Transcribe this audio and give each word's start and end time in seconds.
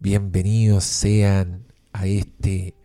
Bienvenidos 0.00 0.84
sean 0.84 1.64
a 1.92 2.06
este 2.06 2.76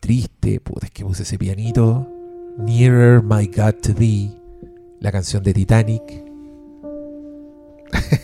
triste, 0.00 0.58
puta, 0.58 0.86
es 0.86 0.90
que 0.90 1.04
puse 1.04 1.24
ese 1.24 1.36
pianito. 1.36 2.10
Nearer 2.56 3.22
My 3.22 3.46
God 3.46 3.74
to 3.82 3.94
Thee, 3.94 4.34
la 4.98 5.12
canción 5.12 5.42
de 5.42 5.52
Titanic, 5.52 6.02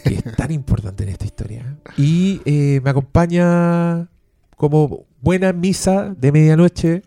que 0.04 0.14
es 0.14 0.24
tan 0.34 0.50
importante 0.50 1.02
en 1.02 1.10
esta 1.10 1.26
historia. 1.26 1.78
Y 1.98 2.40
eh, 2.46 2.80
me 2.82 2.88
acompaña 2.88 4.08
como 4.56 5.04
buena 5.20 5.52
misa 5.52 6.14
de 6.16 6.32
medianoche, 6.32 7.02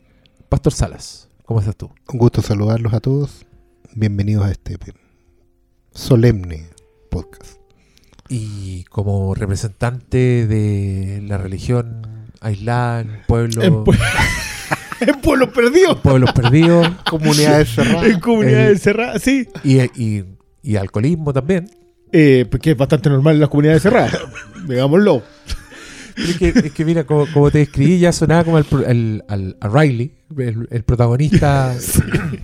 Pastor 0.47 0.73
Salas. 0.73 1.27
¿Cómo 1.45 1.59
estás 1.59 1.75
tú? 1.75 1.89
Un 2.13 2.19
gusto 2.19 2.43
saludarlos 2.43 2.93
a 2.93 2.99
todos. 2.99 3.47
Bienvenidos 3.95 4.45
a 4.45 4.51
este 4.51 4.77
solemne 5.91 6.67
podcast. 7.09 7.64
Y 8.29 8.83
como 8.85 9.35
representante 9.35 10.47
de 10.47 11.21
la 11.27 11.37
religión 11.37 12.01
aislada 12.41 13.01
en 13.01 13.21
pueblo, 13.27 13.61
En, 13.63 13.73
pue- 13.83 13.97
en 15.01 15.21
pueblos 15.21 15.49
perdidos. 15.49 15.99
pueblos 15.99 16.31
perdidos 16.33 16.87
Comunidades 17.09 17.69
cerradas. 17.69 18.05
En 18.07 18.19
comunidades 18.19 18.77
Eh, 18.77 18.81
cerradas, 18.83 19.21
sí. 19.21 19.47
y, 19.63 19.79
y, 20.01 20.25
y 20.63 20.75
alcoholismo 20.75 21.33
también. 21.33 21.69
Eh, 22.11 22.45
porque 22.49 22.71
es 22.71 22.77
bastante 22.77 23.09
normal 23.09 23.35
en 23.35 23.41
las 23.41 23.49
comunidades 23.49 23.83
cerradas. 23.83 24.17
Digámoslo. 24.67 25.21
Es, 26.17 26.37
que, 26.37 26.47
es 26.49 26.71
que 26.71 26.85
mira, 26.85 27.03
como, 27.03 27.27
como 27.31 27.51
te 27.51 27.57
describí, 27.59 27.99
ya 27.99 28.11
sonaba 28.13 28.43
como 28.45 28.63
pro- 28.63 28.85
el- 28.85 29.23
al- 29.27 29.57
a 29.59 29.67
Riley, 29.67 30.14
el, 30.37 30.67
el 30.71 30.83
protagonista 30.83 31.73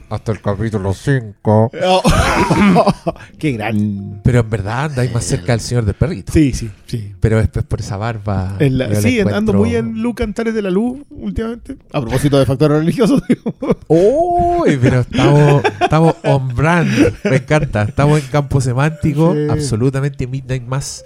hasta 0.10 0.32
el 0.32 0.42
capítulo 0.42 0.94
5. 0.94 1.72
Qué 3.40 3.52
gran. 3.54 4.22
Pero 4.24 4.40
en 4.42 4.50
verdad 4.50 4.86
andáis 4.86 5.14
más 5.14 5.24
cerca 5.24 5.54
del 5.54 5.62
señor 5.62 5.86
del 5.86 5.96
perrito. 5.96 6.32
Sí, 6.32 6.54
sí, 6.54 6.70
sí. 6.86 7.14
Pero 7.20 7.40
es, 7.40 7.50
es 7.54 7.64
por 7.64 7.80
esa 7.80 7.98
barba. 7.98 8.56
En 8.60 8.78
la- 8.78 8.88
yo 8.88 8.94
la 8.94 9.02
sí, 9.02 9.20
ando 9.20 9.54
muy 9.54 9.76
en 9.76 10.02
Luke 10.02 10.24
Antares 10.24 10.54
de 10.54 10.62
la 10.62 10.70
Luz 10.70 11.00
últimamente. 11.10 11.78
A 11.92 12.02
propósito 12.02 12.38
de 12.40 12.46
factores 12.46 12.78
religiosos. 12.80 13.22
digo. 13.28 13.54
¡Uy! 13.88 14.78
Pero 14.82 15.02
estamos, 15.02 15.64
estamos 15.82 16.16
on 16.24 16.56
brand. 16.56 16.90
Me 17.24 17.38
encanta. 17.38 17.84
Estamos 17.84 18.20
en 18.22 18.28
campo 18.28 18.62
semántico. 18.62 19.34
Sí. 19.34 19.48
Absolutamente 19.50 20.28
Midnight 20.28 20.64
Mass. 20.64 21.04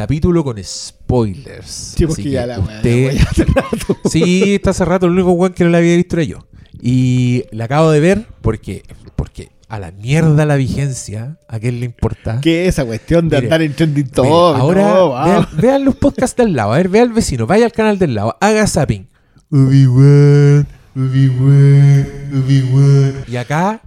Capítulo 0.00 0.42
con 0.42 0.56
spoilers. 0.64 1.94
Sí, 1.94 2.06
porque 2.06 2.30
ya 2.30 2.46
la 2.46 2.58
weá, 2.58 2.76
usted- 2.76 3.06
la 3.08 3.12
weá 3.12 3.22
hace 3.30 3.44
rato. 3.44 3.96
Sí, 4.08 4.54
está 4.54 4.70
hace 4.70 4.86
rato. 4.86 5.04
El 5.04 5.12
único 5.12 5.32
weón 5.32 5.52
que 5.52 5.62
no 5.62 5.68
la 5.68 5.76
había 5.76 5.94
visto 5.94 6.16
era 6.16 6.24
yo. 6.24 6.46
Y 6.80 7.44
la 7.50 7.66
acabo 7.66 7.90
de 7.90 8.00
ver 8.00 8.26
porque, 8.40 8.82
porque 9.14 9.50
a 9.68 9.78
la 9.78 9.90
mierda 9.92 10.46
la 10.46 10.56
vigencia. 10.56 11.36
¿A 11.48 11.58
quién 11.60 11.80
le 11.80 11.84
importa? 11.84 12.40
¿Qué 12.40 12.62
es 12.62 12.68
esa 12.76 12.86
cuestión 12.86 13.28
de 13.28 13.36
Mire, 13.36 13.46
andar 13.48 13.60
en 13.60 13.74
trending 13.74 14.10
Mire, 14.16 14.26
ahora 14.30 14.88
No, 14.94 15.12
vean, 15.22 15.46
vean 15.60 15.84
los 15.84 15.96
podcasts 15.96 16.34
del 16.34 16.54
lado. 16.54 16.72
A 16.72 16.78
ver, 16.78 16.88
vea 16.88 17.02
al 17.02 17.12
vecino. 17.12 17.46
Vaya 17.46 17.66
al 17.66 17.72
canal 17.72 17.98
del 17.98 18.14
lado. 18.14 18.38
Haga 18.40 18.66
zapping. 18.66 19.06
Obi-Wan, 19.52 20.66
Obi-Wan, 20.96 22.08
Obi-Wan. 22.42 23.14
Y 23.28 23.36
acá. 23.36 23.82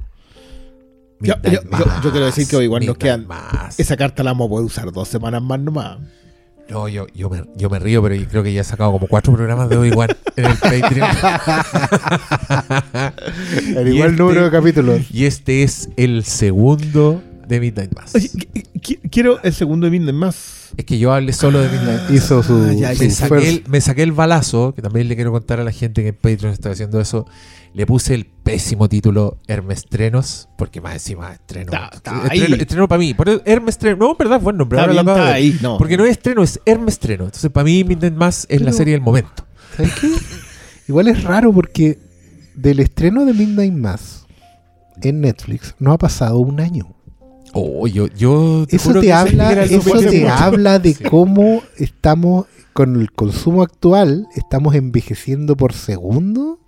Yo- 1.24 1.36
Midnight 1.44 1.64
yo- 1.64 1.78
yo- 1.80 2.02
yo 2.04 2.12
quiero 2.12 2.26
decir 2.26 2.48
que 2.48 2.56
Obi-Wan 2.58 2.86
nos 2.86 2.98
quedan-. 2.98 3.28
Esa 3.78 3.98
carta 3.98 4.24
la 4.24 4.32
vamos 4.32 4.48
a 4.48 4.50
poder 4.50 4.66
usar 4.66 4.92
dos 4.92 5.08
semanas 5.08 5.42
más 5.42 5.60
nomás. 5.60 5.98
No, 6.70 6.88
yo, 6.88 7.08
yo, 7.14 7.30
me, 7.30 7.44
yo 7.58 7.70
me 7.70 7.78
río, 7.78 8.02
pero 8.02 8.16
yo 8.16 8.26
creo 8.30 8.42
que 8.42 8.54
ya 8.54 8.62
he 8.62 8.64
sacado 8.64 8.94
como 8.94 9.08
cuatro 9.08 9.34
programas 9.34 9.68
de 9.70 9.78
Obi-Wan 9.78 10.10
en 10.38 10.46
el 10.46 10.58
Patreon. 10.58 11.10
El 13.78 13.88
igual 13.94 14.12
este- 14.12 14.24
número 14.24 14.46
de 14.46 14.52
capítulos. 14.52 15.02
y 15.12 15.26
este 15.26 15.64
es 15.64 15.90
el 15.98 16.24
segundo 16.24 17.22
de 17.48 17.60
Midnight 17.60 17.94
Mass. 17.96 18.16
Oye, 18.16 18.30
qu- 18.30 18.64
qu- 18.82 19.00
quiero 19.12 19.42
el 19.44 19.54
segundo 19.54 19.86
de 19.86 19.92
Midnight 19.92 20.16
más. 20.16 20.70
Es 20.76 20.86
que 20.86 20.98
yo 20.98 21.14
hablé 21.14 21.34
solo 21.34 21.60
de 21.60 21.70
Midnight 21.70 22.10
Hizo 22.10 22.42
su, 22.42 22.54
Ah, 22.68 22.74
ya, 22.74 22.94
me 23.00 23.10
saqué, 23.12 23.48
el, 23.50 23.64
me 23.68 23.80
saqué 23.80 24.02
el 24.04 24.12
balazo, 24.12 24.74
que 24.74 24.82
también 24.82 25.08
le 25.08 25.16
quiero 25.16 25.32
contar 25.32 25.60
a 25.60 25.64
la 25.64 25.72
gente 25.72 26.02
que 26.02 26.10
en 26.10 26.16
Patreon 26.16 26.52
está 26.54 26.72
haciendo 26.72 27.00
eso. 27.00 27.28
Le 27.76 27.86
puse 27.86 28.14
el 28.16 28.26
pésimo 28.26 28.88
título 28.90 29.38
Hermestrenos, 29.48 30.48
porque 30.58 30.82
más 30.82 30.94
encima 30.94 31.34
estreno. 31.34 31.72
Está- 31.74 31.90
está 31.94 32.12
estreno, 32.24 32.56
ahí. 32.56 32.62
estreno 32.62 32.88
para 32.88 33.00
mí. 33.00 33.14
Por 33.14 33.42
Hermestreno. 33.46 33.98
No, 33.98 34.12
en 34.12 34.18
verdad, 34.18 34.42
nombre. 34.42 34.80
Ahora 34.80 34.94
bien, 34.94 35.06
de 35.06 35.12
está 35.12 35.24
ver. 35.26 35.34
ahí. 35.34 35.58
No. 35.62 35.78
Porque 35.78 35.98
no 35.98 36.06
es 36.06 36.12
estreno, 36.12 36.44
es 36.44 36.60
Hermestreno. 36.66 37.26
Entonces, 37.26 37.52
para 37.52 37.66
mí, 37.66 37.84
Midnight 37.84 38.14
Mass 38.16 38.46
es 38.50 38.62
la 38.62 38.72
serie 38.74 38.94
del 38.94 39.02
momento. 39.02 39.46
¿Sabes 39.78 39.92
qué? 40.00 40.08
Igual 40.88 41.08
es 41.08 41.24
raro 41.24 41.52
porque 41.54 41.98
del 42.56 42.80
estreno 42.80 43.26
de 43.26 43.34
Midnight 43.34 43.74
Mass 43.74 44.26
en 45.02 45.22
Netflix 45.22 45.74
no 45.80 45.94
ha 45.94 45.98
pasado 45.98 46.38
un 46.40 46.60
año. 46.60 46.96
Oh, 47.54 47.86
yo, 47.88 48.08
yo 48.08 48.66
Eso 48.70 48.90
juro 48.90 49.02
te 49.02 49.14
habla, 49.14 49.64
eso 49.64 50.00
te 50.00 50.28
habla 50.28 50.80
de 50.80 50.94
Sí. 50.96 51.04
cómo 51.04 51.62
estamos 51.78 52.48
con 52.74 53.00
el 53.00 53.12
consumo 53.12 53.62
actual, 53.62 54.28
estamos 54.36 54.74
envejeciendo 54.76 55.56
por 55.56 55.74
segundo. 55.74 56.60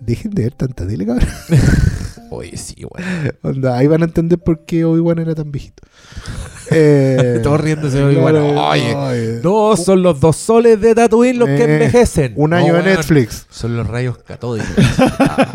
Dejen 0.00 0.32
de 0.32 0.42
ver 0.44 0.52
tanta 0.54 0.86
tele, 0.86 1.06
cabrón. 1.06 1.28
Oye, 2.30 2.56
sí, 2.56 2.84
bueno. 2.90 3.30
Onda, 3.42 3.78
ahí 3.78 3.86
van 3.86 4.02
a 4.02 4.06
entender 4.06 4.38
por 4.38 4.64
qué 4.64 4.84
Obi-Wan 4.84 5.20
era 5.20 5.34
tan 5.34 5.52
viejito. 5.52 5.84
Eh, 6.70 7.40
Todos 7.42 7.60
riéndose 7.60 7.98
de 7.98 8.04
Obi-Wan. 8.04 8.32
claro, 8.34 8.68
Oye, 8.70 8.94
oye. 8.94 9.40
No, 9.42 9.76
son 9.76 10.02
los 10.02 10.18
dos 10.20 10.36
soles 10.36 10.80
de 10.80 10.94
Tatooine 10.94 11.38
los 11.38 11.48
que 11.48 11.64
Eh, 11.64 11.72
envejecen. 11.74 12.32
Un 12.36 12.50
No, 12.50 12.56
año 12.56 12.74
de. 12.74 12.82
Netflix. 12.82 13.46
Son 13.50 13.76
los 13.76 13.86
rayos 13.86 14.18
catódicos. 14.18 14.68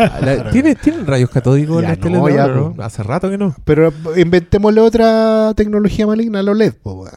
Ah, 0.03 0.19
la- 0.21 0.49
¿tiene- 0.51 0.75
¿Tienen 0.75 1.05
rayos 1.05 1.29
catódicos 1.29 1.77
en 1.83 1.89
las 1.89 1.99
no, 1.99 2.25
de 2.25 2.33
ya? 2.33 2.85
Hace 2.85 3.03
rato 3.03 3.29
que 3.29 3.37
no. 3.37 3.55
Pero 3.65 3.93
inventémosle 4.15 4.81
otra 4.81 5.53
tecnología 5.55 6.07
maligna 6.07 6.39
a 6.39 6.43
los 6.43 6.57
LED, 6.57 6.73
po. 6.81 7.07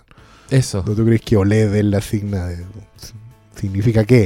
Eso. 0.51 0.83
¿No 0.87 0.95
tú 0.95 1.05
crees 1.05 1.21
que 1.23 1.37
OLED 1.37 1.75
es 1.75 1.85
la 1.85 2.01
signa 2.01 2.47
de... 2.47 2.59
¿Significa 3.57 4.05
qué? 4.05 4.25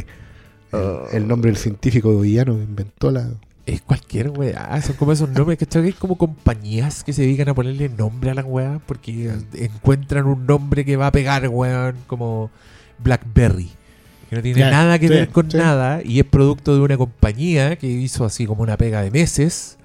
El, 0.72 0.78
Oh. 0.80 1.06
el 1.12 1.26
nombre 1.26 1.50
del 1.50 1.56
científico 1.56 2.18
villano 2.20 2.54
que 2.56 2.62
inventó 2.62 3.10
la... 3.10 3.26
Es 3.68 3.82
cualquier 3.82 4.30
weá. 4.30 4.80
Son 4.80 4.96
como 4.96 5.12
esos 5.12 5.28
nombres 5.28 5.58
que 5.58 5.78
hay 5.78 5.92
como 5.92 6.16
compañías 6.16 7.04
que 7.04 7.12
se 7.12 7.20
dedican 7.20 7.50
a 7.50 7.54
ponerle 7.54 7.90
nombre 7.90 8.30
a 8.30 8.34
la 8.34 8.42
weá 8.42 8.80
porque 8.86 9.30
encuentran 9.52 10.24
un 10.24 10.46
nombre 10.46 10.86
que 10.86 10.96
va 10.96 11.08
a 11.08 11.12
pegar, 11.12 11.46
weón, 11.48 11.96
como 12.06 12.50
Blackberry. 12.98 13.70
Que 14.30 14.36
no 14.36 14.42
tiene 14.42 14.60
nada 14.60 14.98
que 14.98 15.08
sí, 15.08 15.12
ver 15.12 15.28
con 15.28 15.50
sí. 15.50 15.58
nada 15.58 16.00
y 16.02 16.18
es 16.18 16.24
producto 16.24 16.74
de 16.74 16.80
una 16.80 16.96
compañía 16.96 17.76
que 17.76 17.86
hizo 17.88 18.24
así 18.24 18.46
como 18.46 18.62
una 18.62 18.78
pega 18.78 19.02
de 19.02 19.10
meses 19.10 19.76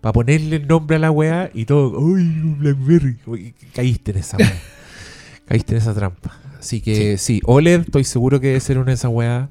para 0.00 0.12
ponerle 0.12 0.56
el 0.56 0.66
nombre 0.66 0.96
a 0.96 0.98
la 0.98 1.12
weá 1.12 1.52
y 1.54 1.66
todo. 1.66 2.00
¡Uy, 2.00 2.24
Blackberry! 2.58 3.16
Uy, 3.26 3.54
caíste 3.72 4.10
en 4.10 4.18
esa 4.18 4.38
weá. 4.38 4.60
caíste 5.46 5.74
en 5.74 5.78
esa 5.78 5.94
trampa. 5.94 6.36
Así 6.58 6.80
que 6.80 7.16
sí. 7.16 7.40
OLED, 7.44 7.82
estoy 7.82 8.02
seguro 8.02 8.40
que 8.40 8.48
debe 8.48 8.60
ser 8.60 8.78
una 8.78 8.86
de 8.86 8.94
esas 8.94 9.12
weas. 9.12 9.48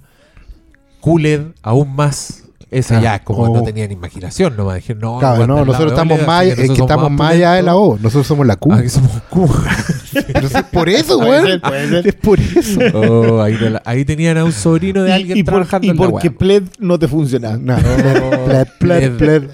QLED, 1.00 1.54
aún 1.62 1.96
más. 1.96 2.49
Esa 2.72 3.00
Ah, 3.00 3.02
ya, 3.02 3.24
como 3.24 3.44
oh. 3.44 3.56
no 3.58 3.64
tenían 3.64 3.92
imaginación, 3.92 4.56
no 4.56 4.72
dijeron, 4.72 5.02
no, 5.02 5.18
Claro, 5.18 5.48
no, 5.48 5.56
no, 5.56 5.66
nosotros 5.66 5.94
estamos 5.94 6.22
más, 6.28 6.46
es 6.46 6.54
que 6.56 6.62
nosotros 6.68 6.88
estamos 6.90 7.12
más 7.12 7.32
allá 7.32 7.54
de 7.54 7.64
la. 7.64 7.76
O. 7.76 7.98
Nosotros 7.98 8.28
somos 8.28 8.46
la 8.46 8.58
Q. 8.58 8.72
Ah, 8.72 8.82
que 8.84 8.90
somos 8.90 9.12
Q. 9.30 9.50
Entonces, 10.28 10.64
por 10.72 10.88
eso, 10.88 11.20
ser. 11.24 11.62
Es 12.06 12.14
por 12.16 12.40
eso. 12.40 12.80
Oh, 12.94 13.42
ahí, 13.42 13.58
te 13.58 13.70
la- 13.72 13.82
ahí 13.86 14.06
tenían 14.06 14.38
a 14.38 14.44
un 14.46 14.52
sobrino 14.52 15.02
de 15.02 15.10
Y- 15.10 15.14
alguien 15.14 15.38
y, 15.40 15.44
por- 15.44 15.54
trabajando 15.56 15.88
y 15.88 15.90
en 15.90 15.98
la 15.98 16.10
porque. 16.10 16.30
Pled 16.30 16.64
no 16.78 17.00
te 17.00 17.08
funciona. 17.08 17.58
No, 17.58 17.76
Oh, 17.76 17.80
pled, 18.46 18.68
pled, 18.80 19.18
pled. 19.18 19.50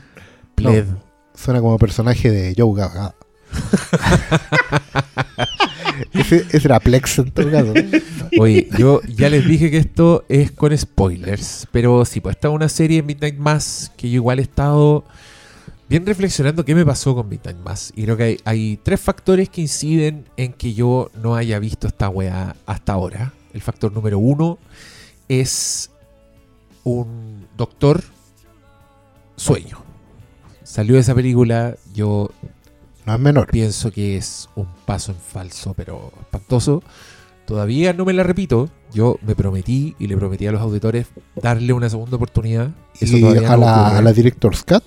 Pled. 0.56 0.86
Suena 1.34 1.62
como 1.62 1.78
personaje 1.78 2.30
de 2.30 2.54
Joe 2.58 2.78
Gaga. 2.78 3.16
ese, 6.14 6.46
ese 6.52 6.68
era 6.68 6.80
Plex 6.80 7.20
en 7.20 7.32
todo 7.32 7.52
caso. 7.52 7.74
Oye, 8.40 8.68
yo 8.78 9.02
ya 9.04 9.30
les 9.30 9.48
dije 9.48 9.72
que 9.72 9.78
esto 9.78 10.26
es 10.30 10.52
con 10.52 10.78
spoilers, 10.78 11.68
pero 11.72 12.06
sí, 12.06 12.20
pues 12.20 12.36
esta 12.36 12.50
es 12.50 12.54
una 12.54 12.70
serie 12.70 13.04
Midnight 13.04 13.38
Mass 13.38 13.92
que 13.98 14.10
yo 14.10 14.16
igual 14.16 14.40
he 14.40 14.44
estado 14.44 15.06
bien 15.88 16.06
reflexionando 16.06 16.66
qué 16.66 16.76
me 16.76 16.86
pasó 16.86 17.16
con 17.16 17.30
Midnight 17.30 17.58
Mass. 17.58 17.94
Y 17.96 18.04
creo 18.04 18.18
que 18.18 18.24
hay, 18.24 18.40
hay 18.46 18.80
tres 18.82 19.00
factores 19.00 19.50
que 19.50 19.62
inciden 19.62 20.26
en 20.38 20.54
que 20.54 20.74
yo 20.74 21.12
no 21.22 21.36
haya 21.36 21.60
visto 21.60 21.88
esta 21.88 22.10
weá 22.10 22.56
hasta 22.66 22.94
ahora. 22.94 23.34
El 23.54 23.62
factor 23.62 23.92
número 23.92 24.20
uno 24.20 24.58
es 25.30 25.92
un 26.84 27.48
doctor 27.58 28.04
sueño. 29.36 29.84
Salió 30.64 30.98
esa 30.98 31.14
película, 31.14 31.76
yo 31.94 32.32
No 33.06 33.14
es 33.14 33.20
menor. 33.20 33.48
pienso 33.52 33.92
que 33.92 34.18
es 34.18 34.50
un 34.56 34.68
paso 34.86 35.12
en 35.12 35.18
falso, 35.18 35.74
pero 35.74 36.12
espantoso. 36.22 36.84
Todavía 37.46 37.94
no 37.94 38.06
me 38.06 38.14
la 38.14 38.24
repito. 38.24 38.70
Yo 38.94 39.20
me 39.26 39.36
prometí 39.36 39.96
y 40.00 40.08
le 40.08 40.18
prometí 40.18 40.48
a 40.48 40.52
los 40.52 40.62
auditores 40.62 41.08
darle 41.36 41.74
una 41.74 41.90
segunda 41.90 42.16
oportunidad. 42.16 42.72
Eso 43.00 43.18
Y 43.18 43.22
todavía 43.22 43.54
a 43.54 43.58
no 43.58 43.66
la, 43.66 43.98
a 43.98 44.02
la 44.02 44.14
Director's 44.14 44.64
Cut. 44.64 44.84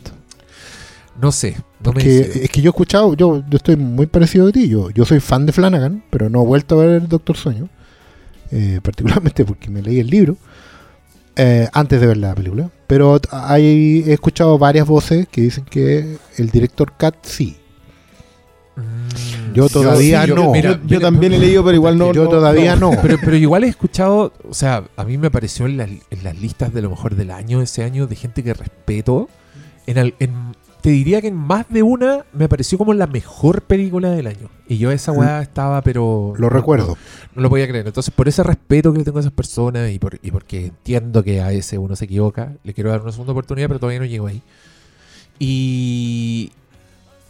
No 1.21 1.33
sé, 1.33 1.57
no 1.85 1.93
me 1.93 2.01
es 2.01 2.49
que 2.51 2.61
yo 2.63 2.69
he 2.69 2.73
escuchado, 2.73 3.15
yo, 3.15 3.43
yo 3.49 3.57
estoy 3.57 3.77
muy 3.77 4.07
parecido 4.07 4.49
a 4.49 4.53
ti. 4.53 4.69
Yo, 4.69 4.91
yo 4.91 5.05
soy 5.05 5.19
fan 5.21 5.47
de 5.47 5.53
Flanagan, 5.53 6.05
pero 6.11 6.31
no 6.31 6.43
he 6.43 6.47
vuelto 6.47 6.81
a 6.81 6.85
ver 6.85 7.03
el 7.03 7.09
Doctor 7.09 7.37
Sueño. 7.37 7.69
eh, 8.51 8.81
particularmente 8.85 9.45
porque 9.45 9.69
me 9.71 9.83
leí 9.83 9.99
el 10.01 10.09
libro 10.09 10.37
eh, 11.37 11.69
antes 11.73 12.01
de 12.01 12.07
ver 12.07 12.17
la 12.17 12.35
película. 12.35 12.71
Pero 12.87 13.21
hay, 13.31 14.03
he 14.07 14.13
escuchado 14.13 14.59
varias 14.59 14.87
voces 14.87 15.29
que 15.29 15.43
dicen 15.43 15.65
que 15.65 16.19
el 16.37 16.51
director 16.51 16.93
Cut 16.99 17.17
sí. 17.23 17.58
Mm, 18.79 19.55
Yo 19.55 19.69
todavía 19.69 20.23
sí, 20.23 20.29
yo- 20.29 20.35
no. 20.37 20.53
mira, 20.53 20.73
yo, 20.83 20.87
yo 20.87 21.01
también 21.01 21.33
he 21.35 21.39
leído, 21.39 21.65
pero 21.65 21.75
igual 21.75 21.99
no. 21.99 22.13
yo 22.13 22.25
no- 22.25 22.31
todavía 22.31 22.77
no. 22.77 22.91
Pero, 23.03 23.17
pero 23.25 23.37
igual 23.37 23.65
he 23.65 23.69
escuchado, 23.69 24.33
o 24.49 24.55
sea, 24.55 24.85
a 24.97 25.05
mí 25.05 25.19
me 25.19 25.27
apareció 25.29 25.67
en 25.67 25.77
las, 25.77 25.89
en 25.89 26.25
las 26.25 26.39
listas 26.41 26.73
de 26.73 26.83
lo 26.83 26.91
mejor 26.91 27.15
del 27.17 27.31
año, 27.31 27.61
ese 27.63 27.83
año, 27.85 28.07
de 28.07 28.17
gente 28.17 28.43
que 28.43 28.55
respeto. 28.55 29.29
En, 29.87 29.99
al- 29.99 30.15
en- 30.19 30.57
te 30.81 30.91
diría 30.91 31.21
que 31.21 31.27
en 31.27 31.35
más 31.35 31.67
de 31.71 31.83
una 31.83 32.25
me 32.33 32.45
apareció 32.45 32.79
como 32.79 32.95
la 32.95 33.09
mejor 33.09 33.63
película 33.63 34.11
del 34.11 34.29
año. 34.29 34.49
Y 34.69 34.79
yo 34.79 34.93
esa 34.93 35.11
weá 35.11 35.43
estaba, 35.43 35.83
pero... 35.83 36.35
Lo 36.37 36.43
no- 36.49 36.51
recuerdo. 36.51 36.89
No, 36.89 36.97
no 37.37 37.43
lo 37.43 37.51
podía 37.51 37.67
creer. 37.67 37.87
Entonces, 37.87 38.15
por 38.15 38.29
ese 38.29 38.45
respeto 38.45 38.93
que 38.93 38.99
le 38.99 39.05
tengo 39.05 39.19
a 39.19 39.21
esas 39.23 39.33
personas 39.33 39.91
y, 39.91 39.99
por, 39.99 40.21
y 40.23 40.31
porque 40.31 40.67
entiendo 40.67 41.25
que 41.25 41.41
a 41.41 41.51
ese 41.53 41.79
uno 41.79 41.97
se 41.97 42.05
equivoca, 42.05 42.53
le 42.63 42.75
quiero 42.75 42.91
dar 42.91 43.01
una 43.03 43.11
segunda 43.11 43.33
oportunidad, 43.33 43.67
pero 43.67 43.81
todavía 43.81 43.99
no 43.99 44.05
llego 44.07 44.29
ahí. 44.29 44.41
Y 45.41 46.53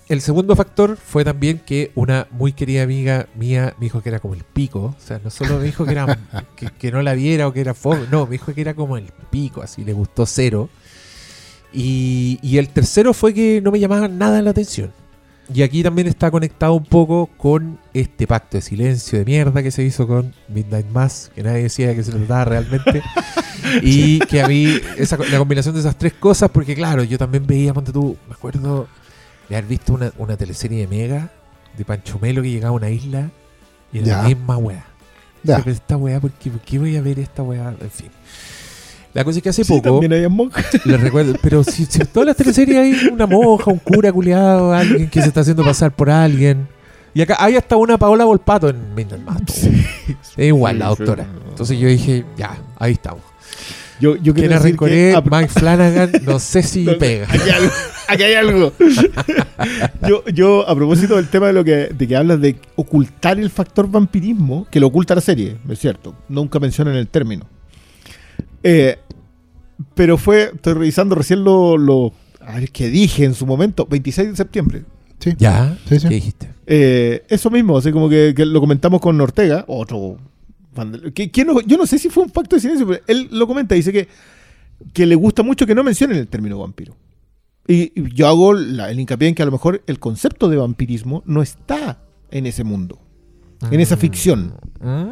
el 0.08 0.22
segundo 0.22 0.56
factor 0.56 0.96
fue 0.96 1.24
también 1.24 1.58
que 1.58 1.92
una 1.94 2.26
muy 2.30 2.52
querida 2.52 2.82
amiga 2.82 3.28
mía 3.34 3.74
me 3.78 3.84
dijo 3.84 4.02
que 4.02 4.08
era 4.08 4.20
como 4.20 4.34
el 4.34 4.42
pico. 4.44 4.94
O 4.96 5.00
sea, 5.00 5.20
no 5.22 5.30
solo 5.30 5.58
me 5.58 5.64
dijo 5.64 5.84
que, 5.84 5.92
era, 5.92 6.18
que, 6.56 6.70
que 6.70 6.90
no 6.90 7.02
la 7.02 7.14
viera 7.14 7.46
o 7.46 7.52
que 7.52 7.60
era 7.60 7.74
fome, 7.74 8.06
no, 8.10 8.24
me 8.24 8.32
dijo 8.32 8.54
que 8.54 8.60
era 8.60 8.74
como 8.74 8.96
el 8.96 9.10
pico, 9.30 9.62
así 9.62 9.84
le 9.84 9.92
gustó 9.92 10.24
cero. 10.24 10.70
Y, 11.72 12.38
y 12.42 12.56
el 12.56 12.70
tercero 12.70 13.12
fue 13.12 13.34
que 13.34 13.60
no 13.60 13.70
me 13.70 13.78
llamaba 13.78 14.08
nada 14.08 14.40
la 14.40 14.50
atención. 14.50 14.92
Y 15.52 15.62
aquí 15.62 15.82
también 15.82 16.08
está 16.08 16.30
conectado 16.30 16.74
un 16.74 16.84
poco 16.84 17.26
con 17.38 17.78
este 17.94 18.26
pacto 18.26 18.58
de 18.58 18.62
silencio 18.62 19.18
de 19.18 19.24
mierda 19.24 19.62
que 19.62 19.70
se 19.70 19.82
hizo 19.82 20.06
con 20.06 20.34
Midnight 20.48 20.88
Mass, 20.90 21.30
que 21.34 21.42
nadie 21.42 21.62
decía 21.64 21.94
que 21.94 22.02
se 22.02 22.12
trataba 22.12 22.44
realmente. 22.46 23.02
y 23.82 24.18
que 24.20 24.42
a 24.42 24.48
mí, 24.48 24.78
esa, 24.96 25.16
la 25.16 25.38
combinación 25.38 25.74
de 25.74 25.80
esas 25.80 25.96
tres 25.96 26.14
cosas, 26.14 26.50
porque 26.50 26.74
claro, 26.74 27.02
yo 27.02 27.16
también 27.16 27.46
veía, 27.46 27.72
ponte 27.72 27.92
tú, 27.92 28.16
me 28.28 28.34
acuerdo 28.34 28.88
de 29.48 29.56
haber 29.56 29.68
visto 29.68 29.94
una, 29.94 30.12
una 30.18 30.36
teleserie 30.36 30.80
de 30.80 30.86
Mega, 30.86 31.30
de 31.76 31.84
Pancho 31.84 32.18
Melo 32.20 32.42
que 32.42 32.50
llegaba 32.50 32.70
a 32.70 32.76
una 32.76 32.90
isla 32.90 33.30
y 33.92 33.98
era 33.98 34.06
Ya. 34.06 34.16
la 34.22 34.28
misma 34.28 34.56
weá. 34.58 34.84
Ya. 35.42 35.58
Pero 35.58 35.70
esta 35.70 35.96
weá, 35.96 36.20
¿por 36.20 36.30
qué, 36.32 36.50
por 36.50 36.60
qué 36.60 36.78
voy 36.78 36.96
a 36.96 37.02
ver 37.02 37.18
esta 37.18 37.42
weá? 37.42 37.74
En 37.80 37.90
fin. 37.90 38.10
La 39.14 39.24
cosa 39.24 39.38
es 39.38 39.42
que 39.42 39.48
hace 39.48 39.64
Sí, 39.64 39.72
poco, 39.72 39.90
también 39.92 40.12
había 40.12 40.28
monjas. 40.28 40.66
les 40.84 41.00
recuerdo, 41.00 41.34
pero 41.42 41.64
si, 41.64 41.86
si 41.86 42.00
en 42.00 42.06
todas 42.08 42.26
las 42.26 42.36
teleseries 42.36 42.76
hay 42.78 43.08
una 43.08 43.26
monja, 43.26 43.70
un 43.70 43.78
cura 43.78 44.12
culiado, 44.12 44.72
alguien 44.72 45.08
que 45.08 45.22
se 45.22 45.28
está 45.28 45.40
haciendo 45.40 45.64
pasar 45.64 45.92
por 45.92 46.10
alguien. 46.10 46.68
Y 47.14 47.22
acá 47.22 47.36
hay 47.38 47.56
hasta 47.56 47.76
una 47.76 47.96
Paola 47.96 48.24
Volpato 48.26 48.68
en 48.68 48.94
Midnight. 48.94 49.48
Es 50.36 50.46
igual, 50.46 50.78
la 50.78 50.90
Sí, 50.90 50.96
doctora. 50.98 51.26
Entonces 51.48 51.78
yo 51.78 51.88
dije, 51.88 52.24
ya, 52.36 52.56
ahí 52.78 52.92
estamos. 52.92 53.22
Yo, 54.00 54.16
yo 54.16 54.34
quiero 54.34 54.54
decir 54.54 54.76
que... 54.76 55.20
Mike 55.30 55.48
Flanagan, 55.48 56.12
no 56.24 56.38
sé 56.38 56.62
si 56.62 56.84
No, 56.84 56.98
pega. 56.98 57.26
Aquí 57.28 57.42
hay 57.42 57.50
algo. 57.50 57.72
Aquí 58.08 58.22
hay 58.22 58.34
algo. 58.34 58.72
yo, 60.08 60.24
yo, 60.26 60.68
a 60.68 60.74
propósito 60.74 61.16
del 61.16 61.28
tema 61.28 61.48
de 61.48 61.52
lo 61.52 61.64
que, 61.64 61.88
de 61.88 62.08
que 62.08 62.16
hablas 62.16 62.40
de 62.40 62.56
ocultar 62.76 63.38
el 63.38 63.50
factor 63.50 63.90
vampirismo, 63.90 64.66
que 64.70 64.80
lo 64.80 64.86
oculta 64.86 65.14
la 65.14 65.20
serie, 65.20 65.58
es 65.68 65.78
cierto. 65.78 66.14
Nunca 66.28 66.58
mencionan 66.60 66.94
el 66.94 67.08
término. 67.08 67.46
Eh, 68.62 68.98
pero 69.94 70.16
fue, 70.16 70.52
estoy 70.54 70.74
revisando 70.74 71.14
recién 71.14 71.44
lo, 71.44 71.76
lo 71.76 72.12
a 72.40 72.54
ver, 72.54 72.70
que 72.70 72.88
dije 72.88 73.24
en 73.24 73.34
su 73.34 73.46
momento, 73.46 73.86
26 73.86 74.30
de 74.30 74.36
septiembre. 74.36 74.84
Sí. 75.18 75.34
¿Ya? 75.36 75.76
Sí, 75.88 76.00
sí. 76.00 76.08
¿Qué 76.08 76.14
dijiste? 76.14 76.48
Eh, 76.66 77.24
eso 77.28 77.50
mismo, 77.50 77.76
así 77.76 77.92
como 77.92 78.08
que, 78.08 78.32
que 78.34 78.46
lo 78.46 78.60
comentamos 78.60 79.00
con 79.00 79.20
Ortega, 79.20 79.64
otro. 79.68 80.16
Que- 81.14 81.30
que 81.30 81.44
no- 81.44 81.60
yo 81.60 81.76
no 81.76 81.86
sé 81.86 81.98
si 81.98 82.08
fue 82.08 82.24
un 82.24 82.30
pacto 82.30 82.56
de 82.56 82.60
silencio, 82.60 82.86
pero 82.86 83.02
él 83.06 83.28
lo 83.32 83.46
comenta, 83.46 83.74
dice 83.74 83.92
que, 83.92 84.08
que 84.92 85.06
le 85.06 85.14
gusta 85.14 85.42
mucho 85.42 85.66
que 85.66 85.74
no 85.74 85.82
mencionen 85.84 86.18
el 86.18 86.28
término 86.28 86.58
vampiro. 86.58 86.96
Y, 87.66 87.92
y 88.00 88.14
yo 88.14 88.26
hago 88.28 88.54
la- 88.54 88.90
el 88.90 88.98
hincapié 89.00 89.28
en 89.28 89.34
que 89.34 89.42
a 89.42 89.46
lo 89.46 89.52
mejor 89.52 89.82
el 89.86 89.98
concepto 89.98 90.48
de 90.48 90.56
vampirismo 90.56 91.22
no 91.26 91.42
está 91.42 92.00
en 92.30 92.46
ese 92.46 92.64
mundo, 92.64 92.98
en 93.70 93.80
esa 93.80 93.96
Mm. 93.96 93.98
ficción. 93.98 94.54
Mm. 94.80 95.08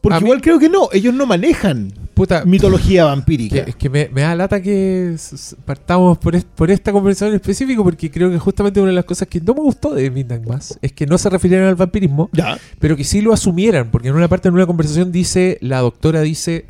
Porque 0.00 0.18
igual 0.24 0.40
creo 0.40 0.58
que 0.58 0.68
no, 0.68 0.88
ellos 0.92 1.12
no 1.14 1.26
manejan 1.26 1.92
Puta, 2.20 2.44
mitología 2.44 3.02
que- 3.02 3.06
vampírica. 3.08 3.56
es 3.60 3.76
que 3.76 3.88
me, 3.88 4.08
me 4.12 4.20
da 4.20 4.34
lata 4.34 4.60
que 4.60 5.16
partamos 5.64 6.18
por, 6.18 6.44
por 6.44 6.70
esta 6.70 6.92
conversación 6.92 7.30
en 7.30 7.36
específico, 7.36 7.82
porque 7.82 8.10
creo 8.10 8.30
que 8.30 8.38
justamente 8.38 8.78
una 8.80 8.90
de 8.90 8.96
las 8.96 9.06
cosas 9.06 9.26
que 9.26 9.40
no 9.40 9.54
me 9.54 9.60
gustó 9.60 9.94
de 9.94 10.10
Midnight 10.10 10.46
Mass 10.46 10.78
es 10.82 10.92
que 10.92 11.06
no 11.06 11.16
se 11.16 11.30
refirieran 11.30 11.68
al 11.68 11.76
vampirismo, 11.76 12.28
Ya. 12.32 12.58
pero 12.78 12.94
que 12.96 13.04
sí 13.04 13.22
lo 13.22 13.32
asumieran, 13.32 13.90
porque 13.90 14.08
en 14.08 14.14
una 14.14 14.28
parte 14.28 14.48
en 14.48 14.54
una 14.54 14.66
conversación 14.66 15.10
dice, 15.12 15.56
la 15.62 15.78
doctora 15.80 16.20
dice, 16.20 16.66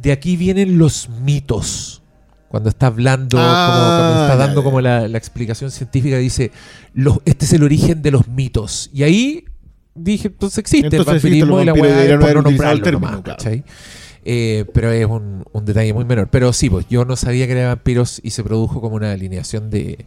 de 0.00 0.12
aquí 0.12 0.36
vienen 0.36 0.78
los 0.78 1.08
mitos. 1.10 2.02
Cuando 2.48 2.68
está 2.70 2.86
hablando, 2.86 3.36
Ah, 3.38 3.66
como, 3.70 3.86
cuando 4.08 4.22
está 4.22 4.36
dando 4.36 4.64
como 4.64 4.80
la, 4.80 5.06
la 5.08 5.18
explicación 5.18 5.70
científica, 5.70 6.16
dice, 6.16 6.50
los, 6.94 7.18
este 7.26 7.44
es 7.44 7.52
el 7.52 7.62
origen 7.62 8.00
de 8.02 8.10
los 8.10 8.26
mitos. 8.28 8.90
Y 8.92 9.02
ahí 9.04 9.44
dije, 9.94 10.28
entonces 10.28 10.58
existe 10.58 10.86
Entonces 10.86 11.06
el 11.06 11.14
vampirismo 11.14 11.56
los 11.56 11.62
y 11.62 11.66
la 11.66 11.72
weá 11.74 12.34
no 12.34 12.42
nombrarlo 12.42 12.92
nomás, 12.92 13.20
claro. 13.20 13.62
Eh, 14.24 14.64
pero 14.74 14.90
es 14.92 15.06
un, 15.06 15.44
un 15.52 15.64
detalle 15.64 15.92
muy 15.94 16.04
menor. 16.04 16.28
Pero 16.30 16.52
sí, 16.52 16.68
pues 16.70 16.86
yo 16.88 17.04
no 17.04 17.16
sabía 17.16 17.46
que 17.46 17.52
era 17.52 17.68
vampiros 17.68 18.20
y 18.22 18.30
se 18.30 18.44
produjo 18.44 18.80
como 18.80 18.96
una 18.96 19.12
alineación 19.12 19.70
de, 19.70 20.04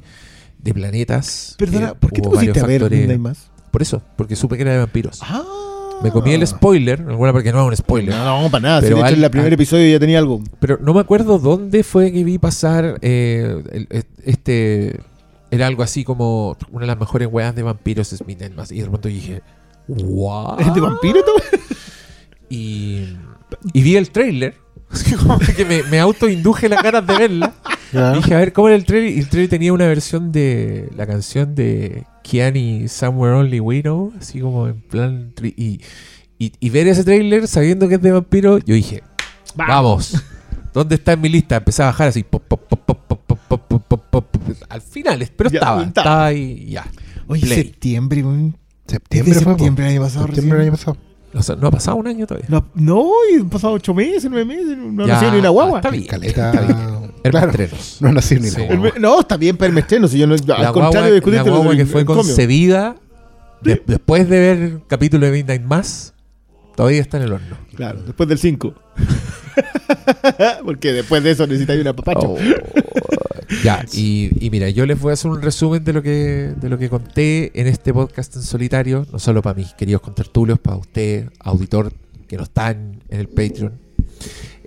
de 0.60 0.74
planetas. 0.74 1.56
Perdona, 1.58 1.90
Eh, 1.90 1.94
¿por 2.00 2.12
qué 2.12 2.22
te 2.22 2.30
pusiste 2.30 2.60
a 2.60 2.66
ver 2.66 2.90
Midnight 2.90 3.20
Mass? 3.20 3.50
Por 3.72 3.82
eso, 3.82 4.02
porque 4.16 4.36
supe 4.36 4.56
que 4.56 4.62
era 4.62 4.74
de 4.74 4.78
vampiros. 4.80 5.20
Ah. 5.24 5.44
Me 6.04 6.12
comí 6.12 6.34
el 6.34 6.46
spoiler, 6.46 7.00
en 7.00 7.10
alguna 7.10 7.32
porque 7.32 7.52
no 7.54 7.62
es 7.62 7.68
un 7.70 7.76
spoiler. 7.78 8.14
No, 8.14 8.42
no, 8.44 8.50
para 8.52 8.62
nada. 8.62 8.82
Pero 8.82 8.98
si 8.98 9.02
de 9.02 9.08
hecho 9.08 9.14
al- 9.14 9.20
en 9.20 9.24
el 9.24 9.32
primer 9.32 9.48
al- 9.48 9.54
episodio 9.54 9.90
ya 9.90 10.00
tenía 10.00 10.20
algo. 10.20 10.42
Pero 10.60 10.78
no 10.82 10.94
me 10.94 11.00
acuerdo 11.00 11.40
dónde 11.40 11.84
fue 11.84 12.12
que 12.12 12.24
vi 12.24 12.38
pasar 12.38 12.98
eh, 13.02 13.64
el- 13.72 14.06
este. 14.26 15.00
Era 15.50 15.68
algo 15.68 15.82
así 15.84 16.04
como 16.04 16.58
una 16.72 16.82
de 16.82 16.88
las 16.88 17.00
mejores 17.00 17.30
weas 17.32 17.56
de 17.56 17.62
vampiros 17.64 18.12
es 18.12 18.26
Midnight 18.26 18.54
Mass. 18.56 18.72
Y 18.72 18.82
de 18.82 18.88
pronto 18.88 19.08
dije, 19.08 19.42
wow. 19.88 20.58
¿Es 20.60 20.74
de 20.74 20.82
vampiro 20.82 21.20
esto? 21.20 21.32
Y, 22.50 23.16
y 23.74 23.82
vi 23.82 23.96
el 23.96 24.10
trailer. 24.10 24.56
como 25.20 25.40
que 25.40 25.66
me, 25.66 25.84
me 25.84 26.00
autoinduje 26.00 26.70
las 26.70 26.84
ganas 26.84 27.06
de 27.08 27.18
verla. 27.18 27.54
Claro. 27.92 28.18
Dije, 28.18 28.34
a 28.34 28.40
ver, 28.40 28.54
¿cómo 28.54 28.68
era 28.68 28.76
el 28.78 28.86
trailer? 28.86 29.12
Y 29.16 29.20
el 29.20 29.30
trailer 29.30 29.50
tenía 29.50 29.74
una 29.74 29.88
versión 29.88 30.32
de 30.32 30.90
la 30.96 31.06
canción 31.06 31.54
de 31.54 32.06
Keanu 32.24 32.88
Somewhere 32.88 33.36
Only 33.36 33.60
We 33.60 33.82
Know, 33.82 34.14
así 34.20 34.40
como 34.40 34.68
en 34.68 34.82
plan. 34.82 35.34
Y, 35.44 35.80
y, 36.40 36.54
y, 36.60 36.70
ver 36.70 36.88
ese 36.88 37.04
trailer 37.04 37.48
sabiendo 37.48 37.88
que 37.88 37.96
es 37.96 38.02
de 38.02 38.12
vampiro, 38.12 38.58
yo 38.58 38.74
dije, 38.74 39.04
vamos, 39.56 40.24
¿dónde 40.74 40.96
está 40.96 41.14
en 41.14 41.22
mi 41.22 41.30
lista? 41.30 41.58
Empecé 41.58 41.84
a 41.84 41.88
bajar 41.88 42.08
así, 42.08 42.24
pop, 42.24 42.44
pop, 42.48 42.62
pop, 42.68 42.80
pop, 42.86 43.00
pop, 43.08 43.22
pop, 43.48 43.84
pop, 43.88 44.04
pop, 44.10 44.38
al 44.70 44.82
final, 44.82 45.30
pero 45.36 45.50
ya, 45.50 45.60
estaba, 45.60 45.84
estaba 45.84 46.26
ahí, 46.26 46.66
ya. 46.70 46.86
Oye, 47.28 47.42
Play. 47.42 47.64
septiembre, 47.64 48.24
septiembre, 48.88 49.34
fue, 49.36 49.44
septiembre, 49.54 49.86
año 49.88 50.02
pasado, 50.02 50.26
septiembre 50.26 50.62
año 50.62 50.72
pasado. 50.72 50.98
O 51.36 51.42
sea, 51.42 51.56
no 51.56 51.68
ha 51.68 51.72
pasado 51.72 51.98
un 51.98 52.08
año 52.08 52.28
todavía. 52.28 52.48
No, 52.50 52.66
no, 52.76 53.10
y 53.32 53.40
han 53.40 53.50
pasado 53.50 53.74
ocho 53.74 53.94
meses, 53.94 54.28
nueve 54.30 54.46
meses, 54.46 54.78
no 54.78 55.06
Ya, 55.08 55.14
nació 55.14 55.32
ni 55.32 55.40
una 55.40 55.50
guagua. 55.50 55.80
Está 55.80 55.90
bien. 55.90 56.06
Caleta. 56.06 56.52
Está 56.52 56.62
bien. 56.62 57.04
Claro. 57.24 57.52
No 58.02 58.12
nací 58.12 58.36
ni 58.36 58.48
Sí. 58.50 58.58
la 58.58 58.64
El 58.66 58.78
guagua. 58.80 58.92
me- 58.96 59.00
no, 59.00 59.20
está 59.22 59.38
bien 59.38 59.56
para 59.56 59.68
el 59.70 59.74
mestreno, 59.74 60.08
si 60.10 60.18
yo 60.18 60.28
no, 60.28 60.36
la 60.36 60.56
al 60.56 60.62
guagua, 60.62 60.74
contrario 60.74 61.14
de 61.14 61.32
la 61.32 61.42
guagua 61.44 61.76
que 61.76 61.86
fue 61.86 62.04
concebida 62.06 62.96
de- 63.62 63.82
después 63.88 64.28
de 64.30 64.40
ver 64.40 64.58
el 64.58 64.82
capítulo 64.88 65.26
de 65.26 65.32
Midnight 65.32 65.64
Mass, 65.64 66.14
todavía 66.76 67.00
está 67.00 67.18
en 67.18 67.24
el 67.24 67.32
horno. 67.34 67.56
Claro, 67.76 68.02
después 68.04 68.30
del 68.30 68.38
5. 68.38 68.74
Porque 70.66 70.94
después 70.94 71.24
de 71.24 71.32
eso 71.32 71.48
necesitáis 71.48 71.82
una 71.82 71.94
papacha. 71.94 72.28
Oh. 72.28 72.38
ya, 73.64 73.86
y, 73.94 74.32
y 74.46 74.50
mira, 74.50 74.70
yo 74.70 74.86
les 74.86 75.00
voy 75.00 75.12
a 75.12 75.14
hacer 75.14 75.32
un 75.32 75.42
resumen 75.42 75.84
de 75.84 75.94
lo 75.94 76.02
que 76.02 76.54
de 76.56 76.70
lo 76.70 76.78
que 76.78 76.90
conté 76.90 77.52
en 77.60 77.68
este 77.68 77.94
podcast 77.94 78.36
en 78.36 78.44
solitario, 78.44 79.06
no 79.12 79.20
solo 79.20 79.42
para 79.42 79.56
mis 79.56 79.74
queridos 79.74 80.02
contertulios, 80.02 80.60
para 80.60 80.78
usted, 80.78 81.30
auditor 81.40 81.92
que 82.28 82.38
no 82.38 82.44
está 82.44 82.72
en, 82.72 83.02
en 83.10 83.20
el 83.20 83.28
Patreon. 83.28 83.74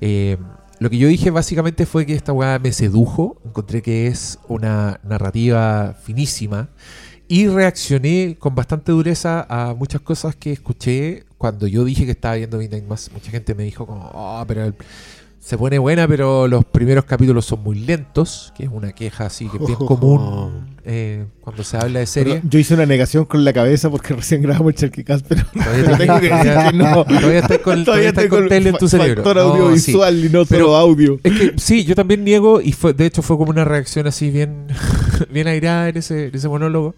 Eh, 0.01 0.37
lo 0.79 0.91
que 0.91 0.99
yo 0.99 1.09
dije 1.09 1.31
básicamente 1.31 1.87
fue 1.87 2.05
que 2.05 2.15
esta 2.15 2.33
weá 2.33 2.59
me 2.59 2.73
sedujo, 2.73 3.41
encontré 3.47 3.81
que 3.81 4.09
es 4.09 4.39
una 4.47 5.01
narrativa 5.05 5.97
finísima 6.03 6.69
y 7.29 7.49
reaccioné 7.49 8.37
con 8.39 8.55
bastante 8.55 8.93
dureza 8.93 9.47
a 9.49 9.75
muchas 9.75 10.01
cosas 10.01 10.37
que 10.37 10.53
escuché 10.53 11.25
cuando 11.39 11.67
yo 11.67 11.85
dije 11.85 12.05
que 12.05 12.13
estaba 12.13 12.37
viendo 12.37 12.59
Midnight 12.59 12.87
Mass. 12.87 13.11
Mucha 13.13 13.31
gente 13.31 13.55
me 13.55 13.65
dijo 13.65 13.87
como, 13.87 14.11
"Oh, 14.15 14.45
pero 14.47 14.65
el- 14.65 14.75
se 15.47 15.57
pone 15.57 15.79
buena, 15.79 16.09
pero 16.09 16.49
los 16.49 16.65
primeros 16.65 17.05
capítulos 17.05 17.45
son 17.47 17.63
muy 17.63 17.79
lentos, 17.79 18.53
que 18.57 18.65
es 18.65 18.69
una 18.73 18.91
queja 18.91 19.27
así 19.27 19.49
que 19.49 19.59
es 19.59 19.65
bien 19.65 19.79
común 19.87 20.77
eh, 20.85 21.25
cuando 21.41 21.63
se 21.63 21.77
habla 21.77 22.01
de 22.01 22.07
series. 22.07 22.43
Yo 22.49 22.59
hice 22.59 22.75
una 22.75 22.85
negación 22.85 23.27
con 23.27 23.45
la 23.45 23.53
cabeza 23.53 23.89
porque 23.89 24.13
recién 24.17 24.43
grabamos 24.43 24.71
el 24.71 24.75
Cherkicast, 24.75 25.25
pero 25.29 25.45
Todavía, 25.55 25.97
tengo 25.99 26.19
que 26.21 26.29
decir 26.31 26.53
que 26.53 26.77
no. 26.77 27.05
todavía 27.05 27.39
estás 27.39 27.59
con, 27.59 27.85
todavía 27.85 28.13
con 28.29 28.49
tele 28.49 28.71
en 28.71 28.77
tu 28.77 28.89
cerebro. 28.89 29.23
factor 29.23 29.37
No, 29.37 29.43
sí. 29.55 29.61
audiovisual 29.61 30.25
y 30.25 30.29
no 30.31 30.45
Pero- 30.47 30.65
solo 30.65 30.77
audio. 30.77 31.21
Es 31.23 31.33
que 31.39 31.53
sí, 31.59 31.85
yo 31.85 31.95
también 31.95 32.25
niego 32.25 32.61
y 32.61 32.73
fue, 32.73 32.93
de 32.93 33.07
hecho 33.07 33.23
fue 33.23 33.39
como 33.39 33.51
una 33.53 33.65
reacción 33.65 34.09
así 34.09 34.31
bien, 34.33 34.67
bien 35.31 35.47
airada 35.47 35.89
en 35.91 35.97
ese, 35.99 36.27
en 36.27 36.35
ese 36.35 36.49
monólogo, 36.49 36.97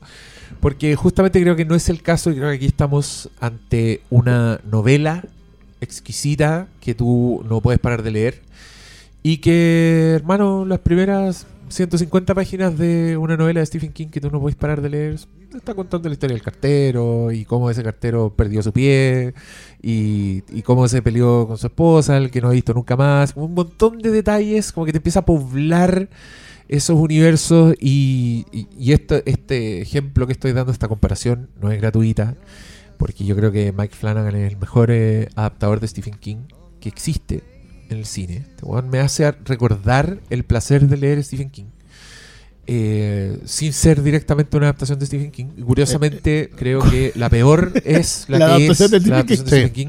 porque 0.61 0.97
justamente 0.97 1.39
creo 1.43 1.55
que 1.55 1.67
no 1.67 1.75
es 1.75 1.91
el 1.91 2.01
caso 2.01 2.31
y 2.31 2.37
creo 2.37 2.49
que 2.49 2.57
aquí 2.57 2.67
estamos 2.67 3.29
ante 3.41 4.01
una 4.09 4.59
novela 4.71 5.23
exquisita 5.81 6.69
que 6.81 6.95
tú 6.95 7.45
no 7.49 7.61
puedes 7.61 7.81
parar 7.81 8.03
de 8.03 8.11
leer 8.11 8.43
y 9.23 9.39
que, 9.39 10.13
hermano, 10.15 10.65
las 10.65 10.81
primeras 10.81 11.47
150 11.69 12.35
páginas 12.35 12.79
de 12.79 13.17
una 13.17 13.37
novela 13.37 13.61
de 13.61 13.67
Stephen 13.67 13.93
King 13.93 14.09
que 14.09 14.21
tú 14.21 14.31
no 14.31 14.41
puedes 14.41 14.57
parar 14.57 14.81
de 14.81 14.89
leer 14.89 15.19
está 15.57 15.75
contando 15.75 16.09
la 16.09 16.13
historia 16.13 16.35
del 16.35 16.43
cartero 16.43 17.33
y 17.33 17.45
cómo 17.45 17.71
ese 17.71 17.83
cartero 17.83 18.35
perdió 18.35 18.63
su 18.63 18.73
pie 18.73 19.35
y, 19.83 20.43
cómo 20.63 20.87
se 20.89 21.03
peleó 21.03 21.47
con 21.47 21.57
su 21.57 21.67
esposa, 21.69 22.17
el 22.17 22.31
que 22.31 22.41
no 22.41 22.49
ha 22.49 22.53
visto 22.53 22.75
nunca 22.75 22.97
más. 22.97 23.33
Un 23.35 23.55
montón 23.55 23.99
de 23.99 24.11
detalles, 24.11 24.73
como 24.73 24.87
que 24.87 24.93
te 24.93 24.99
empieza 24.99 25.21
a 25.21 25.25
poblar 25.25 26.09
esos 26.69 26.99
universos 26.99 27.75
y, 27.81 28.45
este 28.79 29.81
ejemplo 29.81 30.27
que 30.27 30.33
estoy 30.33 30.53
dando, 30.53 30.73
esta 30.73 30.89
comparación, 30.89 31.49
no 31.61 31.71
es 31.71 31.81
gratuita, 31.81 32.37
porque 32.99 33.25
yo 33.25 33.35
creo 33.37 33.51
que 33.53 33.73
Mike 33.73 33.95
Flanagan 33.97 34.37
es 34.37 34.53
el 34.53 34.59
mejor 34.59 34.91
eh, 34.91 35.29
adaptador 35.37 35.81
de 35.81 35.89
Stephen 35.89 36.15
King 36.15 36.39
que 36.81 36.89
existe 36.91 37.43
en 37.89 37.99
el 37.99 38.05
cine. 38.05 38.45
Este 38.57 38.83
me 38.83 38.99
hace 39.01 39.31
recordar 39.45 40.19
el 40.31 40.45
placer 40.45 40.87
de 40.89 40.97
leer 40.99 41.23
Stephen 41.25 41.49
King. 41.51 41.65
eh, 42.67 43.39
sin 43.47 43.73
ser 43.73 44.03
directamente 44.03 44.57
una 44.57 44.67
adaptación 44.67 44.99
de 44.99 45.07
Stephen 45.07 45.31
King. 45.31 45.47
Y 45.57 45.63
curiosamente, 45.63 46.51
creo 46.55 46.81
que 46.81 47.13
la 47.15 47.31
peor 47.31 47.73
es 47.85 48.27
la, 48.29 48.39
La 48.39 48.47
que 48.47 48.53
adaptación 48.67 48.95
es 48.95 49.03
de 49.05 49.09
la 49.11 49.17
adaptación 49.17 49.47
de. 49.47 49.51
Stephen 49.51 49.73
King. 49.73 49.89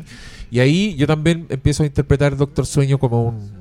Y 0.51 0.59
ahí 0.61 0.95
yo 0.95 1.05
también 1.05 1.45
empiezo 1.49 1.83
a 1.83 1.85
interpretar 1.85 2.37
Doctor 2.37 2.65
Sueño 2.65 2.97
como 2.97 3.23
un, 3.27 3.51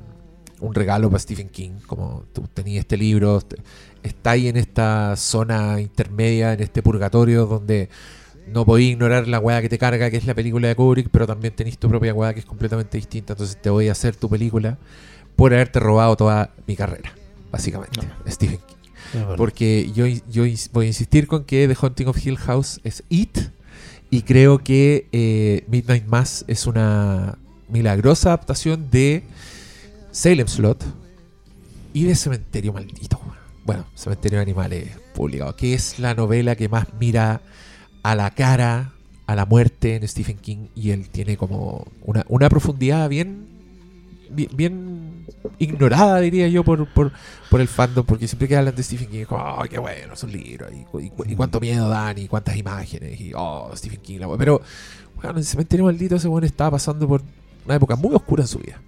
un 0.61 0.73
regalo 0.73 1.09
para 1.09 1.19
Stephen 1.19 1.49
King. 1.49 1.71
Como 1.85 2.23
tú 2.33 2.47
tenías 2.53 2.81
este 2.81 2.97
libro, 2.97 3.41
te- 3.41 3.57
está 4.03 4.31
ahí 4.31 4.47
en 4.47 4.55
esta 4.57 5.15
zona 5.17 5.81
intermedia, 5.81 6.53
en 6.53 6.61
este 6.61 6.81
purgatorio 6.81 7.45
donde 7.45 7.89
no 8.51 8.65
podéis 8.65 8.91
ignorar 8.91 9.27
la 9.27 9.39
weá 9.39 9.61
que 9.61 9.69
te 9.69 9.77
carga, 9.77 10.09
que 10.09 10.17
es 10.17 10.25
la 10.25 10.33
película 10.33 10.67
de 10.67 10.75
Kubrick, 10.75 11.09
pero 11.09 11.27
también 11.27 11.53
tenéis 11.55 11.77
tu 11.77 11.87
propia 11.89 12.13
weá 12.13 12.33
que 12.33 12.39
es 12.39 12.45
completamente 12.45 12.97
distinta. 12.97 13.33
Entonces 13.33 13.57
te 13.61 13.69
voy 13.69 13.89
a 13.89 13.93
hacer 13.93 14.15
tu 14.15 14.29
película 14.29 14.77
por 15.35 15.53
haberte 15.53 15.79
robado 15.79 16.15
toda 16.15 16.51
mi 16.67 16.75
carrera, 16.75 17.13
básicamente. 17.51 17.99
Stephen 18.27 18.59
King. 18.67 18.75
Porque 19.37 19.91
yo, 19.93 20.05
voy 20.73 20.85
a 20.85 20.87
insistir 20.87 21.27
con 21.27 21.43
que 21.43 21.67
The 21.67 21.75
Haunting 21.79 22.07
of 22.07 22.25
Hill 22.25 22.37
House 22.37 22.79
es 22.83 23.03
It. 23.09 23.37
Y 24.11 24.23
creo 24.23 24.59
que 24.59 25.07
eh, 25.11 25.63
Midnight 25.67 26.07
Mass 26.07 26.43
es 26.47 26.65
una 26.65 27.37
milagrosa 27.69 28.29
adaptación 28.29 28.89
de 28.89 29.23
Salem 30.11 30.47
Slot 30.47 30.83
y 31.93 32.05
de 32.05 32.15
Cementerio 32.15 32.73
Maldito. 32.73 33.19
Bueno, 33.65 33.85
Cementerio 33.95 34.39
de 34.39 34.43
Animales 34.43 34.89
publicado, 35.13 35.55
que 35.55 35.73
es 35.73 35.99
la 35.99 36.15
novela 36.15 36.55
que 36.55 36.69
más 36.69 36.87
mira 36.99 37.41
a 38.11 38.15
la 38.15 38.31
cara, 38.31 38.91
a 39.27 39.35
la 39.35 39.45
muerte 39.45 39.95
en 39.95 40.07
Stephen 40.07 40.37
King. 40.37 40.67
Y 40.75 40.91
él 40.91 41.09
tiene 41.09 41.37
como 41.37 41.85
una, 42.03 42.25
una 42.29 42.49
profundidad 42.49 43.07
bien, 43.09 43.47
bien, 44.29 44.49
bien 44.55 45.25
ignorada, 45.57 46.19
diría 46.19 46.47
yo, 46.47 46.63
por, 46.63 46.87
por, 46.93 47.11
por 47.49 47.61
el 47.61 47.67
fandom, 47.67 48.05
porque 48.05 48.27
siempre 48.27 48.47
que 48.47 48.55
hablan 48.55 48.75
de 48.75 48.83
Stephen 48.83 49.09
King, 49.09 49.25
oh, 49.29 49.63
qué 49.69 49.77
bueno, 49.79 50.13
es 50.13 50.23
un 50.23 50.31
libro, 50.31 50.67
y, 50.71 50.83
cu- 50.85 50.99
y 50.99 51.09
cu- 51.09 51.25
y 51.27 51.35
cuánto 51.35 51.59
miedo 51.59 51.89
dan, 51.89 52.17
y 52.17 52.27
cuántas 52.27 52.55
imágenes, 52.55 53.19
y 53.19 53.31
oh, 53.35 53.71
Stephen 53.75 53.99
King, 54.01 54.19
la 54.19 54.37
pero 54.37 54.61
bueno, 55.21 55.37
en 55.37 55.43
Cementerio 55.43 55.85
Maldito 55.85 56.15
ese 56.15 56.27
bueno 56.27 56.47
estaba 56.47 56.71
pasando 56.71 57.07
por 57.07 57.21
una 57.65 57.75
época 57.75 57.95
muy 57.95 58.13
oscura 58.15 58.43
en 58.43 58.47
su 58.47 58.59
vida. 58.59 58.81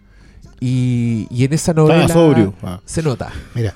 Y, 0.59 1.27
y 1.31 1.43
en 1.43 1.53
esa 1.53 1.73
novela. 1.73 2.05
Ah. 2.63 2.79
se 2.85 3.01
nota. 3.01 3.31
Mira, 3.55 3.73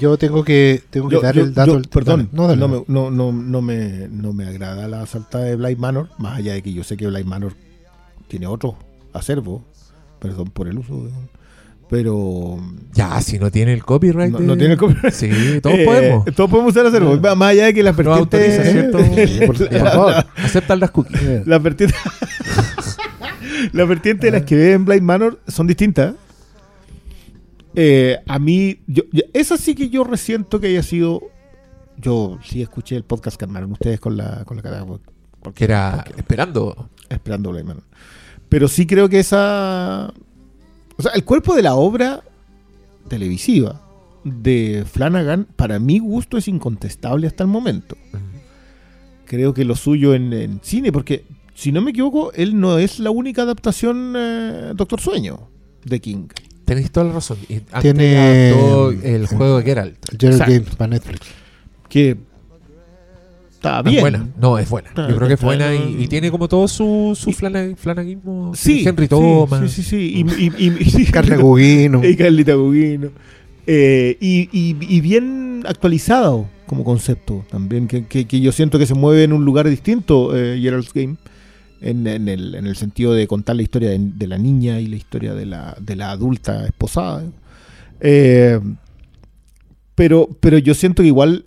yo 0.00 0.16
tengo 0.18 0.44
que, 0.44 0.82
tengo 0.90 1.08
que 1.08 1.16
Yo- 1.16 1.20
dar 1.22 1.34
yo- 1.34 1.42
el 1.44 1.54
dato. 1.54 1.70
yo- 1.72 1.76
al- 1.78 1.88
perdón, 1.88 2.16
dale, 2.20 2.28
no, 2.32 2.48
dale, 2.48 2.60
no, 2.60 2.68
me, 2.68 2.84
no, 2.88 3.10
no, 3.10 3.32
no, 3.32 3.62
me, 3.62 4.08
no 4.10 4.32
me 4.32 4.46
agrada 4.46 4.88
la 4.88 5.06
saltada 5.06 5.44
de 5.44 5.56
Blind 5.56 5.78
Manor, 5.78 6.08
más 6.18 6.38
allá 6.38 6.54
de 6.54 6.62
que 6.62 6.72
yo 6.72 6.82
sé 6.84 6.96
que 6.96 7.06
Blind 7.06 7.26
Manor 7.26 7.52
tiene 8.28 8.46
otro 8.46 8.76
acervo, 9.12 9.62
perdón 10.20 10.50
por 10.50 10.68
el 10.68 10.78
uso, 10.78 11.04
de- 11.04 11.10
pero 11.88 12.58
Ya, 12.94 13.20
si 13.20 13.38
no 13.38 13.50
tiene 13.52 13.72
el 13.74 13.84
copyright. 13.84 14.32
no, 14.32 14.38
de- 14.38 14.46
no 14.46 14.56
tiene 14.56 14.72
el 14.72 14.78
copyright. 14.78 15.12
Sí, 15.12 15.28
todos 15.62 15.76
Eh, 15.78 15.84
podemos. 15.84 16.24
Todos 16.34 16.50
podemos 16.50 16.72
usar 16.72 16.86
acervo, 16.86 17.16
más 17.36 17.48
allá 17.50 17.66
de 17.66 17.74
que 17.74 17.82
las 17.82 17.94
vertientes... 17.94 18.72
¿cierto? 18.72 18.98
por- 19.46 19.68
Por 19.68 19.88
favor, 19.90 20.14
aceptan 20.42 20.80
las 20.80 20.90
cookies. 20.90 21.46
Las 21.46 21.62
vertientes, 21.62 21.98
las 23.72 23.88
vertientes 23.88 24.32
de 24.32 24.38
las 24.38 24.46
que 24.46 24.56
ve 24.56 24.72
en 24.72 24.84
Blind 24.84 25.02
Manor 25.02 25.38
son 25.46 25.66
distintas. 25.66 26.14
Eh, 27.74 28.18
a 28.26 28.38
mí, 28.38 28.78
yo, 28.86 29.02
yo- 29.12 29.22
esa 29.32 29.56
sí 29.56 29.74
que 29.74 29.88
yo 29.88 30.04
resiento 30.04 30.60
que 30.60 30.68
haya 30.68 30.82
sido. 30.82 31.22
Yo 31.96 32.38
sí 32.42 32.60
escuché 32.62 32.96
el 32.96 33.04
podcast 33.04 33.36
que 33.36 33.44
armaron 33.44 33.72
ustedes 33.72 34.00
con 34.00 34.16
la, 34.16 34.44
con 34.44 34.56
la 34.56 34.62
cara. 34.62 34.84
Porque 35.40 35.58
Que 35.58 35.64
era 35.64 36.04
esperando. 36.16 36.88
esperando. 37.08 37.52
Pero 38.48 38.68
sí 38.68 38.86
creo 38.86 39.08
que 39.08 39.20
esa. 39.20 40.12
O 40.96 41.02
sea, 41.02 41.12
el 41.12 41.24
cuerpo 41.24 41.54
de 41.54 41.62
la 41.62 41.74
obra 41.74 42.22
televisiva 43.08 43.80
de 44.24 44.84
Flanagan, 44.90 45.46
para 45.56 45.78
mi 45.78 45.98
gusto, 45.98 46.38
es 46.38 46.48
incontestable 46.48 47.26
hasta 47.26 47.42
el 47.44 47.48
momento. 47.50 47.96
Creo 49.26 49.52
que 49.54 49.64
lo 49.64 49.74
suyo 49.74 50.14
en, 50.14 50.32
en 50.32 50.60
cine, 50.62 50.92
porque 50.92 51.24
si 51.54 51.72
no 51.72 51.80
me 51.82 51.90
equivoco, 51.90 52.32
él 52.32 52.58
no 52.60 52.78
es 52.78 52.98
la 52.98 53.10
única 53.10 53.42
adaptación 53.42 54.14
eh, 54.16 54.72
Doctor 54.74 55.00
Sueño 55.00 55.48
de 55.84 56.00
King. 56.00 56.26
Tenéis 56.64 56.90
toda 56.90 57.06
la 57.06 57.12
razón. 57.12 57.36
Y 57.48 57.54
antes 57.72 57.80
Tiene- 57.82 58.48
el 59.02 59.26
juego 59.26 59.58
de 59.58 59.64
Geralt. 59.64 59.96
Gerald 60.18 60.40
Exacto. 60.40 60.52
Games 60.52 60.76
para 60.76 60.88
Netflix. 60.90 61.20
Que 61.88 62.16
está 63.54 63.78
Es 63.80 63.84
bien. 63.84 64.00
buena. 64.00 64.28
No, 64.40 64.58
es 64.58 64.68
buena. 64.68 64.88
Está- 64.88 65.08
Yo 65.08 65.16
creo 65.16 65.28
que 65.28 65.34
es 65.34 65.40
buena 65.40 65.74
y, 65.74 66.02
y 66.04 66.08
tiene 66.08 66.30
como 66.30 66.48
todo 66.48 66.66
su, 66.68 67.16
su 67.18 67.32
flanaguismo. 67.32 68.52
Sí, 68.54 68.84
Henry 68.86 69.08
Thomas. 69.08 69.70
Sí, 69.70 69.82
sí, 69.82 69.90
sí. 69.90 70.24
Y, 70.38 70.44
y, 70.64 71.02
y- 71.02 71.04
Carne 71.12 71.36
Gugino. 71.36 72.02
Y 72.04 72.16
Carlita 72.16 72.54
Gugino. 72.54 73.10
Eh, 73.66 74.16
y, 74.20 74.48
y- 74.52 74.76
y 74.80 75.00
bien 75.00 75.62
actualizado 75.66 76.46
como 76.66 76.84
concepto 76.84 77.44
también, 77.50 77.88
que, 77.88 78.04
que- 78.06 78.26
que 78.26 78.40
yo 78.40 78.52
siento 78.52 78.78
que 78.78 78.86
se 78.86 78.94
mueve 78.94 79.24
en 79.24 79.32
un 79.32 79.44
lugar 79.44 79.68
distinto, 79.68 80.36
eh, 80.36 80.58
Gerald's 80.60 80.92
Game, 80.92 81.16
en, 81.84 82.06
el, 82.06 82.54
en 82.54 82.66
el 82.66 82.76
sentido 82.76 83.12
de 83.12 83.26
contar 83.26 83.56
la 83.56 83.62
historia 83.62 83.90
de, 83.90 84.26
la 84.26 84.38
niña 84.38 84.80
y 84.80 84.86
la 84.86 84.96
historia 84.96 85.34
de 85.34 85.44
la, 85.44 85.76
de 85.78 85.96
la 85.96 86.10
adulta 86.10 86.64
esposada. 86.64 87.24
Eh, 88.00 88.58
pero, 89.94 90.30
pero 90.40 90.56
yo 90.56 90.72
siento 90.74 91.02
que 91.02 91.08
igual 91.08 91.44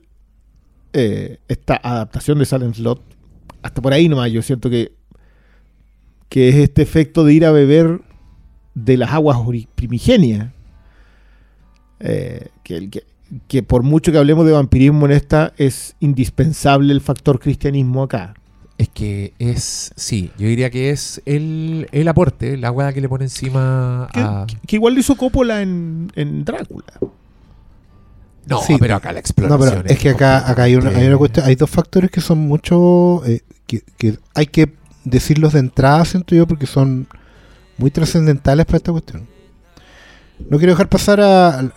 eh, 0.93 1.39
esta 1.47 1.79
adaptación 1.81 2.37
de 2.37 2.45
Silent 2.45 2.75
Slot, 2.75 3.01
hasta 3.63 3.81
por 3.81 3.93
ahí 3.93 4.07
nomás, 4.07 4.31
yo 4.31 4.43
siento 4.43 4.69
que, 4.69 4.91
que 6.29 6.49
es 6.49 6.55
este 6.55 6.83
efecto 6.83 7.23
de 7.23 7.33
ir 7.33 7.43
a 7.43 7.51
beber 7.51 8.01
de 8.75 8.97
las 8.97 9.11
aguas 9.11 9.39
primigenias. 9.73 10.51
Eh, 11.99 12.49
que, 12.61 13.03
que 13.47 13.63
por 13.63 13.81
mucho 13.81 14.11
que 14.11 14.19
hablemos 14.19 14.45
de 14.45 14.51
vampirismo 14.51 15.07
en 15.07 15.13
esta, 15.13 15.51
es 15.57 15.95
indispensable 15.99 16.93
el 16.93 17.01
factor 17.01 17.39
cristianismo 17.39 18.03
acá. 18.03 18.35
Es 18.77 18.89
que 18.89 19.33
es, 19.39 19.91
sí, 19.95 20.31
yo 20.37 20.47
diría 20.47 20.69
que 20.69 20.91
es 20.91 21.19
el, 21.25 21.87
el 21.91 22.07
aporte, 22.07 22.57
la 22.57 22.71
hueá 22.71 22.93
que 22.93 23.01
le 23.01 23.09
pone 23.09 23.25
encima 23.25 24.07
Que, 24.13 24.19
a... 24.19 24.45
que 24.67 24.75
igual 24.75 24.93
lo 24.93 24.99
hizo 24.99 25.15
Coppola 25.15 25.63
en, 25.63 26.11
en 26.15 26.45
Drácula. 26.45 26.85
No, 28.45 28.61
Sí. 28.61 28.77
pero 28.79 28.95
acá 28.95 29.09
la 29.09 29.13
No, 29.15 29.19
exploración. 29.19 29.81
pero 29.83 29.93
es 29.93 29.99
que 29.99 30.09
acá, 30.09 30.49
acá 30.49 30.63
hay, 30.63 30.75
una, 30.75 30.91
hay 30.91 31.07
una 31.07 31.17
cuestión, 31.17 31.45
hay 31.47 31.55
dos 31.55 31.69
factores 31.69 32.11
que 32.11 32.21
son 32.21 32.37
mucho, 32.37 33.25
eh, 33.25 33.41
que, 33.65 33.81
que 33.97 34.19
hay 34.35 34.45
que 34.45 34.71
decirlos 35.03 35.53
de 35.53 35.59
entrada, 35.59 36.05
siento 36.05 36.35
yo, 36.35 36.47
porque 36.47 36.65
son 36.67 37.07
muy 37.77 37.89
trascendentales 37.91 38.65
para 38.65 38.77
esta 38.77 38.91
cuestión. 38.91 39.27
No 40.49 40.57
quiero 40.59 40.73
dejar 40.73 40.87
pasar 40.87 41.19
a, 41.19 41.59
a 41.59 41.69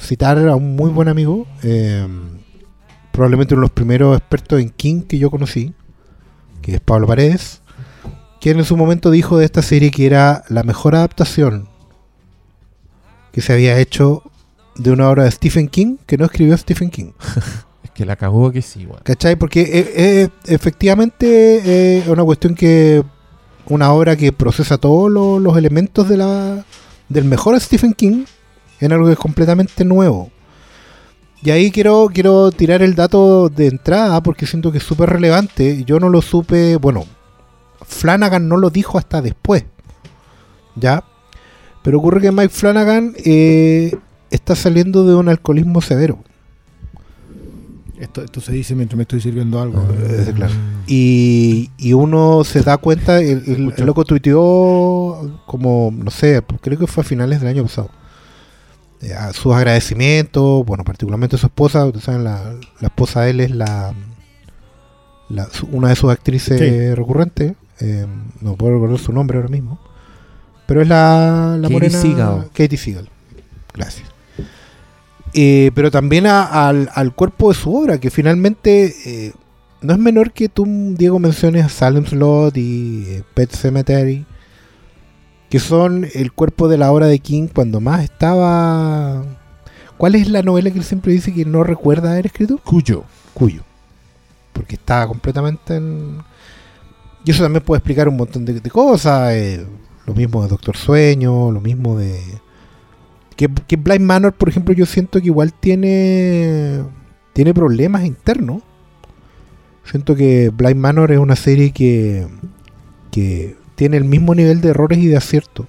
citar 0.00 0.38
a 0.48 0.54
un 0.54 0.76
muy 0.76 0.90
buen 0.90 1.08
amigo, 1.08 1.46
eh, 1.64 2.06
probablemente 3.10 3.54
uno 3.54 3.62
de 3.62 3.64
los 3.66 3.72
primeros 3.72 4.16
expertos 4.16 4.60
en 4.60 4.70
King 4.70 5.02
que 5.02 5.18
yo 5.18 5.30
conocí, 5.30 5.74
que 6.64 6.74
es 6.76 6.80
Pablo 6.80 7.06
Paredes, 7.06 7.60
quien 8.40 8.58
en 8.58 8.64
su 8.64 8.76
momento 8.76 9.10
dijo 9.10 9.38
de 9.38 9.44
esta 9.44 9.62
serie 9.62 9.90
que 9.90 10.06
era 10.06 10.44
la 10.48 10.62
mejor 10.62 10.94
adaptación 10.94 11.68
que 13.32 13.40
se 13.40 13.52
había 13.52 13.78
hecho 13.78 14.22
de 14.76 14.90
una 14.92 15.08
obra 15.08 15.24
de 15.24 15.30
Stephen 15.30 15.68
King 15.68 15.96
que 16.06 16.16
no 16.18 16.24
escribió 16.24 16.56
Stephen 16.56 16.90
King. 16.90 17.12
Es 17.84 17.90
que 17.90 18.04
la 18.06 18.16
cagó 18.16 18.50
que 18.50 18.62
sí, 18.62 18.86
weón. 18.86 19.00
¿Cachai? 19.04 19.36
Porque 19.36 19.60
eh, 19.60 19.92
eh, 19.94 20.28
efectivamente 20.46 21.26
eh, 21.64 21.98
es 21.98 22.08
una 22.08 22.24
cuestión 22.24 22.54
que. 22.54 23.02
Una 23.66 23.92
obra 23.92 24.16
que 24.16 24.32
procesa 24.32 24.78
todos 24.78 25.10
lo- 25.10 25.38
los 25.38 25.56
elementos 25.56 26.08
de 26.08 26.16
la, 26.18 26.64
del 27.08 27.24
mejor 27.24 27.58
Stephen 27.60 27.92
King 27.94 28.24
en 28.80 28.92
algo 28.92 29.06
que 29.06 29.12
es 29.12 29.18
completamente 29.18 29.84
nuevo. 29.84 30.30
Y 31.44 31.50
ahí 31.50 31.70
quiero, 31.70 32.08
quiero 32.12 32.50
tirar 32.50 32.80
el 32.82 32.94
dato 32.94 33.50
de 33.50 33.66
entrada 33.66 34.22
porque 34.22 34.46
siento 34.46 34.72
que 34.72 34.78
es 34.78 34.84
súper 34.84 35.10
relevante. 35.10 35.84
Yo 35.84 36.00
no 36.00 36.08
lo 36.08 36.22
supe. 36.22 36.76
Bueno, 36.76 37.04
Flanagan 37.84 38.48
no 38.48 38.56
lo 38.56 38.70
dijo 38.70 38.96
hasta 38.96 39.20
después. 39.20 39.64
¿Ya? 40.74 41.04
Pero 41.82 41.98
ocurre 41.98 42.22
que 42.22 42.32
Mike 42.32 42.48
Flanagan 42.48 43.14
eh, 43.24 43.94
está 44.30 44.56
saliendo 44.56 45.04
de 45.06 45.14
un 45.14 45.28
alcoholismo 45.28 45.82
severo. 45.82 46.18
Esto, 47.98 48.22
esto 48.24 48.40
se 48.40 48.52
dice 48.52 48.74
mientras 48.74 48.96
me 48.96 49.02
estoy 49.02 49.20
sirviendo 49.20 49.60
algo. 49.60 49.86
Eh, 50.02 50.32
claro. 50.34 50.52
Y, 50.86 51.70
y 51.78 51.92
uno 51.92 52.42
se 52.44 52.62
da 52.62 52.78
cuenta, 52.78 53.20
el, 53.20 53.42
el- 53.46 53.74
el 53.76 53.84
loco 53.86 54.04
tuiteó 54.04 55.40
como, 55.46 55.92
no 55.94 56.10
sé, 56.10 56.42
creo 56.62 56.78
que 56.78 56.86
fue 56.86 57.02
a 57.02 57.06
finales 57.06 57.40
del 57.40 57.50
año 57.50 57.62
pasado. 57.64 57.90
Eh, 59.04 59.14
a 59.14 59.32
sus 59.32 59.54
agradecimientos, 59.54 60.64
bueno, 60.66 60.82
particularmente 60.84 61.36
a 61.36 61.38
su 61.38 61.46
esposa, 61.46 61.84
ustedes 61.86 62.04
saben, 62.04 62.24
la, 62.24 62.54
la 62.80 62.88
esposa 62.88 63.22
de 63.22 63.30
él 63.30 63.40
es 63.40 63.50
la, 63.50 63.92
la- 65.28 65.46
su- 65.50 65.66
una 65.72 65.88
de 65.90 65.96
sus 65.96 66.10
actrices 66.10 66.58
Sí. 66.58 66.94
recurrentes. 66.94 67.54
eh, 67.80 68.06
no 68.40 68.54
puedo 68.56 68.74
recordar 68.74 68.98
su 68.98 69.12
nombre 69.12 69.36
ahora 69.38 69.48
mismo. 69.48 69.78
Pero 70.66 70.80
es 70.82 70.88
la, 70.88 71.56
la 71.58 71.62
Katie 71.68 71.72
morena. 71.74 71.98
Seagal. 72.00 72.48
Katie 72.54 72.78
Seagal. 72.78 73.08
Gracias. 73.74 74.08
Eh, 75.34 75.70
pero 75.74 75.90
también 75.90 76.26
a- 76.26 76.68
al, 76.68 76.88
al 76.94 77.14
cuerpo 77.14 77.48
de 77.50 77.54
su 77.58 77.74
obra, 77.74 77.98
que 77.98 78.10
finalmente 78.10 79.32
no 79.82 79.92
es 79.92 79.98
menor 79.98 80.32
que 80.32 80.48
tú, 80.48 80.64
Diego, 80.96 81.18
menciones 81.18 81.64
a 81.64 81.68
Salem 81.68 82.06
Slot 82.06 82.56
y 82.56 83.22
Pet 83.34 83.50
Cemetery, 83.50 84.24
que 85.54 85.60
son 85.60 86.08
el 86.14 86.32
cuerpo 86.32 86.66
de 86.66 86.76
la 86.76 86.90
obra 86.90 87.06
de 87.06 87.20
King 87.20 87.46
cuando 87.46 87.80
más 87.80 88.02
estaba. 88.02 89.22
¿Cuál 89.96 90.16
es 90.16 90.28
la 90.28 90.42
novela 90.42 90.68
que 90.72 90.78
él 90.78 90.84
siempre 90.84 91.12
dice 91.12 91.32
que 91.32 91.44
no 91.44 91.62
recuerda 91.62 92.10
haber 92.10 92.26
escrito? 92.26 92.58
Cuyo. 92.64 93.04
Cuyo. 93.34 93.62
Porque 94.52 94.74
estaba 94.74 95.06
completamente 95.06 95.76
en. 95.76 96.18
Y 97.24 97.30
eso 97.30 97.44
también 97.44 97.62
puede 97.62 97.78
explicar 97.78 98.08
un 98.08 98.16
montón 98.16 98.44
de, 98.44 98.54
de 98.58 98.68
cosas. 98.68 99.32
eh, 99.34 99.64
lo 100.04 100.14
mismo 100.14 100.42
de 100.42 100.48
Doctor 100.48 100.76
Sueño, 100.76 101.52
lo 101.52 101.60
mismo 101.60 101.96
de. 101.96 102.20
Que, 103.36 103.48
que 103.68 103.76
Blind 103.76 104.04
Manor, 104.04 104.32
por 104.32 104.48
ejemplo, 104.48 104.74
yo 104.74 104.86
siento 104.86 105.20
que 105.20 105.26
igual 105.28 105.52
tiene. 105.52 106.82
Tiene 107.32 107.54
problemas 107.54 108.04
internos. 108.04 108.64
Siento 109.84 110.16
que 110.16 110.50
Blind 110.52 110.80
Manor 110.80 111.12
es 111.12 111.20
una 111.20 111.36
serie 111.36 111.70
que. 111.70 112.26
que 113.12 113.56
tiene 113.74 113.96
el 113.96 114.04
mismo 114.04 114.34
nivel 114.34 114.60
de 114.60 114.68
errores 114.70 114.98
y 114.98 115.06
de 115.06 115.16
acierto. 115.16 115.66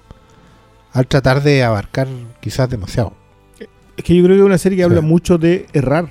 Al 0.92 1.06
tratar 1.06 1.42
de 1.42 1.62
abarcar 1.62 2.08
quizás 2.40 2.70
demasiado. 2.70 3.12
Es 3.96 4.04
que 4.04 4.14
yo 4.14 4.22
creo 4.24 4.36
que 4.36 4.40
es 4.40 4.46
una 4.46 4.58
serie 4.58 4.78
que 4.78 4.84
habla 4.84 5.00
mucho 5.00 5.38
de 5.38 5.66
errar 5.72 6.08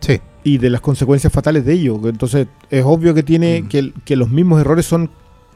Sí. 0.00 0.20
y 0.44 0.58
de 0.58 0.70
las 0.70 0.80
consecuencias 0.80 1.32
fatales 1.32 1.64
de 1.64 1.72
ello. 1.74 1.98
Entonces, 2.08 2.46
es 2.70 2.84
obvio 2.84 3.14
que 3.14 3.22
tiene 3.22 3.62
Mm. 3.62 3.68
que, 3.68 3.92
que 4.04 4.16
los 4.16 4.28
mismos 4.30 4.60
errores 4.60 4.86
son 4.86 5.10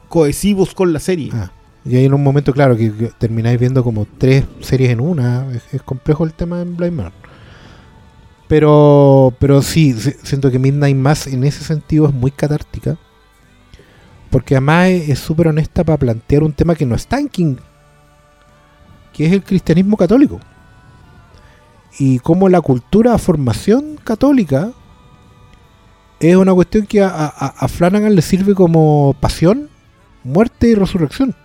cohesivos 0.09 0.73
con 0.73 0.93
la 0.93 0.99
serie. 0.99 1.29
Ah, 1.33 1.51
y 1.85 1.95
hay 1.97 2.05
en 2.05 2.13
un 2.13 2.23
momento, 2.23 2.53
claro, 2.53 2.75
que, 2.77 2.91
que 2.93 3.07
termináis 3.17 3.59
viendo 3.59 3.83
como 3.83 4.07
tres 4.17 4.45
series 4.61 4.89
en 4.91 4.99
una. 5.01 5.47
Es, 5.51 5.63
es 5.73 5.81
complejo 5.83 6.23
el 6.23 6.33
tema 6.33 6.61
en 6.61 6.75
Blind 6.77 6.95
Manor. 6.95 7.11
Pero, 8.47 9.33
pero 9.39 9.61
sí, 9.61 9.93
si- 9.93 10.13
siento 10.23 10.51
que 10.51 10.59
Midnight 10.59 10.95
Mass 10.97 11.27
en 11.27 11.43
ese 11.43 11.63
sentido 11.63 12.07
es 12.07 12.13
muy 12.13 12.31
catártica. 12.31 12.97
Porque 14.33 14.55
además 14.55 14.87
es 14.89 15.09
es 15.09 15.19
súper 15.19 15.47
honesta 15.47 15.83
para 15.83 15.99
plantear 15.99 16.41
un 16.41 16.53
tema 16.53 16.73
que 16.73 16.87
no 16.87 16.95
está 16.95 17.19
en 17.19 17.29
King. 17.29 17.55
Que 19.13 19.27
es 19.27 19.31
el 19.31 19.43
cristianismo 19.43 19.95
católico. 19.95 20.39
Y 21.99 22.17
cómo 22.17 22.49
la 22.49 22.59
cultura, 22.59 23.15
formación 23.19 23.97
católica, 24.03 24.71
es 26.19 26.35
una 26.35 26.51
cuestión 26.51 26.87
que 26.87 27.03
a, 27.03 27.67
Flanagan 27.67 28.15
le 28.15 28.23
sirve 28.23 28.55
como 28.55 29.15
pasión 29.19 29.69
muerte 30.23 30.69
y 30.69 30.73
resurrección. 30.73 31.35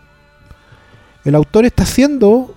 El 1.27 1.35
autor 1.35 1.67
está 1.67 1.83
haciendo 1.83 2.55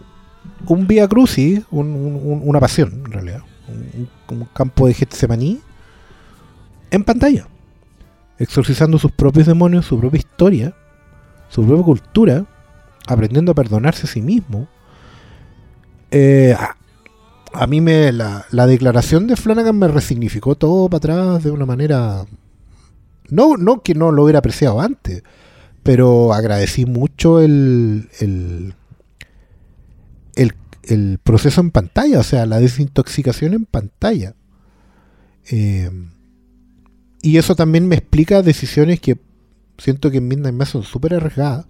un 0.68 0.88
vía 0.88 1.10
crucis, 1.10 1.64
un- 1.72 1.90
un- 1.90 2.16
un- 2.16 2.42
una 2.46 2.62
pasión 2.62 3.02
en 3.06 3.12
realidad, 3.12 3.42
un- 3.68 4.08
un 4.30 4.46
campo 4.54 4.88
de 4.88 4.94
Getsemaní 4.94 5.60
en 6.92 7.04
pantalla, 7.04 7.48
exorcizando 8.42 8.98
sus 8.98 9.12
propios 9.12 9.46
demonios, 9.46 9.86
su 9.86 10.00
propia 10.00 10.18
historia, 10.18 10.76
su 11.50 11.64
propia 11.64 11.84
cultura, 11.84 12.46
aprendiendo 13.08 13.52
a 13.52 13.56
perdonarse 13.56 14.08
a 14.08 14.10
sí 14.10 14.22
mismo. 14.22 14.68
Eh, 16.10 16.56
a, 17.54 17.68
mí 17.68 17.82
me 17.82 18.12
la, 18.12 18.46
la 18.50 18.66
declaración 18.66 19.28
de 19.28 19.36
Flanagan 19.36 19.78
me 19.78 19.88
resignificó 19.88 20.56
todo 20.56 20.90
para 20.90 20.98
atrás 20.98 21.44
de 21.44 21.52
una 21.52 21.66
manera 21.66 22.26
no, 23.30 23.58
no 23.58 23.82
que 23.82 23.94
no 23.94 24.12
lo 24.12 24.24
hubiera 24.24 24.40
apreciado 24.40 24.82
antes, 24.82 25.24
pero 25.84 26.34
agradecí 26.34 26.86
mucho 26.86 27.40
el, 27.40 28.10
el, 28.20 28.74
el, 30.36 30.54
el 30.84 31.20
proceso 31.24 31.62
en 31.62 31.72
pantalla, 31.72 32.20
o 32.20 32.24
sea, 32.24 32.46
la 32.48 32.60
desintoxicación 32.60 33.54
en 33.54 33.66
pantalla. 33.66 34.34
Eh, 35.50 35.90
y 37.22 37.38
eso 37.38 37.56
también 37.56 37.88
me 37.88 37.96
explica 37.96 38.42
decisiones 38.42 39.00
que 39.00 39.18
siento 39.78 40.12
que 40.12 40.18
en 40.18 40.28
Midnight 40.28 40.56
Mass 40.56 40.70
son 40.70 40.84
súper 40.84 41.14
arriesgadas, 41.16 41.66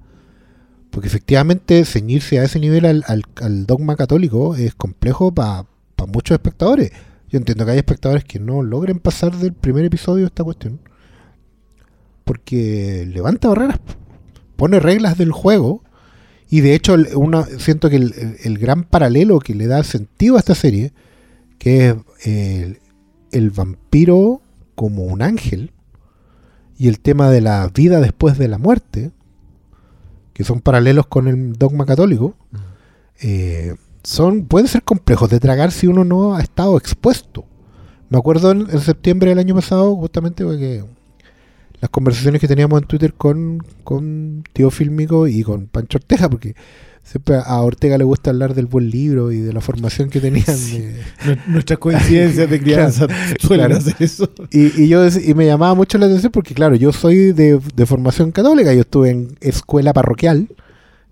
porque 0.89 1.07
efectivamente 1.07 1.83
ceñirse 1.85 2.39
a 2.39 2.43
ese 2.43 2.59
nivel 2.59 2.85
al, 2.85 3.03
al- 3.07 3.65
dogma 3.65 3.95
católico 3.95 4.55
es 4.55 4.75
complejo 4.75 5.33
para 5.33 5.65
muchos 6.07 6.35
espectadores. 6.35 6.91
Yo 7.29 7.37
entiendo 7.37 7.65
que 7.65 7.71
hay 7.71 7.77
espectadores 7.77 8.25
que 8.25 8.39
no 8.39 8.61
logren 8.63 8.99
pasar 8.99 9.35
del 9.37 9.53
primer 9.53 9.85
episodio 9.85 10.25
esta 10.25 10.43
cuestión 10.43 10.79
porque 12.23 13.05
levanta 13.11 13.49
barreras, 13.49 13.79
pone 14.55 14.79
reglas 14.79 15.17
del 15.17 15.31
juego 15.31 15.83
y 16.49 16.61
de 16.61 16.75
hecho 16.75 16.95
una, 17.15 17.43
siento 17.45 17.89
que 17.89 17.95
el, 17.97 18.13
el- 18.17 18.37
el 18.43 18.57
gran 18.57 18.83
paralelo 18.83 19.39
que 19.39 19.55
le 19.55 19.67
da 19.67 19.83
sentido 19.83 20.35
a 20.35 20.39
esta 20.39 20.55
serie, 20.55 20.93
que 21.57 21.89
es 21.89 21.95
el, 22.25 22.79
el 23.31 23.49
vampiro 23.51 24.41
como 24.75 25.03
un 25.03 25.21
ángel 25.21 25.71
y 26.77 26.87
el 26.87 26.99
tema 26.99 27.29
de 27.29 27.41
la 27.41 27.67
vida 27.67 27.99
después 27.99 28.37
de 28.37 28.47
la 28.47 28.57
muerte, 28.57 29.11
que 30.33 30.43
son 30.43 30.61
paralelos 30.61 31.07
con 31.07 31.27
el 31.27 31.53
dogma 31.53 31.85
católico, 31.85 32.35
eh, 33.21 33.75
son 34.03 34.45
pueden 34.45 34.67
ser 34.67 34.83
complejos 34.83 35.29
de 35.29 35.39
tragar 35.39 35.71
si 35.71 35.87
uno 35.87 36.03
no 36.03 36.35
ha 36.35 36.41
estado 36.41 36.77
expuesto. 36.77 37.45
Me 38.09 38.17
acuerdo 38.17 38.51
en, 38.51 38.61
en 38.69 38.79
septiembre 38.79 39.29
del 39.29 39.39
año 39.39 39.55
pasado, 39.55 39.95
justamente 39.95 40.43
porque 40.43 40.83
las 41.81 41.89
conversaciones 41.89 42.39
que 42.39 42.47
teníamos 42.47 42.81
en 42.81 42.87
Twitter 42.87 43.13
con, 43.15 43.59
con 43.83 44.43
Tío 44.53 44.69
Fílmico 44.69 45.27
y 45.27 45.43
con 45.43 45.67
Pancho 45.67 45.97
Ortega, 45.97 46.29
porque 46.29 46.55
siempre 47.03 47.35
a 47.43 47.61
Ortega 47.61 47.97
le 47.97 48.03
gusta 48.03 48.29
hablar 48.29 48.53
del 48.53 48.67
buen 48.67 48.89
libro 48.89 49.31
y 49.31 49.39
de 49.41 49.51
la 49.53 49.59
formación 49.61 50.09
que 50.09 50.19
tenían. 50.21 50.45
de- 50.45 51.01
Nue- 51.25 51.45
Nuestras 51.47 51.79
coincidencias 51.79 52.49
de 52.49 52.59
crianza 52.63 53.07
suelen 53.39 53.67
Claro. 53.67 53.77
hacer 53.77 53.95
eso. 53.99 54.29
y, 54.51 54.83
y 54.83 54.87
yo 54.87 55.05
y 55.07 55.33
me 55.33 55.45
llamaba 55.45 55.73
mucho 55.75 55.97
la 55.97 56.05
atención 56.05 56.31
porque, 56.31 56.53
claro, 56.53 56.75
yo 56.75 56.91
soy 56.93 57.31
de, 57.33 57.59
de 57.75 57.85
formación 57.85 58.31
católica, 58.31 58.73
yo 58.73 58.81
estuve 58.81 59.09
en 59.09 59.37
escuela 59.41 59.91
parroquial, 59.93 60.47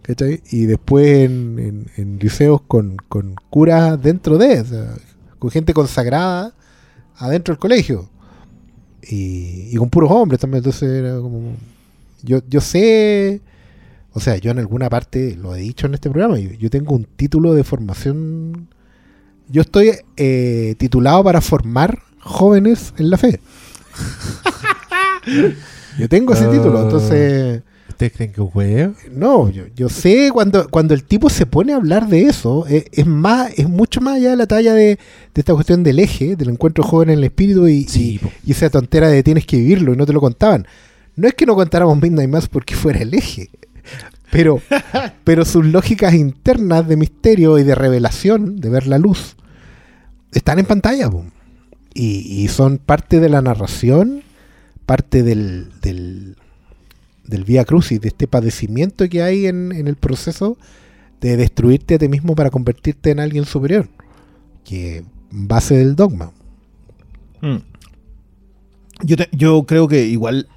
¿cachai? 0.02 0.42
Y 0.52 0.66
después 0.66 1.08
en, 1.30 1.60
en- 1.60 1.88
en 1.98 2.20
liceos 2.20 2.62
con, 2.62 2.96
con 3.10 3.36
curas 3.50 4.02
dentro 4.02 4.38
de, 4.38 4.62
o 4.62 4.66
sea, 4.66 4.94
con 5.38 5.50
gente 5.52 5.74
consagrada 5.74 6.54
adentro 7.18 7.54
del 7.54 7.60
colegio. 7.60 8.10
Y, 9.02 9.70
y 9.72 9.76
con 9.78 9.90
puros 9.90 10.12
hombres 10.12 10.40
también, 10.42 10.60
entonces 10.60 10.84
era 10.90 11.18
como... 11.20 11.54
Yo, 12.22 12.42
yo 12.50 12.60
sé, 12.60 13.40
o 14.14 14.20
sea, 14.20 14.38
yo 14.38 14.52
en 14.52 14.60
alguna 14.60 14.90
parte 14.90 15.36
lo 15.36 15.56
he 15.56 15.60
dicho 15.60 15.88
en 15.88 15.94
este 15.94 16.10
programa, 16.10 16.38
yo, 16.40 16.52
yo 16.52 16.70
tengo 16.70 16.96
un 16.96 17.06
título 17.06 17.54
de 17.54 17.64
formación... 17.64 18.68
Yo 19.52 19.62
estoy 19.62 19.92
eh, 20.18 20.76
titulado 20.78 21.24
para 21.24 21.42
formar 21.42 22.00
jóvenes 22.20 22.94
en 22.98 23.10
la 23.10 23.18
fe. 23.18 23.40
Yo 25.98 26.08
tengo 26.10 26.34
ese 26.34 26.46
título, 26.48 26.84
entonces... 26.84 27.62
¿Ustedes 27.90 28.14
creen 28.14 28.32
que 28.32 28.40
huevo? 28.42 28.94
No, 29.12 29.50
yo, 29.50 29.64
yo 29.76 29.90
sé 29.90 30.30
cuando, 30.32 30.70
cuando 30.70 30.94
el 30.94 31.04
tipo 31.04 31.30
se 31.30 31.46
pone 31.46 31.74
a 31.74 31.76
hablar 31.76 32.08
de 32.08 32.22
eso, 32.24 32.66
eh, 32.70 32.86
es 32.94 33.06
más, 33.06 33.52
es 33.58 33.68
mucho 33.68 34.00
más 34.00 34.16
allá 34.16 34.30
de 34.30 34.36
la 34.38 34.48
talla 34.48 34.74
de, 34.74 34.86
de 34.96 35.00
esta 35.36 35.54
cuestión 35.54 35.84
del 35.84 36.00
eje, 36.00 36.38
del 36.38 36.50
encuentro 36.50 36.84
joven 36.84 37.10
en 37.10 37.18
el 37.18 37.24
espíritu 37.26 37.68
y, 37.68 37.84
Sí, 37.86 38.14
y- 38.14 38.20
po. 38.20 38.32
y 38.46 38.52
esa 38.52 38.70
tontera 38.70 39.10
de 39.10 39.22
tienes 39.24 39.46
que 39.46 39.58
vivirlo 39.58 39.94
y 39.94 39.98
no 39.98 40.06
te 40.06 40.14
lo 40.14 40.22
contaban. 40.22 40.66
No 41.18 41.28
es 41.28 41.34
que 41.34 41.46
no 41.46 41.56
contáramos 41.56 42.00
Midnight 42.02 42.30
Mass 42.30 42.48
porque 42.48 42.76
fuera 42.76 43.00
el 43.02 43.14
eje, 43.14 43.50
pero, 44.32 44.62
pero 45.24 45.46
sus 45.46 45.66
lógicas 45.66 46.14
internas 46.14 46.88
de 46.88 46.98
misterio 46.98 47.58
y 47.60 47.64
de 47.64 47.76
revelación, 47.76 48.58
de 48.58 48.70
ver 48.70 48.88
la 48.88 48.98
luz, 48.98 49.36
están 50.32 50.60
en 50.60 50.66
pantalla. 50.66 51.10
po. 51.10 51.26
Y, 51.94 52.44
y 52.44 52.48
son 52.50 52.78
parte 52.78 53.20
de 53.20 53.30
la 53.30 53.42
narración, 53.42 54.22
parte 54.86 55.24
del, 55.24 55.70
del, 55.82 56.36
del 57.26 57.44
Vía 57.44 57.66
Crucis, 57.66 58.00
de 58.00 58.10
este 58.10 58.28
padecimiento 58.28 59.08
que 59.10 59.22
hay 59.24 59.48
en, 59.48 59.72
en 59.72 59.88
el 59.88 59.96
proceso 59.96 60.58
de 61.22 61.36
destruirte 61.36 61.96
a 61.96 62.00
ti 62.00 62.08
mismo 62.08 62.36
para 62.36 62.50
convertirte 62.50 63.12
en 63.12 63.20
alguien 63.20 63.46
superior, 63.46 63.90
que 64.64 65.04
base 65.32 65.76
del 65.78 65.96
dogma. 65.96 66.32
Mm. 67.42 67.58
Yo, 69.04 69.18
te- 69.18 69.30
yo 69.32 69.64
creo 69.64 69.88
que 69.88 70.06
igual. 70.06 70.48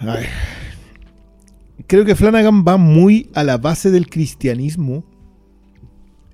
Ay. 0.00 0.26
Creo 1.86 2.04
que 2.04 2.14
Flanagan 2.14 2.64
va 2.66 2.76
muy 2.76 3.30
a 3.34 3.44
la 3.44 3.56
base 3.56 3.90
del 3.90 4.08
cristianismo 4.08 5.04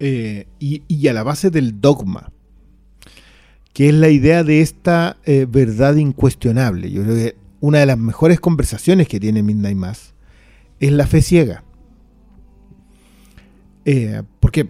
eh, 0.00 0.48
y, 0.58 1.06
a 1.06 1.12
la 1.12 1.22
base 1.22 1.50
del 1.50 1.80
dogma, 1.80 2.32
que 3.72 3.88
es 3.88 3.94
la 3.94 4.08
idea 4.08 4.42
de 4.42 4.60
esta 4.60 5.16
eh, 5.24 5.46
verdad 5.48 5.94
incuestionable. 5.96 6.90
Yo 6.90 7.02
creo 7.04 7.14
que 7.14 7.36
una 7.60 7.78
de 7.78 7.86
las 7.86 7.98
mejores 7.98 8.40
conversaciones 8.40 9.08
que 9.08 9.20
tiene 9.20 9.42
Midnight 9.42 9.76
Mass 9.76 10.14
es 10.80 10.92
la 10.92 11.06
fe 11.06 11.22
ciega. 11.22 11.62
Eh, 13.84 14.22
porque, 14.40 14.68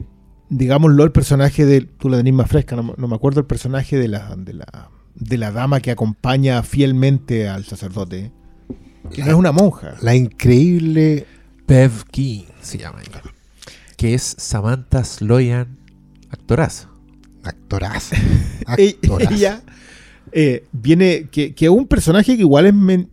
digámoslo, 0.50 1.02
el 1.04 1.12
personaje 1.12 1.64
de. 1.64 1.80
Tú 1.82 2.10
fresca, 2.46 2.76
no, 2.76 2.94
no 2.96 3.08
me 3.08 3.14
acuerdo 3.14 3.40
el 3.40 3.46
personaje 3.46 3.96
de 3.96 4.08
la, 4.08 4.36
de 4.36 4.54
la, 4.54 4.90
de 5.14 5.38
la 5.38 5.50
dama 5.50 5.80
que 5.80 5.90
acompaña 5.90 6.62
fielmente 6.62 7.48
al 7.48 7.64
sacerdote, 7.64 8.32
que 9.12 9.22
no 9.22 9.28
es 9.28 9.34
una 9.34 9.52
monja. 9.52 9.96
La 10.00 10.14
increíble. 10.14 11.26
Bev 11.66 12.04
King 12.10 12.44
se 12.60 12.78
llama 12.78 13.00
ella. 13.00 13.22
Que 13.96 14.14
es 14.14 14.34
Samantha 14.38 15.04
Sloyan, 15.04 15.78
actoraza. 16.30 16.88
Actoraza. 17.42 18.16
Actoraza. 18.66 19.34
Ella 19.34 19.62
eh, 20.32 20.64
viene, 20.72 21.28
que 21.30 21.54
que 21.54 21.66
es 21.66 21.70
un 21.70 21.86
personaje 21.86 22.34
que 22.36 22.42
igual 22.42 22.66
es 22.66 22.74
men- 22.74 23.08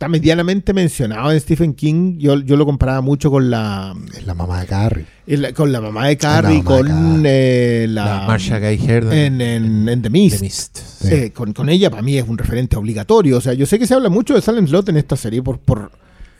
está 0.00 0.08
medianamente 0.08 0.72
mencionado 0.72 1.30
en 1.30 1.38
Stephen 1.38 1.74
King. 1.74 2.16
Yo, 2.16 2.40
yo 2.40 2.56
lo 2.56 2.64
comparaba 2.64 3.02
mucho 3.02 3.30
con 3.30 3.50
la, 3.50 3.94
Es 4.16 4.24
la 4.24 4.32
mamá 4.32 4.58
de 4.62 4.66
Carrie. 4.66 5.04
el- 5.26 5.52
con 5.52 5.72
la 5.72 5.82
mamá 5.82 6.06
de 6.06 6.16
Carrie, 6.16 6.62
mamá 6.62 6.78
de 6.78 6.84
con 6.86 6.86
Carrie. 7.20 7.22
eh, 7.26 7.86
La, 7.86 8.04
la, 8.20 8.26
Marsha 8.26 8.58
Gay 8.58 8.80
Herden 8.82 9.42
en, 9.42 9.82
en- 9.82 9.88
en 9.90 10.00
The. 10.00 10.08
Mist. 10.08 10.78
Sí. 10.78 11.08
Eh, 11.14 11.32
con, 11.32 11.52
con 11.52 11.68
ella 11.68 11.90
para 11.90 12.00
mí 12.00 12.16
es 12.16 12.26
un 12.26 12.38
referente 12.38 12.76
obligatorio. 12.78 13.36
O 13.36 13.40
sea, 13.42 13.52
yo 13.52 13.66
sé 13.66 13.78
que 13.78 13.86
se 13.86 13.92
habla 13.92 14.08
mucho 14.08 14.32
de 14.34 14.40
Salem 14.40 14.66
Slot 14.66 14.88
en 14.88 14.96
esta 14.96 15.16
serie 15.16 15.42
por, 15.42 15.58
por, 15.58 15.92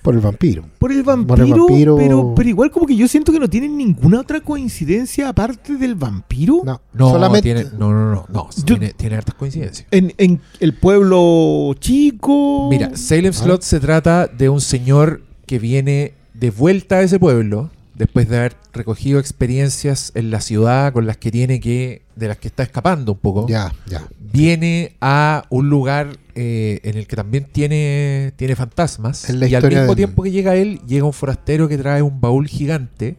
Por 0.03 0.15
el 0.15 0.21
vampiro. 0.21 0.65
por 0.79 0.93
el 0.93 1.03
vampiro, 1.03 1.27
Por 1.37 1.41
el 1.41 1.53
vampiro- 1.53 1.97
Pero, 1.97 2.33
pero 2.35 2.49
igual 2.49 2.71
como 2.71 2.87
que 2.87 2.97
yo 2.97 3.07
siento 3.07 3.33
que 3.33 3.39
no 3.39 3.49
tienen 3.49 3.77
ninguna 3.77 4.21
otra 4.21 4.41
coincidencia 4.41 5.29
aparte 5.29 5.75
del 5.77 5.95
vampiro. 5.95 6.63
No, 6.65 6.81
No, 6.95 7.11
solamente. 7.11 7.43
tiene, 7.43 7.65
no, 7.79 7.93
no, 7.93 8.11
no, 8.15 8.27
no, 8.33 8.49
Yo- 8.65 8.65
tiene, 8.65 8.93
tiene 8.95 9.17
hartas 9.17 9.35
coincidencias. 9.35 9.87
En, 9.91 10.15
en 10.17 10.41
el 10.61 10.75
pueblo 10.75 11.75
chico. 11.79 12.69
Mira, 12.71 12.97
Salem 12.97 13.33
Slot 13.33 13.63
se 13.63 13.79
trata 13.81 14.27
de 14.27 14.49
un 14.49 14.61
señor 14.61 15.23
que 15.47 15.59
viene 15.59 16.15
de 16.35 16.51
vuelta 16.51 16.97
a 16.97 17.03
ese 17.03 17.19
pueblo 17.19 17.71
después 18.01 18.29
de 18.29 18.39
haber 18.39 18.57
recogido 18.73 19.21
experiencias 19.21 20.11
en 20.15 20.31
la 20.31 20.41
ciudad 20.41 20.93
con 20.93 21.07
las 21.07 21.19
que 21.19 21.31
tiene 21.31 21.61
que, 21.61 22.03
de 22.17 22.29
las 22.29 22.39
que 22.39 22.49
está 22.49 22.63
escapando 22.63 23.13
un 23.13 23.19
poco. 23.19 23.47
Ya, 23.47 23.73
ya. 23.87 24.09
Viene 24.19 24.97
a 25.01 25.45
un 25.51 25.69
lugar 25.69 26.17
eh, 26.35 26.81
en 26.83 26.97
el 26.97 27.07
que 27.07 27.15
también 27.15 27.45
tiene, 27.53 28.33
tiene 28.37 28.57
fantasmas. 28.57 29.29
Y 29.29 29.55
al 29.55 29.63
mismo 29.69 29.87
del- 29.87 29.97
tiempo 29.97 30.23
que 30.23 30.31
llega 30.31 30.57
él, 30.57 30.81
llega 30.87 31.05
un 31.05 31.13
forastero 31.13 31.69
que 31.69 31.77
trae 31.79 32.01
un 32.03 32.21
baúl 32.21 32.49
gigante 32.49 33.17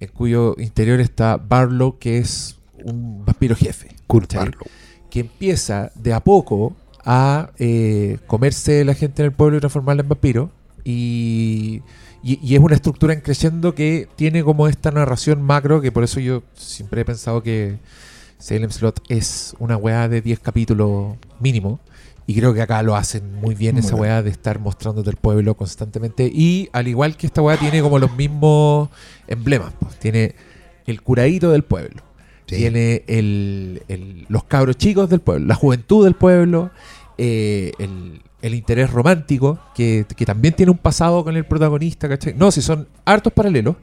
en 0.00 0.08
cuyo 0.08 0.54
interior 0.58 1.00
está 1.00 1.36
Barlow, 1.36 1.98
que 1.98 2.18
es 2.18 2.56
un 2.82 3.24
vampiro 3.24 3.54
jefe. 3.54 3.88
Kurt. 4.06 4.34
Barlow. 4.34 4.64
que 5.10 5.20
empieza 5.20 5.92
de 5.94 6.12
a 6.12 6.20
poco 6.20 6.74
a 7.04 7.50
eh, 7.58 8.18
comerse 8.26 8.84
la 8.84 8.94
gente 8.94 9.22
en 9.22 9.26
el 9.26 9.32
pueblo 9.32 9.56
y 9.58 9.60
transformarla 9.60 10.02
en 10.02 10.08
vampiro. 10.08 10.50
Y, 10.84 11.82
y- 12.32 12.40
y 12.42 12.54
es 12.54 12.60
una 12.60 12.74
estructura 12.74 13.12
en 13.14 13.20
creciendo 13.20 13.74
que 13.74 14.08
tiene 14.16 14.42
como 14.42 14.68
esta 14.68 14.90
narración 14.90 15.42
macro, 15.42 15.80
que 15.80 15.92
por 15.92 16.04
eso 16.04 16.20
yo 16.20 16.42
siempre 16.54 17.02
he 17.02 17.04
pensado 17.04 17.42
que 17.42 17.78
Salem 18.38 18.70
Slot 18.70 19.00
es 19.08 19.54
una 19.58 19.76
weá 19.76 20.08
de 20.08 20.20
10 20.20 20.40
capítulos 20.40 21.16
mínimo. 21.40 21.80
Y 22.28 22.34
creo 22.34 22.52
que 22.52 22.60
acá 22.60 22.82
lo 22.82 22.96
hacen 22.96 23.34
muy 23.36 23.54
bien 23.54 23.76
Muy 23.76 23.84
esa 23.84 23.94
weá 23.94 24.20
de 24.20 24.30
estar 24.30 24.58
mostrándote 24.58 25.10
el 25.10 25.16
pueblo 25.16 25.54
constantemente. 25.56 26.26
Y 26.32 26.68
al 26.72 26.88
igual 26.88 27.16
que 27.16 27.28
esta 27.28 27.40
weá 27.40 27.56
tiene 27.56 27.80
como 27.82 28.00
los 28.00 28.16
mismos 28.16 28.88
emblemas. 29.28 29.72
pues. 29.78 29.96
Tiene 30.00 30.34
el 30.86 31.02
curadito 31.02 31.50
del 31.52 31.62
pueblo 31.62 32.02
Sí. 32.48 32.56
tiene 32.56 33.04
el, 33.08 33.82
el- 33.88 34.26
los 34.28 34.44
cabros 34.44 34.76
chicos 34.76 35.08
del 35.08 35.20
pueblo, 35.20 35.46
la 35.46 35.54
juventud 35.56 36.04
del 36.04 36.14
pueblo, 36.14 36.70
eh, 37.18 37.72
el, 37.78 38.22
el 38.42 38.54
interés 38.54 38.90
romántico, 38.90 39.58
que, 39.74 40.04
que 40.16 40.26
también 40.26 40.54
tiene 40.54 40.70
un 40.70 40.78
pasado 40.78 41.24
con 41.24 41.36
el 41.36 41.44
protagonista, 41.44 42.08
¿cachai? 42.08 42.34
No, 42.34 42.50
si 42.50 42.62
son 42.62 42.86
hartos 43.04 43.32
paralelos, 43.32 43.76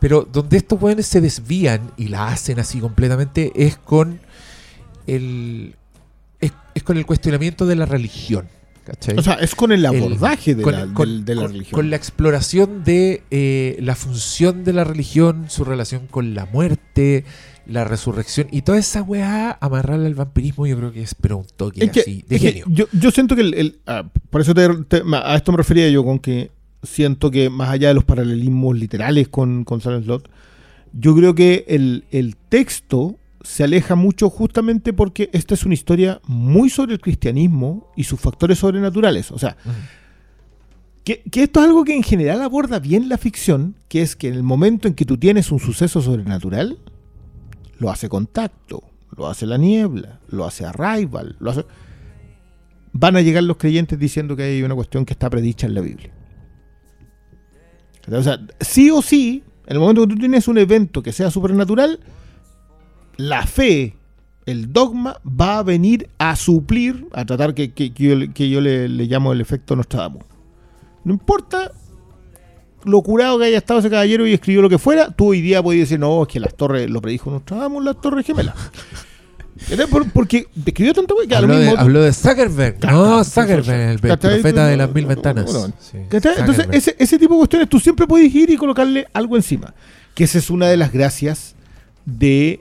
pero 0.00 0.28
donde 0.30 0.56
estos 0.58 0.78
jóvenes 0.78 1.06
se 1.06 1.20
desvían 1.20 1.90
y 1.96 2.08
la 2.08 2.28
hacen 2.28 2.58
así 2.60 2.80
completamente 2.80 3.50
es 3.56 3.76
con 3.76 4.20
el, 5.06 5.74
es, 6.40 6.52
es 6.74 6.82
con 6.82 6.96
el 6.96 7.06
cuestionamiento 7.06 7.66
de 7.66 7.76
la 7.76 7.86
religión, 7.86 8.48
¿cachai? 8.84 9.16
O 9.18 9.22
sea, 9.22 9.34
es 9.34 9.54
con 9.54 9.72
el 9.72 9.84
abordaje 9.86 10.54
de, 10.54 10.62
con, 10.62 10.72
la, 10.74 10.86
con- 10.92 11.06
del- 11.08 11.24
de 11.24 11.34
la 11.34 11.42
con- 11.42 11.50
religión. 11.52 11.72
con 11.80 11.90
la 11.90 11.96
exploración 11.96 12.84
de 12.84 13.22
eh, 13.30 13.76
la 13.80 13.94
función 13.94 14.64
de 14.64 14.72
la 14.74 14.84
religión, 14.84 15.46
su 15.48 15.64
relación 15.64 16.06
con 16.06 16.34
la 16.34 16.46
muerte, 16.46 17.24
la 17.66 17.84
resurrección 17.84 18.46
y 18.50 18.62
toda 18.62 18.78
esa 18.78 19.02
weá, 19.02 19.56
amarrarla 19.60 20.06
al 20.06 20.14
vampirismo, 20.14 20.66
yo 20.66 20.76
creo 20.76 20.92
que 20.92 21.02
es 21.02 21.14
pero 21.14 21.38
un 21.38 21.46
toque 21.56 21.84
Es 21.84 21.90
que- 21.90 22.00
así 22.00 22.24
de 22.28 22.36
es 22.36 22.42
que 22.42 22.48
genio. 22.52 22.64
yo, 22.68 22.86
yo 22.92 23.10
siento 23.10 23.34
que 23.34 23.42
el, 23.42 23.54
el- 23.54 23.78
ah, 23.86 24.04
por 24.30 24.40
eso 24.40 24.54
te- 24.54 25.02
a 25.14 25.34
esto 25.36 25.52
me 25.52 25.58
refería 25.58 25.88
yo 25.90 26.04
con 26.04 26.18
que 26.18 26.50
siento 26.82 27.30
que 27.30 27.48
más 27.50 27.70
allá 27.70 27.88
de 27.88 27.94
los 27.94 28.04
paralelismos 28.04 28.76
literales 28.78 29.28
con, 29.28 29.64
con 29.64 29.80
Silent 29.80 30.04
Slot, 30.04 30.28
yo 30.92 31.14
creo 31.16 31.34
que 31.34 31.64
el, 31.68 32.04
el 32.10 32.36
texto 32.36 33.16
se 33.42 33.64
aleja 33.64 33.94
mucho 33.94 34.30
justamente 34.30 34.92
porque 34.92 35.28
esta 35.32 35.54
es 35.54 35.64
una 35.64 35.74
historia 35.74 36.20
muy 36.26 36.70
sobre 36.70 36.92
el 36.94 37.00
cristianismo 37.00 37.90
y 37.96 38.04
sus 38.04 38.20
factores 38.20 38.58
sobrenaturales. 38.58 39.30
O 39.32 39.38
sea, 39.38 39.56
que, 41.04 41.22
que 41.30 41.42
esto 41.42 41.60
es 41.60 41.66
algo 41.66 41.84
que 41.84 41.94
en 41.94 42.02
general 42.02 42.40
aborda 42.42 42.78
bien 42.78 43.08
la 43.08 43.18
ficción, 43.18 43.74
que 43.88 44.00
es 44.02 44.16
que 44.16 44.28
en 44.28 44.34
el 44.34 44.42
momento 44.42 44.88
en 44.88 44.94
que 44.94 45.04
tú 45.04 45.18
tienes 45.18 45.52
un 45.52 45.58
suceso 45.60 46.00
sobrenatural, 46.00 46.78
lo 47.78 47.90
hace 47.90 48.08
contacto, 48.08 48.82
lo 49.16 49.26
hace 49.28 49.46
la 49.46 49.56
niebla, 49.58 50.20
lo 50.28 50.44
hace 50.44 50.64
Arrival, 50.64 51.36
lo 51.40 51.50
hace... 51.50 51.64
Van 52.92 53.16
a 53.16 53.20
llegar 53.22 53.42
los 53.42 53.56
creyentes 53.56 53.98
diciendo 53.98 54.36
que 54.36 54.44
hay 54.44 54.62
una 54.62 54.74
cuestión 54.74 55.04
que 55.04 55.12
está 55.14 55.28
predicha 55.28 55.66
en 55.66 55.74
la 55.74 55.80
Biblia. 55.80 56.12
O 58.10 58.22
sea, 58.22 58.38
sí 58.60 58.90
o 58.90 59.02
sí, 59.02 59.42
en 59.66 59.72
el 59.74 59.80
momento 59.80 60.02
que 60.06 60.14
tú 60.14 60.20
tienes 60.20 60.46
un 60.46 60.58
evento 60.58 61.02
que 61.02 61.10
sea 61.12 61.30
supernatural, 61.30 61.98
la 63.16 63.46
fe, 63.46 63.96
el 64.46 64.72
dogma, 64.72 65.20
va 65.26 65.58
a 65.58 65.62
venir 65.62 66.08
a 66.18 66.36
suplir, 66.36 67.08
a 67.12 67.24
tratar 67.24 67.54
que, 67.54 67.72
que- 67.72 67.90
yo, 67.90 68.32
que 68.32 68.48
yo 68.50 68.60
le, 68.60 68.88
le 68.88 69.06
llamo 69.06 69.32
el 69.32 69.40
efecto 69.40 69.74
Nostradamus. 69.74 70.24
No 71.04 71.12
importa 71.14 71.72
lo 72.84 73.02
curado 73.02 73.38
que 73.38 73.46
haya 73.46 73.58
estado 73.58 73.80
ese 73.80 73.90
caballero 73.90 74.26
y 74.26 74.32
escribió 74.32 74.62
lo 74.62 74.68
que 74.68 74.78
fuera, 74.78 75.10
tú 75.10 75.28
hoy 75.30 75.40
día 75.40 75.62
podías 75.62 75.88
decir, 75.88 76.00
no, 76.00 76.22
es 76.22 76.28
que 76.28 76.40
las 76.40 76.54
torres, 76.54 76.88
lo 76.90 77.00
predijo 77.00 77.30
Nostradamus, 77.30 77.84
las 77.84 78.00
torres 78.00 78.26
gemelas. 78.26 78.54
Porque 80.12 80.46
describió 80.54 80.92
tanto 80.92 81.14
wey, 81.14 81.28
que 81.28 81.34
Habló 81.36 81.56
de, 81.56 81.66
mismo- 81.66 81.80
habló 81.80 82.02
de 82.02 82.12
Zuckerberg, 82.12 82.84
no 82.84 83.24
Zuckerberg, 83.24 83.90
el, 83.92 83.98
profeta 84.18 84.66
de 84.66 84.76
las 84.76 84.92
mil 84.92 85.06
ventanas. 85.06 85.44
bueno. 85.44 85.72
Sí, 85.78 85.98
¿Cachai? 86.08 86.34
Entonces, 86.38 86.66
ese, 86.72 86.96
ese 86.98 87.18
tipo 87.18 87.34
de 87.34 87.38
cuestiones 87.38 87.68
tú 87.68 87.78
siempre 87.78 88.06
puedes 88.06 88.34
ir 88.34 88.50
y 88.50 88.56
colocarle 88.56 89.06
algo 89.12 89.36
encima. 89.36 89.72
Que 90.14 90.24
esa 90.24 90.38
es 90.38 90.50
una 90.50 90.66
de 90.66 90.76
las 90.76 90.92
gracias 90.92 91.54
de 92.04 92.60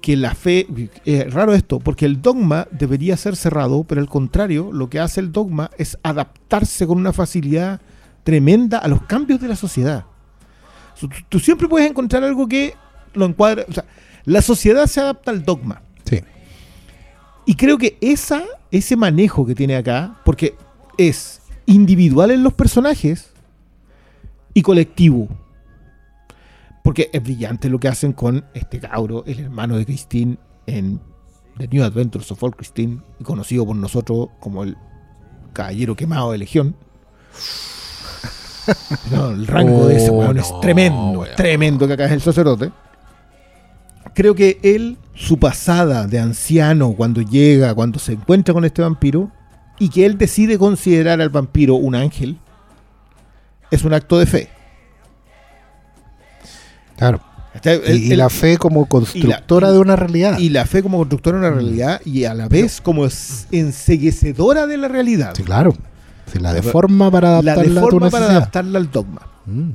que 0.00 0.16
la 0.16 0.34
fe. 0.34 0.66
Es 1.04 1.32
raro 1.32 1.52
esto, 1.52 1.80
porque 1.80 2.06
el 2.06 2.22
dogma 2.22 2.68
debería 2.70 3.16
ser 3.16 3.36
cerrado, 3.36 3.84
pero 3.84 4.00
al 4.00 4.08
contrario, 4.08 4.70
lo 4.72 4.88
que 4.88 5.00
hace 5.00 5.20
el 5.20 5.32
dogma 5.32 5.70
es 5.78 5.98
adaptarse 6.02 6.86
con 6.86 6.98
una 6.98 7.12
facilidad 7.12 7.80
tremenda 8.24 8.78
a 8.78 8.88
los 8.88 9.02
cambios 9.02 9.40
de 9.40 9.48
la 9.48 9.56
sociedad. 9.56 10.04
Tú, 10.98 11.08
tú 11.28 11.38
siempre 11.38 11.68
puedes 11.68 11.88
encontrar 11.88 12.24
algo 12.24 12.48
que 12.48 12.74
lo 13.12 13.26
encuadra. 13.26 13.64
O 13.68 13.72
sea, 13.72 13.84
la 14.24 14.42
sociedad 14.42 14.86
se 14.86 15.00
adapta 15.00 15.30
al 15.30 15.44
dogma. 15.44 15.82
Sí. 16.04 16.20
Y 17.46 17.54
creo 17.54 17.78
que 17.78 17.98
esa, 18.00 18.42
ese 18.70 18.96
manejo 18.96 19.46
que 19.46 19.54
tiene 19.54 19.76
acá, 19.76 20.20
porque 20.24 20.56
es 20.96 21.42
individual 21.66 22.30
en 22.30 22.42
los 22.42 22.54
personajes 22.54 23.32
y 24.54 24.62
colectivo. 24.62 25.28
Porque 26.82 27.10
es 27.12 27.22
brillante 27.22 27.68
lo 27.68 27.80
que 27.80 27.88
hacen 27.88 28.12
con 28.12 28.44
este 28.54 28.78
cabro, 28.80 29.24
el 29.26 29.40
hermano 29.40 29.76
de 29.76 29.86
Christine, 29.86 30.38
en 30.66 31.00
The 31.58 31.68
New 31.68 31.82
Adventures 31.82 32.30
of 32.30 32.42
Old 32.42 32.56
Christine, 32.56 33.00
conocido 33.22 33.66
por 33.66 33.76
nosotros 33.76 34.28
como 34.40 34.64
el 34.64 34.76
caballero 35.52 35.96
quemado 35.96 36.32
de 36.32 36.38
Legión. 36.38 36.76
No, 39.10 39.30
el 39.30 39.46
rango 39.46 39.86
de 39.86 39.96
ese 39.96 40.10
Oh, 40.10 40.14
weón 40.14 40.36
no, 40.36 40.42
es 40.42 40.60
tremendo, 40.60 41.20
weón. 41.20 41.30
es 41.30 41.36
tremendo 41.36 41.86
que 41.86 41.92
acá 41.94 42.06
es 42.06 42.12
el 42.12 42.20
sacerdote. 42.22 42.70
Creo 44.14 44.34
que 44.34 44.58
él, 44.62 44.96
su 45.14 45.38
pasada 45.38 46.06
de 46.06 46.18
anciano, 46.20 46.92
cuando 46.92 47.20
llega, 47.20 47.74
cuando 47.74 47.98
se 47.98 48.12
encuentra 48.12 48.54
con 48.54 48.64
este 48.64 48.80
vampiro, 48.82 49.30
y 49.78 49.88
que 49.88 50.06
él 50.06 50.16
decide 50.18 50.56
considerar 50.58 51.20
al 51.20 51.30
vampiro 51.30 51.74
un 51.74 51.94
ángel, 51.96 52.38
es 53.72 53.82
un 53.84 53.92
acto 53.92 54.18
de 54.18 54.26
fe. 54.26 54.48
Claro. 56.96 57.20
Este- 57.54 57.74
Y, 57.86 57.90
el- 57.90 58.02
y 58.04 58.12
el- 58.12 58.18
la 58.18 58.30
fe 58.30 58.56
como 58.56 58.86
constructora 58.86 59.68
y- 59.70 59.72
de 59.72 59.78
una 59.78 59.96
realidad. 59.96 60.38
y 60.38 60.48
la 60.48 60.64
fe 60.66 60.82
como 60.82 60.98
constructora 60.98 61.38
de 61.40 61.46
una 61.46 61.54
realidad 61.56 62.00
y 62.04 62.24
a 62.24 62.34
la 62.34 62.48
vez 62.48 62.80
como 62.80 63.06
es- 63.06 63.46
enseguecedora 63.52 64.66
de 64.66 64.76
la 64.76 64.88
realidad. 64.88 65.34
sí, 65.36 65.42
claro. 65.44 65.74
Se 66.26 66.40
la 66.40 66.52
deforma 66.52 67.10
para 67.10 67.42
la 67.42 67.52
adaptarla 67.52 67.62
a 67.62 67.64
tu 67.64 67.86
deforma 67.86 68.10
para 68.10 68.20
necesidad. 68.24 68.36
adaptarla 68.42 68.78
al 68.78 68.90
dogma. 68.90 69.20
Mm. 69.46 69.70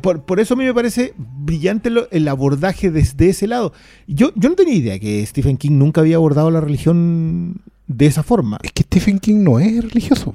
Por, 0.00 0.22
por 0.24 0.40
eso 0.40 0.54
a 0.54 0.56
mí 0.56 0.64
me 0.64 0.74
parece 0.74 1.14
brillante 1.16 1.88
lo- 1.90 2.10
el 2.10 2.26
abordaje 2.26 2.90
desde 2.90 3.28
ese 3.28 3.46
lado. 3.46 3.72
Yo, 4.08 4.32
yo 4.34 4.48
no 4.48 4.56
tenía 4.56 4.74
idea 4.74 4.98
que 4.98 5.24
Stephen 5.26 5.56
King 5.56 5.72
nunca 5.78 6.00
había 6.00 6.16
abordado 6.16 6.50
la 6.50 6.60
religión 6.60 7.60
de 7.86 8.06
esa 8.06 8.22
forma. 8.24 8.58
Es 8.62 8.72
que 8.72 8.82
Stephen 8.82 9.18
King 9.20 9.44
no 9.44 9.60
es 9.60 9.84
religioso. 9.84 10.32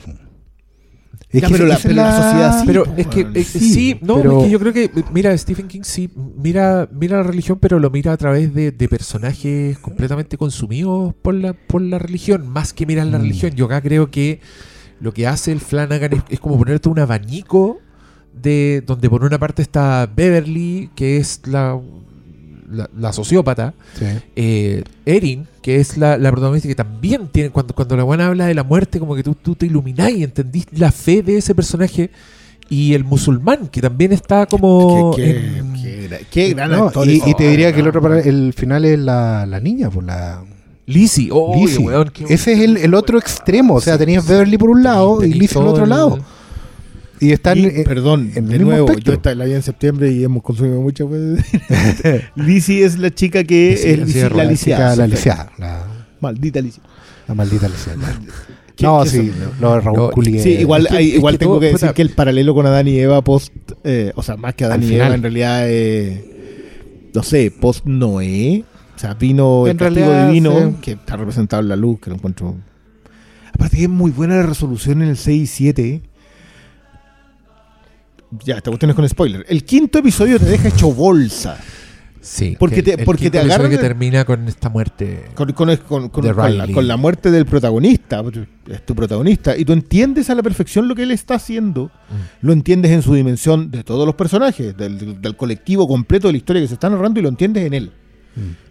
Es 1.32 1.42
Ya, 1.42 1.48
que 1.48 1.54
pero 1.54 1.66
la- 1.68 1.78
pero 1.78 1.94
la 1.96 2.16
sociedad 2.24 2.60
sí, 2.60 2.64
pero 2.66 2.84
es 2.98 3.08
que 3.08 3.44
Sí, 3.44 4.00
no, 4.02 4.16
pero- 4.16 4.38
es 4.40 4.46
que 4.46 4.50
yo 4.52 4.60
creo 4.60 4.74
que, 4.74 4.90
mira, 5.14 5.38
Stephen 5.38 5.68
King 5.68 5.82
sí, 5.84 6.10
mira, 6.42 6.88
mira 6.92 7.18
la 7.18 7.24
religión, 7.24 7.60
pero 7.62 7.78
lo 7.78 7.90
mira 7.92 8.14
a 8.14 8.18
través 8.18 8.52
de, 8.54 8.72
de 8.72 8.88
personajes 8.90 9.78
completamente 9.80 10.38
consumidos 10.38 11.14
por 11.22 11.36
la, 11.36 11.54
por 11.54 11.82
la 11.82 12.00
religión, 12.00 12.48
más 12.48 12.74
que 12.74 12.86
mirar 12.88 13.06
la 13.08 13.20
Mm. 13.20 13.22
religión. 13.22 13.52
Yo 13.52 13.66
acá 13.66 13.82
creo 13.82 14.10
que 14.10 14.40
lo 15.02 15.14
que 15.14 15.28
hace 15.28 15.52
el 15.52 15.60
Flanagan 15.60 16.14
es, 16.14 16.24
es 16.30 16.40
como 16.40 16.58
ponerte 16.58 16.90
un 16.90 17.00
abanico 17.00 17.80
de 18.34 18.84
donde 18.86 19.10
por 19.10 19.24
una 19.24 19.38
parte 19.40 19.62
está 19.62 20.10
Beverly, 20.14 20.90
que 20.96 21.18
es 21.18 21.42
la, 21.46 21.80
la, 22.72 22.90
la 22.98 23.12
sociópata, 23.14 23.74
Sí. 23.98 24.06
eh, 24.36 24.84
Erin, 25.06 25.48
que 25.62 25.78
es 25.78 25.98
la, 25.98 26.18
la 26.18 26.32
protagonista, 26.32 26.68
que 26.68 26.76
también 26.76 27.28
tiene, 27.28 27.50
cuando, 27.50 27.74
cuando 27.76 27.98
la 27.98 28.04
buena 28.04 28.28
habla 28.28 28.46
de 28.48 28.54
la 28.54 28.64
muerte, 28.64 29.00
como 29.00 29.16
que 29.16 29.24
tú, 29.24 29.36
tú 29.36 29.56
te 29.56 29.66
iluminás 29.66 30.12
y 30.12 30.24
entendís 30.24 30.68
la 30.72 30.92
fe 30.92 31.22
de 31.24 31.38
ese 31.38 31.54
personaje. 31.56 32.12
Y 32.72 32.94
el 32.94 33.04
musulmán, 33.04 33.68
que 33.70 33.82
también 33.82 34.12
está 34.14 34.46
como... 34.46 35.14
Qué, 35.16 35.24
qué- 35.24 35.58
en- 35.58 35.74
qué 35.74 36.08
gra- 36.10 36.26
qué 36.30 36.54
gran 36.54 36.70
No, 36.70 36.86
actor 36.86 37.08
y, 37.10 37.20
te 37.34 37.50
diría 37.50 37.70
Oh, 37.70 37.74
que 37.74 37.80
el 37.82 37.88
otro 37.88 38.14
el 38.16 38.54
final 38.54 38.86
es 38.86 39.00
la, 39.00 39.48
la 39.48 39.60
niña, 39.60 39.90
pues 39.90 40.06
la 40.06 40.44
Lizzie, 40.90 41.30
oh, 41.32 41.56
Lizzie. 41.56 41.86
weón, 41.86 42.10
qué- 42.10 42.26
Ese 42.34 42.54
es 42.54 42.60
el, 42.62 42.78
el 42.78 42.94
otro 42.96 43.18
extremo. 43.20 43.76
O 43.76 43.82
sea, 43.82 43.94
Sí, 43.94 44.00
tenías 44.00 44.24
sí. 44.26 44.32
Beverly 44.32 44.58
por 44.58 44.70
un 44.72 44.84
lado 44.84 45.24
y 45.24 45.34
Lizzie 45.34 45.54
por 45.54 45.64
todo 45.64 45.72
otro 45.74 45.84
el- 45.84 45.90
lado. 45.92 46.20
Y 47.22 47.32
están. 47.34 47.58
Y, 47.58 47.66
eh, 47.66 47.84
perdón, 47.86 48.32
en 48.34 48.46
el 48.46 48.50
de 48.50 48.58
mismo 48.60 48.72
nuevo, 48.72 48.88
espectro. 48.88 49.14
yo 49.14 49.18
esta- 49.18 49.36
la 49.36 49.46
vi 49.46 49.54
en 49.54 49.62
septiembre 49.62 50.12
y 50.12 50.24
hemos 50.24 50.42
consumido 50.42 50.80
muchas 50.82 51.08
veces. 51.10 51.46
Lizzie 52.36 52.86
es 52.86 52.98
la 52.98 53.14
chica 53.14 53.44
que 53.44 53.72
Lizzie, 53.72 53.92
es 53.92 53.98
la 54.00 54.06
Lizzie- 54.06 54.14
sierra, 54.14 54.36
la 54.38 54.44
la 54.46 54.50
lisiada. 54.52 54.96
la 54.96 55.08
lisiada, 55.08 55.52
la, 55.58 55.84
Maldita 56.22 56.62
Lizzie. 56.62 56.82
la 57.28 57.34
maldita 57.36 57.68
lisiada. 57.68 58.20
¿Qué- 58.76 58.86
No, 58.86 59.04
qué 59.04 59.10
sí, 59.10 59.32
lo 59.60 59.74
de 59.76 59.82
Raúl 59.82 59.98
No. 60.16 60.24
Sí, 60.42 60.50
igual, 60.52 60.88
hay- 60.92 61.16
igual 61.16 61.34
que 61.36 61.40
tengo 61.40 61.52
todo- 61.54 61.60
que 61.60 61.66
decir 61.68 61.80
puta. 61.82 61.94
que 61.94 62.02
el 62.02 62.10
paralelo 62.12 62.54
con 62.56 62.66
Adán 62.66 62.88
y 62.88 62.98
Eva 62.98 63.22
post, 63.22 63.52
eh, 63.84 64.14
o 64.16 64.24
sea, 64.24 64.38
más 64.38 64.56
que 64.56 64.64
Adán 64.64 64.80
Al 64.82 64.90
y 64.92 64.96
Eva, 64.96 65.14
en 65.14 65.22
realidad, 65.22 65.64
eh, 65.70 67.10
no 67.14 67.22
sé, 67.24 67.52
post 67.52 67.86
Noé, 67.86 68.64
o 69.00 69.02
sea, 69.02 69.14
vino 69.14 69.66
En 69.66 69.72
el 69.72 69.78
castigo 69.78 70.08
realidad, 70.08 70.28
divino, 70.28 70.60
sí. 70.72 70.76
que 70.82 70.92
está 70.92 71.16
representado 71.16 71.62
en 71.64 71.70
la 71.70 71.78
luz, 71.78 72.02
que 72.02 72.10
lo 72.10 72.18
encuentro. 72.18 72.54
Aparte 73.54 73.78
que 73.78 73.84
es 73.84 73.90
muy 73.90 74.12
buena 74.12 74.36
la 74.36 74.44
resolución 74.44 75.02
en 75.02 75.08
el 75.08 75.16
6 75.16 75.42
y 75.42 75.48
7. 75.48 76.02
Ya, 78.44 78.58
esta 78.58 78.70
cuestión 78.70 78.90
es 78.92 78.96
con 78.96 79.08
spoiler. 79.08 79.46
El 79.48 79.64
quinto 79.64 80.00
episodio 80.00 80.38
te 80.38 80.46
deja 80.46 80.68
hecho 80.68 80.92
bolsa. 80.94 81.58
Sí, 82.22 82.58
Porque 82.60 82.76
que 82.76 82.84
te- 82.84 82.94
el 83.00 83.06
porque 83.06 83.32
te 83.32 83.40
agarran 83.40 83.72
que 83.72 83.78
termina 83.78 84.26
con 84.26 84.46
esta 84.50 84.68
muerte. 84.68 85.24
Con, 85.34 85.54
con- 85.54 85.74
con- 85.78 86.10
con- 86.10 86.24
De 86.26 86.34
con 86.34 86.58
la, 86.58 86.64
Riley. 86.66 86.74
con 86.76 86.86
la 86.86 86.98
muerte 86.98 87.32
del 87.32 87.46
protagonista, 87.46 88.22
es 88.68 88.86
tu 88.86 88.94
protagonista, 88.94 89.56
y 89.56 89.64
tú 89.64 89.72
entiendes 89.72 90.30
a 90.30 90.36
la 90.36 90.44
perfección 90.44 90.90
lo 90.90 90.96
que 90.96 91.04
él 91.04 91.12
está 91.12 91.36
haciendo, 91.36 91.86
Mm. 91.86 92.46
lo 92.46 92.52
entiendes 92.54 92.92
en 92.92 93.02
su 93.02 93.14
dimensión 93.16 93.72
de 93.72 93.86
todos 93.86 94.06
los 94.06 94.16
personajes, 94.16 94.76
del, 94.76 95.00
del- 95.00 95.22
del 95.22 95.38
colectivo 95.38 95.88
completo 95.88 96.28
de 96.28 96.34
la 96.34 96.38
historia 96.40 96.62
que 96.62 96.68
se 96.68 96.74
está 96.74 96.90
narrando 96.90 97.22
y 97.22 97.24
lo 97.24 97.30
entiendes 97.30 97.66
en 97.66 97.74
él. 97.74 97.92
Mm. 98.36 98.69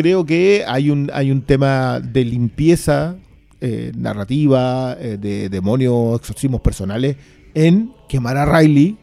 Creo 0.00 0.24
que 0.24 0.64
hay 0.66 0.90
un, 0.90 1.10
hay 1.12 1.32
un 1.32 1.42
tema 1.42 1.98
de 1.98 2.24
limpieza 2.24 3.16
eh, 3.60 3.90
narrativa, 3.96 4.96
eh, 5.00 5.18
de 5.20 5.48
demonios, 5.48 6.20
exorcismos 6.20 6.60
personales, 6.60 7.16
en 7.52 7.92
quemar 8.08 8.36
a 8.36 8.46
Riley 8.60 8.96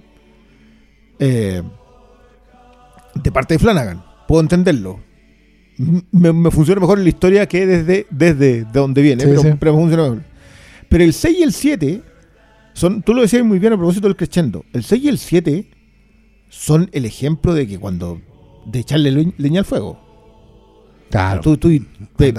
eh, 1.20 1.62
de 3.14 3.32
parte 3.32 3.56
de 3.56 3.60
Flanagan. 3.60 4.02
Puedo 4.26 4.42
entenderlo. 4.42 5.00
Me, 6.12 6.32
me 6.32 6.50
funciona 6.52 6.80
mejor 6.80 7.00
en 7.00 7.04
la 7.04 7.10
historia 7.10 7.46
que 7.46 7.68
desde, 7.68 8.08
desde 8.10 8.64
de 8.64 8.66
donde 8.72 9.02
viene, 9.02 9.24
Sí, 9.24 9.30
pero, 9.30 9.42
sí. 9.42 9.50
pero 9.60 9.74
me 9.74 9.80
funciona 9.82 10.04
mejor. 10.04 10.24
Pero 10.88 11.04
el 11.04 11.12
6 11.14 11.38
y 11.40 11.44
el 11.44 11.52
7 11.52 12.02
son, 12.74 13.02
tú 13.02 13.14
lo 13.14 13.22
decías 13.22 13.44
muy 13.44 13.60
bien 13.60 13.74
a 13.74 13.78
propósito 13.78 14.08
del 14.08 14.16
crescendo. 14.16 14.64
El 14.72 14.84
6 14.86 15.04
y 15.04 15.10
el 15.10 15.18
7 15.18 15.70
son 16.48 16.90
el 16.94 17.04
ejemplo 17.04 17.54
de 17.54 17.68
que 17.68 17.78
cuando 17.78 18.22
de 18.66 18.80
echarle 18.80 19.12
le- 19.12 19.34
leña 19.38 19.60
al 19.60 19.66
fuego. 19.66 20.00
Claro. 21.10 21.42
Tú, 21.42 21.58
tú 21.58 21.70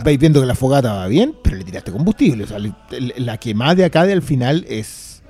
vais 0.05 0.19
viendo 0.19 0.41
que 0.41 0.47
la 0.47 0.55
fogata 0.55 0.93
va 0.93 1.07
bien, 1.09 1.35
pero 1.43 1.57
le 1.57 1.65
tiraste 1.65 1.93
combustible. 1.93 2.45
O 2.45 2.47
sea, 2.47 2.59
le- 2.59 2.75
la 3.19 3.39
quemada 3.39 3.75
de 3.75 3.85
acá 3.85 4.05
de 4.05 4.13
al 4.13 4.23
final 4.23 4.65
es 4.69 5.23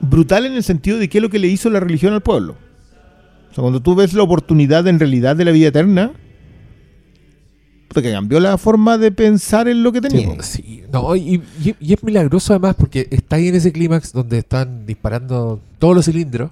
brutal 0.00 0.46
en 0.46 0.52
el 0.54 0.62
sentido 0.62 0.98
de 0.98 1.08
qué 1.08 1.18
es 1.18 1.22
lo 1.22 1.30
que 1.30 1.38
le 1.38 1.48
hizo 1.48 1.70
la 1.70 1.80
religión 1.80 2.12
al 2.12 2.20
pueblo. 2.20 2.56
O 3.50 3.54
sea, 3.54 3.62
cuando 3.62 3.80
tú 3.80 3.94
ves 3.94 4.12
la 4.14 4.22
oportunidad 4.22 4.86
en 4.88 4.98
realidad 4.98 5.36
de 5.36 5.44
la 5.44 5.52
vida 5.52 5.68
eterna, 5.68 6.12
puta, 7.88 8.02
que 8.02 8.12
cambió 8.12 8.38
la 8.40 8.58
forma 8.58 8.98
de 8.98 9.10
pensar 9.10 9.66
en 9.68 9.82
lo 9.82 9.92
que 9.92 10.00
tenía. 10.00 10.28
Sí, 10.42 10.82
no, 10.92 11.16
y, 11.16 11.42
y- 11.64 11.74
y 11.80 11.92
es 11.94 12.02
milagroso 12.04 12.52
además 12.52 12.76
porque 12.78 13.08
está 13.10 13.36
ahí 13.36 13.48
en 13.48 13.54
ese 13.54 13.72
clímax 13.72 14.12
donde 14.12 14.38
están 14.38 14.84
disparando 14.86 15.60
todos 15.78 15.94
los 15.94 16.04
cilindros. 16.04 16.50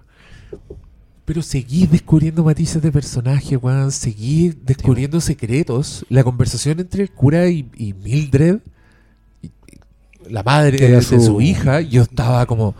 Pero 1.26 1.42
seguís 1.42 1.90
descubriendo 1.90 2.42
matices 2.44 2.80
de 2.80 2.90
personaje, 2.92 3.56
weón. 3.56 3.92
Seguís 3.92 4.64
descubriendo 4.64 5.20
secretos. 5.20 6.06
La 6.08 6.24
conversación 6.24 6.80
entre 6.80 7.02
el 7.02 7.10
cura 7.10 7.48
y, 7.48 7.68
y 7.76 7.92
Mildred, 7.92 8.58
y- 9.42 9.46
y 9.46 10.30
la 10.30 10.42
madre 10.42 10.78
de, 10.78 11.02
su... 11.02 11.20
su- 11.20 11.40
hija, 11.40 11.80
yo 11.82 12.02
estaba 12.02 12.46
como. 12.46 12.74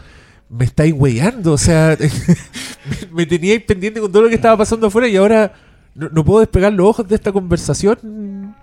Me 0.48 0.64
estáis 0.64 0.94
weyando, 0.96 1.52
o 1.54 1.58
sea, 1.58 1.98
me, 3.10 3.12
me 3.12 3.26
teníais 3.26 3.62
pendiente 3.64 4.00
con 4.00 4.10
todo 4.12 4.22
lo 4.22 4.28
que 4.28 4.36
estaba 4.36 4.56
pasando 4.56 4.86
afuera 4.86 5.08
y 5.08 5.16
ahora 5.16 5.52
no, 5.96 6.08
no 6.08 6.24
puedo 6.24 6.38
despegar 6.38 6.72
los 6.72 6.86
ojos 6.88 7.08
de 7.08 7.16
esta 7.16 7.32
conversación. 7.32 8.54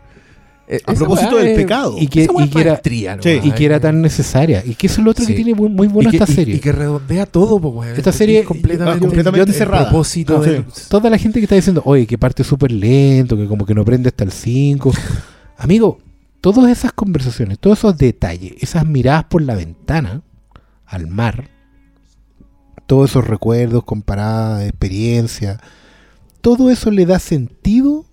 Eh, 0.66 0.80
A 0.86 0.94
propósito 0.94 1.36
del 1.38 1.56
pecado. 1.56 1.96
Y 2.00 2.08
que, 2.08 2.24
y 2.24 2.50
que 2.50 2.62
era, 2.62 2.72
maestría, 2.72 3.18
Sí. 3.22 3.30
nomás, 3.34 3.46
y 3.46 3.52
que 3.52 3.66
era 3.66 3.80
tan 3.82 4.02
necesaria. 4.02 4.64
Y 4.66 4.76
que 4.76 4.88
eso 4.88 5.02
es 5.02 5.06
lo 5.06 5.12
otro 5.12 5.26
que 5.26 5.34
tiene 5.34 5.54
muy, 5.54 5.70
muy 5.90 6.06
que, 6.06 6.16
esta 6.18 6.26
serie. 6.26 6.56
y 6.56 6.60
que 6.60 6.72
redondea 6.72 7.26
todo, 7.26 7.60
pues. 7.60 7.98
Esta 7.98 8.12
serie- 8.14 8.40
es 8.40 8.46
completamente, 8.48 8.98
ah, 8.98 9.00
completamente 9.02 9.52
el 9.52 9.58
cerrada. 9.58 9.90
propósito 9.90 10.38
Ah, 10.38 10.42
del- 10.46 10.66
Toda 10.90 11.10
la 11.10 11.18
gente 11.18 11.40
que 11.40 11.46
está 11.46 11.56
diciendo, 11.56 11.82
oye, 11.86 12.08
que 12.08 12.18
parte 12.18 12.44
súper 12.46 12.72
lento, 12.72 13.36
que 13.36 13.46
como 13.48 13.66
que 13.66 13.76
no 13.76 13.84
prende 13.84 14.08
hasta 14.08 14.24
el 14.24 14.32
5. 14.32 14.94
Amigo, 15.58 16.00
todas 16.40 16.72
esas 16.72 16.94
conversaciones, 16.94 17.60
todos 17.60 17.80
esos 17.80 17.98
detalles, 17.98 18.54
esas 18.62 18.86
miradas 18.88 19.26
por 19.26 19.42
la 19.42 19.56
ventana 19.56 20.22
al 20.86 21.08
mar, 21.08 21.50
todos 22.88 23.10
esos 23.12 23.28
recuerdos, 23.28 23.84
comparadas, 23.84 24.64
experiencia, 24.64 25.60
todo 26.42 26.70
eso 26.70 26.90
le 26.92 27.06
da 27.06 27.20
sentido 27.20 28.06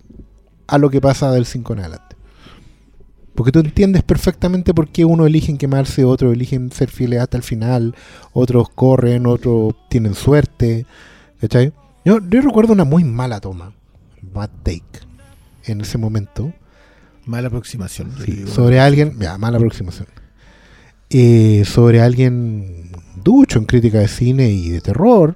a 0.67 0.77
lo 0.77 0.89
que 0.89 1.01
pasa 1.01 1.31
del 1.31 1.45
5 1.45 1.73
en 1.73 1.79
adelante. 1.79 2.10
Porque 3.41 3.53
tú 3.53 3.59
entiendes 3.61 4.03
perfectamente 4.03 4.71
por 4.71 4.89
qué 4.89 5.03
uno 5.03 5.25
eligen 5.25 5.57
quemarse, 5.57 6.05
otros 6.05 6.31
eligen 6.31 6.71
ser 6.71 6.91
fieles 6.91 7.21
hasta 7.21 7.37
el 7.37 7.41
final, 7.41 7.95
otros 8.33 8.69
corren, 8.69 9.25
otros 9.25 9.73
tienen 9.89 10.13
suerte. 10.13 10.85
¿Cachai? 11.39 11.73
Yo, 12.05 12.19
yo 12.29 12.41
recuerdo 12.41 12.73
una 12.73 12.83
muy 12.83 13.03
mala 13.03 13.39
toma, 13.39 13.73
bad 14.21 14.51
take, 14.61 14.83
en 15.63 15.81
ese 15.81 15.97
momento, 15.97 16.53
Mala 17.25 17.47
aproximación. 17.47 18.11
sí, 18.23 18.45
sobre 18.45 18.79
alguien, 18.79 19.17
ya, 19.19 19.39
mala 19.39 19.57
aproximación, 19.57 20.05
Eh, 21.09 21.63
sobre 21.65 21.99
alguien 21.99 22.91
ducho 23.23 23.57
en 23.57 23.65
crítica 23.65 23.97
de 23.97 24.07
cine 24.07 24.51
y 24.51 24.69
de 24.69 24.81
terror, 24.81 25.35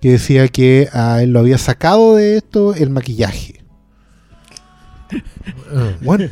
que 0.00 0.10
decía 0.10 0.48
que 0.48 0.88
a 0.92 1.22
él 1.22 1.30
lo 1.30 1.38
había 1.38 1.56
sacado 1.56 2.16
de 2.16 2.36
esto 2.38 2.74
el 2.74 2.90
maquillaje. 2.90 3.60
Bueno, 6.02 6.28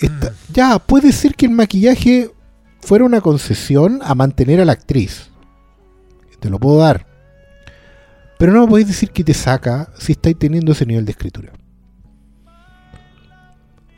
esta- 0.00 0.32
ya, 0.52 0.78
puede 0.78 1.12
ser 1.12 1.34
que 1.34 1.46
el 1.46 1.52
maquillaje 1.52 2.30
fuera 2.80 3.04
una 3.04 3.20
concesión 3.20 4.00
a 4.02 4.14
mantener 4.14 4.60
a 4.60 4.64
la 4.64 4.72
actriz. 4.72 5.30
Te 6.40 6.48
lo 6.50 6.58
puedo 6.58 6.78
dar. 6.78 7.06
Pero 8.38 8.52
no 8.52 8.62
me 8.62 8.68
podéis 8.68 8.88
decir 8.88 9.10
que 9.10 9.22
te 9.22 9.34
saca 9.34 9.90
si 9.98 10.12
estáis 10.12 10.38
teniendo 10.38 10.72
ese 10.72 10.86
nivel 10.86 11.04
de 11.04 11.12
escritura. 11.12 11.52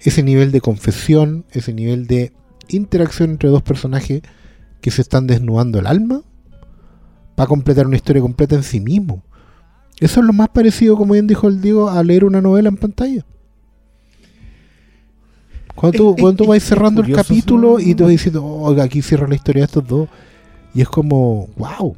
Ese 0.01 0.25
nivel 0.25 0.51
de 0.51 0.61
confesión, 0.61 1.47
ese 1.53 1.73
nivel 1.73 2.09
de 2.09 2.33
interacción 2.69 3.31
entre 3.31 3.51
dos 3.51 3.63
personajes 3.63 4.23
que 4.81 4.91
se 4.91 5.03
están 5.03 5.29
desnudando 5.29 5.79
el 5.79 5.87
alma 5.87 6.23
para 7.37 7.47
completar 7.47 7.87
una 7.87 7.97
historia 7.97 8.21
completa 8.21 8.57
en 8.57 8.65
sí 8.65 8.81
mismo. 8.81 9.23
Eso 10.01 10.19
es 10.19 10.27
lo 10.27 10.33
más 10.33 10.49
parecido, 10.49 10.97
como 10.97 11.13
bien 11.13 11.29
dijo 11.29 11.47
el 11.47 11.61
Diego, 11.61 11.89
a 11.89 12.03
leer 12.03 12.25
una 12.25 12.41
novela 12.41 12.69
en 12.69 12.77
pantalla. 12.77 13.25
Cuando 15.75 15.99
tú, 15.99 16.17
cuando 16.19 16.45
tú 16.45 16.51
vas 16.51 16.63
cerrando 16.63 17.03
el 17.03 17.15
capítulo 17.15 17.81
y 17.81 17.95
te 17.95 18.03
vas 18.03 18.11
diciendo, 18.11 18.45
oiga, 18.45 18.85
aquí 18.85 19.03
cierra 19.03 19.27
la 19.27 19.35
historia 19.35 19.63
de 19.63 19.67
estos 19.67 19.87
dos. 19.87 20.09
Y 20.75 20.81
es 20.81 20.89
como, 20.89 21.49
wow, 21.57 21.97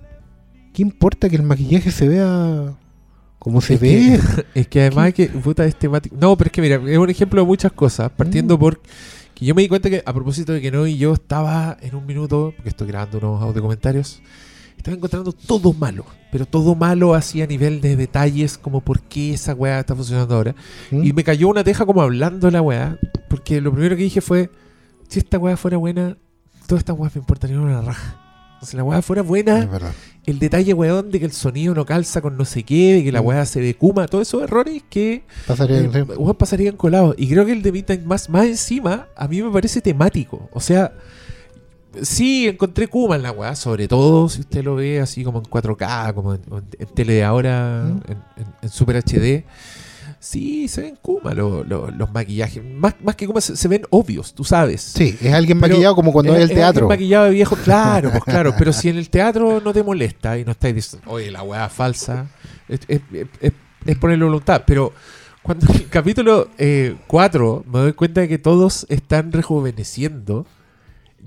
¿qué 0.72 0.82
importa 0.82 1.28
que 1.28 1.36
el 1.36 1.42
maquillaje 1.42 1.90
se 1.90 2.08
vea 2.08 2.74
como 3.38 3.60
se 3.60 3.74
Es 3.74 3.80
ve? 3.80 3.88
que, 3.88 4.44
es 4.60 4.68
que 4.68 4.80
además 4.80 5.12
que, 5.14 5.26
puta, 5.28 5.64
es 5.64 5.76
temático. 5.76 6.16
No, 6.18 6.36
pero 6.36 6.48
es 6.48 6.52
que 6.52 6.62
mira, 6.62 6.80
es 6.86 6.98
un 6.98 7.10
ejemplo 7.10 7.40
de 7.40 7.46
muchas 7.46 7.72
cosas. 7.72 8.10
Mm. 8.10 8.16
Partiendo 8.16 8.58
por 8.58 8.80
que 9.34 9.44
yo 9.44 9.54
me 9.54 9.62
di 9.62 9.68
cuenta 9.68 9.90
que 9.90 10.02
a 10.04 10.12
propósito 10.12 10.52
de 10.52 10.60
que 10.60 10.70
no 10.70 10.86
y 10.86 10.96
yo 10.96 11.12
estaba 11.12 11.76
en 11.80 11.94
un 11.94 12.06
minuto, 12.06 12.52
porque 12.56 12.68
estoy 12.68 12.86
grabando 12.86 13.18
unos 13.18 13.42
audio 13.42 13.60
comentarios, 13.60 14.22
estaba 14.84 14.96
encontrando 14.98 15.32
todo 15.32 15.72
malo. 15.72 16.04
Pero 16.30 16.44
todo 16.46 16.74
malo 16.74 17.14
así 17.14 17.40
a 17.40 17.46
nivel 17.46 17.80
de 17.80 17.96
detalles, 17.96 18.58
como 18.58 18.80
por 18.82 19.00
qué 19.00 19.32
esa 19.32 19.54
weá 19.54 19.80
está 19.80 19.94
funcionando 19.96 20.34
ahora. 20.34 20.54
¿Mm? 20.90 21.04
Y 21.04 21.12
me 21.14 21.24
cayó 21.24 21.48
una 21.48 21.64
teja 21.64 21.86
como 21.86 22.02
hablando 22.02 22.50
la 22.50 22.60
weá. 22.60 22.98
Porque 23.30 23.60
lo 23.62 23.72
primero 23.72 23.96
que 23.96 24.02
dije 24.02 24.20
fue: 24.20 24.50
si 25.08 25.20
esta 25.20 25.38
weá 25.38 25.56
fuera 25.56 25.78
buena, 25.78 26.18
todas 26.66 26.80
estas 26.80 26.98
weas 26.98 27.14
me 27.14 27.20
importarían 27.20 27.60
una 27.60 27.80
raja. 27.80 28.20
Si 28.62 28.76
la 28.76 28.84
weá 28.84 29.00
fuera 29.02 29.22
buena, 29.22 29.68
el 30.24 30.38
detalle, 30.38 30.72
weón, 30.74 31.10
de 31.10 31.18
que 31.20 31.26
el 31.26 31.32
sonido 31.32 31.74
no 31.74 31.84
calza 31.84 32.20
con 32.22 32.36
no 32.36 32.44
sé 32.46 32.62
qué, 32.62 32.94
de 32.94 33.04
que 33.04 33.12
la 33.12 33.20
Mm. 33.22 33.26
weá 33.26 33.46
se 33.46 33.60
decuma, 33.60 34.06
todos 34.08 34.26
esos 34.28 34.42
errores 34.42 34.82
que 34.88 35.24
Pasaría 35.46 35.80
eh, 35.80 36.06
pasarían 36.38 36.76
colados. 36.76 37.14
Y 37.18 37.28
creo 37.28 37.44
que 37.44 37.52
el 37.52 37.62
de 37.62 37.72
Midnight 37.72 38.04
Mass, 38.04 38.28
más 38.30 38.46
encima, 38.46 39.06
a 39.16 39.28
mí 39.28 39.42
me 39.42 39.50
parece 39.50 39.80
temático. 39.82 40.48
O 40.52 40.60
sea, 40.60 40.92
sí, 42.02 42.48
encontré 42.48 42.88
Kuma 42.88 43.16
en 43.16 43.22
la 43.22 43.32
weá, 43.32 43.54
sobre 43.54 43.88
todo 43.88 44.28
si 44.28 44.40
usted 44.40 44.62
lo 44.64 44.74
ve 44.76 45.00
así 45.00 45.24
como 45.24 45.38
en 45.38 45.44
4K, 45.44 46.14
como 46.14 46.34
en, 46.34 46.40
tele 46.94 47.14
de 47.14 47.24
ahora, 47.24 47.84
Mm. 47.84 48.10
en, 48.10 48.18
en- 48.44 48.54
en 48.62 48.68
Super 48.68 48.96
HD. 48.96 49.44
Sí, 50.20 50.68
se 50.68 50.80
ven 50.80 50.96
Kuma 51.02 51.34
lo- 51.34 51.64
lo- 51.64 51.90
los 51.90 52.10
maquillajes. 52.12 52.64
Más, 52.64 52.94
más 53.02 53.14
que 53.14 53.26
Kuma, 53.26 53.40
se, 53.42 53.56
se 53.56 53.68
ven 53.68 53.82
obvios, 53.90 54.32
tú 54.32 54.42
sabes. 54.42 54.80
Sí, 54.80 55.18
es 55.20 55.34
alguien 55.34 55.60
Pero 55.60 55.72
maquillado 55.74 55.94
como 55.94 56.12
cuando 56.12 56.34
Es- 56.34 56.44
el 56.44 56.50
es 56.50 56.56
teatro. 56.56 56.88
maquillado 56.88 57.24
de 57.26 57.30
viejo, 57.32 57.56
claro, 57.64 58.10
pues 58.10 58.24
claro. 58.24 58.54
Pero 58.58 58.72
si 58.72 58.88
en 58.88 58.96
el 58.96 59.10
teatro 59.10 59.60
no 59.62 59.72
te 59.74 59.82
molesta 59.82 60.38
y 60.38 60.44
no 60.44 60.52
estáis 60.52 60.74
diciendo, 60.74 61.10
oye, 61.10 61.30
la 61.30 61.42
weá 61.42 61.68
falsa, 61.68 62.26
es, 62.68 62.80
es, 62.88 63.00
es- 63.40 63.52
es 63.84 63.96
ponerle 63.98 64.24
voluntad. 64.24 64.62
Pero 64.66 64.92
cuando 65.42 65.66
en 65.70 65.74
el 65.76 65.88
capítulo 65.90 66.48
4 67.06 67.64
me 67.70 67.78
doy 67.80 67.92
cuenta 67.92 68.22
de 68.22 68.28
que 68.28 68.38
todos 68.38 68.86
están 68.88 69.30
rejuveneciendo, 69.30 70.46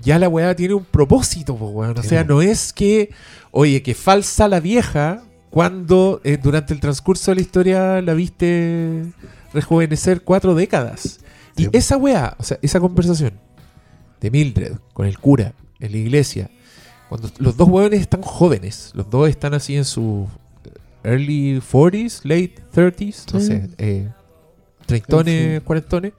ya 0.00 0.18
la 0.18 0.28
weá 0.28 0.54
tiene 0.54 0.74
un 0.74 0.84
propósito, 0.84 1.54
weón. 1.54 1.98
O 1.98 2.02
sea, 2.02 2.24
no 2.24 2.40
es 2.42 2.72
que, 2.72 3.10
oye, 3.50 3.82
que 3.82 3.94
falsa 3.94 4.48
la 4.48 4.60
vieja 4.60 5.22
cuando 5.50 6.20
eh, 6.24 6.38
durante 6.42 6.72
el 6.74 6.80
transcurso 6.80 7.30
de 7.30 7.36
la 7.36 7.40
historia 7.40 8.00
la 8.02 8.14
viste 8.14 9.04
rejuvenecer 9.52 10.22
cuatro 10.22 10.54
décadas. 10.54 11.20
Y 11.56 11.64
Sí. 11.64 11.70
esa 11.72 11.96
weá, 11.96 12.36
o 12.38 12.42
sea, 12.42 12.58
esa 12.62 12.78
conversación 12.80 13.32
de 14.20 14.30
Mildred 14.30 14.76
con 14.92 15.06
el 15.06 15.18
cura 15.18 15.54
en 15.80 15.92
la 15.92 15.98
iglesia, 15.98 16.50
cuando 17.08 17.30
los 17.38 17.56
dos 17.56 17.68
weones 17.68 18.00
están 18.00 18.22
jóvenes, 18.22 18.92
los 18.94 19.08
dos 19.10 19.28
están 19.28 19.54
así 19.54 19.76
en 19.76 19.84
sus 19.84 20.28
early 21.02 21.60
40s, 21.60 22.20
late 22.24 22.54
30s, 22.74 23.32
no 23.32 23.40
Sí. 23.40 23.46
sé, 23.46 23.70
eh, 23.78 24.08
treintones, 24.86 25.58
Sí. 25.60 25.64
cuarentones. 25.64 26.12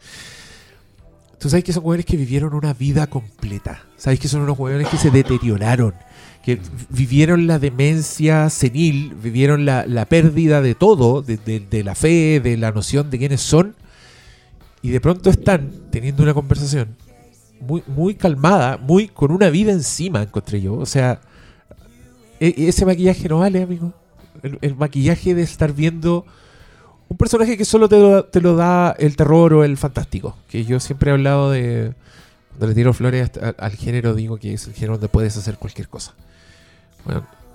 Tú 1.40 1.50
sabes 1.50 1.64
que 1.64 1.72
son 1.74 1.86
hueones 1.86 2.06
que 2.06 2.18
vivieron 2.18 2.54
una 2.54 2.74
vida 2.74 3.08
completa. 3.08 3.84
Sabes 3.98 4.20
que 4.20 4.28
son 4.28 4.42
unos 4.42 4.60
hueones 4.60 4.88
que 4.90 4.98
se 4.98 5.10
deterioraron. 5.10 5.94
Que 6.44 6.56
v- 6.56 6.62
vivieron 6.90 7.48
la 7.48 7.60
demencia 7.60 8.50
senil, 8.50 9.14
vivieron 9.16 9.66
la, 9.66 9.86
la 9.86 10.06
pérdida 10.06 10.62
de 10.62 10.76
todo, 10.76 11.22
de, 11.22 11.38
de- 11.38 11.62
de 11.62 11.84
la 11.84 11.96
fe, 11.96 12.42
de 12.42 12.58
la 12.58 12.72
noción 12.72 13.10
de 13.10 13.18
quiénes 13.20 13.40
son. 13.42 13.76
Y 14.82 14.90
de 14.90 15.00
pronto 15.02 15.30
están 15.30 15.72
teniendo 15.92 16.24
una 16.24 16.34
conversación 16.34 16.96
muy, 17.62 17.84
muy 17.88 18.16
calmada, 18.16 18.78
muy 18.78 19.08
con 19.08 19.32
una 19.32 19.50
vida 19.50 19.72
encima, 19.72 20.22
encontré 20.22 20.62
yo. 20.62 20.76
O 20.76 20.86
sea, 20.86 21.22
e- 22.40 22.54
ese 22.68 22.86
maquillaje 22.86 23.30
no 23.30 23.40
vale, 23.40 23.64
amigo. 23.64 23.94
El, 24.44 24.58
el 24.62 24.76
maquillaje 24.76 25.36
de 25.36 25.42
estar 25.42 25.74
viendo 25.74 26.26
un 27.10 27.18
personaje 27.18 27.58
que 27.58 27.66
solo 27.66 27.90
te 27.90 28.00
lo, 28.00 28.24
te 28.26 28.40
lo 28.40 28.56
da 28.56 28.96
el 28.98 29.16
terror 29.16 29.54
o 29.54 29.64
el 29.64 29.78
fantástico. 29.78 30.38
Que 30.48 30.64
yo 30.64 30.80
siempre 30.80 31.10
he 31.10 31.14
hablado 31.14 31.52
de. 31.52 31.94
Cuando 32.50 32.68
le 32.68 32.76
tiro 32.76 32.94
flores 32.94 33.32
al, 33.58 33.72
género, 33.72 34.14
digo 34.14 34.38
que 34.38 34.54
es 34.54 34.68
el 34.68 34.74
género 34.74 34.94
donde 34.94 35.10
puedes 35.10 35.36
hacer 35.38 35.58
cualquier 35.58 35.88
cosa. 35.88 36.14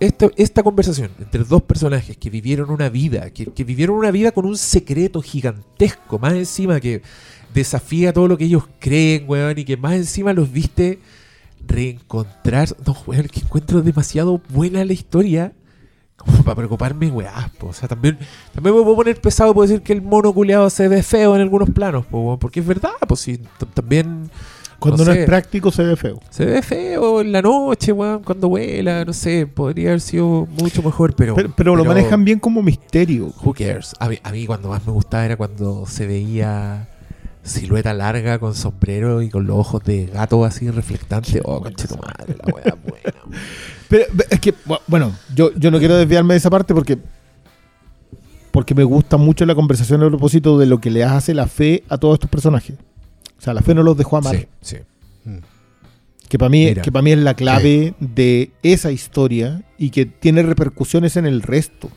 Esta, 0.01 0.29
esta 0.37 0.63
conversación 0.63 1.11
entre 1.21 1.45
dos 1.45 1.63
personajes 1.63 2.17
que 2.17 2.31
vivieron 2.31 2.71
una 2.71 2.89
vida, 2.89 3.31
que, 3.31 3.47
que 3.47 3.65
vivieron 3.65 3.97
una 3.97 4.11
vida 4.11 4.33
con 4.33 4.47
un 4.47 4.57
secreto 4.57 5.23
gigantesco, 5.23 6.19
más 6.19 6.33
encima 6.33 6.81
que 6.81 7.03
desafía 7.53 8.13
todo 8.13 8.27
lo 8.27 8.39
que 8.39 8.47
ellos 8.47 8.65
creen, 8.81 9.25
weón, 9.29 9.59
y 9.59 9.65
que 9.65 9.77
más 9.77 9.95
encima 9.95 10.33
los 10.33 10.51
viste 10.51 10.99
reencontrar. 11.67 12.75
No, 12.87 12.97
weón, 13.07 13.29
que 13.29 13.41
encuentro 13.41 13.83
demasiado 13.83 14.41
buena 14.49 14.85
la 14.85 14.95
historia 14.95 15.53
como 16.17 16.43
para 16.45 16.55
preocuparme, 16.57 17.11
weá. 17.11 17.51
po. 17.59 17.69
O 17.69 17.73
sea, 17.73 17.89
también, 17.89 18.19
también 18.55 18.75
me 18.77 18.83
puedo 18.83 18.97
poner 18.97 19.21
pesado 19.21 19.53
por 19.55 19.67
decir 19.67 19.83
que 19.83 19.93
el 19.93 20.03
mono 20.03 20.33
culeado 20.33 20.71
se 20.71 20.89
ve 20.89 21.03
feo 21.03 21.35
en 21.35 21.43
algunos 21.43 21.71
planos, 21.71 22.07
po, 22.07 22.39
porque 22.39 22.61
es 22.61 22.67
verdad, 22.67 22.93
pues 23.07 23.21
sí, 23.21 23.39
t- 23.39 23.67
también 23.75 24.31
Cuando 24.79 25.05
no 25.05 25.13
es 25.13 25.25
práctico 25.27 25.71
se 25.71 25.83
ve 25.83 25.97
feo. 25.97 26.21
se 26.31 26.45
ve 26.47 26.63
feo 26.63 27.21
en 27.21 27.33
la 27.33 27.43
noche, 27.43 27.93
weón, 27.93 28.23
cuando 28.23 28.49
vuela, 28.49 29.05
no 29.05 29.13
sé, 29.13 29.47
podría 29.47 29.89
haber 29.91 30.01
sido 30.01 30.47
mucho 30.61 30.83
mejor, 30.83 31.15
pero... 31.15 31.35
Pero, 31.35 31.53
pero 31.57 31.77
lo 31.77 31.85
manejan 31.85 32.25
bien 32.25 32.39
como 32.39 32.63
misterio. 32.63 33.33
Who 33.43 33.55
cares? 33.55 33.93
A 33.99 34.09
mí, 34.09 34.19
a 34.23 34.31
mí 34.31 34.47
cuando 34.47 34.69
más 34.69 34.85
me 34.87 34.93
gustaba 34.93 35.25
era 35.25 35.37
cuando 35.37 35.85
se 35.87 36.07
veía 36.07 36.89
silueta 37.45 37.95
larga 37.95 38.39
con 38.39 38.55
sombrero 38.55 39.23
y 39.23 39.29
con 39.31 39.47
los 39.47 39.57
ojos 39.57 39.83
de 39.85 40.07
gato 40.07 40.45
así 40.45 40.69
reflectante. 40.71 41.41
Oh, 41.45 41.61
conche 41.61 41.87
tu 41.87 41.97
madre, 41.97 42.37
la 42.45 42.53
weá 42.55 42.75
buena. 42.83 43.15
Pero 43.89 44.05
es 44.31 44.41
que, 44.41 44.55
bu- 44.55 44.81
bueno, 44.87 45.13
yo, 45.35 45.53
yo 45.55 45.71
no 45.71 45.79
quiero 45.79 45.97
desviarme 45.97 46.35
de 46.35 46.39
esa 46.39 46.51
parte 46.51 46.75
porque 46.75 46.99
porque 48.51 48.75
me 48.75 48.85
gusta 48.85 49.17
mucho 49.17 49.45
la 49.47 49.55
conversación 49.55 50.03
a 50.03 50.09
propósito 50.09 50.59
de 50.59 50.67
lo 50.67 50.81
que 50.81 50.91
le 50.91 51.03
hace 51.05 51.35
la 51.35 51.47
fe 51.49 51.83
a 51.89 51.99
todos 51.99 52.15
estos 52.15 52.31
personajes. 52.31 52.77
O 53.37 53.43
sea, 53.43 53.53
la 53.53 53.63
fe 53.63 53.75
no 53.75 53.83
los 53.83 53.97
dejó 53.97 54.17
amar. 54.17 54.37
Sí, 54.37 54.47
sí. 54.61 54.77
Mm. 55.25 55.39
Que 56.29 56.39
para 56.39 56.49
mí, 56.49 56.65
Mira. 56.67 56.83
que 56.83 56.93
para 56.93 57.03
mí 57.03 57.11
es 57.13 57.19
la 57.19 57.35
clave 57.35 57.95
de 57.99 58.53
esa 58.63 58.91
historia 58.93 59.63
y 59.77 59.91
que 59.91 60.07
tiene 60.07 60.43
repercusiones 60.43 61.17
en 61.17 61.27
el 61.27 61.43
resto, 61.43 61.91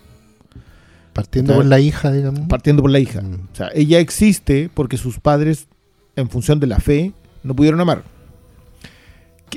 Partiendo 1.17 1.55
por 1.55 1.65
la 1.65 1.79
hija, 1.79 2.11
digamos. 2.11 2.47
partiendo 2.47 2.81
por 2.81 2.91
la 2.91 2.99
hija. 2.99 3.21
Mm. 3.21 3.33
O 3.51 3.55
sea, 3.55 3.69
ella 3.73 3.99
existe 3.99 4.69
porque 4.73 4.97
sus 4.97 5.19
padres, 5.19 5.67
en 6.15 6.29
función 6.29 6.59
de 6.59 6.67
la 6.67 6.79
fe, 6.79 7.11
no 7.43 7.55
pudieron 7.55 7.79
amar. 7.81 8.03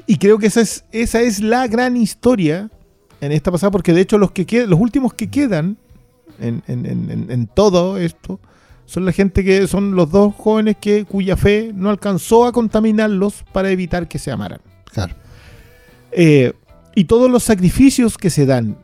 Y 0.07 0.17
creo 0.19 0.39
que 0.39 0.47
esa 0.47 0.61
es, 0.61 0.85
esa 0.93 1.21
es 1.21 1.41
la 1.41 1.67
gran 1.67 1.97
historia 1.97 2.71
en 3.21 3.33
esta 3.33 3.51
pasada, 3.51 3.71
porque 3.71 3.93
de 3.93 4.01
hecho 4.01 4.19
los, 4.19 4.31
que 4.33 4.47
qued- 4.47 4.67
los 4.67 4.79
últimos 4.81 5.13
que 5.15 5.29
quedan 5.29 5.77
en, 6.39 6.63
en- 6.69 6.87
en- 6.87 7.11
en- 7.11 7.31
en 7.31 7.47
todo 7.47 7.99
esto 7.99 8.41
son 8.87 9.05
la 9.05 9.13
gente 9.13 9.45
que 9.45 9.67
son 9.67 9.95
los 9.95 10.11
dos 10.11 10.35
jóvenes 10.35 10.77
que 10.81 11.05
cuya 11.05 11.37
fe 11.37 11.73
no 11.75 11.91
alcanzó 11.91 12.47
a 12.47 12.53
contaminarlos 12.53 13.45
para 13.53 13.71
evitar 13.71 14.09
que 14.09 14.19
se 14.19 14.31
amaran. 14.31 14.61
Claro. 14.93 15.15
Eh, 16.13 16.53
y 16.95 17.05
todos 17.05 17.31
los 17.31 17.43
sacrificios 17.45 18.17
que 18.19 18.31
se 18.31 18.47
dan 18.47 18.77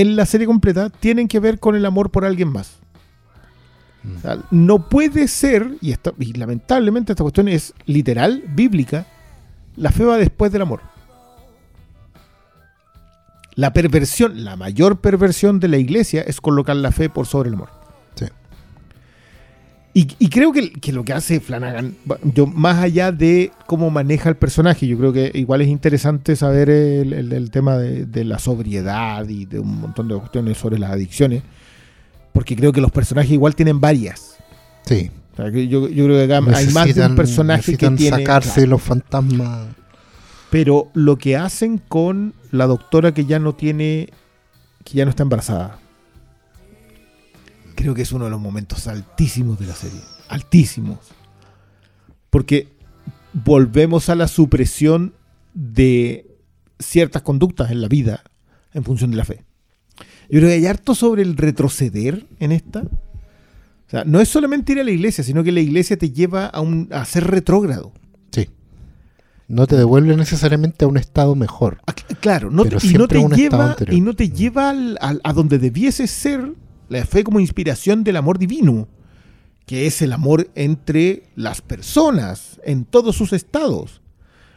en 0.00 0.16
la 0.16 0.26
serie 0.26 0.46
completa 0.48 0.90
tienen 0.90 1.28
que 1.28 1.38
ver 1.38 1.60
con 1.60 1.76
el 1.76 1.86
amor 1.86 2.10
por 2.10 2.24
alguien 2.24 2.48
más. 2.48 2.78
No 4.50 4.88
puede 4.88 5.28
ser, 5.28 5.76
y 5.80 6.32
lamentablemente 6.32 7.12
esta 7.12 7.22
cuestión 7.22 7.46
es 7.46 7.72
literal, 7.86 8.42
bíblica, 8.48 9.06
la 9.76 9.92
fe 9.92 10.04
va 10.04 10.18
después 10.18 10.50
del 10.50 10.62
amor. 10.62 10.80
La 13.54 13.72
perversión, 13.72 14.44
la 14.44 14.56
mayor 14.56 15.00
perversión 15.00 15.60
de 15.60 15.68
la 15.68 15.78
iglesia 15.78 16.22
es 16.22 16.40
colocar 16.40 16.74
la 16.74 16.90
fe 16.90 17.08
por 17.08 17.26
sobre 17.26 17.48
el 17.50 17.54
amor. 17.54 17.70
Y, 19.96 20.08
y 20.18 20.28
creo 20.28 20.50
que, 20.52 20.72
que 20.72 20.92
lo 20.92 21.04
que 21.04 21.12
hace 21.12 21.38
Flanagan, 21.38 21.94
yo 22.34 22.46
más 22.46 22.78
allá 22.82 23.12
de 23.12 23.52
cómo 23.66 23.90
maneja 23.90 24.28
el 24.28 24.34
personaje, 24.36 24.88
yo 24.88 24.98
creo 24.98 25.12
que 25.12 25.30
igual 25.34 25.60
es 25.60 25.68
interesante 25.68 26.34
saber 26.34 26.68
el, 26.68 27.12
el- 27.12 27.32
el 27.32 27.50
tema 27.52 27.78
de, 27.78 28.04
de 28.04 28.24
la 28.24 28.40
sobriedad 28.40 29.28
y 29.28 29.44
de 29.44 29.60
un 29.60 29.80
montón 29.80 30.08
de 30.08 30.16
cuestiones 30.16 30.58
sobre 30.58 30.80
las 30.80 30.90
adicciones, 30.90 31.44
porque 32.32 32.56
creo 32.56 32.72
que 32.72 32.80
los 32.80 32.90
personajes 32.90 33.30
igual 33.30 33.54
tienen 33.54 33.80
varias. 33.80 34.36
Sí. 34.84 35.12
O 35.32 35.36
sea, 35.36 35.52
que 35.52 35.68
yo, 35.68 35.88
yo 35.88 36.04
creo 36.06 36.16
que 36.16 36.24
acá 36.34 36.44
hay 36.56 36.66
más 36.68 36.92
de 36.92 37.06
un 37.06 37.14
personaje 37.14 37.76
que 37.76 37.88
tiene... 37.90 38.18
sacarse 38.18 38.54
claro. 38.54 38.70
los 38.70 38.82
fantasmas. 38.82 39.68
Pero 40.50 40.88
lo 40.94 41.16
que 41.18 41.36
hacen 41.36 41.78
con 41.78 42.34
la 42.50 42.66
doctora 42.66 43.14
que 43.14 43.26
ya 43.26 43.38
no 43.38 43.54
tiene, 43.54 44.08
que 44.84 44.94
ya 44.94 45.04
no 45.04 45.10
está 45.10 45.22
embarazada, 45.22 45.78
creo 47.74 47.94
que 47.94 48.02
es 48.02 48.12
uno 48.12 48.24
de 48.26 48.30
los 48.30 48.40
momentos 48.40 48.86
altísimos 48.86 49.58
de 49.58 49.66
la 49.66 49.74
serie. 49.74 50.00
Altísimos. 50.28 50.98
Porque 52.30 52.68
volvemos 53.32 54.08
a 54.08 54.14
la 54.14 54.28
supresión 54.28 55.14
de 55.54 56.36
ciertas 56.78 57.22
conductas 57.22 57.70
en 57.70 57.80
la 57.80 57.88
vida 57.88 58.22
en 58.72 58.84
función 58.84 59.10
de 59.10 59.16
la 59.16 59.24
fe. 59.24 59.44
Yo 60.30 60.40
creo 60.40 60.48
que 60.48 60.54
hay 60.54 60.66
harto 60.66 60.94
sobre 60.94 61.22
el 61.22 61.36
retroceder 61.36 62.26
en 62.40 62.50
esta. 62.52 62.80
O 62.80 63.90
sea, 63.90 64.04
no 64.04 64.20
es 64.20 64.28
solamente 64.28 64.72
ir 64.72 64.80
a 64.80 64.84
la 64.84 64.90
iglesia, 64.90 65.22
sino 65.22 65.44
que 65.44 65.52
la 65.52 65.60
iglesia 65.60 65.96
te 65.96 66.10
lleva 66.10 66.46
a, 66.46 66.60
un, 66.60 66.88
a 66.90 67.04
ser 67.04 67.24
retrógrado. 67.28 67.92
Sí. 68.32 68.48
No 69.46 69.66
te 69.66 69.76
devuelve 69.76 70.16
necesariamente 70.16 70.84
a 70.84 70.88
un 70.88 70.96
estado 70.96 71.36
mejor. 71.36 71.80
Ah, 71.86 71.94
cl- 71.94 72.16
Claro, 72.18 72.50
no 72.50 72.64
te- 72.64 72.84
y 72.86 72.94
no 72.94 73.06
te 73.06 73.18
estado 73.18 73.36
lleva 73.36 73.76
y 73.90 74.00
no 74.00 74.14
te 74.14 74.30
lleva 74.30 74.70
al- 74.70 74.98
al- 75.00 75.20
a 75.22 75.32
donde 75.34 75.58
debiese 75.58 76.06
ser 76.06 76.54
la 76.88 77.04
fe 77.04 77.24
como 77.24 77.40
inspiración 77.40 78.04
del 78.04 78.16
amor 78.16 78.38
divino, 78.38 78.88
que 79.66 79.86
es 79.86 80.02
el 80.02 80.12
amor 80.12 80.48
entre 80.54 81.24
las 81.36 81.60
personas 81.62 82.60
en 82.64 82.84
todos 82.84 83.16
sus 83.16 83.32
estados. 83.32 84.00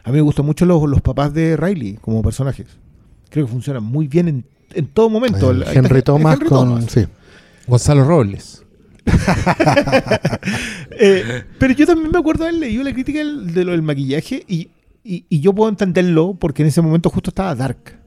A 0.03 0.09
mí 0.09 0.15
me 0.15 0.21
gustan 0.21 0.45
mucho 0.45 0.65
los, 0.65 0.87
los 0.89 1.01
papás 1.01 1.33
de 1.33 1.55
Riley 1.57 1.97
como 2.01 2.21
personajes. 2.21 2.67
Creo 3.29 3.45
que 3.45 3.51
funcionan 3.51 3.83
muy 3.83 4.07
bien 4.07 4.27
en, 4.27 4.45
en 4.73 4.87
todo 4.87 5.09
momento. 5.09 5.51
El 5.51 5.63
Henry 5.63 6.01
Thomas 6.01 6.35
Henry 6.35 6.47
con. 6.49 6.67
Thomas. 6.69 6.85
Sí. 6.91 7.05
Gonzalo 7.67 8.03
Robles. 8.05 8.63
Eh, 10.99 11.43
pero 11.59 11.73
yo 11.73 11.85
también 11.85 12.11
me 12.11 12.17
acuerdo 12.17 12.43
de 12.43 12.49
haber 12.49 12.59
leído 12.61 12.83
la 12.83 12.91
crítica 12.93 13.19
del- 13.19 13.53
de 13.53 13.63
lo 13.65 13.71
del 13.71 13.81
maquillaje 13.81 14.43
y, 14.47 14.69
y- 15.03 15.25
y 15.29 15.39
yo 15.41 15.53
puedo 15.53 15.69
entenderlo 15.69 16.33
porque 16.39 16.63
en 16.63 16.69
ese 16.69 16.81
momento 16.81 17.09
justo 17.09 17.29
estaba 17.29 17.53
Dark. 17.55 17.99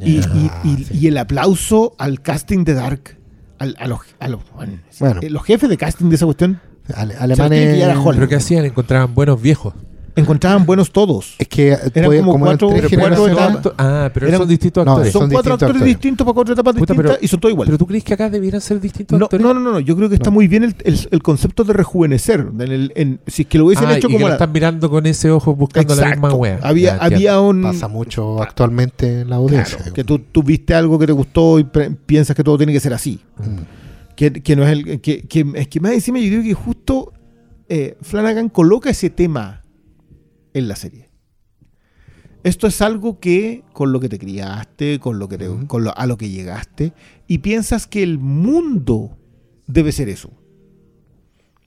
Y, 0.00 0.16
y- 0.18 0.20
Ah, 0.50 0.60
y- 0.64 0.84
sí. 0.84 0.98
y 0.98 1.06
el 1.06 1.16
aplauso 1.18 1.94
al 1.98 2.20
casting 2.20 2.64
de 2.64 2.74
Dark, 2.74 3.16
al- 3.58 3.76
a, 3.78 3.86
los, 3.88 4.00
a 4.20 4.28
los- 4.28 4.42
bueno, 4.54 4.78
Bueno. 5.00 5.20
eh, 5.22 5.30
los 5.30 5.42
jefes 5.44 5.68
de 5.70 5.76
casting 5.76 6.08
de 6.10 6.16
esa 6.16 6.26
cuestión 6.26 6.60
Ale- 6.94 7.16
alemanes. 7.16 7.82
¿Pero 8.14 8.28
qué 8.28 8.34
hacían? 8.36 8.64
Encontraban 8.64 9.14
buenos 9.14 9.40
viejos. 9.40 9.74
Encontraban 10.16 10.66
buenos 10.66 10.90
todos. 10.90 11.36
Es 11.38 11.46
que 11.46 11.68
Eran 11.68 11.90
puede- 12.06 12.18
como 12.20 12.32
como 12.32 12.46
eran 12.46 12.58
cuatro- 12.58 12.68
tres 12.78 12.90
pero 12.90 13.00
cuatro 13.02 13.24
generaciones- 13.26 13.60
etapas. 13.60 13.72
Ah, 13.78 14.10
pero 14.12 14.26
Eran- 14.28 14.40
son 14.40 14.48
distintos 14.48 14.84
no, 14.84 14.92
actores. 14.92 15.12
Son, 15.12 15.20
son 15.22 15.30
cuatro 15.30 15.52
distintos 15.52 15.52
actores 15.68 15.76
actores. 15.82 15.94
distintos 15.96 16.24
para 16.24 16.34
cuatro 16.34 16.52
etapas 16.54 16.74
Puta, 16.74 16.92
distintas 16.94 17.12
pero- 17.16 17.24
y 17.24 17.28
son 17.28 17.40
todos 17.40 17.52
iguales. 17.52 17.68
Pero 17.68 17.78
tú 17.78 17.86
crees 17.86 18.04
que 18.04 18.14
acá 18.14 18.30
debieran 18.30 18.60
ser 18.60 18.80
distintos 18.80 19.18
No, 19.18 19.26
actores? 19.26 19.44
no, 19.46 19.54
no, 19.54 19.60
no, 19.60 19.72
no, 19.72 19.80
yo 19.80 19.94
creo 19.96 20.08
que 20.08 20.14
está 20.14 20.30
No. 20.30 20.34
muy 20.34 20.48
bien 20.48 20.64
el, 20.64 20.74
el- 20.84 21.08
el 21.10 21.22
concepto 21.22 21.64
de 21.64 21.72
rejuvenecer. 21.74 22.40
En 22.58 22.60
el- 22.60 22.92
en- 22.96 23.20
si 23.26 23.42
es 23.42 23.48
que 23.48 23.58
lo 23.58 23.66
hubiesen 23.66 23.86
Ah, 23.88 23.96
hecho 23.96 24.08
y 24.08 24.10
que 24.10 24.14
como 24.16 24.26
lo 24.26 24.28
la- 24.30 24.34
están 24.36 24.52
mirando 24.52 24.88
con 24.90 25.06
ese 25.06 25.30
ojo 25.30 25.54
buscando 25.54 25.94
la 25.94 26.02
misma 26.06 26.14
Exacto. 26.28 26.36
wea. 26.36 26.58
Había, 26.62 26.96
Ya, 26.96 27.04
había 27.04 27.40
un. 27.40 27.62
Pasa 27.62 27.88
mucho 27.88 28.42
actualmente 28.42 29.20
en 29.20 29.30
la 29.30 29.36
audiencia. 29.36 29.76
Claro, 29.78 29.92
que 29.92 30.04
tú, 30.04 30.18
tú 30.18 30.42
viste 30.42 30.74
algo 30.74 30.98
que 30.98 31.06
te 31.06 31.12
gustó 31.12 31.58
y 31.58 31.64
piensas 32.06 32.34
que 32.34 32.42
todo 32.42 32.56
tiene 32.56 32.72
que 32.72 32.80
ser 32.80 32.94
así. 32.94 33.20
Mm. 33.38 34.14
Que, 34.16 34.32
que 34.32 34.56
no 34.56 34.62
es 34.64 34.70
el. 34.70 35.00
Que, 35.02 35.22
que- 35.26 35.44
es 35.56 35.68
que 35.68 35.78
más 35.80 35.92
encima 35.92 36.18
yo 36.20 36.28
creo 36.30 36.42
que 36.42 36.54
justo 36.54 37.12
eh, 37.68 37.96
Flanagan 38.00 38.48
coloca 38.48 38.88
ese 38.90 39.10
tema 39.10 39.62
en 40.58 40.68
la 40.68 40.76
serie. 40.76 41.10
Esto 42.44 42.66
es 42.66 42.80
algo 42.80 43.18
que 43.18 43.64
con 43.72 43.92
lo 43.92 43.98
que 44.00 44.08
te 44.08 44.18
criaste, 44.18 45.00
con 45.00 45.18
lo 45.18 45.28
que 45.28 45.36
te- 45.38 45.66
con 45.66 45.82
lo- 45.84 45.96
a 45.96 46.06
lo 46.06 46.16
que 46.16 46.28
llegaste, 46.30 46.92
y 47.26 47.38
piensas 47.38 47.86
que 47.86 48.02
el 48.02 48.18
mundo 48.18 49.16
debe 49.66 49.90
ser 49.92 50.08
eso. 50.08 50.30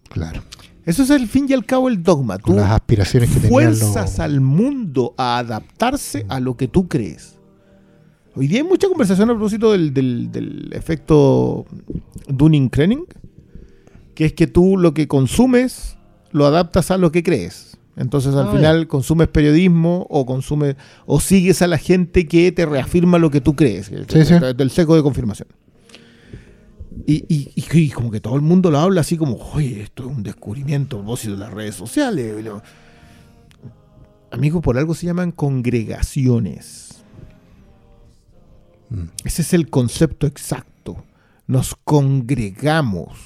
Claro. 0.09 0.41
Eso 0.85 1.03
es 1.03 1.11
al 1.11 1.27
fin 1.27 1.45
y 1.49 1.53
al 1.53 1.65
cabo 1.65 1.87
el 1.89 2.01
dogma. 2.01 2.37
Tú 2.39 2.53
las 2.53 2.71
aspiraciones 2.71 3.29
que 3.29 3.39
los. 3.41 3.49
fuerzas 3.49 4.19
al 4.19 4.41
mundo 4.41 5.13
a 5.17 5.37
adaptarse 5.37 6.25
a 6.29 6.39
lo 6.39 6.55
que 6.57 6.67
tú 6.67 6.87
crees. 6.87 7.35
Hoy 8.35 8.47
día 8.47 8.59
hay 8.61 8.63
mucha 8.67 8.87
conversación 8.87 9.29
a 9.29 9.33
propósito 9.33 9.71
del, 9.73 9.93
del- 9.93 10.31
del 10.31 10.69
efecto 10.73 11.65
Dunning-Krenning, 12.27 13.05
que 14.15 14.25
es 14.25 14.33
que 14.33 14.47
tú 14.47 14.77
lo 14.77 14.93
que 14.93 15.07
consumes 15.07 15.97
lo 16.31 16.45
adaptas 16.45 16.89
a 16.91 16.97
lo 16.97 17.11
que 17.11 17.21
crees. 17.21 17.77
Entonces 17.99 18.33
al 18.33 18.47
Ah, 18.47 18.51
final 18.51 18.87
consumes 18.87 19.27
periodismo 19.27 20.07
o 20.09 20.25
consumes 20.25 20.75
o 21.05 21.19
sigues 21.19 21.61
a 21.61 21.67
la 21.67 21.77
gente 21.77 22.27
que 22.27 22.51
te 22.51 22.65
reafirma 22.65 23.19
lo 23.19 23.29
que 23.29 23.41
tú 23.41 23.55
crees, 23.55 23.87
Sí, 23.87 24.25
sí. 24.25 24.33
del 24.55 24.71
seco 24.71 24.95
de 24.95 25.03
confirmación. 25.03 25.47
Y, 27.05 27.25
y- 27.27 27.51
y- 27.55 27.77
y 27.79 27.89
como 27.89 28.09
que 28.09 28.19
todo 28.21 28.35
el 28.35 28.41
mundo 28.41 28.71
lo 28.71 28.79
habla 28.79 29.01
así 29.01 29.17
como, 29.17 29.35
oye, 29.53 29.81
esto 29.81 30.09
es 30.09 30.15
un 30.15 30.23
descubrimiento 30.23 30.95
a 30.97 30.99
propósito 31.01 31.33
de 31.33 31.39
las 31.39 31.53
redes 31.53 31.75
sociales. 31.75 32.35
y 32.39 32.43
lo- 32.43 32.63
Amigo, 34.31 34.61
por 34.61 34.77
algo 34.77 34.93
se 34.95 35.05
llaman 35.07 35.31
congregaciones. 35.31 37.03
Mm. 38.89 39.03
Ese 39.25 39.41
es 39.41 39.53
el 39.53 39.69
concepto 39.69 40.25
exacto. 40.27 41.03
Nos 41.47 41.75
congregamos. 41.83 43.17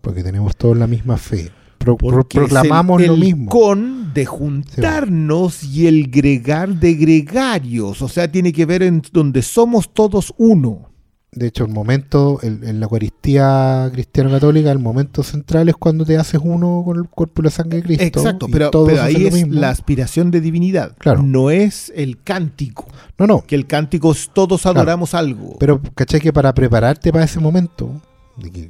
Porque 0.00 0.22
tenemos 0.22 0.56
todos 0.56 0.76
la 0.78 0.86
misma 0.86 1.16
fe. 1.18 1.50
Pro- 1.78 1.96
proclamamos 1.96 3.00
el, 3.00 3.06
lo 3.08 3.16
mismo. 3.16 3.48
con 3.50 4.12
de 4.12 4.26
juntarnos 4.26 5.62
y 5.64 5.86
el 5.86 6.10
gregar 6.10 6.68
de 6.74 6.94
gregarios. 6.94 8.02
O 8.02 8.08
sea, 8.08 8.30
tiene 8.30 8.52
que 8.52 8.66
ver 8.66 8.82
en 8.82 9.02
donde 9.12 9.42
somos 9.42 9.92
todos 9.92 10.34
uno. 10.38 10.88
De 11.30 11.46
hecho, 11.48 11.64
el 11.64 11.70
momento, 11.70 12.40
el- 12.42 12.64
en 12.64 12.80
la 12.80 12.86
Eucaristía 12.86 13.90
cristiana 13.92 14.30
católica, 14.30 14.72
el 14.72 14.78
momento 14.78 15.22
central 15.22 15.68
es 15.68 15.76
cuando 15.76 16.04
te 16.06 16.16
haces 16.16 16.40
uno 16.42 16.82
con 16.84 16.96
el 16.96 17.04
cuerpo 17.04 17.42
y 17.42 17.44
la 17.44 17.50
sangre 17.50 17.76
de 17.78 17.82
Cristo. 17.84 18.20
Exacto, 18.20 18.46
pero, 18.50 18.70
ahí 19.00 19.26
es 19.26 19.46
la 19.48 19.68
aspiración 19.68 20.30
de 20.30 20.40
divinidad. 20.40 20.96
Claro. 20.98 21.22
No 21.22 21.50
es 21.50 21.92
el 21.94 22.22
cántico. 22.22 22.86
No, 23.18 23.26
no. 23.26 23.42
Que 23.46 23.56
el 23.56 23.66
cántico 23.66 24.10
es 24.12 24.30
todos 24.32 24.64
adoramos 24.64 25.12
algo. 25.14 25.56
Pero, 25.60 25.80
¿cachai? 25.94 26.20
Que 26.20 26.32
para 26.32 26.52
prepararte 26.54 27.12
para 27.12 27.26
ese 27.26 27.38
momento, 27.40 28.00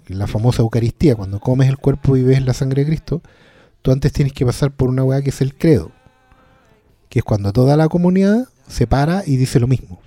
la 0.09 0.27
famosa 0.27 0.62
Eucaristía, 0.62 1.14
cuando 1.16 1.41
comes 1.41 1.69
el 1.69 1.77
cuerpo 1.79 2.16
y 2.16 2.23
ves 2.23 2.45
la 2.45 2.55
sangre 2.55 2.83
de 2.85 2.89
Cristo, 2.91 3.23
tú 3.83 3.93
antes 3.93 4.12
tienes 4.12 4.33
que 4.33 4.47
pasar 4.47 4.71
por 4.73 4.89
una 4.89 5.05
weá 5.05 5.23
que 5.23 5.31
es 5.31 5.41
el 5.41 5.55
credo. 5.55 5.91
Que 7.09 7.21
es 7.21 7.25
cuando 7.25 7.53
toda 7.53 7.77
la 7.77 7.89
comunidad 7.89 8.49
se 8.66 8.87
para 8.87 9.23
y 9.27 9.37
dice 9.37 9.61
lo 9.61 9.66
mismo. 9.66 10.01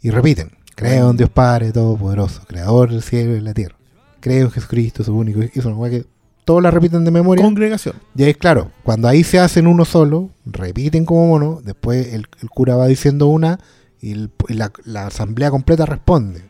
Y 0.00 0.10
repiten. 0.10 0.50
Creo 0.74 1.10
en 1.10 1.16
Dios 1.16 1.30
Padre 1.30 1.72
Todopoderoso, 1.72 2.42
Creador 2.46 2.90
del 2.90 3.02
cielo 3.02 3.36
y 3.36 3.40
la 3.40 3.54
tierra. 3.54 3.76
Creo 4.20 4.46
en 4.46 4.50
Jesucristo, 4.50 5.04
su 5.04 5.14
único. 5.16 5.40
Es 5.42 5.64
una 5.64 5.76
weá 5.76 5.90
que 5.90 6.06
todos 6.44 6.62
la 6.62 6.70
repiten 6.70 7.04
de 7.04 7.10
memoria. 7.10 7.44
Congregación. 7.44 7.94
Y 8.16 8.24
ahí, 8.24 8.34
claro, 8.34 8.70
cuando 8.82 9.08
ahí 9.08 9.22
se 9.24 9.38
hacen 9.38 9.66
uno 9.66 9.84
solo, 9.84 10.30
repiten 10.44 11.04
como 11.04 11.26
mono, 11.28 11.60
después 11.64 12.12
el, 12.12 12.26
el 12.42 12.50
cura 12.50 12.76
va 12.76 12.86
diciendo 12.86 13.28
una 13.28 13.58
y, 14.00 14.12
el- 14.12 14.30
y 14.48 14.54
la, 14.54 14.72
la 14.84 15.06
asamblea 15.06 15.50
completa 15.50 15.86
responde. 15.86 16.42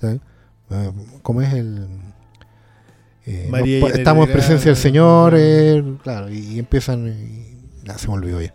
¿sabes? 0.00 0.20
Eh, 0.72 0.92
¿Cómo 1.22 1.42
es 1.42 1.52
el...? 1.52 1.86
eh, 3.26 3.46
María 3.50 3.78
de 3.86 3.98
estamos 3.98 4.26
en 4.26 4.32
presencia 4.32 4.70
del 4.70 4.76
Señor, 4.76 5.34
eh, 5.36 5.82
claro, 6.02 6.28
y, 6.30 6.58
empiezan... 6.58 7.06
y- 7.08 7.52
ya 7.84 7.98
se 7.98 8.08
me 8.08 8.14
olvidó 8.14 8.40
ya. 8.40 8.54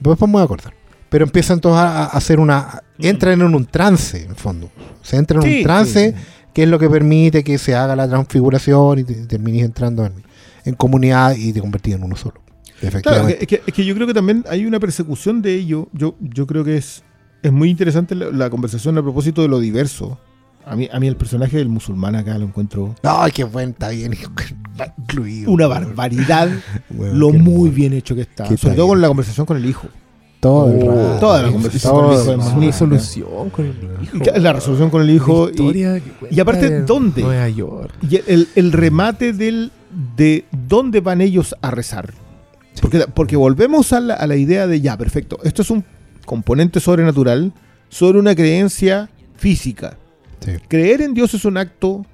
Después 0.00 0.28
me 0.28 0.32
voy 0.34 0.42
a 0.42 0.44
acordar. 0.44 0.74
Pero 1.10 1.24
empiezan 1.24 1.60
todos 1.60 1.76
a, 1.76 2.04
a 2.04 2.06
hacer 2.06 2.40
una... 2.40 2.82
Entran 2.98 3.40
en 3.40 3.54
un 3.54 3.66
trance, 3.66 4.22
en 4.24 4.30
el 4.30 4.36
fondo. 4.36 4.70
Se 5.02 5.16
entran 5.16 5.42
en 5.42 5.48
Sí, 5.50 5.56
un 5.58 5.62
trance 5.64 6.10
sí. 6.16 6.24
que 6.52 6.62
es 6.64 6.68
lo 6.68 6.78
que 6.78 6.88
permite 6.90 7.44
que 7.44 7.58
se 7.58 7.74
haga 7.74 7.94
la 7.94 8.08
transfiguración 8.08 8.98
y 9.00 9.04
te, 9.04 9.14
termines 9.26 9.64
entrando 9.64 10.06
en, 10.06 10.14
en 10.64 10.74
comunidad 10.74 11.34
y 11.36 11.52
te 11.52 11.60
convertís 11.60 11.94
en 11.94 12.02
uno 12.04 12.16
solo. 12.16 12.40
Claro, 12.80 12.88
Efectivamente. 12.98 13.38
es 13.42 13.46
que, 13.48 13.62
es 13.66 13.72
que 13.74 13.84
yo 13.84 13.94
creo 13.94 14.06
que 14.06 14.14
también 14.14 14.44
hay 14.48 14.66
una 14.66 14.80
persecución 14.80 15.40
de 15.42 15.54
ello. 15.54 15.88
Yo, 15.92 16.16
yo 16.20 16.46
creo 16.46 16.64
que 16.64 16.76
es, 16.76 17.02
es 17.42 17.52
muy 17.52 17.70
interesante 17.70 18.14
la, 18.14 18.30
la 18.30 18.50
conversación 18.50 18.98
a 18.98 19.02
propósito 19.02 19.42
de 19.42 19.48
lo 19.48 19.58
diverso. 19.60 20.18
A 20.66 20.76
mí, 20.76 20.88
a 20.92 20.98
mí 20.98 21.06
el 21.06 21.16
personaje 21.16 21.56
del 21.58 21.68
musulmán 21.68 22.14
acá 22.16 22.38
lo 22.38 22.46
encuentro 22.46 22.94
Ay, 23.02 23.32
qué 23.32 23.44
buen, 23.44 23.70
está 23.70 23.90
bien 23.90 24.14
incluido. 24.98 25.50
una 25.50 25.66
barbaridad 25.66 26.48
lo 26.90 27.30
muy 27.30 27.70
bien 27.70 27.92
hecho 27.92 28.14
que 28.14 28.22
está. 28.22 28.44
Qué 28.48 28.56
Sobre 28.56 28.74
todo 28.76 28.88
con 28.88 29.00
la 29.00 29.08
conversación 29.08 29.46
con 29.46 29.56
el 29.56 29.66
hijo. 29.66 29.88
Todo 30.40 30.70
el 30.72 30.82
Oh, 30.88 30.94
rato. 30.94 31.20
toda 31.20 31.42
la 31.42 31.50
conversación 31.52 31.92
con 31.94 32.04
el 32.06 32.12
hijo 32.20 32.32
es 32.32 32.54
resolución 32.66 33.50
con 33.50 33.64
el 33.66 33.72
hijo. 34.02 34.40
La 34.40 34.52
resolución 34.52 34.90
con 34.90 35.02
el 35.02 35.10
hijo. 35.10 35.48
Y- 35.48 35.50
historia 35.52 36.00
que 36.00 36.10
cuenta 36.10 36.36
y 36.36 36.40
aparte, 36.40 36.68
de 36.70 36.82
¿dónde? 36.82 37.22
Nueva 37.22 37.48
York. 37.48 37.94
Y 38.08 38.16
el, 38.26 38.48
el 38.54 38.72
remate 38.72 39.32
del, 39.32 39.70
de 40.16 40.44
dónde 40.68 41.00
van 41.00 41.20
ellos 41.22 41.54
a 41.62 41.70
rezar. 41.70 42.12
Porque, 42.82 43.06
porque 43.14 43.36
volvemos 43.36 43.92
a 43.94 44.00
la, 44.00 44.14
a 44.14 44.26
la 44.26 44.36
idea 44.36 44.66
de, 44.66 44.80
ya, 44.80 44.96
perfecto, 44.98 45.38
esto 45.44 45.62
es 45.62 45.70
un 45.70 45.84
componente 46.26 46.80
sobrenatural 46.80 47.52
sobre 47.88 48.18
una 48.18 48.34
creencia 48.34 49.08
física. 49.36 49.96
Sí. 50.44 50.52
Creer 50.68 51.02
en 51.02 51.14
Dios 51.14 51.32
es 51.34 51.44
un 51.44 51.56
acto... 51.56 52.04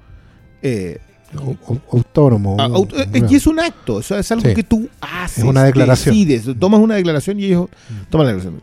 eh, 0.61 0.99
Au- 1.33 1.57
au- 1.67 1.81
Autónomo. 1.93 2.57
a- 2.59 2.67
eh, 2.67 3.23
y 3.29 3.35
es 3.35 3.47
un 3.47 3.57
acto, 3.59 3.99
es 4.01 4.31
algo 4.31 4.49
Sí. 4.49 4.53
que 4.53 4.63
tú 4.63 4.89
haces. 4.99 5.37
Es 5.39 5.43
una 5.45 5.63
declaración. 5.63 6.13
Decides, 6.13 6.59
tomas 6.59 6.81
una 6.81 6.95
declaración 6.95 7.39
y 7.39 7.45
ellos 7.45 7.69
toman 8.09 8.27
la 8.27 8.33
declaración. 8.33 8.61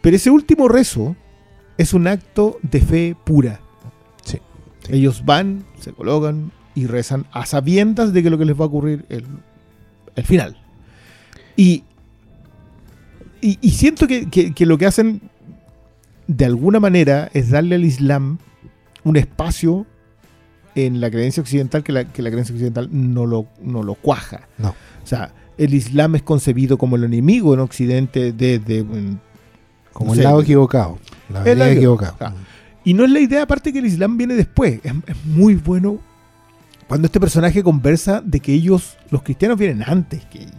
Pero 0.00 0.16
ese 0.16 0.30
último 0.30 0.66
rezo 0.68 1.14
es 1.76 1.94
un 1.94 2.08
acto 2.08 2.58
de 2.62 2.80
fe 2.80 3.16
pura. 3.24 3.60
Sí. 4.24 4.38
Sí. 4.84 4.94
Ellos 4.96 5.24
van, 5.24 5.64
se 5.80 5.92
colocan 5.92 6.50
y 6.74 6.86
rezan 6.86 7.26
a 7.30 7.46
sabiendas 7.46 8.12
de 8.12 8.22
que 8.24 8.30
lo 8.30 8.38
que 8.38 8.44
les 8.44 8.58
va 8.58 8.64
a 8.64 8.68
ocurrir 8.68 9.04
el, 9.08 9.24
el 10.16 10.24
final. 10.24 10.56
Y, 11.56 11.84
y, 13.40 13.58
y 13.60 13.70
siento 13.70 14.08
que, 14.08 14.28
que- 14.28 14.52
que 14.52 14.66
lo 14.66 14.78
que 14.78 14.86
hacen 14.86 15.20
de 16.26 16.44
alguna 16.44 16.80
manera 16.80 17.30
es 17.34 17.50
darle 17.50 17.76
al 17.76 17.84
Islam 17.84 18.38
un 19.08 19.16
espacio 19.16 19.86
en 20.74 21.00
la 21.00 21.10
creencia 21.10 21.40
occidental 21.42 21.82
que 21.82 21.92
la, 21.92 22.04
que 22.04 22.22
la 22.22 22.30
creencia 22.30 22.54
occidental 22.54 22.88
no 22.92 23.26
lo, 23.26 23.46
no 23.62 23.82
lo 23.82 23.94
cuaja. 23.94 24.48
No. 24.58 24.68
O 24.70 25.06
sea, 25.06 25.32
el 25.56 25.74
Islam 25.74 26.14
es 26.14 26.22
concebido 26.22 26.78
como 26.78 26.96
el 26.96 27.04
enemigo 27.04 27.52
en 27.54 27.60
Occidente 27.60 28.32
desde... 28.32 28.78
en- 28.78 29.20
Como 29.92 30.08
no 30.08 30.12
el 30.12 30.18
sé, 30.18 30.24
lado 30.24 30.40
equivocado. 30.42 30.98
La 31.30 31.42
El 31.42 31.58
lado 31.58 31.70
equivocado. 31.72 32.16
Ah. 32.20 32.32
Y 32.84 32.94
no 32.94 33.04
es 33.04 33.10
la 33.10 33.20
idea 33.20 33.42
aparte 33.42 33.72
que 33.72 33.80
el 33.80 33.86
Islam 33.86 34.16
viene 34.16 34.34
después. 34.34 34.80
Es, 34.84 34.92
es 35.06 35.24
muy 35.26 35.54
bueno 35.56 35.98
cuando 36.86 37.06
este 37.06 37.18
personaje 37.20 37.62
conversa 37.62 38.22
de 38.24 38.40
que 38.40 38.52
ellos, 38.54 38.96
los 39.10 39.22
cristianos, 39.22 39.58
vienen 39.58 39.82
antes 39.84 40.24
que 40.26 40.38
ellos. 40.38 40.54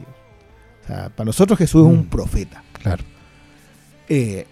O 0.84 0.88
sea, 0.88 1.10
para 1.10 1.26
nosotros 1.28 1.58
Jesús 1.58 1.82
es 1.88 1.88
un 1.94 2.02
Mm. 2.02 2.10
profeta. 2.10 2.64
Claro. 2.74 3.04
Eh, 4.10 4.46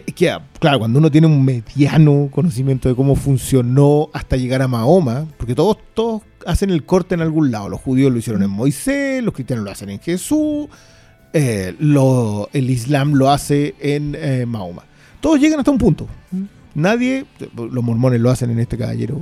que, 0.00 0.12
que, 0.14 0.34
claro, 0.58 0.78
cuando 0.78 0.98
uno 0.98 1.10
tiene 1.10 1.26
un 1.26 1.44
mediano 1.44 2.28
conocimiento 2.32 2.88
de 2.88 2.94
cómo 2.94 3.14
funcionó 3.14 4.08
hasta 4.14 4.36
llegar 4.36 4.62
a 4.62 4.68
Mahoma, 4.68 5.26
porque 5.36 5.54
todos, 5.54 5.76
todos 5.92 6.22
hacen 6.46 6.70
el 6.70 6.84
corte 6.84 7.14
en 7.14 7.20
algún 7.20 7.50
lado. 7.50 7.68
Los 7.68 7.80
judíos 7.80 8.10
lo 8.10 8.18
hicieron 8.18 8.42
en 8.42 8.48
Moisés, 8.50 9.22
los 9.22 9.34
cristianos 9.34 9.64
lo 9.66 9.70
hacen 9.70 9.90
en 9.90 10.00
Jesús, 10.00 10.68
eh, 11.34 11.74
lo- 11.78 12.48
el 12.54 12.70
Islam 12.70 13.12
lo 13.12 13.30
hace 13.30 13.74
en 13.80 14.16
eh, 14.18 14.46
Mahoma. 14.46 14.84
Todos 15.20 15.38
llegan 15.38 15.58
hasta 15.58 15.70
un 15.70 15.78
punto. 15.78 16.06
Nadie, 16.74 17.26
los 17.54 17.84
mormones 17.84 18.18
lo 18.20 18.30
hacen 18.30 18.50
en 18.50 18.60
este 18.60 18.78
caballero, 18.78 19.20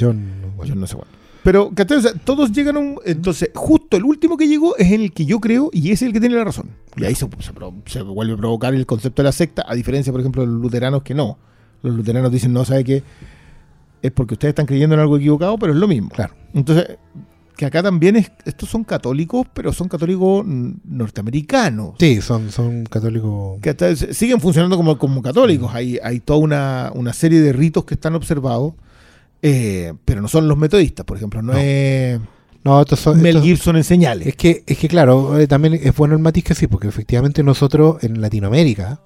John. 0.00 0.30
yo 0.64 0.74
no 0.74 0.86
sé 0.86 0.96
cuál. 0.96 1.08
Pero, 1.44 1.70
¿cachai? 1.74 1.98
O 1.98 2.00
sea, 2.00 2.12
todos 2.14 2.52
llegan 2.52 2.76
a 2.76 2.78
un. 2.78 2.98
Entonces, 3.04 3.50
justo 3.54 3.96
el 3.96 4.04
último 4.04 4.36
que 4.36 4.46
llegó 4.46 4.76
es 4.76 4.92
en 4.92 5.00
el 5.00 5.12
que 5.12 5.24
yo 5.26 5.40
creo 5.40 5.70
y 5.72 5.90
es 5.90 6.00
el 6.02 6.12
que 6.12 6.20
tiene 6.20 6.36
la 6.36 6.44
razón. 6.44 6.70
Y 6.96 7.04
ahí 7.04 7.14
se, 7.14 7.26
se 7.40 7.52
pro- 7.52 7.74
se 7.86 8.02
vuelve 8.02 8.34
a 8.34 8.36
provocar 8.36 8.74
el 8.74 8.86
concepto 8.86 9.22
de 9.22 9.26
la 9.28 9.32
secta, 9.32 9.64
a 9.66 9.74
diferencia, 9.74 10.12
por 10.12 10.20
ejemplo, 10.20 10.42
de 10.42 10.48
los 10.48 10.60
luteranos 10.60 11.02
que 11.02 11.14
no. 11.14 11.38
Los 11.82 11.94
luteranos 11.96 12.30
dicen, 12.30 12.52
no, 12.52 12.64
¿sabe 12.64 12.84
qué? 12.84 13.02
Es 14.02 14.12
porque 14.12 14.34
ustedes 14.34 14.52
están 14.52 14.66
creyendo 14.66 14.94
en 14.94 15.00
algo 15.00 15.16
equivocado, 15.16 15.58
pero 15.58 15.72
es 15.72 15.78
lo 15.78 15.88
mismo. 15.88 16.10
Claro. 16.10 16.32
Entonces, 16.54 16.96
que 17.56 17.66
acá 17.66 17.82
también 17.82 18.14
es. 18.16 18.30
Estos 18.44 18.68
son 18.68 18.84
católicos, 18.84 19.46
pero 19.52 19.72
son 19.72 19.88
católicos 19.88 20.44
norteamericanos. 20.46 21.94
Sí, 21.98 22.20
son, 22.20 22.50
son 22.50 22.84
católicos. 22.84 23.60
que 23.60 23.70
hasta 23.70 23.94
siguen 23.96 24.40
funcionando 24.40 24.76
como, 24.76 24.96
como 24.98 25.22
católicos. 25.22 25.70
Hay, 25.74 25.98
hay 26.02 26.20
toda 26.20 26.38
una, 26.38 26.92
una 26.94 27.12
serie 27.12 27.40
de 27.40 27.52
ritos 27.52 27.84
que 27.84 27.94
están 27.94 28.14
observados, 28.14 28.74
eh, 29.42 29.92
pero 30.04 30.20
no 30.22 30.28
son 30.28 30.48
los 30.48 30.56
metodistas, 30.56 31.04
por 31.04 31.16
ejemplo. 31.16 31.42
No, 31.42 31.52
No. 31.52 31.58
es 31.58 32.20
No, 32.64 32.80
estos 32.80 33.00
son. 33.00 33.20
Mel 33.20 33.30
estos- 33.36 33.42
Gibson 33.44 33.76
en 33.76 33.84
señales. 33.84 34.26
Es 34.28 34.36
que, 34.36 34.62
es 34.66 34.78
que 34.78 34.86
claro, 34.88 35.38
eh, 35.38 35.46
también 35.48 35.74
es 35.74 35.94
bueno 35.96 36.14
el 36.14 36.20
matiz 36.20 36.44
que 36.44 36.54
sí, 36.54 36.68
porque 36.68 36.86
efectivamente 36.88 37.42
nosotros 37.42 38.02
en 38.04 38.20
Latinoamérica 38.20 39.00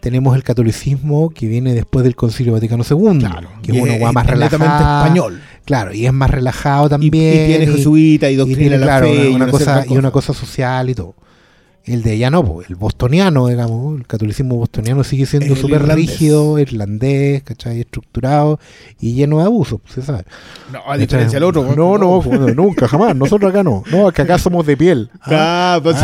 tenemos 0.00 0.34
el 0.36 0.42
catolicismo 0.42 1.30
que 1.30 1.46
viene 1.46 1.72
después 1.74 2.02
del 2.04 2.16
Concilio 2.16 2.52
Vaticano 2.52 2.82
II, 2.88 3.18
Claro, 3.20 3.48
que 3.62 3.72
y 3.72 3.76
es 3.76 3.82
uno 3.82 3.92
es 3.92 4.12
más 4.12 4.26
relajado. 4.26 5.04
español. 5.04 5.40
Claro, 5.64 5.94
y 5.94 6.06
es 6.06 6.12
más 6.12 6.28
relajado 6.28 6.86
Y, 6.86 6.90
también. 6.90 7.12
y 7.12 7.46
tiene 7.46 7.64
y- 7.64 7.66
jesuita 7.68 8.28
y 8.30 8.34
y 8.34 8.36
doctrina 8.36 8.58
tiene, 8.58 8.74
de 8.74 8.78
la 8.80 8.86
claro, 8.86 9.06
fe 9.06 9.12
una, 9.12 9.26
y 9.88 9.96
una 9.96 10.08
y 10.08 10.10
cosa 10.12 10.34
social 10.34 10.90
y 10.90 10.94
todo. 10.94 11.14
El 11.84 12.04
de 12.04 12.12
allá 12.12 12.30
no, 12.30 12.58
el 12.68 12.76
bostoniano, 12.76 13.48
digamos, 13.48 13.98
el 13.98 14.06
catolicismo 14.06 14.54
bostoniano 14.54 15.02
sigue 15.02 15.26
siendo 15.26 15.56
súper 15.56 15.82
rígido, 15.82 16.60
irlandés, 16.60 17.42
¿cachai? 17.42 17.80
Estructurado 17.80 18.60
y 19.00 19.14
lleno 19.14 19.38
de 19.38 19.44
abusos, 19.46 19.80
se 19.92 20.00
sabe. 20.00 20.22
No, 20.72 20.78
a 20.86 20.96
diferencia 20.96 21.38
del 21.40 21.44
otro. 21.44 21.74
No, 21.74 21.98
no, 21.98 22.22
bueno, 22.22 22.46
nunca, 22.54 22.86
jamás. 22.86 23.16
Nosotros 23.16 23.50
acá 23.50 23.64
no. 23.64 23.82
No, 23.90 24.06
es 24.08 24.14
que 24.14 24.22
acá 24.22 24.38
somos 24.38 24.64
de 24.64 24.76
piel. 24.76 25.10
Ah, 25.22 25.80
pues, 25.82 25.96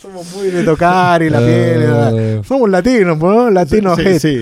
Somos 0.00 0.32
muy 0.34 0.48
de 0.48 0.64
tocar 0.64 1.22
y 1.22 1.30
la 1.30 1.38
piel. 1.38 1.82
Eh, 1.84 2.42
Somos 2.46 2.68
latinos, 2.70 3.18
¿no? 3.18 3.50
Latinos 3.50 3.98
sí, 4.02 4.18
sí. 4.18 4.38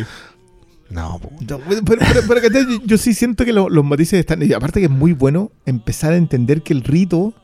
No. 0.90 1.20
No, 1.48 1.58
Pero, 1.84 2.00
pero, 2.24 2.40
pero, 2.50 2.68
yo 2.84 2.96
sí 2.96 3.12
siento 3.12 3.44
que 3.44 3.52
lo- 3.52 3.68
los 3.68 3.84
matices 3.84 4.20
están. 4.20 4.42
Y 4.42 4.52
aparte 4.52 4.80
que 4.80 4.86
es 4.86 4.92
muy 4.92 5.12
bueno 5.12 5.50
empezar 5.66 6.12
a 6.12 6.16
entender 6.16 6.62
que 6.62 6.72
el 6.72 6.84
rito 6.84 7.34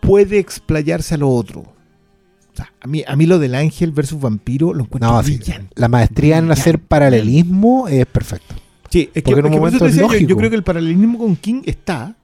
puede 0.00 0.38
explayarse 0.38 1.14
a 1.14 1.18
lo 1.18 1.28
otro. 1.30 1.60
O 1.60 2.56
sea, 2.56 2.72
a 2.80 2.86
mí, 2.86 3.04
a 3.06 3.14
mí 3.16 3.26
lo 3.26 3.38
del 3.38 3.54
ángel 3.54 3.92
versus 3.92 4.20
vampiro 4.20 4.74
lo 4.74 4.84
encuentro 4.84 5.10
No, 5.12 5.22
sí. 5.22 5.36
brillante. 5.36 5.72
La 5.76 5.88
maestría 5.88 6.38
en 6.38 6.50
hacer 6.50 6.78
paralelismo 6.78 7.86
es 7.88 8.06
perfecto. 8.06 8.54
Sí, 8.90 9.08
es 9.14 9.22
que, 9.22 9.30
Porque 9.30 9.40
en 9.40 9.46
un 9.46 9.52
es 9.52 9.58
momento 9.58 9.86
es 9.86 9.92
decía, 9.92 10.02
yo- 10.02 10.08
yo, 10.08 10.12
lógico. 10.20 10.36
creo 10.38 10.50
que 10.50 10.56
el 10.56 10.62
paralelismo 10.64 11.18
con 11.18 11.36
King 11.36 11.62
está, 11.64 12.16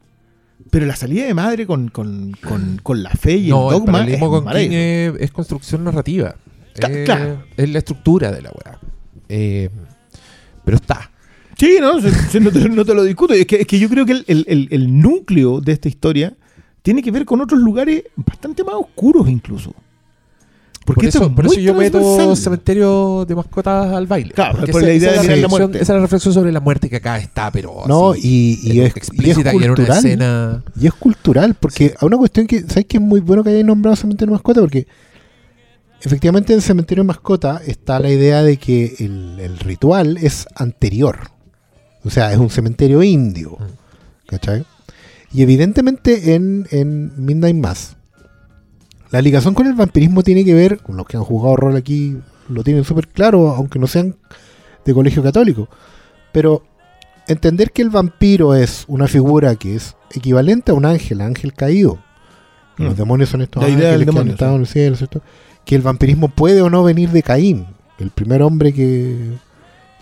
pero 0.71 0.85
la 0.85 0.97
salida 0.97 1.25
de 1.27 1.33
madre 1.35 1.65
con, 1.67 1.89
con, 1.89 2.33
con, 2.47 2.81
con 2.83 3.03
la 3.05 3.11
fe 3.11 3.37
y 3.37 3.49
no, 3.51 3.69
el 3.69 3.75
el 3.75 3.79
dogma 3.81 3.93
paralelismo 3.93 4.27
es 4.27 4.43
con 4.43 4.53
King 4.53 4.71
es, 4.73 5.13
es 5.21 5.31
construcción 5.31 5.85
narrativa. 5.85 6.35
Eh, 6.75 7.03
claro. 7.07 7.45
Es 7.57 7.71
la 7.71 7.79
estructura 7.79 8.33
de 8.33 8.43
la 8.43 8.51
weá. 8.51 8.79
Eh, 9.29 9.71
pero 10.65 10.77
está. 10.79 11.11
Sí, 11.57 11.77
no, 11.81 11.99
no, 12.01 12.51
te, 12.51 12.69
no 12.69 12.85
te 12.85 12.95
lo 12.95 13.05
discuto. 13.05 13.33
Es 13.33 13.47
que, 13.47 13.57
es 13.63 13.67
que 13.67 13.79
yo 13.79 13.89
creo 13.89 14.05
que 14.05 14.13
el, 14.13 14.25
el- 14.27 14.45
el- 14.49 14.69
el 14.73 15.01
núcleo 15.01 15.61
de 15.61 15.73
esta 15.73 15.89
historia 15.89 16.35
tiene 16.87 17.03
que 17.03 17.11
ver 17.11 17.25
con 17.25 17.41
otros 17.41 17.61
lugares 17.61 18.05
bastante 18.15 18.63
más 18.63 18.77
oscuros 18.77 19.29
incluso. 19.29 19.75
Porque 20.85 21.01
por 21.01 21.09
eso, 21.09 21.25
es 21.25 21.33
por 21.33 21.47
eso 21.47 21.59
yo 21.59 21.75
meto 21.75 22.37
cementerio 22.37 23.25
de 23.27 23.35
mascotas 23.35 23.93
al 23.93 24.07
baile. 24.07 24.31
Claro, 24.31 24.61
por 24.61 24.71
esa- 24.71 24.81
la 24.83 24.93
idea 24.95 25.11
de 25.11 25.17
es 25.17 25.23
mirar 25.25 25.39
la 25.39 25.49
muerte. 25.49 25.79
Esa 25.83 25.93
es 25.95 25.97
la 25.97 26.01
reflexión 26.03 26.33
sobre 26.33 26.53
la 26.53 26.61
muerte 26.61 26.89
que 26.89 26.95
acá 26.95 27.19
está, 27.19 27.51
pero 27.51 27.83
No, 27.89 28.13
así, 28.13 28.21
y, 28.63 28.69
es, 28.71 28.75
y 28.77 28.81
es 28.83 28.97
explícita 28.97 29.53
y 29.53 29.57
una 29.57 29.67
cultural. 29.67 29.99
escena. 29.99 30.63
Y 30.81 30.87
es 30.87 30.95
cultural, 30.95 31.57
porque 31.59 31.93
a 31.99 32.07
una 32.07 32.17
cuestión 32.19 32.47
que, 32.47 32.61
¿sabes 32.61 32.85
que 32.85 32.99
es 32.99 33.03
muy 33.03 33.19
bueno 33.19 33.43
que 33.43 33.51
hayáis 33.51 33.65
nombrado 33.67 33.97
cementerio 33.97 34.31
de 34.31 34.37
mascota? 34.37 34.61
Porque 34.61 34.87
efectivamente 36.03 36.53
en 36.53 36.61
cementerio 36.61 37.03
de 37.03 37.09
mascota 37.09 37.61
está 37.67 37.99
la 37.99 38.09
idea 38.11 38.45
de 38.45 38.57
que 38.59 38.95
el, 39.01 39.41
el 39.41 39.59
ritual 39.59 40.19
es 40.19 40.47
anterior. 40.55 41.19
O 42.05 42.11
sea, 42.11 42.33
es 42.33 42.39
un 42.39 42.49
cementerio 42.49 43.03
indio. 43.03 43.59
¿Cachai? 44.29 44.65
Y 45.33 45.43
evidentemente 45.43 46.35
en, 46.35 46.67
en 46.71 47.13
Midnight 47.25 47.57
Mass, 47.57 47.97
la 49.11 49.21
ligación 49.23 49.55
con 49.55 49.67
el 49.67 49.75
vampirismo 49.75 50.23
tiene 50.23 50.45
que 50.45 50.55
ver, 50.55 50.79
con 50.79 50.97
los 50.97 51.07
que 51.07 51.17
han 51.17 51.25
jugado 51.25 51.57
rol 51.57 51.77
aquí 51.77 52.17
lo 52.49 52.63
tienen 52.65 52.85
súper 52.85 53.09
claro, 53.09 53.51
aunque 53.51 53.79
no 53.79 53.87
sean 53.87 54.17
de 54.85 54.95
colegio 54.95 55.23
católico. 55.23 55.69
Pero 56.33 56.63
entender 57.29 57.73
que 57.73 57.83
el 57.83 57.91
vampiro 57.91 58.55
es 58.55 58.85
una 58.89 59.09
figura 59.09 59.55
que 59.57 59.75
es 59.75 59.97
equivalente 60.15 60.71
a 60.71 60.75
un 60.75 60.85
ángel, 60.87 61.21
ángel 61.21 61.53
caído. 61.55 61.99
que 62.77 62.85
Los 62.85 62.95
Mm. 62.95 62.99
demonios 62.99 63.29
son 63.31 63.43
estos 63.43 63.63
La 63.63 63.69
idea 63.69 63.91
del 63.93 64.03
ángeles 64.03 64.15
que 64.15 64.21
han 64.21 64.29
estado 64.29 64.51
sí. 64.53 64.55
en 64.57 64.61
el 64.61 64.67
cielo, 64.67 64.97
¿cierto? 64.97 65.23
Que 65.65 65.75
el 65.77 65.83
vampirismo 65.83 66.29
puede 66.29 66.61
o 66.63 66.71
no 66.71 66.83
venir 66.85 67.11
de 67.11 67.23
Caín, 67.23 67.67
el 67.99 68.11
primer 68.11 68.43
hombre 68.43 68.73
que, 68.73 69.33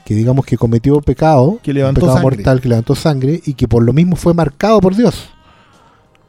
que 0.05 0.15
digamos 0.15 0.45
que 0.45 0.57
cometió 0.57 1.01
pecado, 1.01 1.59
Que 1.63 1.73
levantó 1.73 2.01
un 2.01 2.07
pecado 2.07 2.19
sangre. 2.19 2.37
mortal, 2.37 2.61
que 2.61 2.69
levantó 2.69 2.95
sangre 2.95 3.41
y 3.45 3.55
que 3.55 3.67
por 3.69 3.83
lo 3.83 3.93
mismo 3.93 4.17
fue 4.17 4.35
marcado 4.35 4.81
por 4.81 4.95
Dios. 4.95 5.31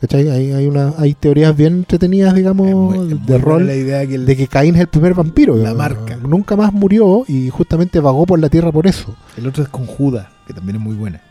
¿Cachai? 0.02 0.30
Hay, 0.30 0.52
hay, 0.52 0.68
una, 0.68 0.94
hay 0.98 1.14
teorías 1.14 1.56
bien 1.56 1.74
entretenidas, 1.78 2.36
digamos, 2.36 2.68
muy- 2.68 2.98
muy 3.00 3.14
de 3.26 3.38
rol 3.38 3.66
la 3.66 3.76
idea 3.76 4.06
que 4.06 4.16
el- 4.16 4.26
de 4.26 4.36
que 4.36 4.48
Caín 4.48 4.76
es 4.76 4.82
el 4.82 4.88
primer 4.88 5.14
vampiro. 5.14 5.56
La 5.56 5.74
marca. 5.74 6.18
Nunca 6.18 6.56
más 6.56 6.74
murió 6.74 7.24
y 7.28 7.50
justamente 7.50 8.00
vagó 8.00 8.26
por 8.26 8.40
la 8.40 8.50
tierra 8.50 8.72
por 8.72 8.88
eso. 8.88 9.16
el 9.38 9.48
otro 9.48 9.64
es 9.64 9.70
con 9.70 9.86
Judas, 9.86 10.28
que 10.46 10.54
también 10.54 10.76
es 10.78 10.82
muy 10.82 10.96
buena. 10.96 11.22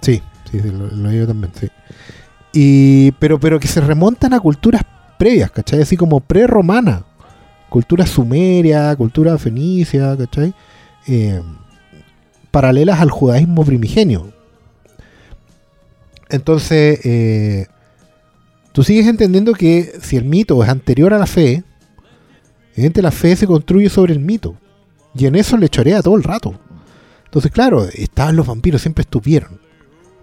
Sí, 0.00 0.22
sí, 0.50 0.60
sí, 0.60 0.70
lo, 0.70 0.86
lo 0.88 1.08
digo 1.10 1.26
también, 1.26 1.52
sí. 1.58 1.68
Y, 2.52 3.10
pero, 3.12 3.38
pero 3.40 3.58
que 3.58 3.66
se 3.68 3.80
remontan 3.80 4.32
a 4.32 4.40
culturas 4.40 4.82
previas, 5.18 5.50
¿cachai? 5.50 5.82
Así 5.82 5.96
como 5.96 6.20
pre-romana. 6.20 7.02
Cultura 7.68 8.06
sumeria, 8.06 8.94
cultura 8.94 9.36
fenicia, 9.38 10.16
¿cachai? 10.16 10.54
Eh, 11.08 11.42
paralelas 12.54 13.00
al 13.00 13.10
judaísmo 13.10 13.64
primigenio. 13.64 14.32
Entonces, 16.30 17.00
eh, 17.04 17.66
tú 18.72 18.82
sigues 18.82 19.06
entendiendo 19.06 19.52
que 19.52 19.92
si 20.00 20.16
el 20.16 20.24
mito 20.24 20.62
es 20.62 20.68
anterior 20.70 21.12
a 21.12 21.18
la 21.18 21.26
fe, 21.26 21.64
evidentemente 22.72 23.02
la 23.02 23.10
fe 23.10 23.36
se 23.36 23.46
construye 23.46 23.88
sobre 23.88 24.12
el 24.12 24.20
mito. 24.20 24.56
Y 25.16 25.26
en 25.26 25.34
eso 25.34 25.56
le 25.56 25.68
chorea 25.68 26.02
todo 26.02 26.16
el 26.16 26.22
rato. 26.22 26.58
Entonces, 27.24 27.50
claro, 27.52 27.84
estaban 27.92 28.36
los 28.36 28.46
vampiros, 28.46 28.80
siempre 28.82 29.02
estuvieron. 29.02 29.60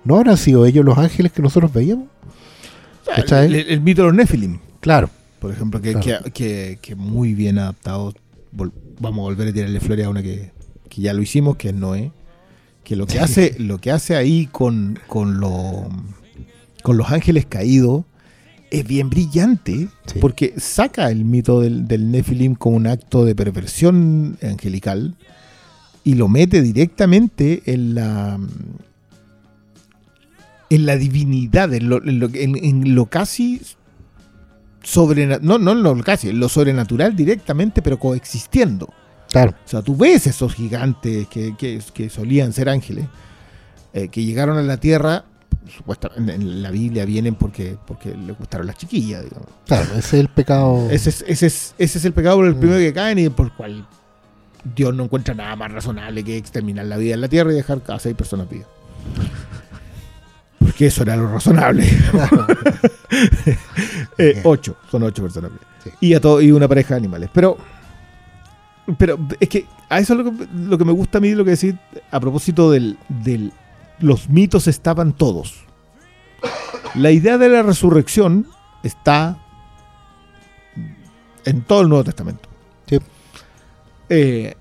¿No 0.04 0.16
habrán 0.16 0.38
sido 0.38 0.66
ellos 0.66 0.84
los 0.86 0.98
ángeles 0.98 1.32
que 1.32 1.42
nosotros 1.42 1.72
veíamos? 1.72 2.08
El, 3.30 3.56
el 3.56 3.82
mito 3.82 4.02
de 4.04 4.08
los 4.08 4.16
Nephilim, 4.16 4.60
Claro. 4.80 5.10
por 5.40 5.52
ejemplo, 5.52 5.82
que, 5.82 5.94
Claro. 5.96 6.24
que, 6.26 6.32
que- 6.32 6.80
que 6.82 6.96
muy 6.96 7.34
bien 7.34 7.60
adaptado. 7.60 8.14
Vol- 8.56 8.72
vamos 9.00 9.20
a 9.20 9.24
volver 9.24 9.48
a 9.50 9.54
tirarle 9.54 9.80
flores 9.80 10.06
a 10.06 10.10
una 10.10 10.24
que 10.24 10.52
ya 10.96 11.14
lo 11.14 11.22
hicimos, 11.22 11.56
que 11.58 11.70
es 11.70 11.74
Noé. 11.76 12.12
Que 12.92 12.98
lo 12.98 13.08
que 13.08 13.20
hace, 13.22 13.56
lo 13.58 13.78
que 13.78 13.89
hace 13.89 14.18
ahí 14.18 14.48
con, 14.52 15.00
con, 15.08 15.39
lo- 15.39 15.88
con 16.84 16.98
los 16.98 17.10
ángeles 17.10 17.46
caídos 17.46 18.04
es 18.70 18.86
bien 18.86 19.10
brillante, 19.10 19.88
Sí. 20.08 20.20
porque 20.20 20.54
saca 20.58 21.10
el 21.10 21.24
mito 21.24 21.62
del, 21.62 21.88
del 21.88 22.12
Nephilim 22.12 22.56
como 22.56 22.76
un 22.76 22.88
acto 22.88 23.24
de 23.24 23.34
perversión 23.34 24.38
angelical 24.42 25.16
y 26.04 26.16
lo 26.16 26.28
mete 26.28 26.62
directamente 26.62 27.64
en 27.66 27.96
la 27.96 28.38
en 30.70 30.86
la 30.86 30.98
divinidad, 30.98 31.74
en 31.74 31.88
lo, 31.88 32.04
en 32.04 32.20
lo- 32.20 32.30
en- 32.34 32.58
en 32.62 32.94
lo 32.96 33.06
casi 33.06 33.62
sobrenatural, 34.84 35.48
no, 35.48 35.58
no 35.60 35.72
en 35.72 35.84
lo 35.84 35.96
casi, 36.04 36.28
en 36.30 36.39
lo 36.42 36.50
sobrenatural 36.50 37.16
directamente, 37.16 37.82
pero 37.82 38.00
coexistiendo. 38.00 38.94
Claro. 39.32 39.52
O 39.66 39.68
sea, 39.68 39.82
tú 39.82 39.96
ves 39.96 40.28
esos 40.28 40.54
gigantes 40.54 41.28
que, 41.28 41.56
que- 41.58 41.82
que 41.94 42.10
solían 42.10 42.52
ser 42.54 42.68
ángeles, 42.70 43.06
eh, 43.94 44.10
que 44.10 44.24
llegaron 44.24 44.58
a 44.58 44.62
la 44.62 44.78
tierra, 44.78 45.24
supuestamente 45.76 46.34
en 46.34 46.62
la 46.64 46.70
Biblia 46.72 47.06
vienen 47.06 47.36
porque, 47.36 47.78
porque 47.88 48.14
les 48.16 48.38
gustaron 48.38 48.68
las 48.68 48.78
chiquillas, 48.78 49.24
digamos. 49.24 49.48
Claro, 49.68 49.86
ese 49.92 50.00
es 50.00 50.14
el 50.14 50.28
pecado. 50.28 50.90
Ese 50.90 51.10
es, 51.12 51.24
ese 51.28 51.48
es, 51.48 51.76
ese 51.78 51.98
es 52.00 52.06
el 52.06 52.14
pecado 52.14 52.38
por 52.38 52.46
el 52.46 52.56
Mm. 52.56 52.60
primero 52.60 52.80
que 52.80 52.94
caen 52.94 53.20
y 53.20 53.30
por 53.30 53.46
el 53.48 53.52
cual 53.54 53.88
Dios 54.76 54.94
no 54.94 55.04
encuentra 55.06 55.34
nada 55.34 55.56
más 55.56 55.72
razonable 55.72 56.24
que 56.24 56.36
exterminar 56.38 56.86
la 56.86 56.98
vida 56.98 57.14
en 57.16 57.22
la 57.22 57.28
tierra 57.30 57.52
y 57.52 57.56
dejar 57.56 57.82
a 57.88 58.00
seis 58.00 58.16
personas 58.16 58.50
vivas. 58.50 58.68
Porque 60.60 60.88
eso 60.88 61.04
era 61.04 61.16
lo 61.16 61.32
razonable. 61.32 61.86
Eh, 64.18 64.42
ocho, 64.44 64.78
son 64.90 65.04
ocho 65.04 65.22
personas 65.24 65.52
vivas. 65.52 65.66
Sí. 65.84 65.90
Y, 66.00 66.14
a 66.14 66.22
todo, 66.22 66.42
y 66.42 66.52
una 66.52 66.68
pareja 66.68 66.94
de 66.94 67.00
animales. 67.00 67.30
Pero, 67.34 67.58
pero 68.98 69.18
es 69.39 69.50
que 69.50 69.66
a 69.89 70.00
eso 70.00 70.14
es 70.14 70.20
lo 70.20 70.32
que, 70.32 70.48
lo 70.54 70.78
que 70.78 70.86
me 70.86 70.92
gusta 70.92 71.18
a 71.18 71.22
mí, 71.22 71.32
lo 71.32 71.44
que 71.44 71.52
decir 71.52 71.78
a 72.12 72.20
propósito 72.20 72.72
del, 72.72 72.98
del 73.10 73.52
los 74.00 74.30
mitos 74.30 74.68
estaban 74.68 75.14
todos. 75.14 75.66
La 76.96 77.12
idea 77.12 77.38
de 77.38 77.50
la 77.50 77.62
resurrección 77.64 78.48
está 78.84 79.38
en 81.46 81.62
todo 81.62 81.82
el 81.82 81.89
Nuevo 81.89 82.04
Testamento. 82.04 82.50
Sí. 82.88 83.00
Eh, 84.10 84.56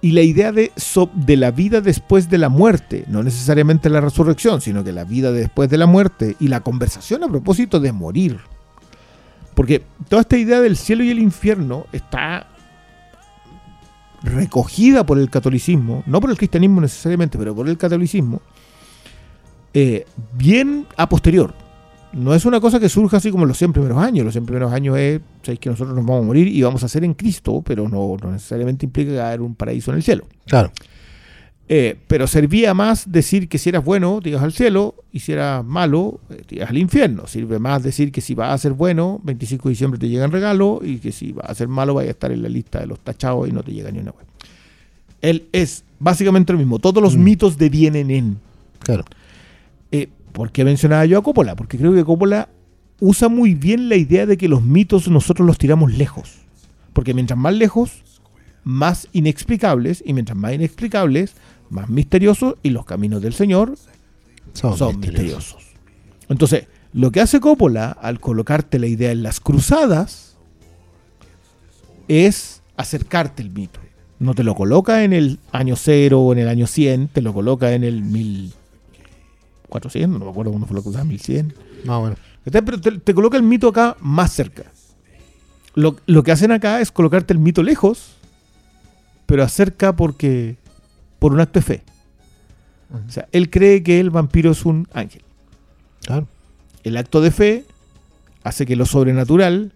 y 0.00 0.12
la 0.12 0.22
idea 0.22 0.50
de, 0.50 0.72
so- 0.76 1.10
de 1.14 1.36
la 1.36 1.50
vida 1.50 1.80
después 1.80 2.28
de 2.28 2.38
la 2.38 2.48
muerte, 2.48 3.04
no 3.06 3.22
necesariamente 3.22 3.88
la 3.88 4.00
resurrección, 4.00 4.60
sino 4.60 4.82
que 4.82 4.92
la 4.92 5.04
vida 5.04 5.30
después 5.30 5.68
de 5.70 5.78
la 5.78 5.86
muerte 5.86 6.36
y 6.40 6.48
la 6.48 6.60
conversación 6.60 7.22
a 7.22 7.28
propósito 7.28 7.78
de 7.80 7.92
morir. 7.92 8.40
Porque 9.54 9.82
toda 10.08 10.22
esta 10.22 10.36
idea 10.38 10.60
del 10.60 10.76
cielo 10.76 11.04
y 11.04 11.10
el 11.10 11.18
infierno 11.18 11.86
está 11.92 12.48
recogida 14.22 15.04
por 15.04 15.18
el 15.18 15.30
catolicismo, 15.30 16.02
no 16.06 16.20
por 16.20 16.30
el 16.30 16.36
cristianismo 16.36 16.80
necesariamente, 16.80 17.38
pero 17.38 17.54
por 17.54 17.68
el 17.68 17.76
catolicismo, 17.76 18.40
eh, 19.74 20.06
bien 20.34 20.86
a 20.96 21.08
posterior. 21.08 21.54
No 22.12 22.34
es 22.34 22.44
una 22.44 22.60
cosa 22.60 22.78
que 22.78 22.90
surja 22.90 23.16
así 23.16 23.30
como 23.30 23.46
los 23.46 23.56
100 23.56 23.72
primeros 23.72 23.98
años. 23.98 24.24
Los 24.24 24.34
100 24.34 24.44
primeros 24.44 24.72
años 24.72 24.98
es, 24.98 25.20
sabéis 25.42 25.60
que 25.60 25.70
nosotros 25.70 25.96
nos 25.96 26.04
vamos 26.04 26.24
a 26.24 26.26
morir 26.26 26.46
y 26.46 26.62
vamos 26.62 26.84
a 26.84 26.88
ser 26.88 27.04
en 27.04 27.14
Cristo, 27.14 27.62
pero 27.64 27.88
no, 27.88 28.16
no 28.22 28.32
necesariamente 28.32 28.84
implica 28.84 29.12
que 29.12 29.16
va 29.16 29.34
un 29.42 29.54
paraíso 29.54 29.90
en 29.92 29.96
el 29.96 30.02
cielo. 30.02 30.26
Claro. 30.46 30.70
Eh, 31.74 31.96
pero 32.06 32.26
servía 32.26 32.74
más 32.74 33.10
decir 33.10 33.48
que 33.48 33.56
si 33.56 33.70
eras 33.70 33.82
bueno, 33.82 34.20
te 34.22 34.28
ibas 34.28 34.42
al 34.42 34.52
cielo, 34.52 34.94
y 35.10 35.20
si 35.20 35.32
eras 35.32 35.64
malo, 35.64 36.20
eh, 36.28 36.42
te 36.46 36.56
ibas 36.56 36.68
al 36.68 36.76
infierno. 36.76 37.26
Sirve 37.26 37.58
más 37.58 37.82
decir 37.82 38.12
que 38.12 38.20
si 38.20 38.34
vas 38.34 38.52
a 38.52 38.58
ser 38.58 38.72
bueno, 38.74 39.22
25 39.24 39.68
de 39.68 39.72
diciembre 39.72 39.98
te 39.98 40.06
llega 40.06 40.26
en 40.26 40.32
regalo, 40.32 40.80
y 40.84 40.98
que 40.98 41.12
si 41.12 41.32
vas 41.32 41.48
a 41.48 41.54
ser 41.54 41.68
malo, 41.68 41.94
vaya 41.94 42.08
a 42.08 42.10
estar 42.10 42.30
en 42.30 42.42
la 42.42 42.50
lista 42.50 42.78
de 42.80 42.86
los 42.88 43.00
tachados 43.00 43.48
y 43.48 43.52
no 43.52 43.62
te 43.62 43.72
llega 43.72 43.90
ni 43.90 44.00
una 44.00 44.10
web. 44.10 44.26
Él 45.22 45.46
es 45.50 45.82
básicamente 45.98 46.52
lo 46.52 46.58
mismo. 46.58 46.78
Todos 46.78 47.02
los 47.02 47.16
Mm. 47.16 47.24
mitos 47.24 47.56
devienen 47.56 48.10
en. 48.10 48.36
Claro. 48.80 49.04
Eh, 49.92 50.10
¿Por 50.32 50.52
qué 50.52 50.66
mencionaba 50.66 51.06
yo 51.06 51.16
a 51.18 51.22
Coppola? 51.22 51.56
Porque 51.56 51.78
creo 51.78 51.94
que 51.94 52.04
Coppola 52.04 52.50
usa 53.00 53.30
muy 53.30 53.54
bien 53.54 53.88
la 53.88 53.96
idea 53.96 54.26
de 54.26 54.36
que 54.36 54.46
los 54.46 54.62
mitos 54.62 55.08
nosotros 55.08 55.46
los 55.46 55.56
tiramos 55.56 55.90
lejos. 55.94 56.34
Porque 56.92 57.14
mientras 57.14 57.38
más 57.38 57.54
lejos, 57.54 58.02
más 58.62 59.08
inexplicables, 59.14 60.02
y 60.04 60.12
mientras 60.12 60.36
más 60.36 60.52
inexplicables, 60.52 61.34
más 61.72 61.88
misteriosos, 61.88 62.56
y 62.62 62.70
los 62.70 62.84
caminos 62.84 63.22
del 63.22 63.34
Señor 63.34 63.74
Son, 64.52 64.76
son 64.76 65.00
misteriosos. 65.00 65.56
misteriosos. 65.56 65.62
Entonces, 66.28 66.66
lo 66.92 67.10
que 67.10 67.20
hace 67.20 67.40
Coppola 67.40 67.90
al 67.90 68.20
colocarte 68.20 68.78
la 68.78 68.86
idea 68.86 69.12
en 69.12 69.22
las 69.22 69.40
cruzadas 69.40 70.36
es 72.08 72.62
acercarte 72.76 73.42
el 73.42 73.50
mito. 73.50 73.80
No 74.18 74.34
te 74.34 74.44
lo 74.44 74.54
coloca 74.54 75.02
en 75.02 75.12
el 75.12 75.38
año 75.50 75.74
cero 75.76 76.20
o 76.20 76.32
en 76.32 76.38
el 76.40 76.48
año 76.48 76.66
100, 76.66 77.08
te 77.08 77.22
lo 77.22 77.32
coloca 77.32 77.72
en 77.72 77.82
el 77.82 78.02
1400, 78.02 80.18
no 80.18 80.26
me 80.26 80.30
acuerdo 80.30 80.52
cuándo 80.52 80.66
fue 80.68 80.76
la 80.76 80.82
cruzada, 80.82 81.04
1100. 81.04 81.54
No, 81.84 82.00
bueno. 82.00 82.16
Te, 82.44 82.60
te 82.60 83.14
coloca 83.14 83.36
el 83.36 83.42
mito 83.42 83.68
acá 83.68 83.96
más 84.00 84.32
cerca. 84.32 84.64
Lo, 85.74 85.96
lo 86.06 86.22
que 86.22 86.32
hacen 86.32 86.52
acá 86.52 86.80
es 86.80 86.92
colocarte 86.92 87.32
el 87.32 87.38
mito 87.38 87.62
lejos, 87.62 88.12
pero 89.26 89.42
acerca 89.42 89.96
porque 89.96 90.56
por 91.22 91.32
un 91.32 91.38
acto 91.38 91.60
de 91.60 91.64
fe. 91.64 91.82
O 93.06 93.08
sea, 93.08 93.28
él 93.30 93.48
cree 93.48 93.84
que 93.84 94.00
el 94.00 94.10
vampiro 94.10 94.50
es 94.50 94.66
un 94.66 94.88
ángel. 94.92 95.22
Claro. 96.04 96.26
El 96.82 96.96
acto 96.96 97.20
de 97.20 97.30
fe 97.30 97.64
hace 98.42 98.66
que 98.66 98.74
lo 98.74 98.86
sobrenatural, 98.86 99.72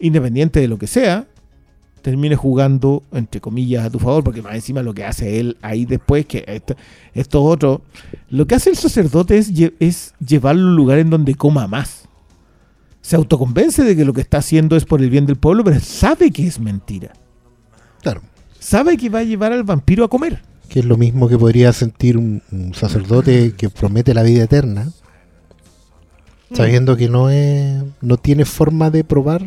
independiente 0.00 0.58
de 0.58 0.66
lo 0.66 0.76
que 0.76 0.88
sea, 0.88 1.28
termine 2.02 2.34
jugando, 2.34 3.04
entre 3.12 3.40
comillas, 3.40 3.86
a 3.86 3.90
tu 3.90 4.00
favor, 4.00 4.24
porque 4.24 4.42
más 4.42 4.56
encima 4.56 4.82
lo 4.82 4.92
que 4.92 5.04
hace 5.04 5.38
él 5.38 5.56
ahí 5.62 5.84
después, 5.84 6.26
que 6.26 6.42
esto, 6.48 6.74
esto 7.14 7.44
otro, 7.44 7.82
lo 8.28 8.48
que 8.48 8.56
hace 8.56 8.70
el 8.70 8.76
sacerdote 8.76 9.38
es, 9.38 9.52
es 9.78 10.14
llevarlo 10.18 10.66
a 10.66 10.70
un 10.70 10.74
lugar 10.74 10.98
en 10.98 11.10
donde 11.10 11.36
coma 11.36 11.68
más. 11.68 12.08
Se 13.02 13.14
autoconvence 13.14 13.84
de 13.84 13.94
que 13.94 14.04
lo 14.04 14.12
que 14.14 14.20
está 14.20 14.38
haciendo 14.38 14.74
es 14.74 14.84
por 14.84 15.00
el 15.00 15.10
bien 15.10 15.26
del 15.26 15.36
pueblo, 15.36 15.62
pero 15.62 15.78
sabe 15.78 16.32
que 16.32 16.44
es 16.44 16.58
mentira. 16.58 17.12
Claro. 18.02 18.20
Sabe 18.58 18.96
que 18.96 19.08
va 19.08 19.20
a 19.20 19.22
llevar 19.22 19.52
al 19.52 19.62
vampiro 19.62 20.04
a 20.04 20.08
comer. 20.08 20.42
Que 20.68 20.80
es 20.80 20.84
lo 20.84 20.96
mismo 20.96 21.28
que 21.28 21.38
podría 21.38 21.72
sentir 21.72 22.16
un, 22.18 22.42
un 22.52 22.74
sacerdote 22.74 23.54
que 23.56 23.70
promete 23.70 24.12
la 24.14 24.22
vida 24.22 24.44
eterna, 24.44 24.92
sabiendo 26.54 26.96
que 26.96 27.08
no 27.08 27.30
es, 27.30 27.82
no 28.00 28.16
tiene 28.16 28.44
forma 28.44 28.90
de 28.90 29.04
probar 29.04 29.46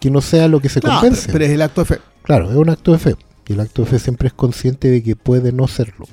que 0.00 0.10
no 0.10 0.20
sea 0.20 0.48
lo 0.48 0.60
que 0.60 0.68
se 0.68 0.80
No, 0.80 0.82
pero, 0.88 1.00
convence. 1.00 1.32
pero 1.32 1.44
es 1.44 1.50
el 1.50 1.62
acto 1.62 1.80
de 1.82 1.84
fe. 1.86 1.98
Claro, 2.22 2.50
es 2.50 2.56
un 2.56 2.68
acto 2.70 2.92
de 2.92 2.98
fe. 2.98 3.16
Y 3.48 3.52
el 3.54 3.60
acto 3.60 3.82
de 3.82 3.88
fe 3.90 3.98
siempre 3.98 4.28
es 4.28 4.34
consciente 4.34 4.88
de 4.90 5.02
que 5.02 5.16
puede 5.16 5.52
no 5.52 5.66
serlo. 5.66 6.06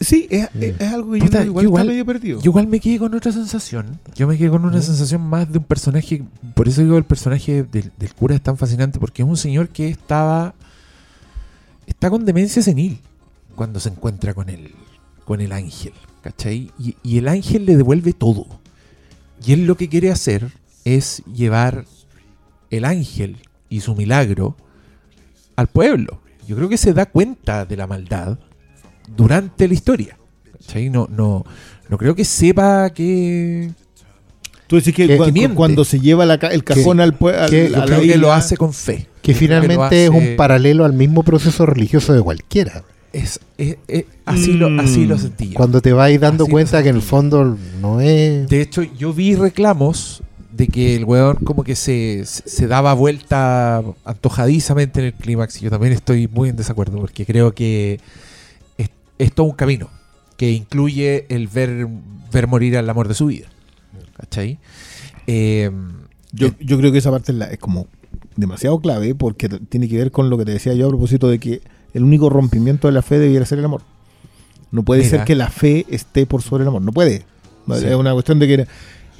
Sí, 0.00 0.26
es, 0.30 0.48
Mm. 0.54 0.62
es- 0.62 0.80
es 0.80 0.92
algo 0.92 1.12
que 1.12 1.18
yo 1.20 1.24
Puta, 1.26 1.44
igual, 1.44 1.62
yo 1.64 1.68
igual- 1.68 1.82
está 1.82 1.90
medio 1.92 2.06
perdido. 2.06 2.40
Yo 2.40 2.50
igual 2.50 2.66
me 2.66 2.80
quedé 2.80 2.98
con 2.98 3.14
otra 3.14 3.32
sensación. 3.32 4.00
Yo 4.14 4.26
me 4.26 4.36
quedé 4.36 4.50
con 4.50 4.64
una 4.64 4.78
¿Mm? 4.78 4.82
sensación 4.82 5.20
más 5.22 5.50
de 5.50 5.58
un 5.58 5.64
personaje. 5.64 6.22
Por 6.54 6.68
eso 6.68 6.82
digo 6.82 6.98
el 6.98 7.04
personaje 7.04 7.62
del, 7.64 7.92
del 7.96 8.14
cura 8.14 8.34
es 8.34 8.40
tan 8.42 8.56
fascinante. 8.56 8.98
Porque 8.98 9.22
es 9.22 9.28
un 9.28 9.36
señor 9.36 9.68
que 9.68 9.88
estaba. 9.88 10.54
Está 11.86 12.10
con 12.10 12.24
demencia 12.24 12.62
senil 12.62 13.00
cuando 13.54 13.80
se 13.80 13.88
encuentra 13.88 14.34
con 14.34 14.48
el, 14.48 14.74
con 15.24 15.40
el 15.40 15.52
ángel. 15.52 15.92
¿Cachai? 16.22 16.70
Y, 16.78 17.18
el 17.18 17.28
ángel 17.28 17.66
le 17.66 17.76
devuelve 17.76 18.12
todo. 18.12 18.46
Y 19.44 19.52
él 19.52 19.66
lo 19.66 19.76
que 19.76 19.88
quiere 19.88 20.10
hacer 20.10 20.50
es 20.84 21.22
llevar 21.26 21.84
el 22.70 22.84
ángel 22.84 23.36
y 23.68 23.80
su 23.80 23.94
milagro 23.94 24.56
al 25.56 25.66
pueblo. 25.66 26.20
Yo 26.48 26.56
creo 26.56 26.68
que 26.68 26.78
se 26.78 26.94
da 26.94 27.06
cuenta 27.06 27.66
de 27.66 27.76
la 27.76 27.86
maldad 27.86 28.38
durante 29.14 29.68
la 29.68 29.74
historia. 29.74 30.18
¿Cachai? 30.52 30.88
No, 30.88 31.08
no, 31.10 31.44
no 31.88 31.98
creo 31.98 32.14
que 32.14 32.24
sepa 32.24 32.90
que. 32.90 33.70
Tú 34.74 34.78
decís 34.78 34.94
que, 34.94 35.06
cuando 35.54 35.84
se 35.84 36.00
lleva 36.00 36.26
la 36.26 36.34
el 36.34 36.64
cajón 36.64 37.00
al 37.00 37.14
pueblo. 37.14 37.46
que- 37.48 37.68
lo 38.18 38.32
hace 38.32 38.56
con 38.56 38.72
fe. 38.72 39.06
Que 39.22 39.34
finalmente 39.34 40.04
es 40.04 40.10
un 40.10 40.36
paralelo 40.36 40.84
al 40.84 40.92
mismo 40.92 41.22
proceso 41.22 41.64
religioso 41.66 42.12
de 42.12 42.20
cualquiera. 42.22 42.82
es- 43.12 43.38
es- 43.58 43.76
es- 43.86 44.04
así, 44.24 44.54
lo, 44.54 44.80
así 44.80 45.06
lo 45.06 45.16
sentí 45.16 45.50
yo. 45.50 45.54
Cuando 45.54 45.80
te 45.80 45.92
vais 45.92 46.20
dando 46.20 46.44
Así 46.44 46.50
cuenta 46.50 46.82
que 46.82 46.88
en 46.88 46.96
el 46.96 47.02
fondo 47.02 47.56
no 47.80 48.00
es... 48.00 48.48
De 48.48 48.60
hecho, 48.60 48.82
yo 48.82 49.12
vi 49.12 49.36
reclamos 49.36 50.20
de 50.50 50.66
que 50.66 50.96
el 50.96 51.04
weón 51.04 51.36
como 51.44 51.62
que 51.62 51.76
se, 51.76 52.22
se- 52.26 52.48
se 52.48 52.66
daba 52.66 52.92
vuelta 52.92 53.82
antojadizamente 54.04 54.98
en 54.98 55.06
el 55.06 55.12
clímax. 55.14 55.58
Y 55.60 55.64
yo 55.64 55.70
también 55.70 55.92
estoy 55.92 56.26
muy 56.26 56.48
en 56.48 56.56
desacuerdo 56.56 56.98
porque 56.98 57.24
creo 57.24 57.54
que 57.54 58.00
es, 58.78 58.88
es 59.18 59.32
todo 59.32 59.46
un 59.46 59.52
camino 59.54 59.88
que 60.36 60.50
incluye 60.50 61.26
el 61.28 61.46
ver, 61.46 61.86
ver 62.32 62.46
morir 62.48 62.76
al 62.76 62.90
amor 62.90 63.06
de 63.06 63.14
su 63.14 63.26
vida. 63.26 63.46
¿Cachai? 64.24 64.58
Eh, 65.26 65.70
Yo, 66.32 66.48
yo 66.60 66.78
creo 66.78 66.90
que 66.92 66.98
esa 66.98 67.10
parte 67.10 67.32
es, 67.32 67.38
la- 67.38 67.46
es 67.46 67.58
como 67.58 67.86
demasiado 68.36 68.80
clave 68.80 69.14
porque 69.14 69.48
tiene 69.48 69.88
que 69.88 69.96
ver 69.98 70.10
con 70.10 70.28
lo 70.30 70.36
que 70.38 70.44
te 70.44 70.52
decía 70.52 70.74
yo 70.74 70.86
a 70.86 70.88
propósito 70.88 71.28
de 71.28 71.38
que 71.38 71.60
el 71.92 72.02
único 72.02 72.28
rompimiento 72.30 72.88
de 72.88 72.92
la 72.94 73.02
fe 73.02 73.18
debiera 73.18 73.46
ser 73.46 73.58
el 73.60 73.64
amor. 73.66 73.82
No 74.72 74.82
puede 74.82 75.02
Mira. 75.04 75.10
ser 75.18 75.24
que 75.24 75.36
la 75.36 75.48
fe 75.50 75.86
esté 75.88 76.26
por 76.26 76.42
sobre 76.42 76.62
el 76.62 76.68
amor. 76.68 76.82
No 76.82 76.90
puede. 76.92 77.18
Sí. 77.68 77.86
Es 77.86 77.94
una 77.94 78.12
cuestión 78.12 78.38
de 78.40 78.46
que... 78.48 78.66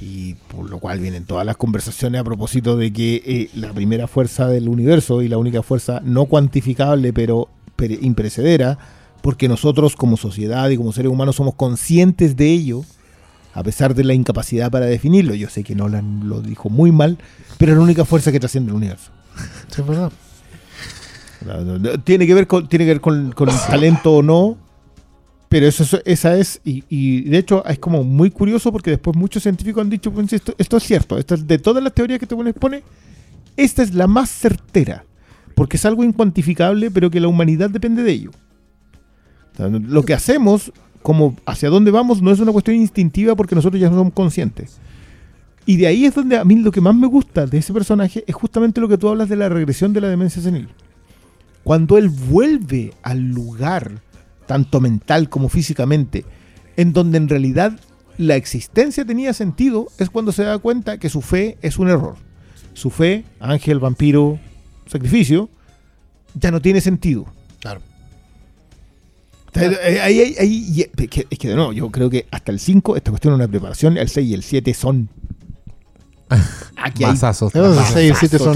Y 0.01 0.33
por 0.53 0.69
lo 0.69 0.79
cual 0.79 0.99
vienen 0.99 1.23
todas 1.23 1.45
las 1.45 1.55
conversaciones 1.55 2.19
a 2.19 2.23
propósito 2.25 2.75
de 2.75 2.91
que 2.91 3.23
eh, 3.25 3.49
la 3.55 3.71
primera 3.71 4.07
fuerza 4.07 4.49
del 4.49 4.67
universo 4.67 5.21
y 5.21 5.29
la 5.29 5.37
única 5.37 5.63
fuerza 5.63 6.01
no 6.03 6.25
cuantificable 6.25 7.13
pero 7.13 7.47
imperecedera, 8.01 8.77
porque 9.21 9.47
nosotros 9.47 9.95
como 9.95 10.17
sociedad 10.17 10.69
y 10.69 10.75
como 10.77 10.91
seres 10.91 11.09
humanos 11.11 11.37
somos 11.37 11.55
conscientes 11.55 12.35
de 12.35 12.51
ello, 12.51 12.83
a 13.55 13.63
pesar 13.63 13.95
de 13.95 14.03
la 14.03 14.13
incapacidad 14.13 14.69
para 14.69 14.85
definirlo. 14.85 15.33
Yo 15.33 15.49
sé 15.49 15.63
que 15.63 15.73
Nolan 15.73 16.29
lo 16.29 16.41
dijo 16.41 16.69
muy 16.69 16.91
mal, 16.91 17.17
pero 17.57 17.71
es 17.71 17.77
la 17.79 17.83
única 17.83 18.05
fuerza 18.05 18.31
que 18.31 18.39
trasciende 18.39 18.69
el 18.69 18.75
universo. 18.77 19.11
Sí, 19.69 19.81
es 19.81 19.87
verdad. 19.87 20.11
Tiene 22.03 22.25
que 22.25 22.33
ver 22.33 22.47
con, 22.47 22.67
tiene 22.67 22.85
que 22.85 22.91
ver 22.91 23.01
con, 23.01 23.31
con 23.31 23.49
el 23.49 23.55
talento 23.69 24.13
o 24.15 24.23
no, 24.23 24.57
pero 25.49 25.67
eso, 25.67 25.83
eso- 25.83 25.99
esa 26.05 26.35
es, 26.37 26.59
y, 26.63 26.83
y 26.89 27.21
de 27.29 27.37
hecho 27.37 27.63
es 27.65 27.77
como 27.79 28.03
muy 28.03 28.31
curioso 28.31 28.71
porque 28.71 28.89
después 28.91 29.15
muchos 29.15 29.43
científicos 29.43 29.81
han 29.81 29.89
dicho, 29.89 30.11
pues, 30.11 30.31
esto, 30.33 30.55
esto 30.57 30.77
es 30.77 30.83
cierto, 30.83 31.17
esto 31.17 31.35
es 31.35 31.45
de 31.45 31.57
todas 31.59 31.83
las 31.83 31.93
teorías 31.93 32.19
que 32.19 32.25
te 32.25 32.35
pone, 32.53 32.83
esta 33.57 33.83
es 33.83 33.93
la 33.93 34.07
más 34.07 34.29
certera, 34.31 35.05
porque 35.53 35.77
es 35.77 35.85
algo 35.85 36.03
incuantificable, 36.03 36.89
pero 36.89 37.11
que 37.11 37.19
la 37.19 37.27
humanidad 37.27 37.69
depende 37.69 38.01
de 38.03 38.11
ello. 38.11 38.31
O 39.53 39.57
sea, 39.57 39.67
Lo 39.69 40.03
que 40.03 40.13
hacemos, 40.13 40.71
como 41.05 41.35
hacia 41.45 41.69
dónde 41.69 41.91
vamos, 41.91 42.19
no 42.23 42.31
es 42.31 42.39
una 42.39 42.51
cuestión 42.51 42.77
instintiva 42.77 43.35
porque 43.35 43.53
nosotros 43.53 43.79
ya 43.79 43.91
no 43.91 43.95
somos 43.95 44.13
conscientes. 44.13 44.79
Y 45.63 45.77
de 45.77 45.85
ahí 45.85 46.03
es 46.03 46.15
donde 46.15 46.35
a 46.35 46.43
mí 46.43 46.55
lo 46.55 46.71
que 46.71 46.81
más 46.81 46.95
me 46.95 47.05
gusta 47.05 47.45
de 47.45 47.59
ese 47.59 47.73
personaje 47.73 48.23
es 48.25 48.33
justamente 48.33 48.81
lo 48.81 48.87
que 48.87 48.97
tú 48.97 49.07
hablas 49.07 49.29
de 49.29 49.35
la 49.35 49.47
regresión 49.47 49.93
de 49.93 50.01
la 50.01 50.07
demencia 50.07 50.41
senil. 50.41 50.67
Cuando 51.63 51.99
él 51.99 52.09
vuelve 52.09 52.91
al 53.03 53.19
lugar, 53.19 54.01
tanto 54.47 54.81
mental 54.81 55.29
como 55.29 55.47
físicamente, 55.47 56.25
en 56.75 56.91
donde 56.91 57.19
en 57.19 57.29
realidad 57.29 57.79
la 58.17 58.35
existencia 58.35 59.05
tenía 59.05 59.31
sentido, 59.33 59.89
es 59.99 60.09
cuando 60.09 60.31
se 60.31 60.41
da 60.41 60.57
cuenta 60.57 60.97
que 60.97 61.09
su 61.09 61.21
fe 61.21 61.59
es 61.61 61.77
un 61.77 61.87
error. 61.87 62.15
Su 62.73 62.89
fe, 62.89 63.25
ángel, 63.39 63.77
vampiro, 63.77 64.39
sacrificio, 64.87 65.51
ya 66.33 66.49
no 66.49 66.63
tiene 66.63 66.81
sentido. 66.81 67.27
Claro. 67.59 67.81
Ahí, 69.55 70.19
ahí, 70.19 70.35
ahí, 70.37 70.81
es, 70.81 71.07
que, 71.07 71.27
es 71.29 71.39
que 71.39 71.47
de 71.47 71.55
nuevo, 71.55 71.71
yo 71.71 71.89
creo 71.89 72.09
que 72.09 72.25
hasta 72.29 72.51
el 72.51 72.59
5 72.59 72.97
esta 72.97 73.11
cuestión 73.11 73.33
es 73.33 73.37
una 73.37 73.47
preparación, 73.47 73.97
el 73.97 74.09
6 74.09 74.29
y 74.29 74.33
el 74.33 74.43
7 74.43 74.73
son... 74.73 75.09
Aquí 76.75 77.03
hay... 77.03 77.11
Masazos. 77.11 77.55
El 77.55 77.73
6 77.73 77.95
y 77.95 78.09
el 78.09 78.15
7 78.15 78.39
son... 78.39 78.55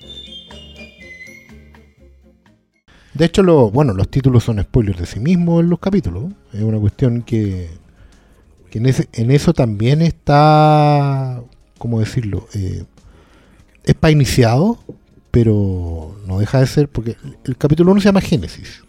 De 3.15 3.27
hecho, 3.27 3.43
bueno, 3.71 3.93
los 3.93 4.09
títulos 4.09 4.45
son 4.45 4.63
spoilers 4.63 4.99
de 4.99 5.07
sí 5.07 5.21
mismos 5.21 5.63
en 5.63 5.71
los 5.71 5.79
capítulos. 5.79 6.33
Es 6.53 6.63
una 6.63 6.79
cuestión 6.79 7.23
que, 7.23 7.69
que 8.71 8.79
en 9.13 9.31
eso 9.31 9.53
también 9.53 10.03
está, 10.03 11.43
¿cómo 11.79 12.01
decirlo? 12.01 12.49
Eh, 12.55 12.85
es 13.85 13.95
para 13.95 14.13
iniciado, 14.13 14.79
pero 15.31 16.17
no 16.27 16.39
deja 16.39 16.61
de 16.61 16.67
ser, 16.67 16.89
porque 16.89 17.17
el, 17.45 17.57
capítulo 17.57 17.93
1 17.93 18.01
se 18.01 18.07
llama 18.07 18.21
Génesis. 18.21 18.83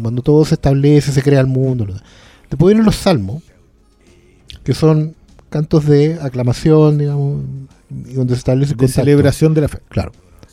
Cuando 0.00 0.22
todo 0.22 0.44
se 0.44 0.54
establece, 0.54 1.12
se 1.12 1.22
crea 1.22 1.40
el 1.40 1.46
mundo. 1.46 1.86
Después 2.50 2.70
vienen 2.70 2.84
los 2.84 2.96
salmos, 2.96 3.42
que 4.62 4.74
son 4.74 5.14
cantos 5.50 5.86
de 5.86 6.18
aclamación, 6.20 6.98
digamos, 6.98 7.42
y 7.90 8.12
donde 8.12 8.34
se 8.34 8.38
establece 8.38 8.72
el 8.72 8.78
De 8.78 8.88
celebración 8.88 9.54
de 9.54 9.62
la 9.62 9.68
fe. 9.68 9.78
Claro. 9.88 10.12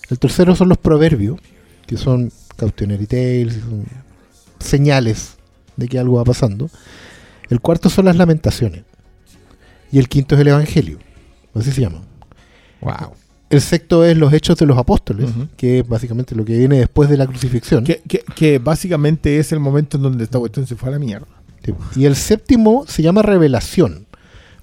El 0.09 0.19
tercero 0.19 0.55
son 0.55 0.69
los 0.69 0.77
proverbios, 0.77 1.39
que 1.85 1.97
son 1.97 2.31
cautionary 2.55 3.07
tales, 3.07 3.55
son 3.55 3.85
señales 4.59 5.35
de 5.75 5.87
que 5.87 5.99
algo 5.99 6.17
va 6.17 6.23
pasando. 6.23 6.69
El 7.49 7.59
cuarto 7.59 7.89
son 7.89 8.05
las 8.05 8.15
lamentaciones. 8.15 8.83
Y 9.91 9.99
el 9.99 10.07
quinto 10.07 10.35
es 10.35 10.41
el 10.41 10.47
evangelio. 10.47 10.99
Así 11.53 11.71
se 11.71 11.81
llama. 11.81 12.01
Wow. 12.81 13.13
El 13.49 13.61
sexto 13.61 14.03
es 14.03 14.17
los 14.17 14.33
hechos 14.33 14.57
de 14.57 14.65
los 14.65 14.77
apóstoles, 14.77 15.29
que 15.55 15.79
es 15.79 15.87
básicamente 15.87 16.35
lo 16.35 16.43
que 16.45 16.57
viene 16.57 16.79
después 16.79 17.09
de 17.09 17.17
la 17.17 17.27
crucifixión. 17.27 17.83
Que, 17.83 18.01
que- 18.07 18.23
que 18.35 18.57
básicamente 18.59 19.37
es 19.39 19.51
el 19.51 19.59
momento 19.59 19.97
en 19.97 20.03
donde 20.03 20.23
esta 20.23 20.39
cuestión 20.39 20.65
se 20.65 20.75
fue 20.75 20.89
a 20.89 20.93
la 20.93 20.99
mierda. 20.99 21.27
Sí. 21.63 21.73
Y 21.95 22.05
el 22.05 22.15
séptimo 22.15 22.85
se 22.87 23.01
llama 23.03 23.21
revelación. 23.21 24.07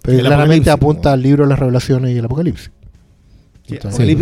Pero 0.03 0.19
El 0.19 0.25
claramente 0.27 0.71
apunta 0.71 1.11
¿no? 1.11 1.15
al 1.15 1.23
libro 1.23 1.45
de 1.45 1.51
las 1.51 1.59
revelaciones 1.61 2.13
y 2.15 2.19
el 2.19 2.25
apocalipsis. 2.25 2.71
Sí, 3.69 3.79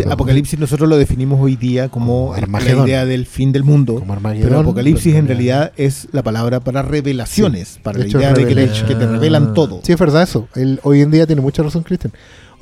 Apocalipsis, 0.09 0.59
nosotros 0.61 0.89
lo 0.89 0.99
definimos 0.99 1.41
hoy 1.41 1.57
día 1.57 1.89
como 1.89 2.37
el- 2.37 2.45
la 2.53 2.85
idea 2.87 3.07
del 3.07 3.25
fin 3.27 3.53
del 3.53 3.65
mundo. 3.65 3.95
Como 3.95 4.15
Pero 4.23 4.61
Apocalipsis 4.61 5.15
en 5.15 5.27
realidad 5.27 5.73
es 5.79 6.09
la 6.13 6.23
palabra 6.23 6.61
para 6.61 6.83
revelaciones, 6.83 7.81
para 7.83 7.99
la 7.99 8.05
hecho, 8.05 8.19
idea 8.19 8.35
de 8.35 8.47
que, 8.47 8.55
que 8.87 8.95
te 8.95 9.07
revelan 9.07 9.55
todo. 9.55 9.81
Sí, 9.83 9.93
es 9.93 9.99
verdad 9.99 10.23
eso. 10.23 10.47
Él, 10.55 10.79
hoy 10.83 11.01
en 11.01 11.11
día 11.11 11.27
tiene 11.27 11.41
mucha 11.43 11.63
razón, 11.63 11.83
Cristian. 11.83 12.13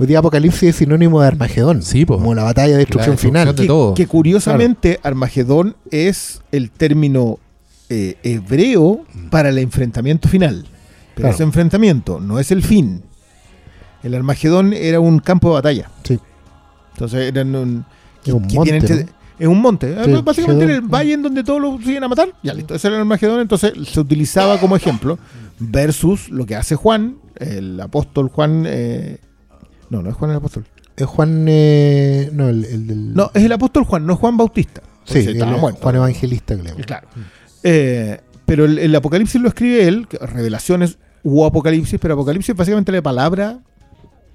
Hoy 0.00 0.06
día 0.06 0.20
Apocalipsis 0.20 0.62
es 0.70 0.76
sinónimo 0.76 1.20
de 1.20 1.26
Armagedón. 1.26 1.82
Sí, 1.82 2.04
po. 2.06 2.16
Como 2.18 2.34
la 2.34 2.44
batalla 2.44 2.72
de 2.74 2.78
destrucción 2.78 3.10
La 3.10 3.12
destrucción 3.16 3.32
final. 3.32 3.56
de 3.56 3.62
Que, 3.62 3.66
todo. 3.66 3.94
que 3.94 4.06
curiosamente 4.06 5.00
Armagedón 5.02 5.76
es 5.90 6.40
el 6.52 6.70
término 6.70 7.38
eh, 7.90 8.16
hebreo 8.22 9.00
para 9.30 9.48
el 9.48 9.58
enfrentamiento 9.58 10.28
final. 10.28 10.66
Pero 11.14 11.24
Claro. 11.24 11.34
ese 11.34 11.42
enfrentamiento 11.42 12.20
no 12.20 12.38
es 12.38 12.52
el 12.52 12.62
fin. 12.62 13.02
El 14.04 14.14
Armagedón 14.14 14.72
era 14.72 15.00
un 15.00 15.18
campo 15.18 15.48
de 15.48 15.54
batalla. 15.54 15.90
Sí. 16.04 16.20
Entonces 16.92 17.20
eran 17.32 17.54
un, 17.56 17.84
Es 18.24 18.32
un 18.32 18.46
que 18.46 18.54
monte, 18.54 18.70
tienen 18.70 18.86
que- 18.86 19.04
¿no? 19.04 19.18
Es 19.40 19.46
un 19.48 19.60
monte. 19.60 19.94
Sí, 20.04 20.10
Eh, 20.12 20.22
Básicamente 20.24 20.64
en 20.64 20.70
el 20.70 20.80
valle 20.82 21.14
en 21.14 21.22
donde 21.22 21.42
todos 21.42 21.60
lo 21.60 21.78
siguen 21.78 22.04
a 22.04 22.08
matar. 22.08 22.28
Ya 22.42 22.54
listo. 22.54 22.74
Ese 22.74 22.86
era 22.88 22.96
el 22.96 23.00
Armagedón. 23.00 23.40
Entonces 23.40 23.72
se 23.88 23.98
utilizaba 23.98 24.58
como 24.60 24.76
ejemplo 24.76 25.18
versus 25.58 26.28
lo 26.28 26.46
que 26.46 26.54
hace 26.54 26.76
Juan, 26.76 27.16
el 27.36 27.80
apóstol 27.80 28.28
Juan. 28.28 28.64
eh, 28.66 29.18
no, 29.90 30.02
no 30.02 30.10
es 30.10 30.16
Juan 30.16 30.30
el 30.30 30.36
apóstol. 30.36 30.64
Es 30.96 31.06
Juan. 31.06 31.46
eh, 31.48 32.30
no, 32.32 32.48
el, 32.48 32.64
el 32.64 32.86
del. 32.86 33.14
No, 33.14 33.30
es 33.34 33.42
el 33.44 33.52
apóstol 33.52 33.84
Juan, 33.84 34.06
no 34.06 34.14
es 34.14 34.18
Juan 34.18 34.36
Bautista. 34.36 34.82
sí, 35.04 35.18
el-. 35.18 35.42
Juan 35.42 35.96
Evangelista, 35.96 36.56
creo. 36.58 36.76
Claro. 36.76 37.08
Eh, 37.62 38.20
pero 38.46 38.64
el, 38.64 38.78
el 38.78 38.94
Apocalipsis 38.94 39.40
lo 39.40 39.48
escribe 39.48 39.86
él, 39.86 40.06
revelaciones 40.20 40.98
u 41.22 41.44
Apocalipsis, 41.44 41.98
pero 42.00 42.14
Apocalipsis 42.14 42.50
es 42.50 42.56
básicamente 42.56 42.92
la 42.92 43.02
palabra 43.02 43.60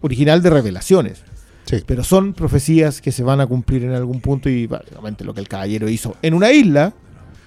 original 0.01 0.41
de 0.41 0.49
revelaciones. 0.49 1.23
Sí. 1.65 1.77
Pero 1.85 2.03
son 2.03 2.33
profecías 2.33 3.01
que 3.01 3.11
se 3.11 3.23
van 3.23 3.39
a 3.39 3.47
cumplir 3.47 3.83
en 3.85 3.91
algún 3.93 4.19
punto 4.19 4.49
y 4.49 4.67
básicamente 4.67 5.23
lo 5.23 5.33
que 5.33 5.39
el 5.39 5.47
caballero 5.47 5.87
hizo 5.89 6.15
en 6.21 6.33
una 6.33 6.51
isla 6.51 6.93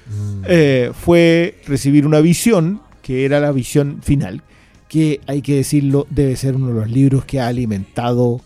Mm. 0.09 0.43
eh, 0.47 0.93
fue 0.95 1.61
recibir 1.67 2.07
una 2.07 2.21
visión, 2.21 2.81
que 3.03 3.25
era 3.25 3.41
la 3.41 3.51
visión 3.51 3.99
final, 4.03 4.41
que 4.89 5.21
hay 5.27 5.43
que 5.43 5.57
decirlo, 5.57 6.07
debe 6.11 6.37
ser 6.37 6.57
uno 6.57 6.69
de 6.69 6.75
los 6.75 6.91
libros 6.91 7.25
que 7.25 7.41
ha 7.41 7.49
alimentado 7.49 8.41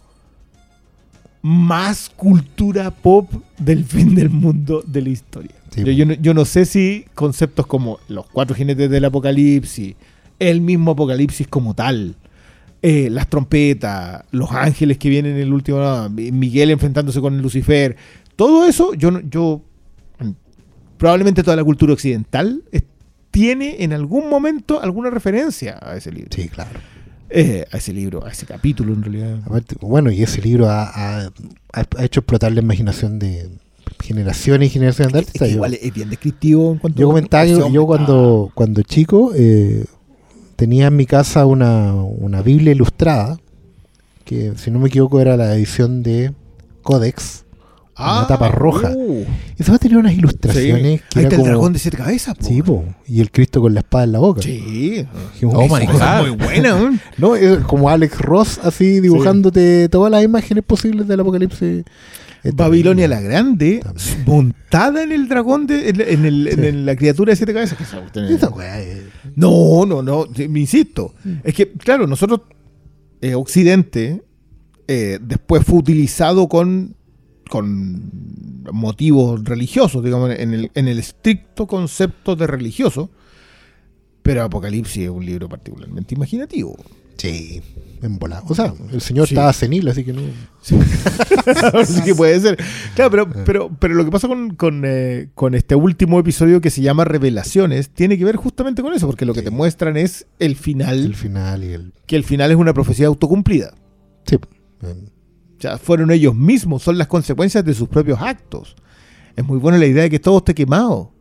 más 1.43 2.11
cultura 2.11 2.91
pop 2.91 3.31
del 3.59 3.85
fin 3.85 4.15
del 4.15 4.31
mundo 4.31 4.83
de 4.87 5.03
la 5.03 5.09
historia. 5.09 5.53
Sí, 5.71 5.85
yo, 5.85 5.93
yo 5.93 6.05
no, 6.07 6.15
yo 6.15 6.35
no 6.35 6.45
sé 6.45 6.65
si 6.67 7.07
conceptos 7.15 7.67
como 7.67 7.99
los 8.09 8.27
cuatro 8.27 8.55
jinetes 8.55 8.91
del 8.91 9.05
apocalipsis, 9.05 9.95
el 10.39 10.61
mismo 10.61 10.93
apocalipsis 10.93 11.47
como 11.49 11.75
tal, 11.75 12.17
eh, 12.83 13.09
las 13.11 13.29
trompetas, 13.29 14.25
los 14.33 14.51
ángeles 14.51 14.99
que 14.99 15.09
vienen 15.09 15.37
en 15.37 15.43
el 15.43 15.53
último, 15.53 15.79
no, 15.79 16.09
Miguel 16.11 16.71
enfrentándose 16.71 17.21
con 17.21 17.41
Lucifer, 17.41 17.97
todo 18.37 18.67
eso, 18.67 18.95
yo, 18.95 19.21
yo 19.21 19.63
mm, 20.19 20.31
probablemente 20.99 21.43
toda 21.43 21.57
la 21.57 21.65
cultura 21.65 21.93
occidental 21.93 22.63
es- 22.73 22.85
tiene 23.31 23.83
en 23.85 23.93
algún 23.93 24.29
momento 24.29 24.81
alguna 24.83 25.11
referencia 25.11 25.79
a 25.83 25.97
ese 25.97 26.11
libro. 26.13 26.31
Sí, 26.35 26.49
claro. 26.49 26.79
Eh, 27.29 27.65
a 27.71 27.77
ese 27.77 27.93
libro, 27.93 28.25
a 28.27 28.31
ese 28.31 28.45
capítulo 28.47 28.93
en 28.93 29.03
realidad. 29.03 29.39
Aparte, 29.47 29.77
bueno, 29.81 30.11
y 30.11 30.23
ese 30.23 30.43
libro 30.43 30.69
ha, 30.69 30.85
ha- 31.23 31.31
ha 31.73 32.05
hecho 32.05 32.21
explotar 32.21 32.51
la 32.53 32.61
imaginación 32.61 33.19
de 33.21 33.49
generaciones 34.03 34.69
y 34.69 34.71
generaciones 34.73 35.13
de 35.13 35.19
Es 35.21 35.25
que 35.27 35.29
artistas. 35.31 35.51
Igual 35.51 35.75
es 35.75 35.95
bien 35.95 36.11
descriptivo 36.11 36.73
en 36.73 36.79
cuanto 36.79 36.99
Yo 37.01 37.07
comentaba 37.09 37.45
que 37.45 37.73
yo 37.73 37.87
cuando, 37.87 38.51
cuando 38.55 38.83
chico 38.83 39.33
eh, 39.37 39.85
tenía 40.57 40.89
en 40.89 40.97
mi 40.97 41.07
casa 41.07 41.47
una, 41.47 41.95
una 41.95 42.43
Biblia 42.43 42.73
ilustrada, 42.73 43.39
que 44.25 44.53
si 44.57 44.71
no 44.73 44.79
me 44.81 44.89
equivoco 44.89 45.21
era 45.21 45.37
la 45.37 45.55
edición 45.55 46.03
de 46.03 46.33
Codex, 46.83 47.45
una 48.01 48.27
tapa 48.27 48.49
roja. 48.51 48.91
uh, 48.95 49.25
Y 49.59 49.63
esa 49.63 49.79
tenía 49.79 49.99
unas 49.99 50.13
ilustraciones 50.15 51.01
sí. 51.01 51.05
que 51.11 51.19
Ahí 51.21 51.25
está 51.27 51.37
el 51.37 51.43
dragón 51.45 51.73
de 51.73 51.79
siete 51.79 51.97
cabezas. 51.97 52.35
po. 52.37 52.45
Sí, 52.45 52.63
po, 52.63 52.85
y 53.07 53.21
el 53.21 53.31
Cristo 53.31 53.61
con 53.61 53.75
la 53.75 53.81
espada 53.81 54.05
en 54.05 54.13
la 54.13 54.19
boca. 54.21 54.43
Sí. 54.43 55.07
Oh 55.45 55.63
my 55.69 55.87
God. 55.87 56.29
muy 56.29 56.31
buena. 56.37 57.01
No, 57.19 57.37
es 57.37 57.59
como 57.61 57.89
Alex 57.91 58.19
Ross 58.21 58.61
así 58.63 59.01
dibujándote 59.01 59.89
todas 59.89 60.11
las 60.11 60.23
imágenes 60.25 60.65
posibles 60.65 61.07
del 61.09 61.21
apocalipsis. 61.21 61.85
Es 62.43 62.57
Babilonia 62.57 63.07
la. 63.07 63.21
Grande, 63.21 63.81
También. 63.83 64.25
montada 64.27 65.03
en 65.03 65.13
el 65.13 65.29
dragón, 65.29 65.67
de, 65.67 65.91
en, 65.91 66.01
en 66.01 66.25
el- 66.25 66.49
en 66.49 66.57
Sí. 66.61 66.67
el- 66.67 66.87
la 66.87 66.97
criatura 66.97 67.33
de 67.33 67.37
siete 67.37 67.53
cabezas. 67.53 67.77
No, 69.37 69.85
no, 69.87 70.03
no, 70.03 70.27
me 70.49 70.61
insisto. 70.61 71.15
Es 71.45 71.55
que, 71.55 71.73
claro, 71.73 72.07
nosotros, 72.07 72.41
eh, 73.21 73.35
Occidente, 73.35 74.23
eh, 74.89 75.19
después 75.21 75.65
fue 75.65 75.79
utilizado 75.79 76.49
con, 76.49 76.95
con 77.51 78.11
motivos 78.73 79.45
religiosos, 79.45 80.03
digamos, 80.03 80.31
en 80.31 80.55
el, 80.55 80.71
en 80.75 80.89
el 80.89 80.99
estricto 80.99 81.67
concepto 81.67 82.37
de 82.37 82.47
religioso. 82.47 83.11
Pero 84.23 84.43
Apocalipsis 84.45 85.05
es 85.05 85.11
un 85.11 85.25
libro 85.27 85.49
particularmente 85.49 86.15
imaginativo. 86.15 86.77
Sí, 87.17 87.61
en 88.01 88.19
volada. 88.19 88.43
O 88.49 88.55
sea, 88.55 88.73
el 88.93 89.01
señor 89.03 89.27
Sí. 89.29 89.35
estaba 89.35 89.53
senil, 89.53 89.87
así 89.89 90.05
que 90.05 90.13
no. 90.15 90.23
Así 91.75 92.01
que 92.03 92.15
puede 92.15 92.41
ser. 92.41 92.59
Claro, 92.95 93.11
pero, 93.11 93.45
pero, 93.45 93.71
pero 93.79 93.95
lo 93.95 94.05
que 94.05 94.11
pasa 94.11 94.29
con, 94.29 94.55
con, 94.55 94.83
eh, 94.87 95.29
con 95.35 95.55
este 95.55 95.75
último 95.75 96.19
episodio 96.19 96.61
que 96.61 96.71
se 96.71 96.81
llama 96.83 97.05
Revelaciones 97.05 97.91
tiene 97.91 98.17
que 98.19 98.25
ver 98.25 98.37
justamente 98.37 98.83
con 98.83 98.93
eso, 98.95 99.07
porque 99.07 99.27
lo 99.27 99.35
que 99.35 99.41
Sí. 99.41 99.45
te 99.47 99.51
muestran 99.51 99.97
es 99.97 100.27
el 100.39 100.57
final, 100.57 100.99
El 101.05 101.15
final 101.15 101.65
y 101.65 101.69
el. 101.73 101.93
que 102.07 102.17
el 102.17 102.25
final 102.25 102.51
es 102.51 102.57
una 102.57 102.73
profecía 102.73 103.07
autocumplida. 103.07 103.75
Sí. 104.27 104.37
eh, 104.83 104.95
O 105.61 105.63
sea, 105.63 105.77
fueron 105.77 106.11
ellos 106.11 106.35
mismos, 106.35 106.83
son 106.83 106.97
las 106.97 107.07
consecuencias 107.07 107.63
de 107.63 107.75
sus 107.75 107.87
propios 107.87 108.19
actos. 108.19 108.75
Es 109.37 109.45
muy 109.45 109.59
buena 109.59 109.77
la 109.77 109.85
idea 109.85 110.05
de 110.05 110.09
que 110.09 110.19
todo 110.19 110.39
esté 110.39 110.55
quemado. 110.55 111.13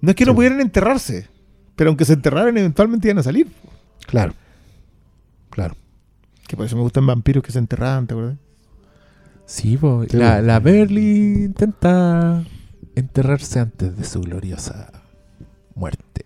No 0.00 0.08
es 0.08 0.16
que 0.16 0.24
no 0.24 0.34
pudieran 0.34 0.62
enterrarse, 0.62 1.28
pero 1.76 1.90
aunque 1.90 2.06
se 2.06 2.14
enterraran, 2.14 2.56
eventualmente 2.56 3.08
iban 3.08 3.18
a 3.18 3.22
salir. 3.22 3.46
Claro. 4.06 4.32
Claro. 5.50 5.76
Que 6.48 6.56
por 6.56 6.64
eso 6.64 6.76
me 6.76 6.82
gustan 6.82 7.06
vampiros 7.06 7.44
que 7.44 7.52
se 7.52 7.58
enterraban, 7.58 8.06
¿te 8.06 8.14
acuerdas? 8.14 8.38
Sí, 9.44 9.78
la, 10.12 10.40
la 10.40 10.58
Beverly 10.58 11.44
intenta 11.44 12.42
enterrarse 12.94 13.60
antes 13.60 13.98
de 13.98 14.04
su 14.04 14.22
gloriosa 14.22 14.90
muerte. 15.74 16.22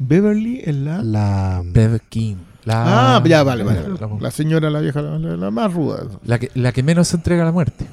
Beverly 0.00 0.62
es 0.64 0.74
la. 0.74 1.04
La, 1.04 1.62
Bev 1.64 2.00
King. 2.08 2.49
La, 2.64 3.16
Ah, 3.16 3.22
ya, 3.26 3.42
vale, 3.42 3.64
vale. 3.64 3.80
La, 4.00 4.08
La 4.20 4.30
señora, 4.30 4.68
la 4.70 4.80
vieja, 4.80 5.00
la, 5.02 5.18
la- 5.18 5.50
más 5.50 5.72
ruda. 5.72 6.06
la 6.24 6.38
que, 6.38 6.50
la 6.54 6.72
que 6.72 6.82
menos 6.82 7.08
se 7.08 7.16
entrega 7.16 7.42
a 7.42 7.46
la 7.46 7.52
muerte. 7.52 7.86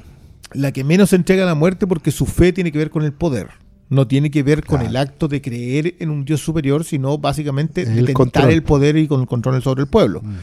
La 0.54 0.72
que 0.72 0.84
menos 0.84 1.10
se 1.12 1.16
entrega 1.16 1.44
a 1.44 1.46
la 1.46 1.56
muerte 1.56 1.88
porque 1.88 2.12
su 2.12 2.26
fe 2.26 2.54
tiene 2.54 2.72
que 2.72 2.78
ver 2.78 2.90
con 2.90 3.04
el 3.04 3.14
poder. 3.14 3.50
No 3.90 4.08
tiene 4.08 4.30
que 4.32 4.44
ver 4.44 4.66
con 4.66 4.82
el 4.82 4.98
acto 4.98 5.30
de 5.30 5.42
creer 5.42 5.96
en 6.00 6.10
un 6.10 6.26
Dios 6.26 6.42
superior, 6.42 6.84
sino 6.84 7.18
básicamente 7.18 7.84
El 7.84 8.06
de 8.08 8.14
tentar 8.14 8.50
el 8.52 8.62
poder 8.64 8.98
y 8.98 9.08
con 9.08 9.22
el 9.22 9.28
control 9.28 9.62
sobre 9.64 9.84
el 9.84 9.88
pueblo. 9.88 10.22
Mm. 10.22 10.36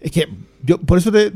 Es 0.00 0.10
que 0.10 0.28
yo, 0.64 0.78
por 0.80 0.98
eso 0.98 1.12
te, 1.12 1.32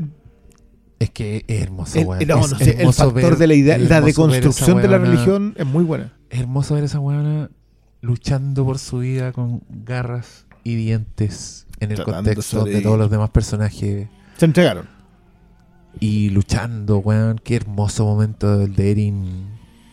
Es 0.99 1.09
que 1.11 1.45
es 1.47 1.61
hermoso, 1.61 1.97
el, 1.99 2.05
weón. 2.07 2.27
no, 2.27 2.41
Es 2.45 2.51
no 2.51 2.89
el 2.89 2.93
factor 2.93 3.13
ver- 3.13 3.37
de 3.37 3.47
la 3.47 3.53
idea, 3.53 3.77
la 3.77 4.01
deconstrucción 4.01 4.81
de 4.81 4.87
la 4.89 4.97
religión 4.97 5.53
es 5.57 5.65
muy 5.65 5.85
buena. 5.85 6.11
Es 6.29 6.41
hermoso 6.41 6.75
ver 6.75 6.83
esa 6.83 6.99
weona 6.99 7.49
luchando 8.01 8.65
por 8.65 8.77
su 8.79 8.99
vida 8.99 9.31
con 9.31 9.61
garras 9.69 10.45
y 10.65 10.75
dientes 10.75 11.62
en 11.83 11.91
el 11.91 11.97
Tratando 11.97 12.29
contexto 12.29 12.63
de 12.65 12.81
todos 12.81 12.97
los 12.97 13.09
demás 13.11 13.29
personajes. 13.29 14.07
Se 14.37 14.45
entregaron. 14.45 14.87
Y 15.99 16.29
luchando, 16.31 16.97
weón. 16.97 17.39
Qué 17.43 17.55
hermoso 17.55 18.05
momento 18.05 18.61
el 18.61 18.75
de 18.75 18.91
Erin 18.91 19.45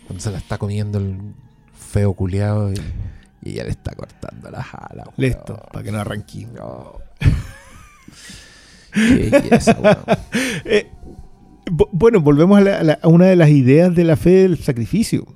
cuando 0.07 0.23
se 0.23 0.31
la 0.31 0.39
está 0.39 0.57
comiendo 0.59 0.99
el 0.99 1.19
feo 1.75 2.15
culiado 2.15 2.73
y, 2.73 2.77
y 3.43 3.51
ella 3.51 3.65
le 3.65 3.71
está 3.71 3.95
cortando 3.95 4.51
las 4.51 4.67
alas. 4.73 5.07
weón. 5.07 5.15
Listo, 5.19 5.63
para 5.73 5.85
que 5.85 5.93
no 5.93 5.99
arranque. 6.01 6.47
No. 6.57 6.95
Qué 8.93 9.29
belleza, 9.31 9.77
weón. 9.81 9.99
Eh, 10.65 10.91
bu- 11.67 11.89
bueno, 11.93 12.21
volvemos 12.21 12.59
a, 12.59 12.63
la- 12.63 12.79
a 12.79 12.83
la- 12.83 12.99
a 13.03 13.09
una 13.09 13.27
de 13.27 13.37
las 13.37 13.51
ideas 13.51 13.95
de 13.95 14.05
la 14.05 14.17
fe 14.17 14.31
del 14.31 14.59
sacrificio. 14.59 15.27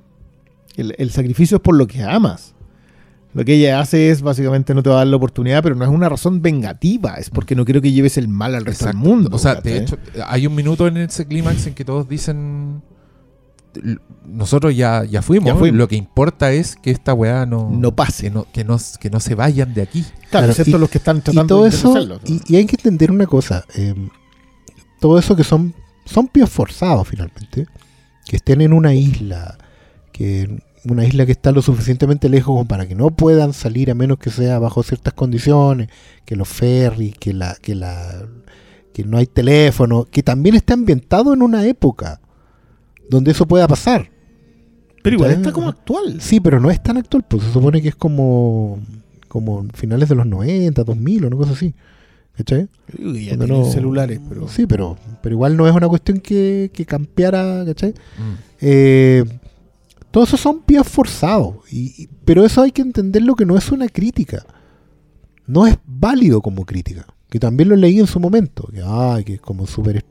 El, 0.75 0.95
el 0.97 1.11
sacrificio 1.11 1.57
es 1.57 1.61
por 1.63 1.75
lo 1.75 1.87
que 1.87 2.03
amas. 2.03 2.54
Lo 3.35 3.43
que 3.45 3.53
ella 3.55 3.79
hace 3.81 4.09
es 4.09 4.21
básicamente 4.21 4.73
no 4.73 4.81
te 4.81 4.89
va 4.89 4.95
a 4.95 4.97
dar 4.99 5.07
la 5.07 5.17
oportunidad, 5.17 5.61
pero 5.61 5.75
no 5.75 5.83
es 5.83 5.91
una 5.91 6.07
razón 6.09 6.41
vengativa, 6.41 7.15
es 7.15 7.29
porque 7.29 7.53
no 7.53 7.65
quiero 7.65 7.81
que 7.81 7.91
lleves 7.91 8.17
el 8.17 8.27
mal 8.29 8.55
al 8.55 8.65
resto 8.65 8.85
Exacto. 8.85 8.97
del 8.97 9.07
mundo. 9.09 9.29
O 9.35 9.37
sea, 9.37 9.55
¿cachai? 9.57 9.73
de 9.73 9.77
hecho, 9.79 9.97
hay 10.25 10.47
un 10.47 10.55
minuto 10.55 10.87
en 10.87 10.97
ese 10.97 11.27
clímax 11.27 11.67
en 11.67 11.73
que 11.75 11.83
todos 11.85 12.07
dicen. 12.09 12.81
"L- 13.75 13.97
Nosotros 14.25 14.75
ya, 14.75 15.03
ya, 15.03 15.21
fuimos, 15.21 15.47
Ya 15.47 15.55
fuimos. 15.55 15.77
Lo 15.77 15.87
que 15.87 15.95
importa 15.97 16.51
es 16.53 16.75
que 16.77 16.89
esta 16.91 17.13
weá 17.13 17.45
no, 17.45 17.69
No 17.69 17.93
pase. 17.95 18.23
Que 18.23 18.29
no, 18.31 18.45
que, 18.51 18.63
no, 18.63 18.77
que 18.99 19.09
no 19.09 19.19
se 19.19 19.35
vayan 19.35 19.73
de 19.73 19.81
aquí. 19.83 20.03
claro, 20.31 20.47
excepto 20.47 20.77
y- 20.77 20.79
los 20.79 20.89
que 20.89 20.97
están 20.97 21.17
Y 21.17 21.21
tratando 21.21 21.55
todo 21.55 21.63
de 21.63 21.69
eso, 21.69 22.19
y, 22.25 22.41
y 22.47 22.55
hay 22.55 22.65
que 22.65 22.77
entender 22.77 23.11
una 23.11 23.27
cosa, 23.27 23.65
eh, 23.75 23.93
todo 25.01 25.19
eso 25.19 25.35
que 25.35 25.43
son, 25.43 25.73
son 26.05 26.27
pies 26.29 26.49
forzados 26.49 27.05
finalmente, 27.07 27.67
que 28.25 28.37
estén 28.37 28.61
en 28.61 28.71
una 28.73 28.93
isla, 28.93 29.57
que 30.13 30.63
una 30.87 31.05
isla 31.05 31.25
que 31.25 31.31
está 31.31 31.51
lo 31.51 31.61
suficientemente 31.61 32.29
lejos 32.29 32.47
como 32.47 32.65
para 32.65 32.87
que 32.87 32.95
no 32.95 33.09
puedan 33.09 33.53
salir 33.53 33.89
a 33.91 33.95
menos 33.95 34.17
que 34.19 34.29
sea 34.29 34.59
bajo 34.59 34.83
ciertas 34.83 35.13
condiciones, 35.13 35.89
que 36.25 36.35
los 36.35 36.47
ferries, 36.47 37.15
que 37.17 37.33
la, 37.33 37.55
que 37.61 37.75
la, 37.75 38.27
que 38.93 39.03
no 39.03 39.17
hay 39.17 39.25
teléfono, 39.25 40.05
que 40.05 40.23
también 40.23 40.55
está 40.55 40.73
ambientado 40.73 41.33
en 41.33 41.41
una 41.41 41.65
época 41.65 42.21
donde 43.09 43.31
eso 43.31 43.47
pueda 43.47 43.67
pasar. 43.67 44.09
Pero 45.01 45.15
igual 45.17 45.31
está 45.31 45.51
como 45.51 45.69
actual. 45.69 46.19
Sí, 46.19 46.39
pero 46.39 46.59
no 46.59 46.71
es 46.71 46.81
tan 46.81 46.97
actual, 46.97 47.25
pues 47.27 47.43
se 47.43 47.51
supone 47.51 47.81
que 47.81 47.89
es 47.89 47.95
como, 47.95 48.79
como 49.27 49.65
finales 49.73 50.09
de 50.09 50.15
los 50.15 50.25
90, 50.25 50.83
2000 50.83 51.23
o 51.23 51.27
una 51.27 51.35
cosa 51.37 51.51
así. 51.53 51.73
¿Cachai? 52.35 52.67
Ya 52.97 53.37
no- 53.37 53.63
celulares, 53.65 54.19
pero... 54.27 54.47
Sí, 54.49 54.65
pero, 54.67 54.97
pero 55.21 55.35
igual 55.35 55.55
no 55.55 55.67
es 55.69 55.73
una 55.73 55.87
cuestión 55.87 56.19
que, 56.19 56.69
que 56.73 56.85
campeara, 56.85 57.63
¿cachai? 57.65 57.91
Mm. 57.91 58.33
Eh, 58.61 59.23
todos 60.15 60.29
esos 60.29 60.39
son 60.39 60.61
pies 60.61 60.87
forzados. 60.87 61.55
Y, 61.69 62.03
y- 62.03 62.09
pero 62.23 62.45
eso 62.45 62.61
hay 62.61 62.71
que 62.71 62.81
entenderlo 62.81 63.35
que 63.35 63.45
no 63.45 63.57
es 63.57 63.69
una 63.69 63.89
crítica. 63.89 64.45
No 65.45 65.67
es 65.67 65.77
válido 65.85 66.41
como 66.41 66.65
crítica. 66.65 67.05
Que 67.29 67.37
también 67.37 67.67
lo 67.67 67.75
leí 67.75 67.99
en 67.99 68.07
su 68.07 68.21
momento. 68.21 68.65
Que, 68.73 68.81
ay, 68.81 69.25
que 69.25 69.33
es 69.33 69.41
como 69.41 69.67
súper 69.67 70.05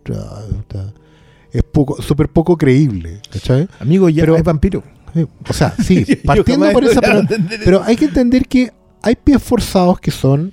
es 1.53 1.63
poco, 1.63 2.03
súper 2.03 2.29
poco 2.29 2.59
creíble. 2.59 3.21
¿Cachai? 3.33 3.67
Amigo, 3.81 4.11
ya 4.11 4.25
Pero- 4.25 4.37
es 4.37 4.43
vampiro. 4.45 4.83
Eh, 5.15 5.27
O 5.49 5.53
sea, 5.55 5.75
sí, 5.83 6.05
partiendo 6.23 6.71
por 6.73 6.85
esa, 6.85 7.01
pero, 7.01 7.23
pero 7.65 7.77
eso. 7.79 7.85
hay 7.87 7.97
que 7.97 8.05
entender 8.05 8.47
que 8.47 8.73
hay 9.01 9.17
pies 9.17 9.43
forzados 9.43 10.01
que 10.01 10.11
son 10.11 10.53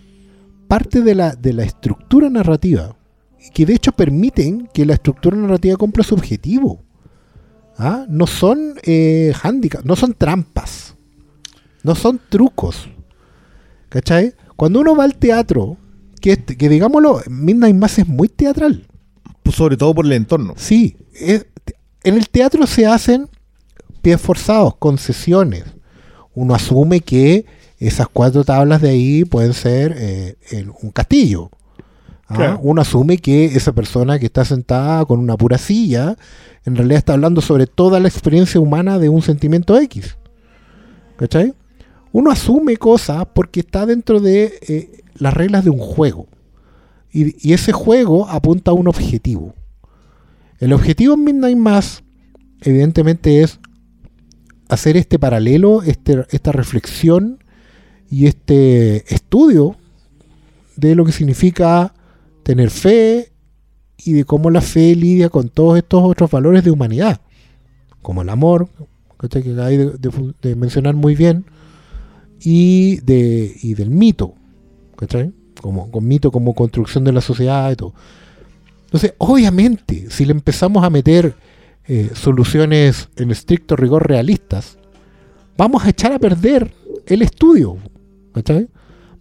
parte 0.70 1.02
de 1.02 1.14
la, 1.14 1.36
de 1.36 1.52
la 1.52 1.64
estructura 1.64 2.30
narrativa, 2.30 2.96
que 3.54 3.66
de 3.66 3.74
hecho 3.74 3.92
permiten 3.92 4.70
que 4.74 4.86
la 4.86 4.94
estructura 4.94 5.36
narrativa 5.36 5.76
cumpla 5.76 6.06
su 6.06 6.16
objetivo. 6.16 6.86
¿Ah? 7.78 8.06
No 8.08 8.28
son 8.28 8.76
eh, 8.84 9.34
handicaps, 9.42 9.86
no 9.86 9.96
son 9.96 10.14
trampas, 10.14 10.96
no 11.84 11.96
son 11.96 12.20
trucos. 12.30 12.90
¿Cachai? 13.90 14.34
Cuando 14.56 14.80
uno 14.80 14.96
va 14.96 15.04
al 15.04 15.16
teatro, 15.16 15.78
que, 16.22 16.34
es- 16.34 16.40
que 16.58 16.70
digámoslo, 16.70 17.22
Midnight 17.28 17.76
Mass 17.76 18.00
es 18.00 18.08
muy 18.08 18.28
teatral. 18.30 18.88
Pues 19.44 19.56
sobre 19.56 19.78
todo 19.78 19.94
por 19.96 20.06
el 20.06 20.14
entorno. 20.14 20.54
Sí, 20.58 20.96
es- 21.14 21.46
en 22.04 22.16
el 22.16 22.30
teatro 22.30 22.66
se 22.68 22.86
hacen 22.86 23.28
pies 24.02 24.22
forzados, 24.22 24.76
concesiones. 24.78 25.64
Uno 26.34 26.54
asume 26.56 27.02
que 27.02 27.46
esas 27.80 28.08
cuatro 28.08 28.44
tablas 28.44 28.82
de 28.82 28.90
ahí 28.90 29.26
pueden 29.26 29.54
ser 29.54 29.96
eh, 29.98 30.36
el- 30.52 30.70
un 30.82 30.92
castillo. 30.92 31.50
¿Ah? 32.32 32.36
Claro. 32.36 32.60
Uno 32.64 32.82
asume 32.82 33.18
que 33.18 33.46
esa 33.46 33.74
persona 33.74 34.20
que 34.20 34.26
está 34.26 34.46
sentada 34.46 35.06
con 35.06 35.20
una 35.20 35.38
pura 35.38 35.58
silla, 35.58 36.16
en 36.66 36.76
realidad 36.76 36.98
está 37.00 37.14
hablando 37.14 37.42
sobre 37.42 37.68
toda 37.68 38.00
la 38.00 38.08
experiencia 38.08 38.60
humana 38.60 39.00
de 39.00 39.10
un 39.10 39.22
sentimiento 39.22 39.78
X. 39.78 40.18
¿Cachai? 41.18 41.54
Uno 42.12 42.32
asume 42.32 42.78
cosas 42.78 43.26
porque 43.34 43.62
está 43.62 43.86
dentro 43.86 44.20
de 44.20 44.54
eh, 44.68 45.04
las 45.16 45.34
reglas 45.34 45.64
de 45.64 45.70
un 45.70 45.80
juego. 45.80 46.28
Y, 47.12 47.48
y 47.48 47.54
ese 47.54 47.72
juego 47.72 48.28
apunta 48.28 48.72
a 48.72 48.74
un 48.74 48.88
objetivo. 48.88 49.54
El 50.60 50.74
objetivo 50.74 51.16
en 51.16 51.24
Midnight 51.24 51.58
Mass, 51.58 52.04
evidentemente, 52.62 53.42
es 53.42 53.60
hacer 54.70 54.96
este 54.96 55.20
paralelo, 55.20 55.84
este, 55.84 56.26
esta 56.30 56.52
reflexión 56.52 57.44
y 58.10 58.28
este 58.28 59.14
estudio 59.14 59.76
de 60.76 60.96
lo 60.96 61.06
que 61.06 61.12
significa 61.12 61.94
tener 62.44 62.70
fe 62.70 63.32
y 63.98 64.14
de 64.14 64.24
cómo 64.26 64.50
la 64.50 64.62
fe 64.62 64.96
lidia 64.96 65.30
con 65.30 65.50
todos 65.50 65.78
estos 65.78 66.02
otros 66.04 66.32
valores 66.32 66.64
de 66.64 66.72
humanidad, 66.72 67.22
como 68.02 68.22
el 68.24 68.30
amor, 68.30 68.70
que 69.20 69.28
acabáis 69.28 69.78
de, 69.78 69.86
de- 69.98 70.34
de 70.42 70.56
mencionar 70.56 70.96
muy 70.96 71.16
bien, 71.16 71.46
y, 72.44 72.98
de, 73.02 73.56
y 73.62 73.76
del 73.76 73.92
mito, 73.92 74.34
¿cachai? 74.96 75.32
Como, 75.62 75.92
con 75.92 76.08
mito 76.08 76.32
como 76.32 76.56
construcción 76.56 77.04
de 77.04 77.12
la 77.12 77.22
sociedad 77.22 77.72
y 77.72 77.76
todo. 77.76 77.94
Entonces, 78.86 79.14
obviamente, 79.20 80.08
si 80.10 80.26
le 80.26 80.32
empezamos 80.32 80.84
a 80.84 80.90
meter 80.90 81.36
eh, 81.86 82.10
soluciones 82.16 83.10
en 83.18 83.30
estricto 83.30 83.76
rigor 83.76 84.08
realistas, 84.08 84.80
vamos 85.56 85.86
a 85.86 85.90
echar 85.90 86.12
a 86.14 86.20
perder 86.20 86.74
el 87.06 87.22
estudio. 87.22 87.78
¿cachai? 88.34 88.68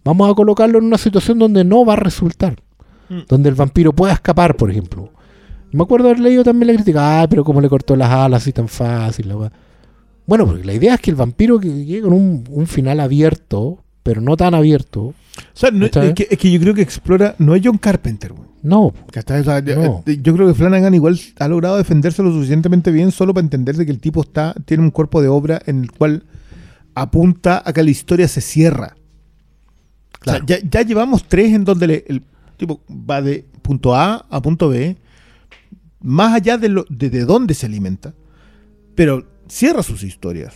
Vamos 0.03 0.31
a 0.31 0.33
colocarlo 0.33 0.79
en 0.79 0.85
una 0.85 0.97
situación 0.97 1.37
donde 1.37 1.63
no 1.63 1.85
va 1.85 1.93
a 1.93 1.97
resultar. 1.97 2.55
Mm. 3.11 3.19
Donde 3.27 3.49
el 3.49 3.55
vampiro 3.55 3.91
pueda 3.93 4.13
escapar, 4.13 4.55
por 4.55 4.71
ejemplo. 4.71 5.09
Me 5.71 5.83
acuerdo 5.83 6.07
haber 6.07 6.19
leído 6.19 6.43
también 6.43 6.67
la 6.67 6.73
crítica, 6.75 7.21
ah, 7.21 7.27
pero 7.29 7.43
cómo 7.43 7.59
le 7.61 7.69
cortó 7.69 7.95
las 7.95 8.09
alas 8.09 8.41
así 8.43 8.53
tan 8.53 8.67
fácil. 8.67 9.27
la 9.29 9.35
weá". 9.37 9.51
Bueno, 10.25 10.45
porque 10.45 10.63
la 10.63 10.73
idea 10.73 10.93
es 10.95 11.01
que 11.01 11.11
el 11.11 11.17
vampiro 11.17 11.59
que 11.59 11.67
llegue 11.69 12.01
con 12.03 12.13
un, 12.13 12.43
un 12.49 12.67
final 12.67 12.99
abierto, 13.01 13.83
pero 14.03 14.21
no 14.21 14.37
tan 14.37 14.53
abierto, 14.53 15.01
O 15.01 15.13
sea, 15.53 15.69
es, 16.09 16.13
que, 16.13 16.27
es 16.29 16.37
que 16.37 16.51
yo 16.51 16.59
creo 16.59 16.73
que 16.73 16.81
explora... 16.81 17.35
No 17.37 17.53
es 17.55 17.61
John 17.63 17.77
Carpenter, 17.77 18.33
güey. 18.33 18.47
no. 18.63 18.93
No. 19.75 20.03
eh, 20.05 20.19
Yo 20.21 20.33
creo 20.35 20.47
que 20.47 20.53
Flanagan 20.53 20.93
igual 20.93 21.19
ha 21.39 21.47
logrado 21.47 21.77
defenderse 21.77 22.21
lo 22.23 22.31
suficientemente 22.31 22.91
bien 22.91 23.11
solo 23.11 23.33
para 23.33 23.43
entender 23.45 23.75
de 23.77 23.85
que 23.85 23.91
el 23.91 23.99
tipo 23.99 24.21
está 24.21 24.53
tiene 24.65 24.83
un 24.83 24.91
cuerpo 24.91 25.21
de 25.21 25.27
obra 25.29 25.61
en 25.65 25.81
el 25.83 25.91
cual 25.91 26.23
apunta 26.95 27.61
a 27.65 27.73
que 27.73 27.83
la 27.83 27.89
historia 27.91 28.27
se 28.27 28.41
cierra. 28.41 28.95
O 30.21 30.23
sea, 30.31 30.41
ya, 30.45 30.57
ya 30.69 30.81
llevamos 30.83 31.23
tres 31.27 31.53
en 31.53 31.63
donde 31.65 31.87
le- 31.87 32.05
el 32.07 32.21
tipo 32.61 32.81
va 32.89 33.21
de 33.21 33.45
punto 33.61 33.93
A 33.95 34.25
a 34.29 34.41
punto 34.41 34.69
B, 34.69 34.95
más 36.01 36.33
allá 36.33 36.57
de, 36.57 36.69
lo, 36.69 36.85
de, 36.89 37.09
de 37.09 37.25
dónde 37.25 37.53
se 37.53 37.65
alimenta, 37.65 38.13
pero 38.95 39.25
cierra 39.47 39.83
sus 39.83 40.03
historias. 40.03 40.53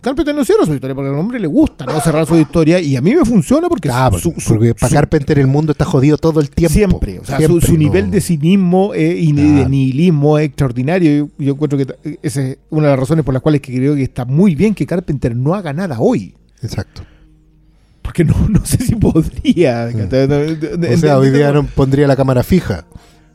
Carpenter 0.00 0.34
no 0.34 0.44
cierra 0.44 0.66
su 0.66 0.74
historia 0.74 0.94
porque 0.96 1.10
al 1.10 1.14
hombre 1.18 1.38
le 1.38 1.46
gusta 1.46 1.86
no 1.86 2.00
cerrar 2.00 2.26
su 2.26 2.36
historia 2.36 2.80
y 2.80 2.96
a 2.96 3.00
mí 3.00 3.14
me 3.14 3.24
funciona 3.24 3.68
porque, 3.68 3.88
Claro, 3.88 4.18
su- 4.18 4.34
su- 4.38 4.54
porque 4.54 4.74
para 4.74 4.92
Carpenter 4.94 5.38
el 5.38 5.46
mundo 5.46 5.70
está 5.72 5.84
jodido 5.84 6.18
todo 6.18 6.40
el 6.40 6.50
tiempo. 6.50 6.74
siempre. 6.74 7.20
O 7.20 7.24
sea, 7.24 7.36
su- 7.36 7.46
Siempre, 7.46 7.66
su, 7.66 7.72
no. 7.74 7.78
nivel 7.78 8.10
de 8.10 8.20
cinismo 8.20 8.92
eh, 8.94 9.14
y 9.16 9.32
de 9.32 9.42
Claro. 9.42 9.68
nihilismo 9.68 10.38
es 10.38 10.46
extraordinario. 10.46 11.28
Yo, 11.38 11.44
yo 11.44 11.52
encuentro 11.52 11.78
que 11.78 12.18
esa 12.22 12.42
es 12.42 12.58
una 12.70 12.86
de 12.88 12.90
las 12.90 12.98
razones 13.00 13.24
por 13.24 13.32
las 13.32 13.42
cuales 13.42 13.60
que 13.60 13.74
creo 13.74 13.94
que 13.94 14.02
está 14.02 14.24
muy 14.24 14.54
bien 14.56 14.74
que 14.74 14.86
Carpenter 14.86 15.36
no 15.36 15.54
haga 15.54 15.72
nada 15.72 15.98
hoy. 16.00 16.34
Exacto. 16.62 17.02
Porque 18.02 18.24
no, 18.24 18.48
no 18.48 18.64
sé 18.66 18.78
si 18.78 18.94
podría. 18.96 19.88
Mm. 19.94 20.94
O 20.94 20.96
sea, 20.98 21.18
hoy 21.18 21.30
día 21.30 21.52
no 21.52 21.64
pondría 21.66 22.06
la 22.06 22.16
cámara 22.16 22.42
fija. 22.42 22.84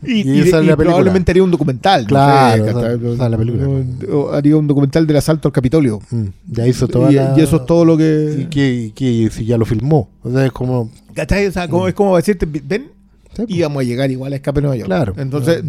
Y, 0.04 0.22
y 0.30 0.42
y- 0.42 0.50
y 0.50 0.76
probablemente 0.76 1.32
haría 1.32 1.44
un 1.44 1.50
documental. 1.50 2.04
no 2.04 2.08
Claro, 2.10 2.66
sé, 2.66 2.72
¿cachai? 2.74 2.96
esa 3.14 3.26
es 3.26 3.32
la 3.32 3.38
película. 3.38 4.38
Haría 4.38 4.56
un 4.58 4.68
documental 4.68 5.08
del 5.08 5.18
asalto 5.18 5.48
al 5.48 5.52
Capitolio. 5.52 6.00
Mm, 6.12 6.26
Ya 6.52 6.68
hizo 6.68 6.88
toda 6.88 7.12
Y, 7.12 7.16
la... 7.16 7.34
y 7.36 7.42
eso 7.42 7.56
es 7.58 7.66
todo 7.66 7.84
lo 7.84 7.96
¿Y 7.96 7.98
que. 7.98 8.48
y 8.86 8.92
qué- 8.92 9.30
si 9.32 9.46
ya 9.46 9.58
lo 9.58 9.66
filmó? 9.66 10.12
O 10.22 10.32
sea, 10.32 10.46
es 10.46 10.52
como... 10.52 10.92
¿Cachai? 11.16 11.48
O 11.48 11.52
sea, 11.52 11.68
como, 11.68 11.88
es 11.88 11.96
como 11.96 12.16
decirte, 12.16 12.46
ven, 12.46 12.92
sí, 13.36 13.44
pues, 13.44 13.50
íbamos 13.50 13.82
a 13.82 13.84
llegar 13.86 14.12
igual 14.12 14.34
a 14.34 14.36
Escape 14.36 14.62
Nueva 14.62 14.76
York. 14.76 14.88
Claro. 14.88 15.14
Entonces, 15.18 15.64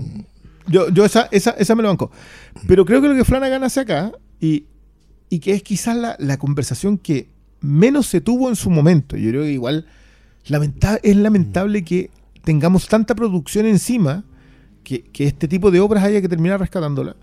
yo, 0.66 0.90
yo 0.90 1.06
esa, 1.06 1.28
esa, 1.30 1.52
esa 1.52 1.74
me 1.74 1.82
lo 1.82 1.88
banco. 1.88 2.10
Pero 2.66 2.84
creo 2.84 3.00
que 3.00 3.08
lo 3.08 3.14
que 3.14 3.24
Flanagan 3.24 3.64
hace 3.64 3.80
acá, 3.80 4.12
y, 4.40 4.66
y 5.30 5.38
que 5.38 5.52
es 5.54 5.62
quizás 5.62 5.96
la, 5.96 6.16
la 6.18 6.36
conversación 6.36 6.98
que 6.98 7.28
menos 7.60 8.06
se 8.06 8.20
tuvo 8.20 8.48
en 8.48 8.56
su 8.56 8.70
momento, 8.70 9.16
yo 9.16 9.30
creo 9.30 9.42
que 9.42 9.52
igual 9.52 9.86
lamenta- 10.46 11.00
es 11.02 11.16
lamentable 11.16 11.84
que 11.84 12.10
tengamos 12.44 12.88
tanta 12.88 13.14
producción 13.14 13.66
encima 13.66 14.24
que, 14.84 15.02
que 15.02 15.26
este 15.26 15.48
tipo 15.48 15.70
de 15.70 15.80
obras 15.80 16.04
haya 16.04 16.20
que 16.20 16.28
terminar 16.28 16.60
rescatándola. 16.60 17.16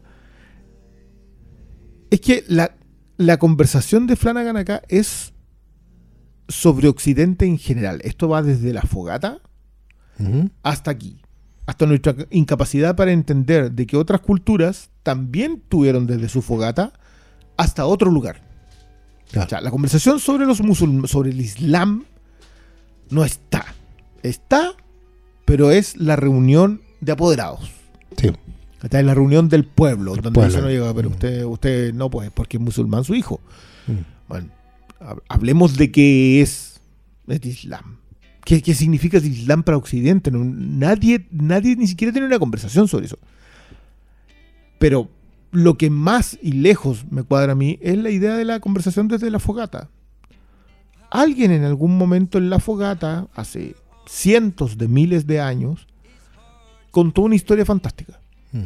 Es 2.11 2.21
que 2.21 2.43
la, 2.47 2.75
la 3.17 3.37
conversación 3.37 4.07
de 4.07 4.15
Flanagan 4.15 4.57
acá 4.57 4.81
es 4.87 5.33
sobre 6.47 6.87
Occidente 6.87 7.45
en 7.45 7.57
general. 7.57 8.01
Esto 8.03 8.29
va 8.29 8.43
desde 8.43 8.71
la 8.73 8.83
fogata 8.83 9.39
hasta 10.63 10.91
aquí. 10.91 11.21
Hasta 11.65 11.85
nuestra 11.87 12.15
incapacidad 12.29 12.95
para 12.95 13.11
entender 13.11 13.71
de 13.71 13.87
que 13.87 13.97
otras 13.97 14.21
culturas 14.21 14.91
también 15.03 15.61
tuvieron 15.67 16.05
desde 16.05 16.29
su 16.29 16.41
fogata 16.43 16.93
hasta 17.57 17.85
otro 17.87 18.11
lugar. 18.11 18.43
Claro. 19.35 19.45
O 19.47 19.49
sea, 19.49 19.61
la 19.61 19.71
conversación 19.71 20.19
sobre 20.19 20.45
los 20.45 20.61
musulmanes, 20.61 21.11
sobre 21.11 21.29
el 21.31 21.41
Islam, 21.41 22.05
no 23.09 23.23
está. 23.25 23.65
Está, 24.23 24.73
pero 25.45 25.71
es 25.71 25.97
la 25.97 26.15
reunión 26.15 26.81
de 27.01 27.11
apoderados. 27.11 27.69
Sí. 28.17 28.31
Está 28.81 28.99
en 28.99 29.07
la 29.07 29.13
reunión 29.13 29.49
del 29.49 29.65
pueblo, 29.65 30.15
donde 30.15 30.31
pueblo. 30.31 30.61
no 30.61 30.69
llega, 30.69 30.93
pero 30.93 31.09
Mm. 31.09 31.13
usted, 31.13 31.43
usted 31.43 31.93
no, 31.93 32.09
pues, 32.09 32.31
porque 32.31 32.57
es 32.57 32.61
musulmán 32.63 33.03
su 33.03 33.13
hijo. 33.15 33.39
Mm. 33.87 33.93
Bueno, 34.27 34.49
hab- 34.99 35.21
hablemos 35.27 35.75
de 35.77 35.91
qué 35.91 36.41
es 36.41 36.79
el 37.27 37.45
Islam. 37.45 37.97
¿Qué, 38.43 38.61
qué 38.61 38.75
significa 38.75 39.17
el 39.17 39.25
Islam 39.25 39.63
para 39.63 39.77
Occidente? 39.77 40.29
No, 40.31 40.39
nadie, 40.45 41.25
nadie 41.31 41.75
ni 41.75 41.87
siquiera 41.87 42.11
tiene 42.13 42.27
una 42.27 42.37
conversación 42.39 42.87
sobre 42.87 43.07
eso. 43.07 43.17
Pero 44.77 45.09
lo 45.55 45.77
que 45.77 45.89
más 45.89 46.37
y 46.41 46.51
lejos 46.51 47.05
me 47.09 47.23
cuadra 47.23 47.53
a 47.53 47.55
mí 47.55 47.79
es 47.81 47.97
la 47.97 48.09
idea 48.09 48.35
de 48.35 48.45
la 48.45 48.59
conversación 48.59 49.07
desde 49.07 49.31
la 49.31 49.39
fogata. 49.39 49.89
Alguien 51.09 51.51
en 51.51 51.63
algún 51.63 51.97
momento 51.97 52.37
en 52.37 52.49
la 52.49 52.59
fogata, 52.59 53.27
hace 53.33 53.75
cientos 54.05 54.77
de 54.77 54.87
miles 54.87 55.27
de 55.27 55.39
años, 55.39 55.87
contó 56.91 57.21
una 57.21 57.35
historia 57.35 57.65
fantástica. 57.65 58.19
Mm. 58.51 58.65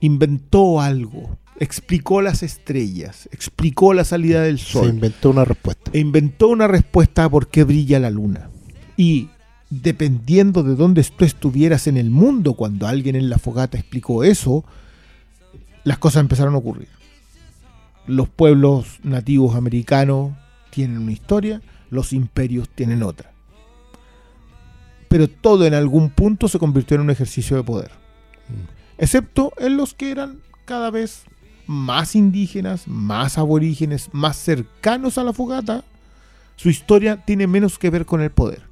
Inventó 0.00 0.80
algo, 0.80 1.38
explicó 1.58 2.20
las 2.20 2.42
estrellas, 2.42 3.28
explicó 3.30 3.94
la 3.94 4.04
salida 4.04 4.42
del 4.42 4.58
Se 4.58 4.72
sol 4.72 4.88
inventó 4.88 5.30
una 5.30 5.44
respuesta. 5.44 5.90
e 5.94 6.00
inventó 6.00 6.48
una 6.48 6.66
respuesta 6.66 7.24
a 7.24 7.30
por 7.30 7.46
qué 7.46 7.62
brilla 7.62 8.00
la 8.00 8.10
luna. 8.10 8.50
Y 8.96 9.28
dependiendo 9.70 10.64
de 10.64 10.74
dónde 10.74 11.04
tú 11.04 11.24
estuvieras 11.24 11.86
en 11.86 11.96
el 11.96 12.10
mundo 12.10 12.54
cuando 12.54 12.88
alguien 12.88 13.14
en 13.14 13.30
la 13.30 13.38
fogata 13.38 13.78
explicó 13.78 14.24
eso, 14.24 14.64
las 15.84 15.98
cosas 15.98 16.20
empezaron 16.20 16.54
a 16.54 16.58
ocurrir. 16.58 16.88
Los 18.06 18.28
pueblos 18.28 18.98
nativos 19.02 19.54
americanos 19.54 20.32
tienen 20.70 20.98
una 20.98 21.12
historia, 21.12 21.60
los 21.90 22.12
imperios 22.12 22.68
tienen 22.68 23.02
otra. 23.02 23.32
Pero 25.08 25.28
todo 25.28 25.66
en 25.66 25.74
algún 25.74 26.10
punto 26.10 26.48
se 26.48 26.58
convirtió 26.58 26.94
en 26.94 27.02
un 27.02 27.10
ejercicio 27.10 27.56
de 27.56 27.62
poder. 27.62 27.90
Excepto 28.98 29.52
en 29.58 29.76
los 29.76 29.94
que 29.94 30.10
eran 30.10 30.40
cada 30.64 30.90
vez 30.90 31.24
más 31.66 32.16
indígenas, 32.16 32.88
más 32.88 33.38
aborígenes, 33.38 34.08
más 34.12 34.36
cercanos 34.36 35.18
a 35.18 35.24
la 35.24 35.32
fogata, 35.32 35.84
su 36.56 36.70
historia 36.70 37.24
tiene 37.24 37.46
menos 37.46 37.78
que 37.78 37.90
ver 37.90 38.06
con 38.06 38.20
el 38.20 38.30
poder. 38.30 38.62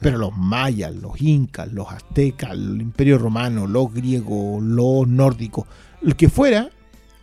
Pero 0.00 0.18
los 0.18 0.36
mayas, 0.36 0.94
los 0.94 1.20
incas, 1.20 1.72
los 1.72 1.90
aztecas, 1.90 2.50
el 2.50 2.80
imperio 2.82 3.18
romano, 3.18 3.66
los 3.66 3.92
griegos, 3.92 4.62
los 4.62 5.08
nórdicos, 5.08 5.66
lo 6.06 6.16
que 6.16 6.28
fuera, 6.28 6.70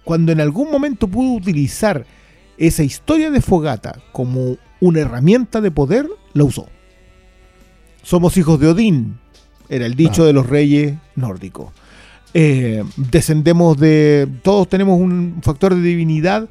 cuando 0.04 0.32
en 0.32 0.42
algún 0.42 0.70
momento 0.70 1.08
pudo 1.08 1.34
utilizar 1.34 2.06
esa 2.58 2.84
historia 2.84 3.32
de 3.32 3.42
fogata 3.42 4.00
como 4.12 4.58
una 4.80 5.00
herramienta 5.00 5.62
de 5.62 5.72
poder, 5.72 6.08
la 6.34 6.44
usó. 6.44 6.68
Somos 8.02 8.36
hijos 8.38 8.60
de 8.60 8.68
Odín, 8.68 9.18
era 9.70 9.86
el 9.86 9.96
dicho 9.96 10.24
Ah. 10.24 10.26
de 10.28 10.34
los 10.34 10.48
reyes 10.48 10.96
nórdicos. 11.16 11.72
Eh, 12.34 12.84
descendemos 12.98 13.78
de. 13.78 14.28
Todos 14.42 14.68
tenemos 14.68 15.00
un 15.00 15.40
factor 15.44 15.74
de 15.76 15.82
divinidad. 15.82 16.50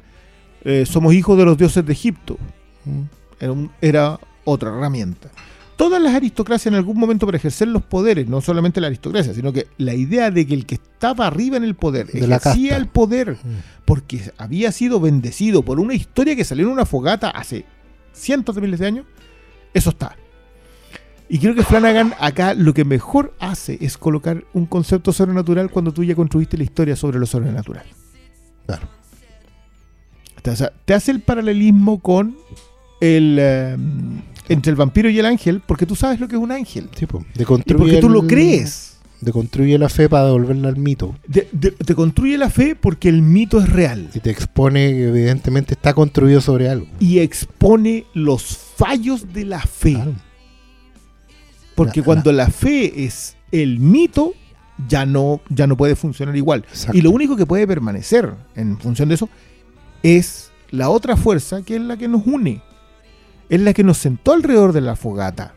eh, 0.65 0.85
somos 0.85 1.13
hijos 1.13 1.37
de 1.37 1.43
los 1.43 1.57
dioses 1.57 1.85
de 1.85 1.91
Egipto. 1.91 2.37
Mm. 2.85 3.01
Era, 3.41 3.51
un- 3.51 3.69
era 3.81 4.17
otra 4.45 4.69
herramienta. 4.69 5.29
Todas 5.75 6.01
las 6.01 6.13
aristocracias 6.13 6.67
en 6.71 6.75
algún 6.75 6.97
momento 6.97 7.25
para 7.25 7.37
ejercer 7.37 7.67
los 7.67 7.81
poderes, 7.83 8.27
no 8.27 8.41
solamente 8.41 8.79
la 8.79 8.87
aristocracia, 8.87 9.33
sino 9.33 9.51
que 9.51 9.67
la 9.77 9.93
idea 9.93 10.29
de 10.31 10.45
que 10.45 10.53
el 10.53 10.65
que 10.65 10.75
estaba 10.75 11.27
arriba 11.27 11.57
en 11.57 11.63
el 11.63 11.75
poder 11.75 12.07
De 12.07 12.19
ejercía 12.19 12.77
el 12.77 12.87
poder 12.87 13.31
Mm. 13.43 13.83
porque 13.85 14.31
había 14.37 14.71
sido 14.71 14.99
bendecido 14.99 15.63
por 15.63 15.79
una 15.79 15.93
historia 15.93 16.35
que 16.35 16.43
salió 16.43 16.65
en 16.67 16.73
una 16.73 16.85
fogata 16.85 17.29
hace 17.29 17.65
cientos 18.13 18.55
de 18.55 18.61
miles 18.61 18.79
de 18.79 18.87
años, 18.87 19.05
eso 19.73 19.89
está. 19.89 20.15
Y 21.27 21.39
creo 21.39 21.55
que 21.55 21.63
Flanagan 21.63 22.13
acá 22.19 22.53
lo 22.53 22.73
que 22.73 22.85
mejor 22.85 23.33
hace 23.39 23.77
es 23.81 23.97
colocar 23.97 24.43
un 24.53 24.67
concepto 24.67 25.11
sobrenatural 25.11 25.71
cuando 25.71 25.91
tú 25.91 26.03
ya 26.03 26.13
construiste 26.15 26.57
la 26.57 26.63
historia 26.63 26.95
sobre 26.95 27.17
lo 27.17 27.25
sobrenatural. 27.25 27.85
Claro. 28.67 28.87
O 30.45 30.55
sea, 30.55 30.71
te 30.85 30.93
hace 30.93 31.11
el 31.11 31.21
paralelismo 31.21 31.99
con 32.01 32.35
el 32.99 33.37
eh, 33.39 33.77
entre 34.49 34.69
el 34.71 34.75
vampiro 34.75 35.09
y 35.09 35.19
el 35.19 35.25
ángel, 35.25 35.61
porque 35.65 35.85
tú 35.85 35.95
sabes 35.95 36.19
lo 36.19 36.27
que 36.27 36.35
es 36.35 36.41
un 36.41 36.51
ángel. 36.51 36.89
Sí. 36.95 37.05
Y 37.05 37.37
Deconstruye 37.37 37.77
porque 37.77 37.97
tú 38.01 38.09
lo 38.09 38.25
crees. 38.27 38.89
Deconstruye 39.21 39.77
la 39.77 39.87
fe 39.87 40.09
para 40.09 40.25
devolverla 40.25 40.67
al 40.67 40.75
mito. 40.77 41.15
De- 41.25 41.47
de- 41.53 41.71
te 41.71 41.95
construye 41.95 42.37
la 42.37 42.49
fe 42.49 42.75
porque 42.75 43.07
el 43.07 43.21
mito 43.21 43.61
es 43.61 43.69
real. 43.69 44.09
Y 44.13 44.19
te 44.19 44.29
expone 44.31 44.91
que 44.91 45.07
evidentemente 45.07 45.75
está 45.75 45.93
construido 45.93 46.41
sobre 46.41 46.67
algo. 46.69 46.87
Y 46.99 47.19
expone 47.19 48.05
los 48.13 48.43
fallos 48.75 49.31
de 49.33 49.45
la 49.45 49.61
fe. 49.61 49.93
Claro. 49.93 50.13
Porque 51.75 52.03
cuando 52.03 52.31
la 52.31 52.49
fe 52.49 53.05
es 53.05 53.35
el 53.51 53.79
mito, 53.79 54.33
ya 54.87 55.05
no, 55.05 55.41
ya 55.49 55.67
no 55.67 55.77
puede 55.77 55.95
funcionar 55.95 56.35
igual. 56.35 56.65
Exacto. 56.69 56.97
Y 56.97 57.01
lo 57.01 57.11
único 57.11 57.35
que 57.35 57.45
puede 57.45 57.65
permanecer 57.65 58.33
en 58.55 58.77
función 58.77 59.09
de 59.09 59.15
eso 59.15 59.29
es 60.03 60.51
la 60.69 60.89
otra 60.89 61.15
fuerza 61.15 61.61
que 61.63 61.75
es 61.77 61.81
la 61.81 61.97
que 61.97 62.07
nos 62.07 62.25
une. 62.27 62.61
Es 63.49 63.59
la 63.61 63.73
que 63.73 63.83
nos 63.83 63.97
sentó 63.97 64.31
alrededor 64.33 64.73
de 64.73 64.81
la 64.81 64.95
fogata. 64.95 65.53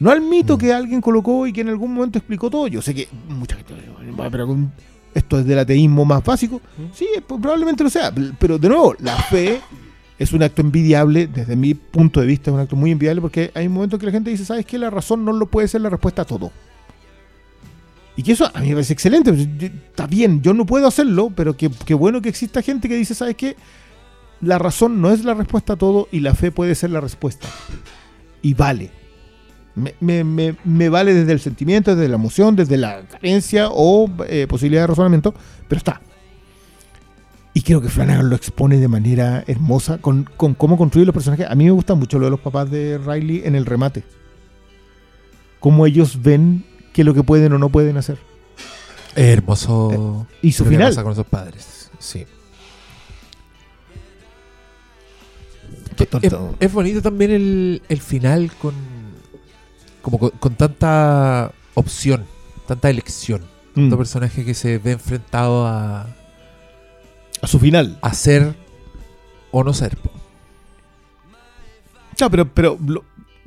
No 0.00 0.10
al 0.10 0.20
mito 0.20 0.56
Mm. 0.56 0.58
que 0.58 0.72
alguien 0.72 1.00
colocó 1.00 1.46
y 1.46 1.52
que 1.52 1.60
en 1.60 1.68
algún 1.68 1.94
momento 1.94 2.18
explicó 2.18 2.50
todo. 2.50 2.66
Yo 2.66 2.82
sé 2.82 2.94
que 2.94 3.08
mucha 3.28 3.56
gente 3.56 3.74
"Ah, 4.18 4.28
pero 4.30 4.56
esto 5.14 5.38
es 5.38 5.46
del 5.46 5.58
ateísmo 5.60 6.04
más 6.04 6.24
básico. 6.24 6.60
Sí, 6.92 7.06
pues, 7.26 7.40
probablemente 7.40 7.84
lo 7.84 7.90
sea. 7.90 8.12
Pero 8.38 8.58
de 8.58 8.68
nuevo, 8.68 8.94
la 8.98 9.16
fe 9.16 9.60
es 10.18 10.32
un 10.32 10.42
acto 10.42 10.62
envidiable, 10.62 11.26
desde 11.28 11.54
mi 11.56 11.74
punto 11.74 12.20
de 12.20 12.26
vista 12.26 12.50
es 12.50 12.54
un 12.54 12.60
acto 12.60 12.74
muy 12.76 12.90
envidiable 12.90 13.20
porque 13.20 13.50
hay 13.54 13.66
un 13.68 13.72
momento 13.74 13.98
que 13.98 14.06
la 14.06 14.12
gente 14.12 14.30
dice, 14.30 14.44
¿sabes 14.44 14.66
qué? 14.66 14.78
La 14.78 14.90
razón 14.90 15.24
no 15.24 15.32
lo 15.32 15.46
puede 15.46 15.68
ser 15.68 15.80
la 15.82 15.90
respuesta 15.90 16.22
a 16.22 16.24
todo. 16.24 16.50
Y 18.16 18.22
que 18.22 18.32
eso 18.32 18.48
a 18.52 18.60
mí 18.60 18.68
me 18.68 18.74
parece 18.74 18.92
excelente. 18.92 19.32
pues, 19.32 19.48
Está 19.62 20.06
bien, 20.06 20.40
yo 20.42 20.54
no 20.54 20.66
puedo 20.66 20.86
hacerlo, 20.86 21.32
pero 21.34 21.56
qué 21.56 21.70
qué 21.84 21.94
bueno 21.94 22.20
que 22.22 22.28
exista 22.28 22.62
gente 22.62 22.88
que 22.88 22.96
dice, 22.96 23.14
¿sabes 23.14 23.34
qué? 23.36 23.56
La 24.40 24.58
razón 24.58 25.00
no 25.00 25.10
es 25.10 25.24
la 25.24 25.34
respuesta 25.34 25.74
a 25.74 25.76
todo 25.76 26.08
y 26.12 26.20
la 26.20 26.34
fe 26.34 26.50
puede 26.50 26.74
ser 26.74 26.90
la 26.90 27.00
respuesta. 27.00 27.48
Y 28.42 28.54
vale. 28.54 28.90
Me, 29.74 29.94
me- 30.00 30.22
me- 30.22 30.56
me 30.64 30.88
vale 30.88 31.14
desde 31.14 31.32
el 31.32 31.40
sentimiento, 31.40 31.96
desde 31.96 32.08
la 32.08 32.14
emoción, 32.16 32.54
desde 32.54 32.76
la 32.76 33.02
carencia 33.08 33.68
o 33.70 34.08
eh, 34.28 34.46
posibilidad 34.48 34.82
de 34.82 34.86
razonamiento, 34.88 35.34
pero 35.68 35.78
está. 35.78 36.00
Y 37.54 37.62
creo 37.62 37.80
que 37.80 37.88
Flanagan 37.88 38.28
lo 38.28 38.36
expone 38.36 38.78
de 38.78 38.88
manera 38.88 39.44
hermosa 39.46 39.98
con, 39.98 40.24
con 40.36 40.54
cómo 40.54 40.76
construye 40.76 41.06
los 41.06 41.14
personajes. 41.14 41.46
A 41.48 41.54
mí 41.54 41.64
me 41.64 41.70
gusta 41.70 41.94
mucho 41.94 42.18
lo 42.18 42.26
de 42.26 42.30
los 42.32 42.40
papás 42.40 42.70
de 42.70 42.98
Riley 42.98 43.42
en 43.44 43.54
el 43.54 43.64
remate. 43.66 44.02
Cómo 45.60 45.86
ellos 45.86 46.20
ven 46.22 46.64
que 46.92 47.04
lo 47.04 47.14
que 47.14 47.22
pueden 47.22 47.52
o 47.52 47.58
no 47.58 47.68
pueden 47.70 47.96
hacer. 47.96 48.18
Hermoso. 49.16 50.26
Y 50.42 50.52
su 50.52 50.64
final. 50.64 50.90
pasa 50.90 51.02
con 51.04 51.14
sus 51.14 51.26
padres. 51.26 51.90
Sí. 51.98 52.26
Es, 56.60 56.72
bonito 56.72 57.02
también 57.02 57.30
el, 57.30 57.82
el 57.88 58.00
final 58.00 58.50
con 58.60 58.74
como 60.02 60.18
con, 60.18 60.30
con 60.30 60.54
tanta 60.54 61.52
opción, 61.74 62.24
tanta 62.66 62.90
elección. 62.90 63.42
Mm. 63.74 63.80
Tanto 63.80 63.98
personaje 63.98 64.44
que 64.44 64.54
se 64.54 64.78
ve 64.78 64.92
enfrentado 64.92 65.66
a, 65.66 66.06
A 67.40 67.46
su 67.46 67.58
final. 67.58 67.98
a 68.02 68.12
ser 68.14 68.54
o 69.50 69.64
no 69.64 69.72
ser. 69.72 69.96
No, 72.20 72.30
pero, 72.30 72.52
pero 72.52 72.78
lo- 72.86 73.04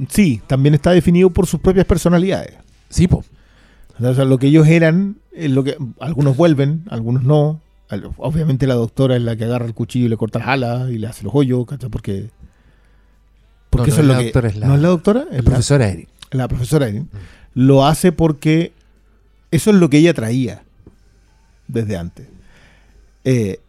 sí, 0.10 0.42
también 0.48 0.74
está 0.76 0.92
definido 0.92 1.30
por 1.30 1.48
sus 1.48 1.60
propias 1.60 1.86
personalidades. 1.86 2.56
Sí, 2.90 3.08
po. 3.08 3.24
O 4.00 4.14
sea, 4.14 4.26
lo 4.26 4.38
que 4.38 4.48
ellos 4.48 4.68
eran, 4.68 5.18
lo 5.36 5.64
que 5.64 5.78
algunos 6.00 6.36
vuelven, 6.38 6.84
algunos 6.90 7.24
no. 7.24 7.62
Obviamente 8.18 8.68
la 8.68 8.76
doctora 8.76 9.16
es 9.16 9.22
la 9.22 9.36
que 9.38 9.46
agarra 9.46 9.66
el 9.66 9.74
cuchillo 9.74 10.06
y 10.08 10.10
le 10.10 10.18
corta 10.18 10.40
las 10.40 10.50
alas 10.50 10.90
y 10.90 10.98
le 10.98 11.08
hace 11.08 11.24
los 11.24 11.34
hoyos, 11.34 11.66
¿cachai? 11.66 11.90
Porque, 11.90 12.30
porque 13.70 13.92
No, 13.92 13.98
eso 13.98 14.04
no 14.04 14.14
es 14.14 14.14
es 14.14 14.16
lo 14.16 14.20
que... 14.20 14.26
doctora, 14.26 14.48
es 14.50 14.56
la- 14.58 14.68
¿No 14.68 14.76
es 14.76 14.82
la 14.82 14.88
doctora? 14.90 15.26
Es 15.32 15.38
la, 15.38 15.44
profesor 15.44 15.82
Eric. 15.82 16.10
la 16.32 16.48
profesora 16.48 16.88
Erin. 16.88 17.10
Lo 17.54 17.86
hace 17.86 18.12
porque 18.12 18.72
eso 19.52 19.70
es 19.72 19.76
lo 19.78 19.90
que 19.90 19.98
ella 19.98 20.14
traía 20.14 20.64
desde 21.68 21.98
antes. 21.98 22.28
Eh, 23.24 23.60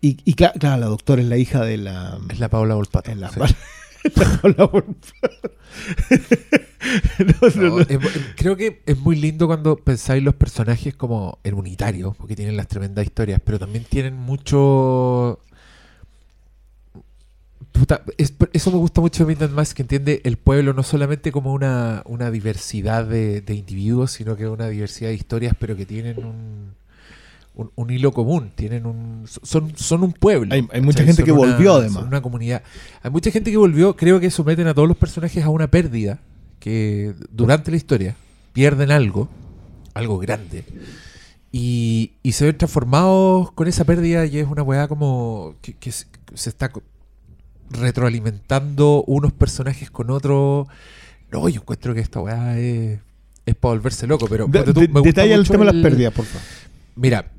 y, 0.00 0.18
y 0.24 0.34
cla- 0.34 0.52
claro, 0.58 0.80
la 0.80 0.86
doctora 0.86 1.22
es 1.22 1.28
la 1.28 1.36
hija 1.38 1.64
de 1.64 1.78
la... 1.78 2.18
Es 2.30 2.38
la 2.38 2.48
Paula 2.50 2.74
Volpato. 2.74 3.10
es 3.10 3.16
la- 3.16 3.30
sí. 3.30 3.40
la- 4.14 4.54
la- 4.56 4.70
No, 7.18 7.34
no, 7.40 7.68
No, 7.68 7.68
no. 7.70 7.80
es- 7.80 7.90
es- 7.90 8.00
creo 8.36 8.56
que 8.56 8.82
es 8.84 8.98
muy 8.98 9.16
lindo 9.16 9.46
cuando 9.46 9.76
pensáis 9.76 10.22
los 10.22 10.34
personajes 10.34 10.94
como 10.94 11.38
en 11.42 11.54
unitario, 11.54 12.14
porque 12.18 12.36
tienen 12.36 12.56
las 12.56 12.68
tremendas 12.68 13.04
historias, 13.06 13.40
pero 13.44 13.58
también 13.58 13.84
tienen 13.88 14.14
mucho. 14.14 15.40
Puta, 17.74 18.02
es- 18.18 18.32
eso 18.52 18.70
me 18.70 18.76
gusta 18.78 19.00
mucho 19.00 19.24
de 19.26 19.28
Midnight 19.34 19.52
Mass, 19.52 19.74
que 19.74 19.82
entiende 19.82 20.20
el 20.24 20.36
pueblo 20.36 20.72
no 20.74 20.84
solamente 20.84 21.32
como 21.32 21.52
una, 21.52 22.02
una 22.06 22.30
diversidad 22.30 23.04
de, 23.04 23.40
de 23.40 23.54
individuos, 23.54 24.12
sino 24.12 24.36
que 24.36 24.46
una 24.46 24.68
diversidad 24.68 25.08
de 25.10 25.16
historias, 25.16 25.56
pero 25.58 25.74
que 25.74 25.84
tienen 25.84 26.24
un, 26.24 26.72
un, 27.56 27.72
un 27.74 27.90
hilo 27.90 28.12
común, 28.12 28.52
tienen 28.54 28.86
un, 28.86 29.24
son, 29.26 29.76
son 29.76 30.04
un 30.04 30.12
pueblo. 30.12 30.54
Hay- 30.54 30.68
hay 30.72 30.80
mucha 30.82 31.00
gente 31.02 31.16
Son 31.22 31.24
que 31.24 31.32
una- 31.32 31.52
volvió, 31.52 31.74
además. 31.74 31.94
son 31.94 32.06
una 32.06 32.22
comunidad. 32.22 32.62
Hay 33.02 33.10
mucha 33.10 33.32
gente 33.32 33.50
que 33.50 33.56
volvió, 33.56 33.96
creo 33.96 34.20
que 34.20 34.30
someten 34.30 34.68
a 34.68 34.74
todos 34.74 34.86
los 34.86 34.96
personajes 34.96 35.42
a 35.42 35.48
una 35.50 35.66
pérdida, 35.68 36.20
que 36.60 37.12
durante 37.32 37.72
la 37.72 37.76
historia 37.76 38.14
pierden 38.52 38.92
algo, 38.92 39.28
algo 39.94 40.18
grande, 40.20 40.64
y, 41.50 42.12
y 42.22 42.32
se 42.32 42.46
ven 42.46 42.56
transformados 42.56 43.50
con 43.52 43.66
esa 43.66 43.84
pérdida 43.84 44.26
y 44.26 44.38
es 44.38 44.46
una 44.46 44.62
weá 44.62 44.86
como 44.86 45.56
que, 45.60 45.72
que 45.74 45.90
se, 45.92 46.06
se 46.34 46.50
está 46.50 46.70
retroalimentando 47.70 49.04
unos 49.06 49.32
personajes 49.32 49.90
con 49.90 50.10
otros. 50.10 50.66
No, 51.32 51.48
yo 51.48 51.60
encuentro 51.60 51.94
que 51.94 52.00
esta 52.00 52.20
weá 52.20 52.58
es, 52.58 52.98
es 53.46 53.54
para 53.54 53.74
volverse 53.74 54.06
loco, 54.06 54.26
pero 54.28 54.46
De- 54.46 54.62
tú, 54.64 54.72
de- 54.80 54.88
me 54.88 55.00
gusta 55.00 55.22
detalla 55.22 55.34
el 55.34 55.48
tema 55.48 55.64
de 55.64 55.72
las 55.72 55.82
pérdidas, 55.82 56.12
por 56.12 56.24
favor. 56.24 56.46
Mira, 56.96 57.30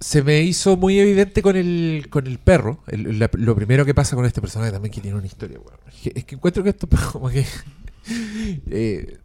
se 0.00 0.22
me 0.22 0.42
hizo 0.42 0.76
muy 0.76 0.98
evidente 0.98 1.42
con 1.42 1.56
el, 1.56 2.06
con 2.10 2.26
el 2.26 2.38
perro. 2.38 2.80
El- 2.86 3.18
la- 3.18 3.30
lo 3.34 3.54
primero 3.54 3.84
que 3.84 3.94
pasa 3.94 4.16
con 4.16 4.24
este 4.24 4.40
personaje 4.40 4.72
también 4.72 4.92
que 4.92 5.00
tiene 5.00 5.16
una 5.18 5.26
historia, 5.26 5.58
weón. 5.58 5.78
Es 6.14 6.24
que, 6.24 6.34
encuentro 6.34 6.62
que 6.62 6.70
esto 6.70 6.88
como 7.12 7.28
que. 7.30 7.44
eh, 8.70 9.18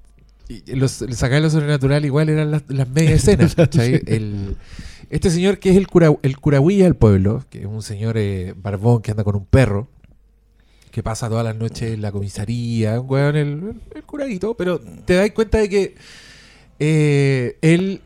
los, 0.68 0.92
sacar 1.12 1.42
lo 1.42 1.50
sobrenatural 1.50 2.04
igual 2.04 2.28
eran 2.30 2.52
las, 2.52 2.64
las 2.68 2.90
medias 2.90 3.14
escenas. 3.28 3.56
El- 3.78 4.58
este 5.10 5.30
señor 5.30 5.60
que 5.60 5.72
es 5.72 5.76
el 5.78 5.88
cura, 5.88 6.14
el 6.22 6.38
curahuilla 6.38 6.86
del 6.86 6.96
pueblo, 6.96 7.44
que 7.50 7.60
es 7.60 7.66
un 7.66 7.82
señor 7.82 8.18
eh, 8.18 8.54
barbón 8.56 9.02
que 9.02 9.12
anda 9.12 9.24
con 9.26 9.36
un 9.36 9.46
perro, 9.46 9.90
que 10.92 11.02
pasa 11.02 11.30
todas 11.30 11.46
las 11.46 11.56
noches 11.56 11.94
en 11.94 12.02
la 12.02 12.12
comisaría, 12.12 13.00
un 13.00 13.10
weón, 13.10 13.36
el, 13.36 13.74
el 13.96 14.04
curadito, 14.04 14.56
pero 14.56 14.80
te 14.80 15.16
das 15.16 15.32
cuenta 15.32 15.58
de 15.58 15.70
que 15.70 15.96
eh, 16.80 17.58
él 17.62 18.02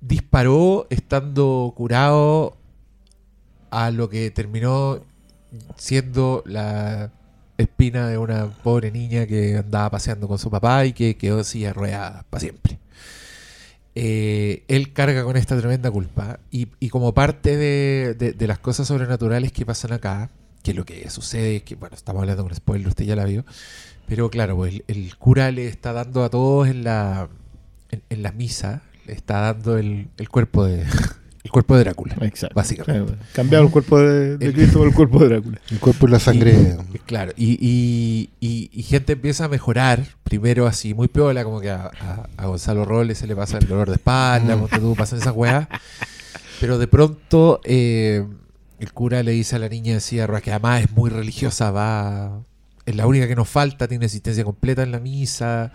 disparó 0.00 0.86
estando 0.88 1.72
curado 1.76 2.56
a 3.70 3.90
lo 3.90 4.08
que 4.08 4.30
terminó 4.30 5.00
siendo 5.76 6.42
la 6.46 7.12
espina 7.58 8.08
de 8.08 8.18
una 8.18 8.46
pobre 8.62 8.90
niña 8.90 9.26
que 9.26 9.56
andaba 9.56 9.90
paseando 9.90 10.28
con 10.28 10.38
su 10.38 10.50
papá 10.50 10.86
y 10.86 10.92
que 10.92 11.16
quedó 11.16 11.42
de 11.42 11.72
ruedas 11.72 12.24
para 12.30 12.40
siempre. 12.40 12.78
Eh, 13.94 14.64
él 14.68 14.92
carga 14.92 15.24
con 15.24 15.36
esta 15.36 15.58
tremenda 15.58 15.90
culpa 15.90 16.38
y, 16.50 16.66
como 16.88 17.14
parte 17.14 17.56
de 17.56 18.46
las 18.46 18.58
cosas 18.58 18.86
sobrenaturales 18.86 19.52
que 19.52 19.66
pasan 19.66 19.92
acá, 19.92 20.30
que 20.66 20.74
lo 20.74 20.84
que 20.84 21.08
sucede 21.10 21.56
es 21.56 21.62
que, 21.62 21.76
bueno, 21.76 21.94
estamos 21.94 22.20
hablando 22.22 22.42
con 22.42 22.54
spoiler, 22.54 22.88
usted 22.88 23.04
ya 23.04 23.14
la 23.16 23.24
vio, 23.24 23.44
pero 24.08 24.30
claro, 24.30 24.56
pues 24.56 24.74
el, 24.74 24.84
el 24.88 25.16
cura 25.16 25.50
le 25.52 25.66
está 25.68 25.92
dando 25.92 26.24
a 26.24 26.28
todos 26.30 26.66
en 26.68 26.82
la, 26.84 27.28
en, 27.90 28.02
en 28.10 28.22
la 28.22 28.32
misa, 28.32 28.82
le 29.06 29.12
está 29.12 29.40
dando 29.40 29.78
el, 29.78 30.08
el 30.16 30.28
cuerpo 30.28 30.64
de 30.64 30.84
el 31.44 31.50
cuerpo 31.52 31.76
de 31.76 31.84
Drácula. 31.84 32.16
Exacto. 32.22 32.54
Básicamente. 32.56 33.12
Claro, 33.12 33.22
Cambiar 33.32 33.62
el 33.62 33.70
cuerpo 33.70 34.00
de, 34.00 34.36
de 34.38 34.46
El- 34.46 34.52
Cristo 34.54 34.78
por 34.80 34.88
el 34.88 34.94
cuerpo 34.94 35.20
de 35.20 35.28
Drácula. 35.28 35.60
El 35.70 35.78
cuerpo 35.78 36.08
y 36.08 36.10
la 36.10 36.18
sangre. 36.18 36.76
Y- 36.92 36.98
claro, 36.98 37.32
y, 37.36 37.52
y, 37.60 38.30
y- 38.40 38.68
y 38.72 38.82
gente 38.82 39.12
empieza 39.12 39.44
a 39.44 39.48
mejorar, 39.48 40.04
primero 40.24 40.66
así, 40.66 40.92
muy 40.94 41.06
piola, 41.06 41.44
como 41.44 41.60
que 41.60 41.70
a, 41.70 41.84
a- 42.00 42.28
a 42.36 42.46
Gonzalo 42.46 42.84
Robles 42.84 43.18
se 43.18 43.28
le 43.28 43.36
pasa 43.36 43.58
el 43.58 43.68
dolor 43.68 43.88
de 43.88 43.94
espalda, 43.94 44.56
Mm. 44.56 44.66
tú, 44.80 44.96
pasan 44.96 45.20
esas 45.20 45.34
weas. 45.36 45.68
Pero 46.60 46.78
de 46.78 46.88
pronto 46.88 47.60
eh, 47.64 48.24
el 48.78 48.92
cura 48.92 49.22
le 49.22 49.32
dice 49.32 49.56
a 49.56 49.58
la 49.58 49.68
niña 49.68 49.94
de 49.94 50.00
Sierra, 50.00 50.40
que 50.40 50.50
además 50.50 50.84
es 50.84 50.90
muy 50.92 51.10
religiosa, 51.10 51.70
va 51.70 52.42
es 52.86 52.94
la 52.94 53.06
única 53.06 53.26
que 53.26 53.34
nos 53.34 53.48
falta, 53.48 53.88
tiene 53.88 54.06
asistencia 54.06 54.44
completa 54.44 54.82
en 54.84 54.92
la 54.92 55.00
misa. 55.00 55.72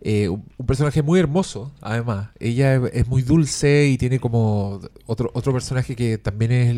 eh, 0.00 0.28
un, 0.28 0.44
personaje 0.66 1.02
muy 1.02 1.18
hermoso, 1.20 1.72
además. 1.80 2.30
Ella 2.38 2.76
es, 2.92 3.08
muy 3.08 3.22
dulce 3.22 3.88
y 3.88 3.98
tiene 3.98 4.20
como 4.20 4.80
otro, 5.06 5.30
otro 5.34 5.52
personaje 5.52 5.96
que 5.96 6.18
también 6.18 6.52
es 6.52 6.70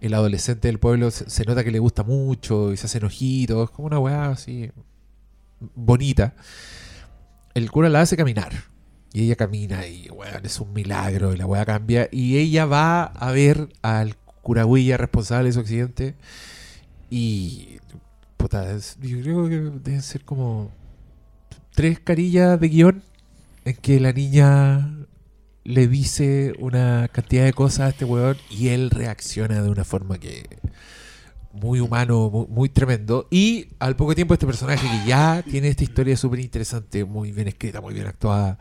el, 0.00 0.14
adolescente 0.14 0.68
del 0.68 0.78
pueblo. 0.78 1.10
Se, 1.10 1.44
nota 1.44 1.64
que 1.64 1.72
le 1.72 1.80
gusta 1.80 2.04
mucho 2.04 2.72
y 2.72 2.76
se 2.76 2.86
hacen 2.86 3.04
ojitos. 3.04 3.68
Es 3.68 3.70
como 3.70 3.86
una 3.88 3.98
weá 3.98 4.30
así 4.30 4.70
bonita. 5.74 6.34
El 7.54 7.70
cura 7.70 7.88
la 7.88 8.02
hace 8.02 8.16
caminar. 8.16 8.52
Y 9.12 9.24
ella 9.24 9.34
camina 9.34 9.86
y, 9.88 10.08
es 10.44 10.60
un 10.60 10.72
milagro 10.72 11.34
y 11.34 11.36
la 11.36 11.46
weá 11.46 11.64
cambia. 11.64 12.08
Y 12.12 12.38
ella 12.38 12.64
va 12.66 13.02
a 13.04 13.32
ver 13.32 13.70
al 13.82 14.16
curahuilla 14.42 14.96
responsable 14.96 15.48
de 15.48 15.52
su 15.52 15.60
accidente. 15.60 16.14
Y, 17.10 17.78
puta, 18.36 18.76
yo 19.00 19.20
creo 19.20 19.48
que 19.48 19.56
deben 19.56 20.02
ser 20.02 20.24
como 20.24 20.70
tres 21.74 22.00
carillas 22.00 22.60
de 22.60 22.68
guion 22.68 23.02
en 23.64 23.76
que 23.76 24.00
la 24.00 24.12
niña 24.12 24.96
le 25.64 25.88
dice 25.88 26.54
una 26.58 27.08
cantidad 27.12 27.44
de 27.44 27.52
cosas 27.52 27.80
a 27.80 27.88
este 27.90 28.04
weón 28.04 28.36
y 28.48 28.68
él 28.68 28.90
reacciona 28.90 29.62
de 29.62 29.70
una 29.70 29.84
forma 29.84 30.18
que 30.18 30.46
muy 31.52 31.80
humano, 31.80 32.30
muy, 32.30 32.46
muy 32.46 32.68
tremendo. 32.68 33.26
Y 33.30 33.68
al 33.78 33.96
poco 33.96 34.14
tiempo 34.14 34.34
este 34.34 34.46
personaje 34.46 34.86
que 34.86 35.08
ya 35.08 35.42
tiene 35.42 35.68
esta 35.68 35.84
historia 35.84 36.16
súper 36.16 36.40
interesante, 36.40 37.04
muy 37.04 37.32
bien 37.32 37.48
escrita, 37.48 37.80
muy 37.80 37.94
bien 37.94 38.06
actuada, 38.06 38.58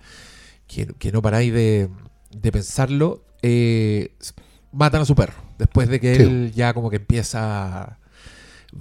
que, 0.68 1.12
no 1.12 1.22
paráis 1.22 1.54
de, 1.54 1.90
de 2.32 2.52
pensarlo, 2.52 3.24
eh, 3.42 4.16
matan 4.72 5.02
a 5.02 5.06
su 5.06 5.16
perro. 5.16 5.49
Después 5.60 5.88
de 5.90 6.00
que 6.00 6.16
Sí. 6.16 6.22
él 6.24 6.52
ya 6.56 6.74
como 6.74 6.90
que 6.90 6.96
empieza... 6.96 7.98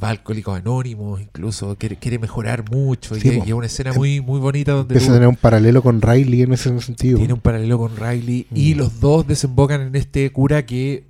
Va 0.03 0.11
Alcohólicos 0.11 0.59
Anónimos, 0.59 1.19
incluso 1.21 1.75
quiere, 1.77 1.97
quiere 1.97 2.19
mejorar 2.19 2.71
mucho. 2.71 3.17
y, 3.17 3.21
Sí, 3.21 3.41
y 3.45 3.49
es 3.49 3.53
una 3.55 3.67
escena 3.67 3.93
muy, 3.95 4.21
muy 4.21 4.39
bonita 4.39 4.73
donde 4.73 4.93
Empieza 4.95 5.13
a 5.13 5.15
tener 5.15 5.29
un 5.29 5.37
paralelo 5.37 5.83
con 5.83 6.03
Riley 6.03 6.43
en 6.43 6.53
ese 6.53 6.79
sentido. 6.81 7.17
tiene 7.19 7.33
un 7.33 7.41
paralelo 7.41 7.79
con 7.79 7.97
Riley 7.97 8.47
y 8.55 8.75
Mm. 8.75 8.79
los 8.79 9.01
dos 9.01 9.27
desembocan 9.27 9.81
en 9.81 9.97
este 9.97 10.31
cura 10.31 10.67
que 10.67 11.05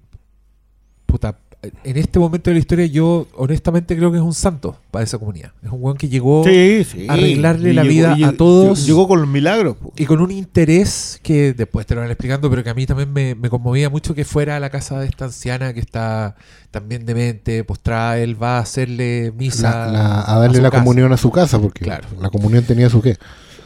puta, 1.06 1.38
en 1.60 1.96
este 1.96 2.20
momento 2.20 2.50
de 2.50 2.54
la 2.54 2.60
historia 2.60 2.86
yo 2.86 3.26
honestamente 3.34 3.96
creo 3.96 4.12
que 4.12 4.18
es 4.18 4.22
un 4.22 4.32
santo 4.32 4.76
para 4.92 5.02
esa 5.04 5.18
comunidad. 5.18 5.50
Es 5.64 5.70
un 5.72 5.82
weón 5.82 5.96
que 5.96 6.08
llegó 6.08 6.44
Sí, 6.44 6.84
sí. 6.84 7.06
arreglarle 7.08 7.70
Y 7.70 7.72
la 7.72 7.82
llegó- 7.82 7.92
vida 7.94 8.14
y 8.16 8.22
a 8.22 8.36
todos. 8.36 8.86
Llegó 8.86 9.08
con 9.08 9.20
los 9.20 9.28
milagros. 9.28 9.76
po. 9.76 9.92
y 9.96 10.04
con 10.06 10.20
un 10.20 10.30
interés 10.30 11.18
que 11.22 11.52
después 11.54 11.84
te 11.84 11.96
lo 11.96 12.00
van 12.02 12.10
explicando, 12.10 12.48
pero 12.48 12.62
que 12.62 12.70
a 12.70 12.74
mí 12.74 12.86
también 12.86 13.12
me, 13.12 13.34
me 13.34 13.50
conmovía 13.50 13.90
mucho 13.90 14.14
que 14.14 14.24
fuera 14.24 14.56
a 14.56 14.60
la 14.60 14.70
casa 14.70 15.00
de 15.00 15.06
esta 15.06 15.24
anciana 15.24 15.74
que 15.74 15.80
está 15.80 16.36
también 16.70 17.04
demente, 17.04 17.64
postrada, 17.64 18.18
él 18.18 18.40
va 18.40 18.58
a 18.58 18.60
hacerle 18.60 19.32
misa. 19.36 19.86
La- 19.86 19.92
la- 19.92 20.32
a 20.32 20.38
darle 20.38 20.60
la 20.62 20.70
casa. 20.70 20.82
comunión 20.84 21.12
a 21.12 21.16
su 21.16 21.30
casa, 21.32 21.58
porque 21.60 21.82
Claro. 21.84 22.06
la 22.20 22.30
comunión 22.30 22.62
tenía 22.64 22.88
su 22.88 23.02
qué. 23.02 23.16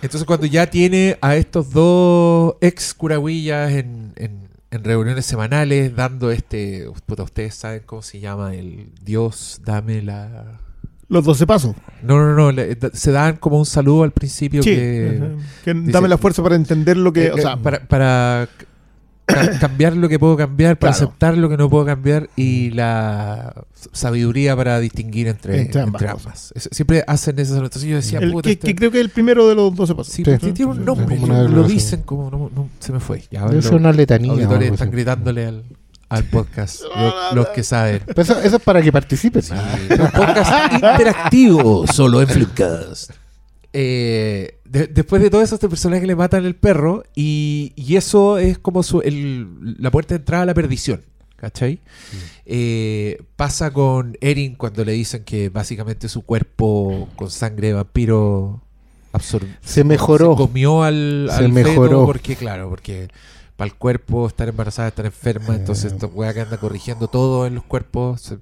Entonces 0.00 0.24
cuando 0.24 0.46
ya 0.46 0.66
tiene 0.68 1.18
a 1.20 1.36
estos 1.36 1.70
dos 1.70 2.54
ex 2.62 2.94
curahuillas 2.94 3.70
en, 3.72 4.12
en- 4.16 4.48
en 4.72 4.82
reuniones 4.84 5.24
semanales 5.26 5.94
dando 5.94 6.30
este, 6.32 6.86
puta, 7.06 7.22
ustedes 7.22 7.54
saben 7.54 7.82
cómo 7.86 8.02
se 8.02 8.18
llama 8.20 8.54
el 8.54 8.88
Dios, 9.04 9.60
dame 9.64 10.02
la... 10.02 10.58
Los 11.08 11.24
12 11.24 11.46
pasos. 11.46 11.76
No, 12.02 12.16
no, 12.18 12.34
no, 12.34 12.52
le- 12.52 12.74
da- 12.74 12.90
se 12.94 13.12
dan 13.12 13.36
como 13.36 13.58
un 13.58 13.66
saludo 13.66 14.02
al 14.02 14.12
principio 14.12 14.62
Sí. 14.62 14.70
que... 14.70 15.36
Que 15.64 15.74
dice- 15.74 15.92
dame 15.92 16.08
la 16.08 16.16
fuerza 16.16 16.42
para 16.42 16.56
entender 16.56 16.96
lo 16.96 17.12
que. 17.12 17.26
eh, 17.26 17.32
o 17.32 17.36
sea, 17.36 17.52
eh, 17.52 17.58
para, 17.62 17.80
para 17.86 18.48
cambiar 19.60 19.96
lo 19.96 20.08
que 20.08 20.18
puedo 20.18 20.36
cambiar, 20.36 20.78
para 20.78 20.92
Claro. 20.92 21.06
aceptar 21.06 21.36
lo 21.36 21.48
que 21.48 21.56
no 21.56 21.68
puedo 21.70 21.84
cambiar 21.86 22.28
y 22.36 22.70
la 22.70 23.54
sabiduría 23.92 24.54
para 24.56 24.78
distinguir 24.80 25.28
entre, 25.28 25.60
Entre 25.62 25.80
entre 25.82 26.08
ambas. 26.08 26.52
Es- 26.54 26.68
Siempre 26.72 27.04
hacen 27.06 27.38
esas 27.38 27.58
anotaciones. 27.58 27.90
Yo 27.90 27.96
decía, 27.96 28.18
El- 28.26 28.32
puta, 28.32 28.48
que, 28.48 28.52
este- 28.52 28.66
que 28.68 28.74
creo 28.74 28.90
que 28.90 28.98
es 28.98 29.04
el 29.04 29.10
primero 29.10 29.48
de 29.48 29.54
los 29.54 29.74
12 29.74 29.94
pasos. 29.94 30.12
Sí, 30.12 30.22
Sí. 30.24 30.30
porque 30.30 30.52
tiene 30.52 30.70
un 30.72 30.84
nombre. 30.84 31.18
Yo- 31.18 31.48
lo 31.48 31.64
dicen 31.64 32.02
como. 32.02 32.30
No, 32.30 32.50
no, 32.54 32.68
se 32.78 32.92
me 32.92 33.00
fue. 33.00 33.22
Ya, 33.30 33.46
los 33.46 33.64
ser 33.64 33.74
una 33.74 33.92
letanía. 33.92 34.34
están 34.72 34.90
gritándole 34.90 35.46
al, 35.46 35.64
al 36.08 36.24
podcast. 36.24 36.82
los, 36.96 37.34
los 37.34 37.48
que 37.48 37.62
saben. 37.62 38.02
Pero 38.06 38.22
Eso, 38.22 38.40
eso 38.40 38.56
es 38.56 38.62
para 38.62 38.82
que 38.82 38.92
participen. 38.92 39.42
Sí, 39.42 39.52
un 39.52 40.10
podcast 40.10 40.72
interactivo, 40.74 41.86
solo 41.86 42.20
en 42.22 42.28
Flipcast. 42.28 43.10
Eh, 43.74 44.58
de- 44.72 44.86
después 44.88 45.20
de 45.22 45.30
todo 45.30 45.42
eso, 45.42 45.54
este 45.54 45.68
personaje 45.68 46.06
le 46.06 46.16
matan 46.16 46.44
el 46.44 46.54
perro 46.56 47.04
y, 47.14 47.72
y 47.76 47.96
eso 47.96 48.38
es 48.38 48.58
como 48.58 48.82
su- 48.82 49.02
el- 49.02 49.76
la 49.78 49.90
puerta 49.90 50.14
de 50.14 50.18
entrada 50.20 50.42
a 50.42 50.46
la 50.46 50.54
perdición. 50.54 51.02
¿Cachai? 51.36 51.80
Eh, 52.46 53.20
pasa 53.36 53.72
con 53.72 54.16
Erin 54.20 54.54
cuando 54.54 54.84
le 54.84 54.92
dicen 54.92 55.24
que 55.24 55.48
básicamente 55.48 56.08
su 56.08 56.22
cuerpo 56.22 57.08
con 57.16 57.30
sangre 57.32 57.68
de 57.68 57.74
vampiro 57.74 58.62
absorbió. 59.12 59.52
Se 59.60 59.82
mejoró. 59.84 60.32
Se 60.32 60.36
comió 60.36 60.84
al, 60.84 61.28
Se 61.30 61.44
al 61.44 61.52
mejoró. 61.52 62.06
porque, 62.06 62.36
claro, 62.36 62.68
porque 62.68 63.08
para 63.56 63.66
el 63.70 63.74
cuerpo 63.76 64.26
estar 64.28 64.48
embarazada, 64.48 64.88
estar 64.88 65.04
enferma, 65.04 65.54
Eh. 65.54 65.58
entonces 65.58 65.92
esta 65.92 66.06
weá 66.06 66.32
que 66.32 66.40
anda 66.42 66.58
corrigiendo 66.58 67.08
todo 67.08 67.46
en 67.46 67.56
los 67.56 67.64
cuerpos, 67.64 68.20
se, 68.20 68.38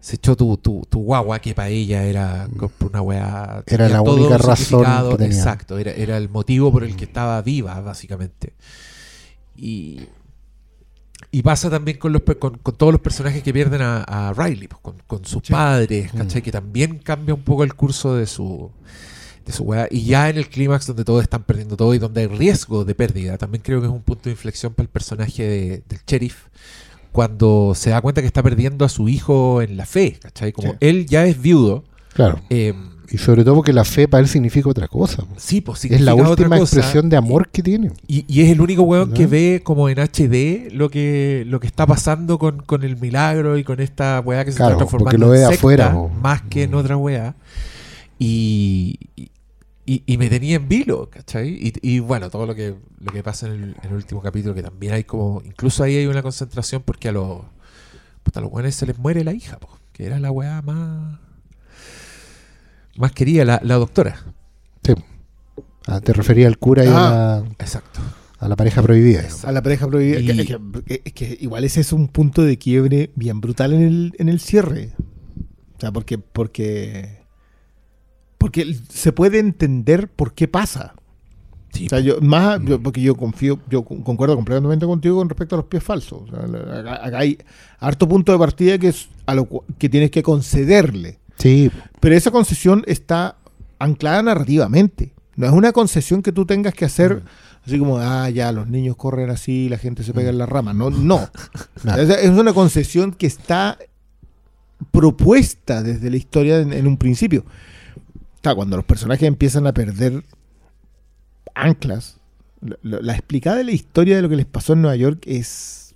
se 0.00 0.16
echó 0.16 0.36
tu, 0.36 0.56
tu, 0.58 0.86
tu 0.88 1.00
guagua 1.02 1.38
que 1.40 1.54
para 1.54 1.68
ella 1.68 2.04
era 2.04 2.48
como 2.56 2.70
una 2.88 3.02
weá. 3.02 3.62
Era 3.66 3.88
la 3.88 4.02
todo 4.02 4.16
única 4.16 4.38
razón 4.38 4.56
significado, 4.56 5.10
que 5.12 5.16
tenía. 5.18 5.36
Exacto, 5.36 5.78
era, 5.78 5.90
era 5.92 6.16
el 6.16 6.28
motivo 6.28 6.70
por 6.72 6.84
el 6.84 6.94
que 6.96 7.04
estaba 7.04 7.42
viva, 7.42 7.80
básicamente. 7.80 8.54
Y, 9.56 10.00
y 11.32 11.42
pasa 11.42 11.68
también 11.68 11.98
con, 11.98 12.12
los, 12.12 12.22
con, 12.38 12.58
con 12.58 12.76
todos 12.76 12.92
los 12.92 13.00
personajes 13.02 13.42
que 13.42 13.52
pierden 13.52 13.82
a, 13.82 14.02
a 14.04 14.32
Riley, 14.32 14.68
pues, 14.68 14.80
con, 14.80 14.94
con 15.06 15.24
sus 15.24 15.42
Sí. 15.44 15.52
padres, 15.52 16.14
Mm. 16.14 16.18
¿cachai? 16.18 16.42
Que 16.42 16.52
también 16.52 16.98
cambia 16.98 17.34
un 17.34 17.42
poco 17.42 17.64
el 17.64 17.74
curso 17.74 18.14
de 18.14 18.26
su, 18.26 18.70
de 19.44 19.52
su 19.52 19.64
weá. 19.64 19.88
Y 19.90 20.04
ya 20.04 20.30
en 20.30 20.36
el 20.38 20.48
clímax 20.48 20.86
donde 20.86 21.04
todos 21.04 21.22
están 21.24 21.42
perdiendo 21.42 21.76
todo 21.76 21.92
y 21.94 21.98
donde 21.98 22.20
hay 22.22 22.26
riesgo 22.28 22.84
de 22.84 22.94
pérdida, 22.94 23.36
también 23.36 23.62
creo 23.62 23.80
que 23.80 23.88
es 23.88 23.92
un 23.92 24.02
punto 24.02 24.24
de 24.24 24.30
inflexión 24.30 24.72
para 24.72 24.84
el 24.84 24.90
personaje 24.90 25.42
de- 25.42 25.82
del 25.88 25.98
sheriff. 26.06 26.44
Cuando 27.12 27.72
se 27.74 27.90
da 27.90 28.00
cuenta 28.00 28.20
que 28.20 28.26
está 28.26 28.42
perdiendo 28.42 28.84
a 28.84 28.88
su 28.88 29.08
hijo 29.08 29.62
en 29.62 29.76
la 29.76 29.86
fe, 29.86 30.18
¿cachai? 30.22 30.52
Como 30.52 30.72
Sí. 30.72 30.76
él 30.80 31.06
ya 31.06 31.24
es 31.26 31.40
viudo. 31.40 31.84
Claro. 32.14 32.40
eh, 32.50 32.74
Y 33.10 33.16
sobre 33.16 33.42
todo 33.42 33.54
porque 33.54 33.72
la 33.72 33.84
fe 33.86 34.06
para 34.06 34.20
él 34.22 34.28
significa 34.28 34.68
otra 34.68 34.86
cosa. 34.86 35.24
sí, 35.38 35.62
pues 35.62 35.82
es 35.86 36.00
la 36.02 36.14
última 36.14 36.58
expresión 36.58 37.08
de 37.08 37.16
amor 37.16 37.48
que 37.48 37.62
tiene. 37.62 37.90
Y, 38.06 38.24
y 38.28 38.42
es 38.42 38.50
el 38.50 38.60
único 38.60 38.82
weón 38.82 39.08
¿No? 39.10 39.14
que 39.14 39.26
ve 39.26 39.62
como 39.64 39.88
en 39.88 39.98
HD 39.98 40.68
lo 40.72 40.90
que, 40.90 41.44
lo 41.46 41.58
que 41.58 41.66
está 41.66 41.86
pasando 41.86 42.38
con, 42.38 42.58
con 42.60 42.82
el 42.82 42.98
milagro 42.98 43.56
y 43.56 43.64
con 43.64 43.80
esta 43.80 44.20
weá 44.20 44.44
que 44.44 44.50
se 44.52 44.58
Claro, 44.58 44.72
está 44.72 44.78
transformando 44.80 45.04
porque 45.10 45.18
lo 45.18 45.26
en 45.34 45.40
ve 45.40 45.46
secta, 45.46 45.54
afuera, 45.58 45.94
más 46.20 46.42
que 46.42 46.64
en 46.64 46.72
Mm. 46.72 46.74
otra 46.74 46.96
weá. 46.98 47.34
Y, 48.18 48.98
y, 49.90 50.02
y 50.06 50.18
me 50.18 50.28
tenía 50.28 50.56
en 50.56 50.68
vilo, 50.68 51.08
¿cachai? 51.10 51.48
Y, 51.50 51.72
y 51.82 52.00
bueno, 52.00 52.28
todo 52.30 52.46
lo 52.46 52.54
que, 52.54 52.74
lo 53.00 53.12
que 53.12 53.22
pasa 53.22 53.46
en 53.46 53.52
el, 53.54 53.62
en 53.82 53.90
el 53.90 53.94
último 53.94 54.20
capítulo, 54.20 54.54
que 54.54 54.62
también 54.62 54.92
hay 54.92 55.04
como, 55.04 55.40
incluso 55.44 55.82
ahí 55.82 55.96
hay 55.96 56.06
una 56.06 56.22
concentración 56.22 56.82
porque 56.84 57.08
a 57.08 57.12
los, 57.12 57.42
puta, 58.22 58.40
a 58.40 58.42
los 58.42 58.52
weones 58.52 58.74
se 58.74 58.86
les 58.86 58.98
muere 58.98 59.24
la 59.24 59.32
hija, 59.32 59.58
po, 59.58 59.78
que 59.92 60.04
era 60.06 60.18
la 60.20 60.30
weá 60.30 60.60
más, 60.62 61.18
más 62.96 63.12
querida, 63.12 63.44
la, 63.44 63.60
la 63.62 63.76
doctora. 63.76 64.16
Sí. 64.82 64.94
Ah, 65.86 66.00
te 66.00 66.12
refería 66.12 66.46
al 66.48 66.58
cura 66.58 66.84
y 66.84 66.88
Ah. 66.88 67.36
a, 67.36 67.40
la, 67.40 67.46
Exacto. 67.58 68.00
a 68.40 68.48
la 68.48 68.56
pareja 68.56 68.82
prohibida. 68.82 69.20
digamos. 69.22 69.44
A 69.44 69.52
la 69.52 69.62
pareja 69.62 69.86
prohibida. 69.86 70.20
Y- 70.20 70.26
que- 70.26 70.44
que- 70.86 71.02
es 71.04 71.12
que 71.12 71.38
igual 71.40 71.64
ese 71.64 71.80
es 71.80 71.92
un 71.92 72.08
punto 72.08 72.42
de 72.42 72.58
quiebre 72.58 73.10
bien 73.14 73.40
brutal 73.40 73.72
en 73.72 73.82
el, 73.82 74.14
en 74.18 74.28
el 74.28 74.40
cierre. 74.40 74.92
O 75.76 75.80
sea, 75.80 75.92
porque, 75.92 76.18
porque, 76.18 77.20
porque 78.38 78.76
se 78.88 79.12
puede 79.12 79.38
entender 79.38 80.08
por 80.08 80.32
qué 80.32 80.48
pasa. 80.48 80.94
Sí, 81.72 81.86
O 81.86 81.88
sea, 81.90 82.00
yo, 82.00 82.20
más, 82.22 82.60
yo- 82.64 82.80
porque 82.82 83.02
yo 83.02 83.14
confío, 83.14 83.58
yo 83.68 83.84
con- 83.84 84.02
concuerdo 84.02 84.34
completamente 84.36 84.86
contigo 84.86 85.18
con 85.18 85.28
respecto 85.28 85.54
a 85.54 85.58
los 85.58 85.66
pies 85.66 85.82
falsos. 85.82 86.22
O 86.22 86.26
sea, 86.30 86.46
la- 86.46 86.78
acá, 86.80 87.06
acá 87.06 87.18
hay 87.18 87.38
harto 87.78 88.08
punto 88.08 88.32
de 88.32 88.38
partida 88.38 88.78
que 88.78 88.88
es 88.88 89.08
a 89.26 89.34
lo 89.34 89.44
cu- 89.44 89.64
que 89.78 89.88
tienes 89.88 90.10
que 90.10 90.22
concederle. 90.22 91.18
Sí, 91.36 91.70
Pero 92.00 92.16
esa 92.16 92.30
concesión 92.30 92.82
está 92.86 93.36
anclada 93.78 94.22
narrativamente. 94.22 95.12
No 95.36 95.46
es 95.46 95.52
una 95.52 95.72
concesión 95.72 96.22
que 96.22 96.32
tú 96.32 96.46
tengas 96.46 96.74
que 96.74 96.84
hacer 96.84 97.22
así 97.64 97.78
como, 97.78 97.98
ah, 97.98 98.28
ya, 98.30 98.50
los 98.50 98.66
niños 98.68 98.96
corren 98.96 99.28
así, 99.30 99.68
la 99.68 99.76
gente 99.78 100.02
se 100.02 100.12
pega 100.14 100.30
en 100.30 100.38
la 100.38 100.46
rama. 100.46 100.72
No, 100.72 100.90
no. 100.90 101.28
Es 101.84 102.30
una 102.30 102.54
concesión 102.54 103.12
que 103.12 103.26
está 103.26 103.78
propuesta 104.90 105.82
desde 105.82 106.10
la 106.10 106.16
historia 106.16 106.60
en, 106.60 106.72
en 106.72 106.86
un 106.86 106.96
principio. 106.96 107.44
Cuando 108.54 108.76
los 108.76 108.84
personajes 108.84 109.26
empiezan 109.26 109.66
a 109.66 109.72
perder 109.72 110.24
anclas, 111.54 112.18
la, 112.82 113.12
explicada 113.12 113.56
de 113.58 113.64
la 113.64 113.72
historia 113.72 114.16
de 114.16 114.22
lo 114.22 114.28
que 114.28 114.36
les 114.36 114.46
pasó 114.46 114.72
en 114.72 114.82
Nueva 114.82 114.96
York 114.96 115.22
es. 115.26 115.94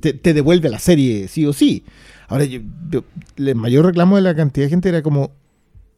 Te, 0.00 0.12
devuelve 0.12 0.68
la 0.68 0.78
serie, 0.78 1.28
sí 1.28 1.46
o 1.46 1.52
sí. 1.52 1.84
Ahora, 2.28 2.44
yo- 2.44 3.04
el 3.36 3.54
mayor 3.54 3.86
reclamo 3.86 4.16
de 4.16 4.22
la 4.22 4.34
cantidad 4.34 4.66
de 4.66 4.70
gente 4.70 4.88
era 4.88 5.02
como. 5.02 5.32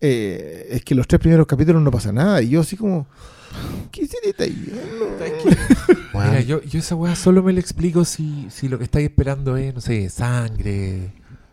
eh, 0.01 0.69
es 0.71 0.85
que 0.85 0.95
los 0.95 1.07
tres 1.07 1.21
primeros 1.21 1.47
capítulos 1.47 1.83
no 1.83 1.91
pasa 1.91 2.13
nada. 2.13 2.43
Y 2.43 2.51
yo, 2.51 2.61
así 2.61 2.77
como. 2.77 3.07
¿Qué 3.91 4.09
bueno, 6.13 6.31
Mira, 6.31 6.41
yo, 6.41 6.63
yo 6.63 6.79
esa 6.79 6.95
weá 6.95 7.15
solo 7.15 7.43
me 7.43 7.53
la 7.53 7.61
explico 7.61 8.05
si, 8.05 8.47
si 8.51 8.69
lo 8.69 8.79
que 8.79 8.85
estáis 8.85 9.09
esperando 9.09 9.57
es, 9.57 9.75
no 9.75 9.81
sé, 9.81 10.09
sangre, 10.09 11.13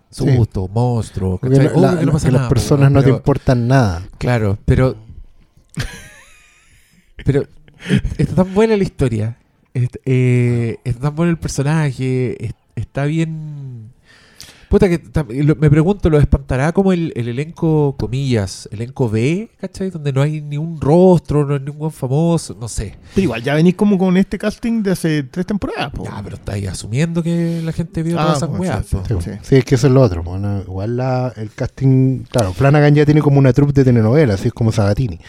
susto, 0.09 0.67
monstruo. 0.67 1.37
porque 1.37 1.57
que 1.59 1.63
no 2.05 2.11
pasa 2.11 2.27
que 2.27 2.31
las 2.33 2.43
po, 2.43 2.49
personas 2.49 2.91
no 2.91 3.03
te 3.03 3.09
importan 3.09 3.67
nada. 3.67 4.07
Claro, 4.17 4.57
pero. 4.65 4.95
Pero 7.25 7.41
es- 7.89 8.01
está 8.17 8.43
tan 8.43 8.53
buena 8.53 8.77
la 8.77 8.83
historia. 8.83 9.37
es- 9.73 9.89
eh, 10.05 10.77
está 10.83 11.01
tan 11.01 11.15
bueno 11.15 11.31
el 11.31 11.37
personaje. 11.37 12.43
es- 12.45 12.53
está 12.75 13.05
bien. 13.05 13.91
Puta 14.69 14.87
que 14.87 15.01
me 15.59 15.69
pregunto, 15.69 16.09
¿lo 16.11 16.19
espantará 16.19 16.71
como 16.73 16.93
el, 16.93 17.11
el 17.15 17.27
elenco, 17.27 17.95
comillas, 17.97 18.69
elenco 18.71 19.09
B, 19.09 19.49
¿cachai? 19.59 19.89
Donde 19.89 20.13
no 20.13 20.21
hay 20.21 20.41
ni 20.41 20.57
un 20.57 20.79
rostro, 20.79 21.43
no 21.43 21.55
hay 21.55 21.59
ningún 21.59 21.91
famoso, 21.91 22.55
no 22.59 22.67
sé. 22.67 22.95
Pero 23.15 23.23
igual, 23.25 23.41
ya 23.41 23.55
venís 23.55 23.73
como 23.73 23.97
con 23.97 24.15
este 24.15 24.37
casting 24.37 24.83
de 24.83 24.91
hace 24.91 25.23
tres 25.23 25.47
temporadas. 25.47 25.91
po. 25.91 26.03
Ya, 26.03 26.21
pero 26.23 26.35
estáis 26.35 26.67
asumiendo 26.67 27.23
que 27.23 27.61
la 27.63 27.71
gente 27.71 28.03
vio 28.03 28.19
Ah, 28.19 28.23
todas 28.23 28.37
esas 28.37 28.49
weas. 28.59 28.85
sí, 28.85 28.95
po. 28.95 29.21
sí. 29.21 29.31
Sí, 29.31 29.37
sí, 29.41 29.55
es 29.55 29.65
que 29.65 29.73
eso 29.75 29.87
es 29.87 29.93
lo 29.93 30.01
otro. 30.01 30.21
Bueno, 30.21 30.61
igual 30.61 30.97
la, 30.97 31.33
el 31.35 31.49
casting, 31.51 32.19
claro, 32.29 32.53
Flanagan 32.53 32.93
ya 32.93 33.05
tiene 33.05 33.21
como 33.21 33.39
una 33.39 33.51
troupe 33.53 33.73
de 33.73 33.83
telenovela, 33.85 34.35
así 34.35 34.49
es 34.49 34.53
como 34.53 34.71
Sabatini. 34.71 35.19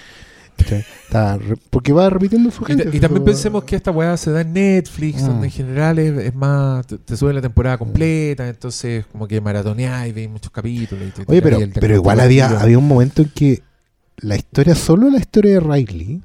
¿Cachai? 0.62 0.84
Está 1.04 1.36
re- 1.38 1.56
porque 1.70 1.92
va 1.92 2.08
repitiendo 2.10 2.50
su 2.50 2.62
Y, 2.62 2.66
gente. 2.66 2.84
ta- 2.84 2.96
y 2.96 3.00
también 3.00 3.24
pensemos 3.24 3.64
que 3.64 3.76
esta 3.76 3.90
weá 3.90 4.16
se 4.16 4.30
da 4.30 4.40
en 4.42 4.52
Netflix, 4.52 5.22
Mm. 5.22 5.26
donde 5.26 5.46
en 5.48 5.52
general 5.52 5.98
es, 5.98 6.18
es 6.18 6.34
más, 6.34 6.86
te, 6.86 6.98
te 6.98 7.16
sube 7.16 7.32
la 7.32 7.40
temporada 7.40 7.78
completa, 7.78 8.48
entonces 8.48 9.06
como 9.06 9.26
que 9.26 9.40
maratoneáis, 9.40 10.14
veis 10.14 10.28
muchos 10.30 10.50
capítulos. 10.52 11.08
y 11.08 11.10
te- 11.10 11.24
te 11.24 11.30
Oye, 11.32 11.42
pero, 11.42 11.56
caí 11.58 11.64
el 11.64 11.72
pero 11.72 11.94
igual 11.94 12.20
había, 12.20 12.48
había 12.60 12.78
un 12.78 12.86
momento 12.88 13.22
en 13.22 13.28
que 13.34 13.62
la 14.18 14.36
historia, 14.36 14.74
solo 14.74 15.08
la 15.10 15.18
historia 15.18 15.52
de 15.54 15.60
Riley, 15.60 16.22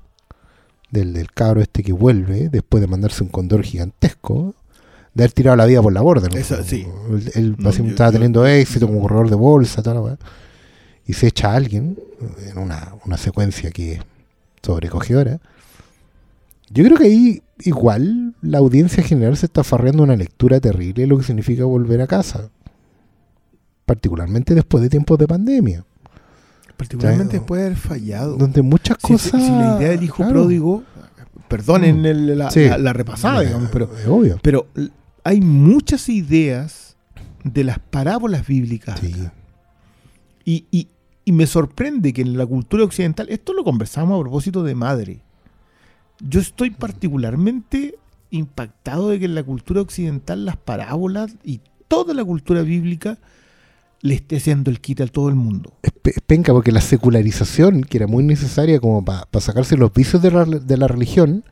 del, 0.91 1.13
del 1.13 1.31
cabro 1.31 1.61
este 1.61 1.83
que 1.83 1.93
vuelve, 1.93 2.49
después 2.49 2.81
de 2.81 2.87
mandarse 2.87 3.23
un 3.23 3.29
condor 3.29 3.63
gigantesco, 3.63 4.53
de 5.13 5.23
haber 5.23 5.31
tirado 5.31 5.55
la 5.57 5.65
vida 5.65 5.81
por 5.81 5.93
la 5.93 6.01
borda. 6.01 6.27
¿no? 6.27 6.35
Eso, 6.37 6.61
sí. 6.63 6.85
Él, 7.09 7.31
él 7.35 7.49
No, 7.57 7.65
básicamente 7.65 7.81
yo- 7.83 7.89
estaba 7.91 8.09
yo- 8.09 8.13
teniendo 8.13 8.45
éxito 8.45 8.85
como 8.87 9.01
corredor 9.01 9.29
de 9.29 9.35
bolsa, 9.35 9.81
toda 9.81 9.95
la 9.95 10.01
weá, 10.01 10.17
y 11.07 11.13
se 11.13 11.27
echa 11.27 11.51
a 11.51 11.55
alguien 11.55 11.97
en 12.49 12.57
una, 12.57 12.93
una 13.05 13.17
secuencia 13.17 13.71
que 13.71 13.93
es 13.93 13.99
sobrecogedora. 14.65 15.39
Yo 16.69 16.83
creo 16.83 16.97
que 16.97 17.05
ahí 17.05 17.41
igual 17.59 18.33
la 18.41 18.57
audiencia 18.57 19.03
general 19.03 19.37
se 19.37 19.45
está 19.45 19.63
farreando 19.63 20.03
una 20.03 20.15
lectura 20.15 20.59
terrible 20.59 21.03
de 21.03 21.07
lo 21.07 21.17
que 21.17 21.23
significa 21.23 21.63
volver 21.65 22.01
a 22.01 22.07
casa. 22.07 22.49
Particularmente 23.85 24.55
después 24.55 24.81
de 24.83 24.89
tiempos 24.89 25.17
de 25.19 25.27
pandemia. 25.27 25.85
Particularmente 26.75 27.37
después 27.37 27.61
de 27.61 27.67
haber 27.67 27.77
fallado. 27.77 28.35
Donde 28.37 28.61
muchas 28.61 28.97
Si, 28.99 29.13
cosas. 29.13 29.41
si 29.41 29.49
la 29.51 29.77
idea 29.79 29.89
del 29.89 30.03
hijo 30.03 30.17
claro, 30.17 30.31
pródigo, 30.33 30.83
perdonen 31.47 32.01
Mm. 32.01 32.05
el- 32.05 32.37
la, 32.39 32.51
Sí. 32.51 32.67
la- 32.67 32.77
la 32.79 32.93
repasada, 32.93 33.41
digamos, 33.41 33.69
pero, 33.71 33.89
Es 33.95 34.07
obvio. 34.07 34.39
pero 34.41 34.67
hay 35.23 35.39
muchas 35.41 36.09
ideas 36.09 36.97
de 37.43 37.63
las 37.63 37.77
parábolas 37.79 38.45
bíblicas. 38.47 38.99
Sí. 38.99 39.13
Y, 40.43 40.65
y- 40.71 40.87
y 41.25 41.31
me 41.31 41.47
sorprende 41.47 42.13
que 42.13 42.21
en 42.21 42.37
la 42.37 42.45
cultura 42.45 42.83
occidental, 42.83 43.27
esto 43.29 43.53
lo 43.53 43.63
conversamos 43.63 44.17
a 44.17 44.21
propósito 44.21 44.63
de 44.63 44.75
madre. 44.75 45.19
Yo 46.19 46.39
estoy 46.39 46.69
particularmente 46.69 47.95
impactado 48.29 49.09
de 49.09 49.19
que 49.19 49.25
en 49.25 49.35
la 49.35 49.43
cultura 49.43 49.81
occidental 49.81 50.45
las 50.45 50.57
parábolas 50.57 51.35
y 51.43 51.61
toda 51.87 52.13
la 52.13 52.23
cultura 52.23 52.61
bíblica 52.61 53.17
le 54.01 54.15
esté 54.15 54.37
haciendo 54.37 54.69
el 54.69 54.79
quita 54.81 55.05
a 55.05 55.07
todo 55.07 55.29
el 55.29 55.35
mundo. 55.35 55.73
Es, 55.81 55.91
pe- 55.91 56.11
es 56.11 56.21
penca 56.21 56.53
porque 56.53 56.71
la 56.71 56.81
secularización, 56.81 57.81
que 57.83 57.97
era 57.97 58.07
muy 58.07 58.23
necesaria 58.23 58.79
como 58.79 59.03
para 59.03 59.25
sacarse 59.39 59.77
los 59.77 59.91
vicios 59.93 60.21
de 60.21 60.31
la, 60.31 60.45
de 60.45 60.77
la 60.77 60.87
religión, 60.87 61.43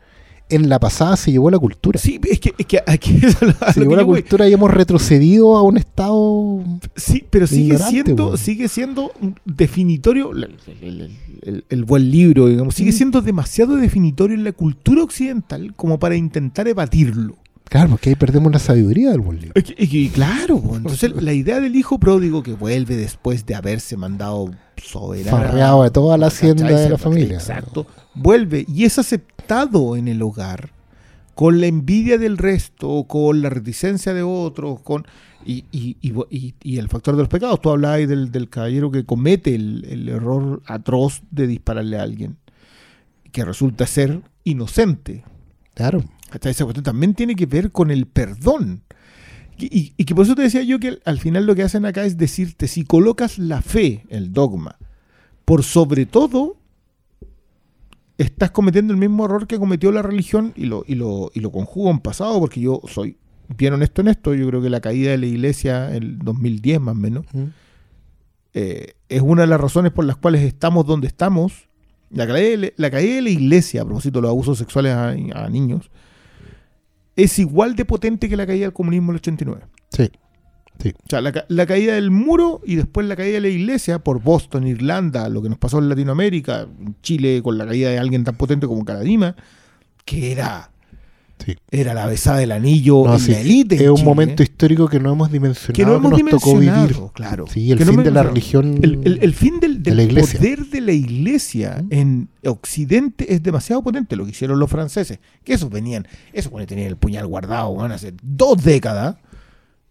en 0.50 0.70
la 0.70 0.80
pasada 0.80 1.16
se 1.18 1.32
llevó 1.32 1.50
la 1.50 1.58
cultura. 1.60 2.00
Sí, 2.00 2.20
es 2.30 2.40
que, 2.40 2.54
es 2.58 2.66
que 2.66 2.80
aquí 2.86 3.20
se 3.74 3.80
llevó 3.80 3.96
la 3.96 4.06
cultura 4.06 4.48
y 4.48 4.54
hemos 4.54 4.70
retrocedido 4.72 5.56
a 5.58 5.64
un 5.64 5.78
estado. 5.78 6.64
Sí, 6.96 7.24
pero 7.30 7.48
sigue 7.48 7.78
siendo, 7.78 8.38
sigue 8.38 8.68
siendo 8.68 9.12
definitorio, 9.46 10.32
el, 10.32 10.44
el- 10.44 10.58
el- 10.82 11.12
el- 11.42 11.66
el 11.70 11.84
buen 11.86 12.10
libro, 12.12 12.48
digamos, 12.48 12.76
sigue 12.76 12.92
Mm. 12.92 12.96
siendo 12.96 13.22
demasiado 13.22 13.76
definitorio 13.76 14.36
en 14.36 14.44
la 14.44 14.52
cultura 14.52 15.04
occidental 15.04 15.74
como 15.76 16.00
para 16.00 16.16
intentar 16.16 16.68
evadirlo. 16.68 17.38
Claro, 17.74 17.90
porque 17.90 18.10
ahí 18.10 18.16
perdemos 18.16 18.52
la 18.52 18.60
sabiduría 18.60 19.10
del 19.10 19.22
buen 19.22 19.42
libro. 19.42 19.54
Que, 19.64 20.12
claro, 20.14 20.62
entonces 20.76 21.12
la 21.20 21.34
idea 21.34 21.60
del 21.60 21.76
hijo 21.76 21.98
pródigo 22.00 22.44
que 22.44 22.54
vuelve 22.54 22.96
después 22.96 23.48
de 23.48 23.56
haberse 23.56 23.98
mandado 23.98 24.52
soberano. 24.78 25.36
Farreado 25.36 25.82
de 25.82 25.90
toda 25.90 26.20
la 26.20 26.28
hacienda 26.28 26.68
de 26.68 26.88
la 26.90 27.00
familia. 27.00 27.38
Exacto. 27.38 27.88
Vuelve 28.14 28.64
y 28.68 28.84
es 28.86 29.00
aceptado 29.00 29.96
en 29.96 30.08
el 30.08 30.22
hogar 30.22 30.70
con 31.34 31.60
la 31.62 31.66
envidia 31.66 32.20
del 32.20 32.38
resto, 32.38 33.06
con 33.08 33.42
la 33.42 33.50
reticencia 33.50 34.14
de 34.14 34.22
otros, 34.22 34.80
con 34.82 35.08
y, 35.44 35.66
y- 35.72 35.98
y- 36.00 36.14
y- 36.30 36.54
y 36.62 36.78
el 36.78 36.90
factor 36.90 37.16
de 37.16 37.24
los 37.24 37.28
pecados. 37.30 37.60
Tú 37.60 37.72
hablabas 37.72 38.08
del, 38.08 38.32
del 38.32 38.50
caballero 38.50 38.92
que 38.92 39.04
comete 39.04 39.56
el, 39.56 39.84
el 39.90 40.10
error 40.10 40.62
atroz 40.68 41.24
de 41.32 41.48
dispararle 41.48 41.98
a 41.98 42.04
alguien, 42.04 42.38
que 43.32 43.44
resulta 43.44 43.88
ser 43.88 44.22
inocente. 44.44 45.24
Claro. 45.74 46.04
Esa 46.42 46.64
cuestión 46.66 46.84
también 46.84 47.14
tiene 47.14 47.36
que 47.36 47.46
ver 47.46 47.72
con 47.72 47.92
el 47.92 48.06
perdón. 48.08 48.84
Y, 49.58 49.66
y- 49.78 49.94
y 49.98 50.06
que 50.06 50.16
por 50.16 50.26
eso 50.26 50.36
te 50.36 50.42
decía 50.42 50.64
yo 50.64 50.80
que 50.80 50.88
al- 50.90 51.02
al 51.06 51.20
final 51.20 51.46
lo 51.46 51.54
que 51.56 51.64
hacen 51.64 51.86
acá 51.86 52.06
es 52.06 52.18
decirte, 52.18 52.68
si 52.68 52.84
colocas 52.84 53.38
la 53.38 53.62
fe, 53.62 54.06
el 54.10 54.34
dogma, 54.34 54.78
por 55.46 55.64
sobre 55.64 56.06
todo, 56.06 56.58
estás 58.18 58.52
cometiendo 58.52 58.94
el 58.94 59.00
mismo 59.00 59.26
error 59.26 59.48
que 59.48 59.58
cometió 59.60 59.92
la 59.92 60.02
religión 60.02 60.54
y 60.56 60.66
lo, 60.66 60.84
y 60.88 60.96
lo, 60.96 61.32
y 61.34 61.40
lo 61.40 61.52
conjugo 61.52 61.90
en 61.92 62.00
pasado, 62.00 62.40
porque 62.40 62.62
yo 62.62 62.82
soy 62.88 63.18
bien 63.58 63.74
honesto 63.74 64.02
en 64.02 64.08
esto, 64.08 64.34
yo 64.34 64.48
creo 64.48 64.62
que 64.62 64.70
la 64.70 64.82
caída 64.82 65.12
de 65.12 65.18
la 65.18 65.26
iglesia 65.26 65.96
en 65.96 66.04
el 66.04 66.20
2010 66.20 66.80
más 66.82 66.94
o 66.96 67.00
menos, 67.00 67.26
Mm. 67.34 67.44
eh, 68.54 68.94
es 69.10 69.22
una 69.22 69.42
de 69.42 69.48
las 69.48 69.60
razones 69.60 69.92
por 69.92 70.06
las 70.06 70.16
cuales 70.18 70.42
estamos 70.44 70.86
donde 70.86 71.08
estamos. 71.08 71.68
La 72.10 72.28
caída 72.28 72.50
de 72.50 72.58
la, 72.58 72.68
la 72.78 72.92
caída 72.92 73.16
de 73.16 73.22
la 73.24 73.30
iglesia, 73.32 73.82
a 73.82 73.86
propósito 73.86 74.20
de 74.20 74.24
los 74.24 74.30
abusos 74.30 74.58
sexuales 74.60 74.94
a, 74.94 75.10
a 75.10 75.50
niños, 75.50 75.90
es 77.16 77.40
igual 77.40 77.76
de 77.76 77.86
potente 77.86 78.30
que 78.30 78.38
la 78.38 78.48
caída 78.48 78.66
del 78.66 78.74
comunismo 78.74 79.12
en 79.12 79.16
el 79.16 79.20
89. 79.20 79.62
Sí. 79.90 80.12
O 80.86 81.10
sea, 81.10 81.22
la, 81.22 81.46
la 81.48 81.66
caída 81.66 81.94
del 81.94 82.12
muro 82.12 82.62
y 82.66 82.76
después 82.76 83.08
la 83.08 83.16
caída 83.16 83.36
de 83.36 83.42
la 83.42 83.48
iglesia 83.48 84.00
por 84.00 84.22
Boston, 84.22 84.68
Irlanda, 84.68 85.30
lo 85.30 85.42
que 85.42 85.50
nos 85.50 85.58
pasó 85.58 85.80
en 85.80 85.88
Latinoamérica, 85.88 86.62
en 86.62 86.96
Chile 87.02 87.42
con 87.44 87.58
la 87.58 87.66
caída 87.66 87.90
de 87.90 88.00
alguien 88.00 88.24
tan 88.24 88.36
potente 88.36 88.68
como 88.68 88.84
Caradima, 88.84 89.36
que 90.04 90.32
era, 90.32 90.72
Sí. 91.46 91.56
era 91.72 91.94
la 91.94 92.06
besada 92.06 92.38
del 92.38 92.52
anillo 92.52 93.04
No, 93.06 93.20
sí, 93.20 93.32
la 93.32 93.40
élite. 93.40 93.76
Es 93.76 93.82
en 93.82 93.90
un 93.90 93.96
Chile, 93.98 94.06
momento 94.10 94.44
histórico 94.44 94.88
que 94.88 95.00
no 95.00 95.12
hemos 95.14 95.32
dimensionado. 95.32 95.74
que 95.74 95.86
no 95.86 95.96
hemos 95.96 96.12
nos 96.12 96.20
tocó 96.30 96.50
dimensionado, 96.60 96.88
vivir. 96.88 97.04
claro. 97.14 97.46
Sí, 97.48 97.72
el 97.72 97.78
Que 97.78 97.86
fin 97.86 98.04
de 98.04 98.12
la 98.12 98.24
religión. 98.24 98.80
El, 98.82 99.00
el- 99.04 99.20
el 99.22 99.34
fin 99.34 99.60
del, 99.60 99.82
poder 99.82 100.66
de 100.68 100.82
la 100.82 100.92
iglesia 100.94 101.84
en 101.90 102.30
Occidente 102.46 103.34
es 103.34 103.44
demasiado 103.44 103.82
potente, 103.84 104.16
lo 104.16 104.26
que 104.26 104.32
hicieron 104.32 104.60
los 104.60 104.70
franceses. 104.70 105.20
Que 105.44 105.54
esos 105.54 105.70
venían, 105.70 106.08
esos 106.32 106.52
cuando 106.52 106.68
tenían 106.68 106.88
el 106.88 106.98
puñal 106.98 107.28
guardado, 107.28 107.76
van 107.76 107.92
hace 107.92 108.14
dos 108.22 108.64
décadas. 108.64 109.18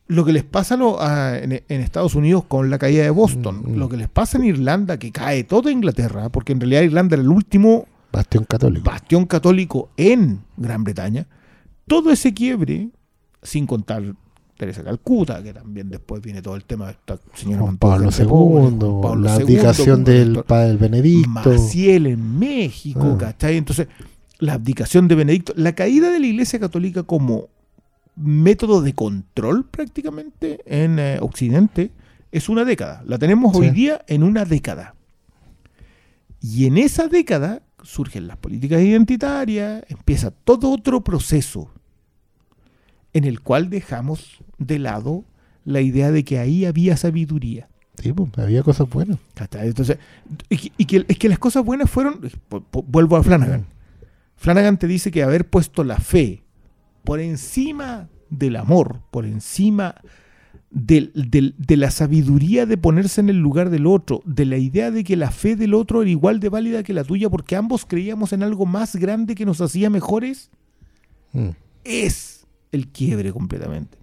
Lo 0.08 0.24
que 0.24 0.32
les 0.32 0.44
pasa 0.44 0.74
a 0.74 0.76
lo- 0.78 1.00
a- 1.00 1.38
en, 1.38 1.52
en 1.68 1.80
Estados 1.80 2.14
Unidos 2.14 2.44
con 2.46 2.70
la 2.70 2.78
caída 2.78 3.02
de 3.04 3.10
Boston, 3.10 3.62
Mm, 3.64 3.72
mm. 3.72 3.76
lo 3.78 3.88
que 3.88 3.96
les 3.96 4.08
pasa 4.08 4.36
en 4.38 4.44
Irlanda, 4.44 4.98
que 4.98 5.10
cae 5.12 5.44
toda 5.44 5.70
Inglaterra, 5.70 6.28
porque 6.28 6.52
en 6.52 6.60
realidad 6.60 6.82
Irlanda 6.82 7.14
era 7.16 7.22
el 7.22 7.30
último 7.30 7.86
Bastión 8.12 8.44
católico. 8.44 8.84
bastión 8.90 9.24
católico 9.24 9.90
en 9.96 10.40
Gran 10.58 10.84
Bretaña, 10.84 11.26
todo 11.86 12.10
ese 12.10 12.32
quiebre, 12.32 12.90
sin 13.42 13.66
contar 13.66 14.02
Teresa 14.56 14.84
Calcuta, 14.84 15.42
que 15.42 15.52
también 15.52 15.88
después 15.88 16.22
viene 16.22 16.40
todo 16.42 16.54
el 16.54 16.64
tema 16.64 16.86
de 16.86 16.92
esta 16.92 17.18
señora 17.34 17.62
Juan 17.62 17.76
Pablo 17.78 18.10
II, 18.16 19.00
Pablo 19.02 19.16
la 19.16 19.36
II, 19.36 19.42
abdicación 19.42 20.04
del 20.04 20.44
padre 20.44 20.76
Benedicto. 20.76 21.30
Maciel 21.50 22.06
en 22.06 22.38
México, 22.38 23.12
Ah. 23.14 23.18
¿cachai? 23.18 23.56
Entonces, 23.56 23.88
la 24.38 24.54
abdicación 24.54 25.08
de 25.08 25.14
Benedicto, 25.16 25.52
la 25.56 25.74
caída 25.74 26.10
de 26.10 26.20
la 26.20 26.26
Iglesia 26.26 26.60
Católica 26.60 27.02
como 27.02 27.48
método 28.14 28.82
de 28.82 28.92
control 28.94 29.64
prácticamente 29.64 30.60
en 30.66 30.98
eh, 30.98 31.18
Occidente 31.20 31.90
es 32.30 32.48
una 32.48 32.64
década. 32.64 33.02
La 33.06 33.18
tenemos 33.18 33.54
hoy 33.56 33.70
día 33.70 34.04
en 34.06 34.22
una 34.22 34.44
década. 34.44 34.94
Y 36.40 36.66
en 36.66 36.78
esa 36.78 37.08
década 37.08 37.62
surgen 37.82 38.26
las 38.28 38.36
políticas 38.36 38.80
identitarias, 38.82 39.84
empieza 39.88 40.30
todo 40.30 40.70
otro 40.70 41.02
proceso 41.02 41.70
en 43.12 43.24
el 43.24 43.40
cual 43.40 43.68
dejamos 43.70 44.38
de 44.58 44.78
lado 44.78 45.24
la 45.64 45.80
idea 45.80 46.10
de 46.10 46.24
que 46.24 46.38
ahí 46.38 46.64
había 46.64 46.96
sabiduría. 46.96 47.68
Sí, 48.02 48.12
pues, 48.12 48.30
había 48.38 48.62
cosas 48.62 48.88
buenas. 48.88 49.18
Entonces, 49.60 49.98
y, 50.48 50.56
que- 50.56 50.72
y 50.78 50.84
que, 50.86 51.04
es 51.08 51.18
que 51.18 51.28
las 51.28 51.38
cosas 51.38 51.64
buenas 51.64 51.90
fueron, 51.90 52.20
pu- 52.20 52.84
vuelvo 52.86 53.16
a 53.16 53.22
Flanagan. 53.22 53.66
Flanagan 54.36 54.78
te 54.78 54.86
dice 54.86 55.10
que 55.10 55.22
haber 55.22 55.48
puesto 55.48 55.84
la 55.84 55.98
fe 55.98 56.42
por 57.04 57.20
encima 57.20 58.08
del 58.30 58.56
amor, 58.56 59.02
por 59.10 59.26
encima 59.26 59.96
del- 60.72 61.54
de 61.58 61.76
la 61.76 61.90
sabiduría 61.90 62.64
de 62.66 62.76
ponerse 62.78 63.20
en 63.20 63.28
el 63.28 63.38
lugar 63.38 63.68
del 63.70 63.86
otro, 63.86 64.22
de 64.24 64.44
la 64.46 64.56
idea 64.56 64.90
de 64.90 65.04
que 65.04 65.16
la 65.16 65.30
fe 65.30 65.54
del 65.56 65.74
otro 65.74 66.00
era 66.02 66.10
igual 66.10 66.40
de 66.40 66.48
válida 66.48 66.82
que 66.82 66.92
la 66.94 67.04
tuya 67.04 67.28
porque 67.28 67.56
ambos 67.56 67.84
creíamos 67.84 68.32
en 68.32 68.42
algo 68.42 68.64
más 68.66 68.96
grande 68.96 69.34
que 69.34 69.44
nos 69.44 69.60
hacía 69.60 69.90
mejores, 69.90 70.50
Mm. 71.32 71.48
es 71.84 72.46
el 72.72 72.88
quiebre 72.88 73.32
completamente. 73.32 73.98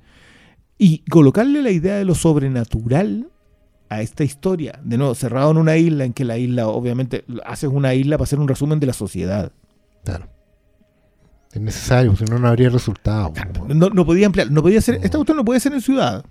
Y 0.77 0.99
colocarle 1.09 1.61
la 1.61 1.71
idea 1.71 1.95
de 1.97 2.05
lo 2.05 2.15
sobrenatural 2.15 3.29
a 3.89 4.01
esta 4.01 4.23
historia, 4.23 4.79
de 4.83 4.97
nuevo, 4.97 5.15
cerrado 5.15 5.49
en 5.51 5.57
una 5.57 5.75
isla, 5.75 6.05
en 6.05 6.13
que 6.13 6.23
la 6.23 6.37
isla, 6.37 6.67
obviamente, 6.67 7.25
haces 7.45 7.69
una 7.71 7.93
isla 7.95 8.17
para 8.17 8.25
hacer 8.25 8.39
un 8.39 8.47
resumen 8.47 8.79
de 8.79 8.85
la 8.87 8.93
sociedad. 8.93 9.51
Claro. 10.05 10.27
Es 11.51 11.59
necesario, 11.59 12.15
si 12.15 12.25
no, 12.25 12.37
no 12.37 12.47
habría 12.47 12.69
resultado. 12.69 13.33
No, 13.67 13.89
no 13.89 14.05
podía 14.05 14.27
ampliar, 14.27 14.51
no 14.51 14.61
podía 14.61 14.79
ser, 14.81 14.99
esta 15.03 15.17
cuestión 15.17 15.37
no 15.37 15.43
puede 15.45 15.59
ser 15.59 15.73
en 15.73 15.81
ciudad. 15.81 16.23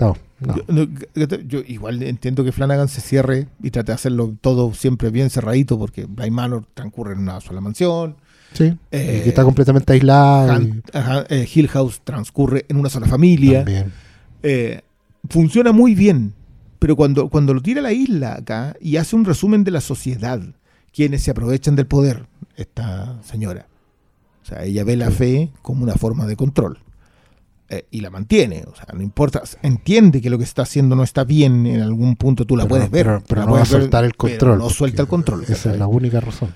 No, 0.00 0.16
no. 0.40 0.56
Yo, 0.56 0.62
no, 0.68 0.86
yo- 1.14 1.40
yo 1.46 1.60
igual 1.66 2.02
entiendo 2.02 2.44
que 2.44 2.52
Flanagan 2.52 2.88
se 2.88 3.00
cierre 3.00 3.48
y 3.62 3.70
trate 3.70 3.92
de 3.92 3.94
hacerlo 3.94 4.34
todo 4.40 4.74
siempre 4.74 5.10
bien 5.10 5.30
cerradito, 5.30 5.78
porque 5.78 6.04
Bly 6.06 6.30
Manor 6.30 6.64
transcurre 6.74 7.14
en 7.14 7.20
una 7.20 7.40
sola 7.40 7.60
mansión. 7.60 8.16
Sí. 8.52 8.76
Eh, 8.90 9.18
y 9.20 9.22
que 9.24 9.28
está 9.30 9.44
completamente 9.44 9.96
y- 10.62 10.96
ajá, 10.96 11.24
eh, 11.28 11.48
Hill 11.52 11.68
House 11.68 12.00
transcurre 12.04 12.64
en 12.68 12.76
una 12.76 12.88
sola 12.90 13.06
familia. 13.06 13.64
Eh, 14.42 14.82
funciona 15.28 15.72
muy 15.72 15.94
bien, 15.94 16.32
pero 16.78 16.94
cuando, 16.96 17.28
cuando 17.28 17.52
lo 17.54 17.60
tira 17.62 17.80
a 17.80 17.82
la 17.82 17.92
isla 17.92 18.34
acá 18.34 18.76
y 18.80 18.96
hace 18.96 19.16
un 19.16 19.24
resumen 19.24 19.64
de 19.64 19.70
la 19.72 19.80
sociedad, 19.80 20.40
quienes 20.92 21.22
se 21.22 21.30
aprovechan 21.30 21.76
del 21.76 21.86
poder, 21.86 22.26
esta 22.56 23.20
señora. 23.22 23.66
O 24.42 24.46
sea, 24.46 24.62
ella 24.64 24.84
ve 24.84 24.96
la 24.96 25.10
fe 25.10 25.50
como 25.62 25.82
una 25.82 25.94
forma 25.94 26.26
de 26.26 26.36
control. 26.36 26.78
Eh, 27.68 27.86
y 27.90 28.00
la 28.00 28.10
mantiene, 28.10 28.64
o 28.70 28.74
sea, 28.76 28.86
no 28.94 29.02
importa, 29.02 29.42
entiende 29.62 30.20
que 30.20 30.30
lo 30.30 30.38
que 30.38 30.44
está 30.44 30.62
haciendo 30.62 30.94
no 30.96 31.02
está 31.02 31.24
bien 31.24 31.66
en 31.66 31.80
algún 31.80 32.16
punto, 32.16 32.44
tú 32.44 32.56
la 32.56 32.64
Pero 32.64 32.68
puedes 32.68 32.90
ver. 32.90 33.06
pero- 33.06 33.22
pero 33.26 33.40
la 33.40 33.46
no 33.46 33.52
va 33.52 33.58
a 33.58 33.62
ver, 33.62 33.68
soltar 33.68 34.04
el 34.04 34.14
control. 34.16 34.58
No 34.58 34.70
suelta 34.70 35.02
el 35.02 35.08
control. 35.08 35.44
Esa 35.48 35.72
es 35.72 35.78
la 35.78 35.86
única 35.86 36.20
razón. 36.20 36.54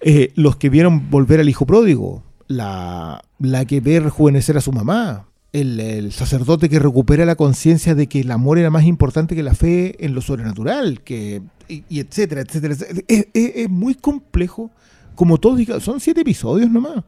Eh, 0.00 0.32
los 0.34 0.56
que 0.56 0.70
vieron 0.70 1.10
volver 1.10 1.40
al 1.40 1.48
hijo 1.48 1.66
pródigo, 1.66 2.22
la, 2.48 3.22
la 3.38 3.64
que 3.66 3.80
ve 3.80 4.00
rejuvenecer 4.00 4.56
a 4.56 4.60
su 4.62 4.72
mamá, 4.72 5.26
el, 5.52 5.78
el 5.80 6.12
sacerdote 6.12 6.68
que 6.68 6.78
recupera 6.78 7.24
la 7.26 7.34
conciencia 7.36 7.94
de 7.94 8.06
que 8.06 8.20
el 8.20 8.30
amor 8.30 8.58
era 8.58 8.70
más 8.70 8.84
importante 8.84 9.34
que 9.36 9.42
la 9.42 9.54
fe 9.54 10.02
en 10.04 10.14
lo 10.14 10.20
sobrenatural, 10.22 11.02
que, 11.02 11.42
y, 11.68 11.84
y 11.88 12.00
etcétera, 12.00 12.40
etcétera. 12.40 12.74
etcétera. 12.74 13.00
Es, 13.08 13.26
es- 13.34 13.52
es 13.56 13.68
muy 13.68 13.94
complejo, 13.94 14.70
como 15.16 15.36
todos 15.38 15.60
son 15.82 16.00
siete 16.00 16.22
episodios 16.22 16.70
nomás. 16.70 17.04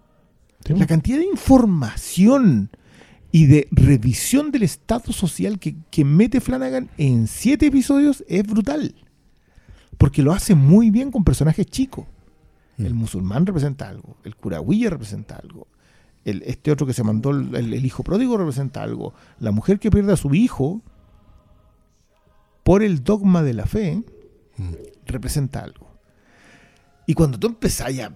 Sí, 0.67 0.75
La 0.75 0.87
cantidad 0.87 1.19
de 1.19 1.25
información 1.27 2.71
y 3.33 3.47
de 3.47 3.67
revisión 3.71 4.53
del 4.53 4.63
estado 4.63 5.13
social 5.13 5.59
que, 5.59 5.75
que 5.91 6.05
mete 6.05 6.41
Flanagan 6.41 6.91
en 6.99 7.27
siete 7.27 7.67
episodios 7.67 8.23
es 8.29 8.47
brutal. 8.47 8.95
Porque 9.99 10.23
lo 10.23 10.33
hace 10.33 10.55
muy 10.55 10.91
bien 10.91 11.11
con 11.11 11.25
personajes 11.25 11.67
chicos. 11.67 12.07
El 12.79 12.95
Mm. 12.95 12.99
musulmán 12.99 13.47
representa 13.47 13.89
algo, 13.89 14.17
el 14.25 14.35
curahuilla 14.37 14.91
representa 14.91 15.37
algo, 15.37 15.67
el, 16.25 16.43
este 16.43 16.71
otro 16.71 16.87
que 16.87 16.95
se 16.95 17.03
mandó, 17.05 17.31
el, 17.31 17.55
el 17.55 17.85
hijo 17.85 18.03
pródigo 18.03 18.37
representa 18.39 18.83
algo, 18.83 19.13
la 19.41 19.51
mujer 19.51 19.79
que 19.79 19.91
pierde 19.91 20.13
a 20.13 20.17
su 20.17 20.35
hijo 20.35 20.81
por 22.63 22.83
el 22.83 23.03
dogma 23.05 23.43
de 23.43 23.55
la 23.55 23.67
fe 23.67 24.03
Mm. 24.59 24.75
representa 25.07 25.61
algo. 25.61 25.89
Y 27.07 27.15
cuando 27.15 27.39
tú 27.39 27.47
empezás 27.47 27.95
ya, 27.95 28.15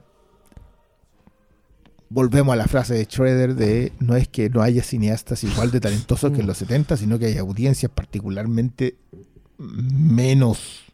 volvemos 2.08 2.52
a 2.52 2.56
la 2.56 2.66
frase 2.66 2.94
de 2.94 3.04
Schroeder 3.04 3.54
de 3.54 3.92
no 3.98 4.16
es 4.16 4.28
que 4.28 4.48
no 4.48 4.62
haya 4.62 4.82
cineastas 4.82 5.44
igual 5.44 5.70
de 5.70 5.80
talentosos 5.80 6.32
que 6.32 6.40
en 6.40 6.46
los 6.46 6.58
70, 6.58 6.96
sino 6.96 7.18
que 7.18 7.26
hay 7.26 7.38
audiencias 7.38 7.90
particularmente 7.92 8.96
menos 9.58 10.84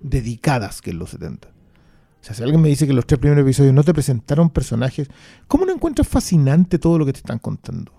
dedicadas 0.00 0.80
que 0.82 0.90
en 0.90 0.98
los 0.98 1.10
70. 1.10 1.48
O 1.48 1.52
sea, 2.20 2.34
si 2.34 2.42
alguien 2.42 2.60
me 2.60 2.68
dice 2.68 2.86
que 2.86 2.92
los 2.92 3.06
tres 3.06 3.20
primeros 3.20 3.42
episodios 3.42 3.74
no 3.74 3.84
te 3.84 3.94
presentaron 3.94 4.50
personajes, 4.50 5.08
¿cómo 5.46 5.64
no 5.64 5.72
encuentras 5.72 6.08
fascinante 6.08 6.78
todo 6.78 6.98
lo 6.98 7.06
que 7.06 7.12
te 7.12 7.18
están 7.18 7.38
contando? 7.38 7.92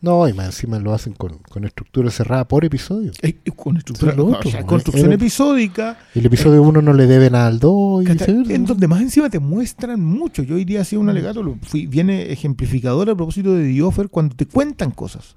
No, 0.00 0.28
y 0.28 0.32
más 0.32 0.46
encima 0.46 0.78
lo 0.78 0.94
hacen 0.94 1.12
con, 1.14 1.38
con 1.38 1.64
estructura 1.64 2.08
cerrada 2.10 2.46
por 2.46 2.64
episodio. 2.64 3.10
Eh, 3.20 3.36
eh, 3.44 3.50
con 3.50 3.76
estructura, 3.76 4.14
o 4.16 4.42
sea, 4.42 4.64
construcción 4.64 5.12
episódica, 5.12 5.98
El 6.14 6.26
episodio 6.26 6.62
1 6.62 6.82
no 6.82 6.92
le 6.92 7.06
debe 7.06 7.30
nada 7.30 7.48
al 7.48 7.58
2 7.58 8.02
y 8.02 8.06
¿cachai? 8.06 8.26
viceversa. 8.28 8.54
en 8.54 8.64
donde 8.64 8.86
más 8.86 9.00
encima 9.00 9.28
te 9.28 9.40
muestran 9.40 10.00
mucho. 10.00 10.44
Yo 10.44 10.54
hoy 10.54 10.64
día 10.64 10.82
hacía 10.82 10.98
Mm. 11.00 11.02
un 11.02 11.08
alegato, 11.08 11.42
lo 11.42 11.56
fui, 11.62 11.86
viene 11.86 12.30
ejemplificador 12.32 13.10
a 13.10 13.16
propósito 13.16 13.52
de 13.54 13.72
The 13.72 13.82
Offer 13.82 14.08
cuando 14.08 14.36
te 14.36 14.46
cuentan 14.46 14.92
cosas. 14.92 15.34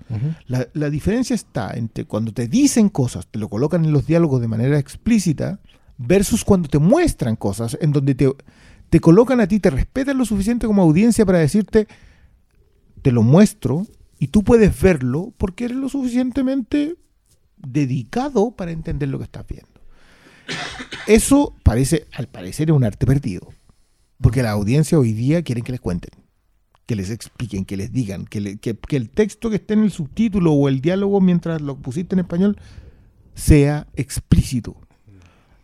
La, 0.47 0.67
la 0.73 0.89
diferencia 0.91 1.33
está 1.33 1.71
entre 1.73 2.05
cuando 2.05 2.31
te 2.31 2.47
dicen 2.47 2.89
cosas, 2.89 3.25
te 3.25 3.39
lo 3.39 3.49
colocan 3.49 3.83
en 3.83 3.91
los 3.93 4.05
diálogos 4.05 4.41
de 4.41 4.47
manera 4.47 4.77
explícita, 4.77 5.59
versus 5.97 6.43
cuando 6.43 6.67
te 6.69 6.77
muestran 6.79 7.35
cosas 7.35 7.77
en 7.81 7.91
donde 7.91 8.13
te, 8.15 8.31
te 8.91 8.99
colocan 8.99 9.39
a 9.39 9.47
ti, 9.47 9.59
te 9.59 9.69
respetan 9.71 10.17
lo 10.19 10.25
suficiente 10.25 10.67
como 10.67 10.81
audiencia 10.83 11.25
para 11.25 11.39
decirte, 11.39 11.88
te 13.01 13.11
lo 13.11 13.23
muestro 13.23 13.88
y 14.22 14.27
tú 14.27 14.43
puedes 14.43 14.80
verlo 14.80 15.34
porque 15.39 15.65
eres 15.65 15.77
lo 15.77 15.89
suficientemente 15.89 16.95
dedicado 17.57 18.52
para 18.52 18.69
entender 18.69 19.10
lo 19.10 19.18
que 19.18 19.23
estás 19.23 19.48
viendo. 19.48 19.68
Eso 21.07 21.56
parece, 21.64 22.06
al 22.11 22.27
parecer, 22.27 22.69
es 22.69 22.76
un 22.76 22.84
arte 22.84 23.07
perdido. 23.07 23.52
Porque 24.22 24.43
la 24.43 24.52
audiencia 24.52 24.99
hoy 24.99 25.14
día 25.14 25.41
quieren 25.41 25.64
que 25.64 25.72
les 25.72 25.81
cuenten, 25.81 26.11
que 26.85 26.95
les 26.95 27.10
expliquen, 27.10 27.65
que 27.65 27.77
les 27.77 27.91
digan, 27.91 28.26
que, 28.26 28.60
el 28.91 29.10
texto 29.10 29.49
que 29.49 29.56
esté 29.56 29.73
en 29.73 29.85
el 29.85 29.91
subtítulo 29.91 30.53
o 30.53 30.69
el 30.69 30.81
diálogo 30.81 31.19
mientras 31.19 31.60
lo 31.60 31.77
pusiste 31.77 32.14
en 32.14 32.19
español 32.19 32.60
sea 33.34 33.88
explícito. 33.95 34.76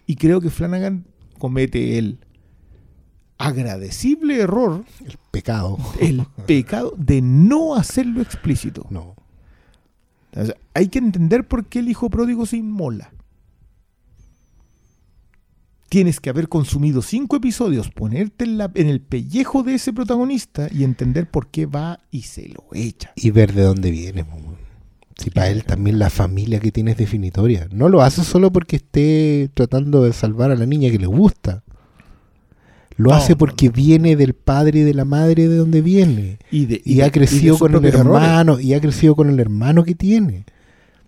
Y 0.07 0.15
creo 0.15 0.41
que 0.41 0.49
Flanagan 0.49 1.05
comete 1.37 1.99
el 1.99 2.17
agradecible 3.37 4.39
error, 4.41 4.83
El 5.05 5.17
pecado. 5.31 5.77
el 5.99 6.25
pecado 6.45 6.93
de 6.97 7.21
no 7.21 7.75
hacerlo 7.75 8.21
explícito. 8.21 8.85
No. 8.89 9.15
O 10.35 10.45
sea, 10.45 10.55
hay 10.73 10.87
que 10.89 10.99
entender 10.99 11.47
por 11.47 11.65
qué 11.65 11.79
el 11.79 11.89
hijo 11.89 12.09
pródigo 12.09 12.45
se 12.45 12.57
inmola. 12.57 13.11
Tienes 15.89 16.19
que 16.19 16.29
haber 16.29 16.49
consumido 16.49 17.01
cinco 17.01 17.37
episodios, 17.37 17.89
ponerte 17.91 18.43
en, 18.43 18.57
la- 18.57 18.71
en 18.75 18.87
el 18.87 18.99
pellejo 18.99 19.63
de 19.63 19.75
ese 19.75 19.93
protagonista 19.93 20.67
y 20.71 20.83
entender 20.83 21.29
por 21.31 21.47
qué 21.47 21.65
va 21.65 21.99
y 22.11 22.23
se 22.23 22.49
lo 22.49 22.65
echa. 22.73 23.13
Y 23.15 23.31
ver 23.31 23.53
de 23.53 23.61
dónde 23.63 23.89
viene. 23.89 24.25
Si 25.17 25.29
para 25.31 25.49
él 25.49 25.63
también 25.63 25.97
la 25.97 26.09
familia 26.09 26.59
que 26.59 26.71
tiene 26.73 26.91
es 26.91 26.97
definitoria. 26.97 27.69
No 27.71 27.87
lo 27.87 28.01
hace 28.01 28.23
solo 28.25 28.51
porque 28.51 28.75
esté 28.75 29.49
tratando 29.53 30.03
de 30.03 30.11
salvar 30.11 30.51
a 30.51 30.55
la 30.55 30.65
niña 30.65 30.91
que 30.91 30.99
le 30.99 31.07
gusta. 31.07 31.63
Lo 32.97 33.11
No, 33.11 33.15
hace 33.15 33.33
no, 33.33 33.37
porque 33.37 33.69
viene 33.69 34.15
del 34.15 34.33
padre 34.33 34.79
y 34.79 34.83
de 34.83 34.93
la 34.95 35.05
madre 35.05 35.47
de 35.47 35.55
donde 35.55 35.81
viene. 35.81 36.39
Y, 36.51 36.65
de- 36.65 36.81
Y, 36.83 36.95
de- 36.95 37.03
ha 37.03 37.11
crecido 37.11 37.57
con 37.57 37.71
el 37.75 37.85
errores. 37.85 37.99
hermano. 37.99 38.59
Y 38.59 38.73
ha 38.73 38.81
crecido 38.81 39.15
con 39.15 39.29
el 39.29 39.39
hermano 39.39 39.83
que 39.83 39.93
tiene. 39.95 40.45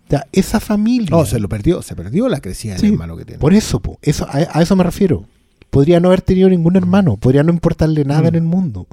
O 0.06 0.10
sea, 0.10 0.26
esa 0.32 0.60
familia. 0.60 1.10
No, 1.12 1.26
se 1.26 1.40
lo 1.40 1.50
perdió, 1.50 1.82
se 1.82 1.96
perdió 1.96 2.30
la 2.30 2.40
crecida 2.42 2.74
del 2.74 2.82
Sí, 2.82 2.88
hermano 2.88 3.18
que 3.18 3.26
tiene. 3.26 3.40
Por 3.40 3.54
eso, 3.54 3.80
po, 3.80 3.98
eso 4.04 4.26
a, 4.28 4.38
a 4.52 4.62
eso 4.62 4.76
me 4.76 4.84
refiero. 4.84 5.26
Podría 5.72 6.00
no 6.00 6.08
haber 6.10 6.22
tenido 6.22 6.50
ningún 6.50 6.76
hermano, 6.76 7.18
podría 7.18 7.44
no 7.44 7.52
importarle 7.52 8.04
nada 8.06 8.24
Mm. 8.24 8.28
en 8.28 8.36
el 8.36 8.42
mundo. 8.44 8.88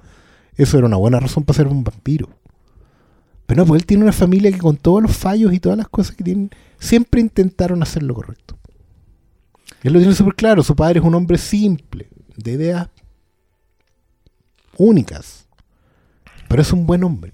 Eso 0.57 0.79
era 0.79 0.87
una 0.87 0.97
buena 0.97 1.21
razón 1.21 1.45
para 1.45 1.57
ser 1.59 1.67
un 1.69 1.85
vampiro. 1.85 2.29
Pero 3.47 3.63
no, 3.63 3.67
pues 3.67 3.81
él 3.83 3.87
tiene 3.87 4.03
una 4.05 4.13
familia 4.13 4.51
que 4.51 4.59
con 4.59 4.77
todos 4.77 5.03
los 5.03 5.15
fallos 5.17 5.53
y 5.53 5.61
todas 5.61 5.77
las 5.79 5.89
cosas 5.89 6.17
que 6.17 6.25
tienen, 6.25 6.51
siempre 6.79 7.21
intentaron 7.21 7.83
hacer 7.83 8.03
lo 8.03 8.15
correcto. 8.15 8.57
Él 9.83 9.93
lo 9.93 9.99
tiene 10.01 10.15
súper 10.15 10.35
claro, 10.35 10.63
su 10.63 10.75
padre 10.75 10.99
es 11.01 11.05
un 11.05 11.15
hombre 11.15 11.39
simple, 11.39 12.09
de 12.37 12.53
ideas 12.53 12.89
únicas. 14.79 15.47
Pero 16.49 16.63
es 16.63 16.73
un 16.73 16.87
buen 16.87 17.03
hombre. 17.05 17.33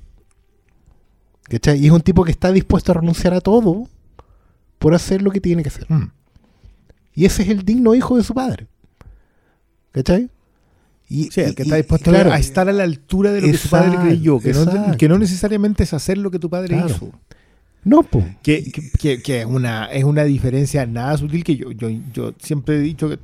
¿Cachai? 1.45 1.79
Y 1.83 1.87
es 1.87 1.93
un 1.93 2.01
tipo 2.01 2.24
que 2.24 2.31
está 2.31 2.51
dispuesto 2.53 2.93
a 2.93 2.95
renunciar 2.97 3.35
a 3.35 3.41
todo 3.41 3.89
por 4.79 4.95
hacer 4.95 5.23
lo 5.23 5.31
que 5.31 5.41
tiene 5.41 5.62
que 5.62 5.69
hacer. 5.69 5.87
Mm. 5.91 6.11
Y 7.15 7.27
ese 7.27 7.43
es 7.43 7.49
el 7.51 7.65
digno 7.65 7.95
hijo 7.95 8.16
de 8.16 8.23
su 8.23 8.33
padre. 8.33 8.69
¿Cachai? 9.93 10.31
Y, 11.09 11.24
Sí, 11.31 11.43
el 11.43 11.51
y- 11.51 11.55
que 11.55 11.62
está 11.65 11.77
dispuesto 11.77 12.09
y 12.11 12.15
claro, 12.15 12.33
a 12.33 12.39
estar 12.39 12.69
a 12.69 12.73
la 12.73 12.85
altura 12.85 13.33
de 13.33 13.43
lo 13.43 13.47
que 13.49 13.59
su 13.59 13.69
padre 13.69 13.99
creyó, 14.01 14.39
que 14.41 14.53
no, 14.55 14.97
que 14.97 15.09
no 15.09 15.19
necesariamente 15.19 15.83
es 15.83 15.93
hacer 15.93 16.16
lo 16.16 16.31
que 16.31 16.39
tu 16.39 16.49
padre 16.49 16.69
Claro. 16.74 16.89
hizo. 16.89 17.11
No. 17.85 18.07
Que, 18.43 18.62
que- 18.73 18.91
que- 18.93 19.23
que 19.23 19.41
es, 19.41 19.47
una, 19.47 19.87
es 19.87 20.05
una 20.05 20.24
diferencia 20.24 20.87
nada 20.87 21.19
sutil 21.19 21.45
que 21.45 21.57
yo, 21.57 21.70
yo, 21.73 21.91
yo 22.15 22.33
siempre 22.39 22.77
he 22.77 22.81
dicho 22.81 23.09
que 23.11 23.19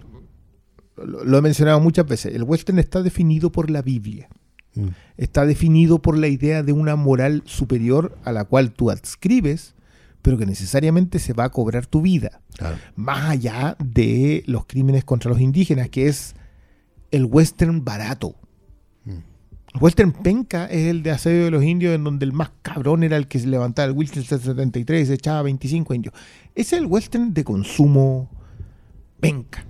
lo, 1.05 1.25
lo 1.25 1.39
he 1.39 1.43
mencionado 1.43 1.81
muchas 1.81 2.07
veces. 2.07 2.35
El 2.35 2.43
western 2.43 2.79
está 2.79 3.03
definido 3.03 3.51
por 3.53 3.71
la 3.71 3.83
Biblia. 3.83 4.29
Mm. 4.75 4.89
Está 5.17 5.47
definido 5.47 6.01
por 6.01 6.17
la 6.17 6.29
idea 6.29 6.63
de 6.63 6.73
una 6.73 6.97
moral 6.97 7.43
superior 7.47 8.17
a 8.25 8.33
la 8.33 8.45
cual 8.45 8.73
tú 8.73 8.91
adscribes, 8.91 9.75
pero 10.23 10.39
que 10.39 10.47
necesariamente 10.47 11.19
se 11.19 11.33
va 11.33 11.45
a 11.45 11.51
cobrar 11.51 11.87
tu 11.87 12.03
vida. 12.03 12.41
Claro. 12.57 12.77
Más 12.97 13.31
allá 13.31 13.77
de 13.83 14.45
los 14.47 14.67
crímenes 14.67 15.05
contra 15.05 15.31
los 15.31 15.41
indígenas, 15.41 15.89
que 15.89 16.09
es 16.09 16.35
el 17.11 17.25
western 17.25 17.85
barato. 17.85 18.35
Mm. 19.05 19.11
El 19.75 19.83
western 19.83 20.13
penca 20.13 20.67
es 20.67 20.87
el 20.87 21.03
de 21.03 21.11
asedio 21.11 21.45
de 21.45 21.51
los 21.51 21.65
indios, 21.65 21.95
en 21.95 22.05
donde 22.05 22.25
el 22.25 22.33
más 22.33 22.51
cabrón 22.63 23.03
era 23.03 23.17
el 23.17 23.27
que 23.27 23.39
se 23.39 23.47
levantaba 23.47 23.87
el 23.87 23.97
Winchester 23.97 24.39
73 24.39 25.03
y 25.03 25.07
se 25.07 25.15
echaba 25.15 25.43
25 25.43 25.95
indios. 25.95 26.15
Ese 26.55 26.77
es 26.77 26.83
el 26.83 26.87
western 26.87 27.35
de 27.35 27.45
consumo 27.45 28.31
penca. 29.21 29.65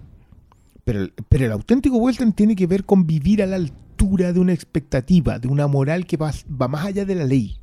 Pero 0.88 1.00
el, 1.02 1.12
pero 1.28 1.44
el 1.44 1.52
auténtico 1.52 1.98
western 1.98 2.32
tiene 2.32 2.56
que 2.56 2.66
ver 2.66 2.84
con 2.86 3.06
vivir 3.06 3.42
a 3.42 3.46
la 3.46 3.56
altura 3.56 4.32
de 4.32 4.40
una 4.40 4.54
expectativa, 4.54 5.38
de 5.38 5.46
una 5.46 5.66
moral 5.66 6.06
que 6.06 6.16
va, 6.16 6.32
va 6.50 6.66
más 6.66 6.86
allá 6.86 7.04
de 7.04 7.14
la 7.14 7.24
ley 7.26 7.58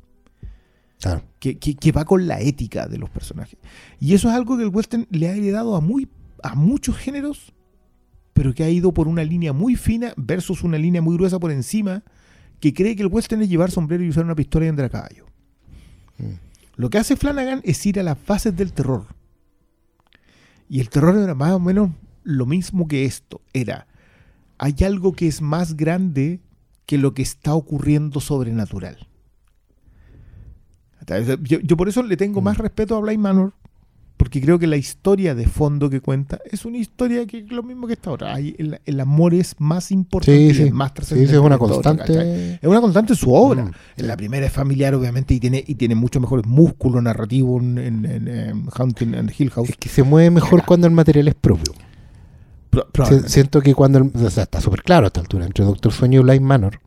Claro. 1.00 1.22
que, 1.40 1.58
que- 1.58 1.74
que 1.74 1.90
va 1.90 2.04
con 2.04 2.28
la 2.28 2.38
ética 2.40 2.86
de 2.86 2.98
los 2.98 3.10
personajes. 3.10 3.58
Y 3.98 4.14
eso 4.14 4.28
es 4.28 4.34
algo 4.36 4.56
que 4.56 4.62
el 4.62 4.68
western 4.68 5.08
le 5.10 5.26
ha 5.28 5.34
heredado 5.34 5.74
a, 5.74 5.80
muy, 5.80 6.06
a 6.40 6.54
muchos 6.54 6.96
géneros, 6.98 7.52
pero 8.32 8.54
que 8.54 8.62
ha 8.62 8.70
ido 8.70 8.92
por 8.92 9.08
una 9.08 9.24
línea 9.24 9.52
muy 9.52 9.74
fina 9.74 10.12
versus 10.16 10.62
una 10.62 10.78
línea 10.78 11.02
muy 11.02 11.16
gruesa 11.16 11.40
por 11.40 11.50
encima, 11.50 12.04
que 12.60 12.72
cree 12.72 12.94
que 12.94 13.02
el 13.02 13.08
western 13.08 13.42
es 13.42 13.48
llevar 13.48 13.72
sombrero 13.72 14.04
y 14.04 14.08
usar 14.08 14.24
una 14.24 14.36
pistola 14.36 14.66
y 14.66 14.68
andar 14.68 14.86
a 14.86 14.90
caballo. 14.90 15.26
Mm. 16.18 16.34
Lo 16.76 16.90
que 16.90 16.98
hace 16.98 17.16
Flanagan 17.16 17.60
es 17.64 17.84
ir 17.86 17.98
a 17.98 18.04
las 18.04 18.24
bases 18.24 18.56
del 18.56 18.72
terror. 18.72 19.04
Y 20.68 20.78
el 20.78 20.88
terror 20.90 21.16
era 21.18 21.34
más 21.34 21.50
o 21.50 21.58
menos 21.58 21.90
lo 22.26 22.44
mismo 22.44 22.88
que 22.88 23.04
esto. 23.04 23.40
Era, 23.54 23.86
hay 24.58 24.74
algo 24.84 25.12
que 25.12 25.26
es 25.28 25.40
más 25.40 25.76
grande 25.76 26.40
que 26.86 26.98
lo 26.98 27.14
que 27.14 27.22
está 27.22 27.54
ocurriendo 27.54 28.20
sobrenatural. 28.20 29.06
Yo, 31.42 31.60
yo 31.60 31.76
por 31.76 31.88
eso 31.88 32.02
le 32.02 32.16
tengo 32.16 32.40
más 32.40 32.58
Mm. 32.58 32.62
respeto 32.62 32.96
a 32.96 33.00
Blind 33.00 33.20
Manor, 33.22 33.52
porque 34.16 34.40
creo 34.40 34.58
que 34.58 34.66
la 34.66 34.76
historia 34.76 35.34
de 35.36 35.46
fondo 35.46 35.88
que 35.88 36.00
cuenta 36.00 36.40
es 36.50 36.64
una 36.64 36.78
historia 36.78 37.26
que 37.26 37.38
es 37.38 37.52
lo 37.52 37.62
mismo 37.62 37.86
que 37.86 37.92
esta 37.92 38.10
otra. 38.10 38.34
Hay- 38.34 38.56
el, 38.58 38.80
el 38.84 38.98
amor 39.00 39.34
es 39.34 39.54
más 39.58 39.92
importante, 39.92 40.54
Sí, 40.54 40.70
más 40.72 40.94
trascendente 40.94 41.30
sí, 41.32 41.36
es 41.36 41.42
una 41.44 41.58
constante. 41.58 42.54
Es 42.54 42.64
una 42.68 42.80
constante 42.80 43.12
en 43.12 43.16
su 43.18 43.32
obra. 43.32 43.66
Mm, 43.66 43.72
En 43.98 44.06
la 44.08 44.16
primera 44.16 44.46
es 44.46 44.52
familiar, 44.52 44.94
obviamente, 44.94 45.34
y 45.34 45.38
tiene, 45.38 45.62
y 45.64 45.74
tiene 45.76 45.94
mucho 45.94 46.18
mejores 46.18 46.46
músculos 46.46 47.00
narrativos 47.02 47.62
en, 47.62 47.78
en, 47.78 48.04
en, 48.28 48.66
Haunting 48.74 49.14
and 49.14 49.32
Hill 49.38 49.50
House. 49.50 49.68
Es 49.70 49.76
que 49.76 49.88
se 49.88 50.02
mueve 50.02 50.30
mejor 50.30 50.64
cuando 50.64 50.86
el 50.88 50.92
material 50.94 51.28
es 51.28 51.34
propio. 51.36 51.72
Probablemente. 52.92 53.30
siento 53.30 53.60
que 53.60 53.74
cuando. 53.74 53.98
el- 53.98 54.10
o 54.14 54.30
sea, 54.30 54.44
está 54.44 54.60
súper 54.60 54.82
claro 54.82 55.06
a 55.06 55.08
esta 55.08 55.20
altura. 55.20 55.46
Entre 55.46 55.64
Doctor 55.64 55.92
Sueño 55.92 56.20
y 56.20 56.22
Blind 56.24 56.42
Manor. 56.42 56.80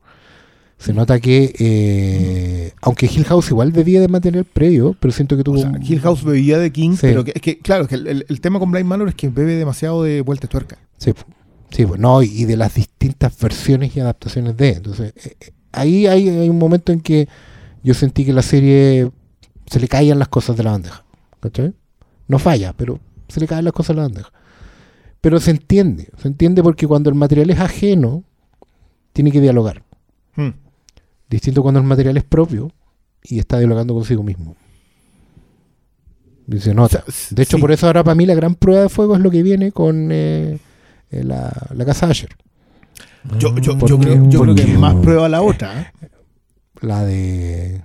Se 0.78 0.94
nota 0.94 1.20
que. 1.20 1.54
eh, 1.60 2.74
aunque 2.82 3.06
Hill 3.08 3.26
House 3.26 3.50
igual 3.50 3.72
bebía 3.72 4.00
de 4.00 4.08
material 4.08 4.46
previo, 4.46 4.96
pero 5.00 5.12
siento 5.12 5.36
que 5.36 5.44
tuvo. 5.44 5.58
O 5.58 5.62
sea, 5.62 5.70
un- 5.70 5.82
Hill 5.86 6.00
House 6.02 6.24
bebía 6.24 6.58
de 6.58 6.72
King, 6.72 6.92
Sí. 6.92 7.00
pero 7.02 7.24
que, 7.26 7.32
es 7.36 7.42
que, 7.42 7.60
claro, 7.60 7.88
que 7.88 7.96
el, 7.96 8.08
el- 8.08 8.26
el 8.30 8.42
tema 8.42 8.60
con 8.60 8.72
Blind 8.72 8.88
Manor 8.88 9.10
es 9.10 9.16
que 9.16 9.30
bebe 9.30 9.56
demasiado 9.56 10.04
de 10.04 10.22
vuelta 10.22 10.48
de 10.48 10.52
tuerca. 10.52 10.78
Sí, 10.98 11.14
sí 11.72 11.86
pues 11.86 12.00
no, 12.00 12.22
y 12.24 12.46
de 12.46 12.56
las 12.56 12.74
distintas 12.76 13.38
versiones 13.40 13.96
y 13.96 14.00
adaptaciones 14.00 14.56
de. 14.56 14.70
Entonces, 14.70 15.14
eh, 15.18 15.36
eh, 15.42 15.52
ahí 15.74 16.08
hay, 16.08 16.30
hay 16.30 16.50
un 16.50 16.58
momento 16.58 16.92
en 16.94 17.02
que 17.02 17.28
yo 17.84 17.94
sentí 17.94 18.24
que 18.26 18.34
la 18.34 18.42
serie 18.42 19.12
se 19.66 19.80
le 19.80 19.88
caían 19.88 20.18
las 20.20 20.30
cosas 20.30 20.56
de 20.56 20.64
la 20.64 20.72
bandeja. 20.72 21.04
¿Cachai? 21.42 21.74
No 22.28 22.40
falla, 22.40 22.74
pero 22.74 23.00
se 23.28 23.40
le 23.40 23.48
caen 23.48 23.66
las 23.66 23.74
cosas 23.74 23.96
de 23.96 24.02
la 24.02 24.08
bandeja. 24.08 24.32
Pero 25.22 25.40
se 25.40 25.52
entiende, 25.52 26.10
se 26.18 26.28
entiende 26.28 26.64
porque 26.64 26.88
cuando 26.88 27.10
el 27.10 27.16
material 27.16 27.50
es 27.50 27.60
ajeno, 27.60 28.24
tiene 29.14 29.32
que 29.32 29.42
dialogar. 29.42 29.84
Hmm. 30.36 30.50
Distinto 31.30 31.62
cuando 31.62 31.80
el 31.82 31.86
material 31.86 32.16
es 32.18 32.24
propio 32.24 32.72
y 33.24 33.40
está 33.40 33.58
dialogando 33.60 33.94
consigo 33.94 34.24
mismo. 34.24 34.56
Y 36.48 36.60
se 36.60 36.74
nota. 36.74 37.04
De 37.32 37.44
hecho, 37.44 37.58
Sí. 37.58 37.62
por 37.62 37.72
eso 37.72 37.86
ahora 37.88 38.04
para 38.04 38.16
mí 38.16 38.26
la 38.26 38.34
gran 38.34 38.56
prueba 38.56 38.82
de 38.84 38.90
fuego 38.90 39.16
es 39.16 39.22
lo 39.22 39.30
que 39.30 39.44
viene 39.44 39.72
con 39.72 40.10
eh, 40.12 40.58
eh, 41.12 41.24
la, 41.24 41.52
la 41.76 41.86
casa 41.86 42.08
Asher. 42.08 42.30
Yo, 43.38 43.56
yo, 43.58 43.78
¿Por 43.78 43.90
yo 43.90 44.00
creo, 44.00 44.30
yo 44.30 44.40
¿Por 44.40 44.56
creo 44.56 44.66
que 44.68 44.78
más 44.78 44.96
prueba 44.96 45.28
la 45.30 45.42
otra. 45.42 45.82
¿eh? 45.82 46.10
La 46.82 47.04
de. 47.04 47.82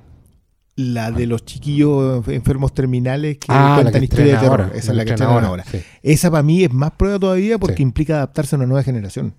La 0.76 1.12
de 1.12 1.26
los 1.26 1.44
chiquillos 1.44 2.26
enfermos 2.28 2.74
terminales 2.74 3.38
que 3.38 3.46
Ah, 3.48 3.78
cuentan 3.80 4.00
que 4.00 4.04
historias 4.06 4.40
de 4.40 4.48
terror. 4.48 4.60
ahora, 4.62 4.76
Esa 4.76 4.90
es 4.90 4.96
la 4.96 5.04
que 5.04 5.10
estrenan 5.12 5.44
ahora. 5.44 5.64
Sí. 5.70 5.78
Esa 6.02 6.30
para 6.32 6.42
mí 6.42 6.64
es 6.64 6.72
más 6.72 6.90
prueba 6.92 7.18
todavía 7.18 7.58
porque 7.58 7.76
Sí. 7.76 7.82
implica 7.84 8.16
adaptarse 8.16 8.56
a 8.56 8.58
una 8.58 8.66
nueva 8.66 8.82
generación. 8.82 9.34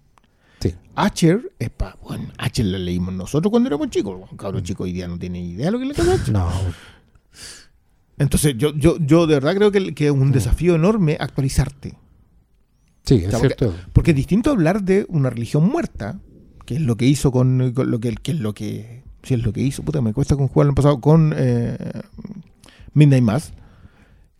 Sí. 0.61 0.73
Archer 0.95 1.51
es 1.59 1.69
pa, 1.71 1.97
bueno, 2.01 2.29
Archer 2.37 2.65
la 2.67 2.77
leímos 2.77 3.13
nosotros 3.13 3.51
cuando 3.51 3.67
éramos 3.67 3.89
chicos. 3.89 4.17
Un 4.31 4.37
cabrón 4.37 4.63
chico 4.63 4.83
hoy 4.85 4.93
día 4.93 5.07
no 5.09 5.19
tiene 5.19 5.41
idea 5.41 5.65
de 5.65 5.71
lo 5.73 5.79
que 5.79 5.85
le 5.85 5.93
pasa 5.93 6.11
a 6.11 6.13
Archer. 6.13 6.33
No, 6.33 6.49
Entonces, 8.17 8.55
yo, 8.57 8.73
yo, 8.73 8.97
yo 8.99 9.27
de 9.27 9.33
verdad 9.35 9.55
creo 9.55 9.71
que, 9.71 9.93
que 9.93 10.05
es 10.05 10.11
un 10.11 10.31
desafío 10.31 10.75
enorme 10.75 11.17
actualizarte. 11.19 11.95
sí, 13.03 13.15
es 13.15 13.27
O 13.27 13.29
sea, 13.31 13.39
cierto. 13.41 13.75
Porque 13.91 14.11
es 14.11 14.15
distinto 14.17 14.51
hablar 14.51 14.83
de 14.83 15.05
una 15.09 15.29
religión 15.29 15.67
muerta, 15.67 16.19
que 16.65 16.75
es 16.75 16.81
lo 16.81 16.95
que 16.95 17.05
hizo 17.05 17.31
con, 17.31 17.73
con 17.73 17.91
lo 17.91 17.99
que, 17.99 18.15
que 18.15 18.31
es 18.31 18.39
lo 18.39 18.53
que 18.53 19.03
si 19.25 19.33
es 19.33 19.43
lo 19.43 19.51
que 19.51 19.61
hizo, 19.61 19.83
puta, 19.83 20.01
me 20.01 20.13
cuesta 20.13 20.35
con 20.35 20.47
jugar 20.47 20.69
el 20.69 20.75
pasado 20.75 21.01
con 21.01 21.33
eh, 21.35 21.77
Midnight 22.93 23.23
Mass, 23.23 23.53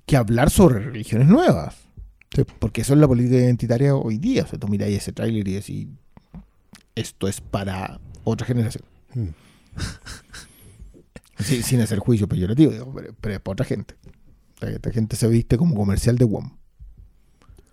que 0.05 0.15
hablar 0.15 0.49
sobre 0.49 0.79
religiones 0.79 1.27
nuevas. 1.27 1.75
Sí. 2.35 2.43
Porque 2.59 2.81
eso 2.81 2.93
es 2.93 2.99
la 2.99 3.07
política 3.07 3.37
identitaria 3.37 3.95
hoy 3.95 4.17
día. 4.17 4.43
O 4.43 4.47
sea, 4.47 4.59
tú 4.59 4.67
miráis 4.67 4.97
ese 4.97 5.11
tráiler 5.11 5.47
y 5.47 5.53
decís, 5.53 5.87
esto 6.93 7.27
es 7.27 7.41
para 7.41 7.99
otra 8.23 8.47
generación. 8.47 8.83
Mm. 9.13 9.27
Sí, 11.37 11.63
sin 11.63 11.81
hacer 11.81 11.99
juicio 11.99 12.29
peyorativo, 12.29 12.71
digo, 12.71 12.93
pero, 13.21 13.35
es 13.35 13.41
para 13.41 13.51
otra 13.51 13.65
gente. 13.65 13.95
Esta 14.61 14.89
gente 14.89 15.17
se 15.17 15.27
viste 15.27 15.57
como 15.57 15.75
comercial 15.75 16.17
de 16.17 16.23
WOM. 16.23 16.51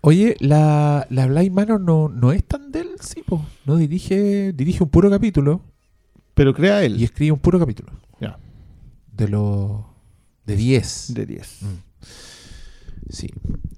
Oye, 0.01 0.37
la, 0.41 1.07
la 1.11 1.27
Blind 1.29 1.53
Manor 1.53 1.81
no, 1.81 2.09
no 2.09 2.33
es 2.33 2.43
tan 2.43 2.73
del, 2.73 2.89
sí, 3.01 3.23
po. 3.25 3.47
No 3.65 3.77
dirige, 3.77 4.53
dirige 4.53 4.83
un 4.83 4.91
puro 4.91 5.09
capítulo 5.11 5.63
Pero 6.35 6.55
crea 6.55 6.83
y 6.83 6.87
él. 6.87 7.03
escribe 7.03 7.33
un 7.33 7.39
puro 7.39 7.59
capítulo. 7.59 7.93
Ya. 8.21 8.39
De 9.13 9.29
los. 9.29 9.81
de 10.47 10.57
10. 10.57 11.15
De 11.15 11.27
10. 11.27 11.59
Sí. 13.11 13.29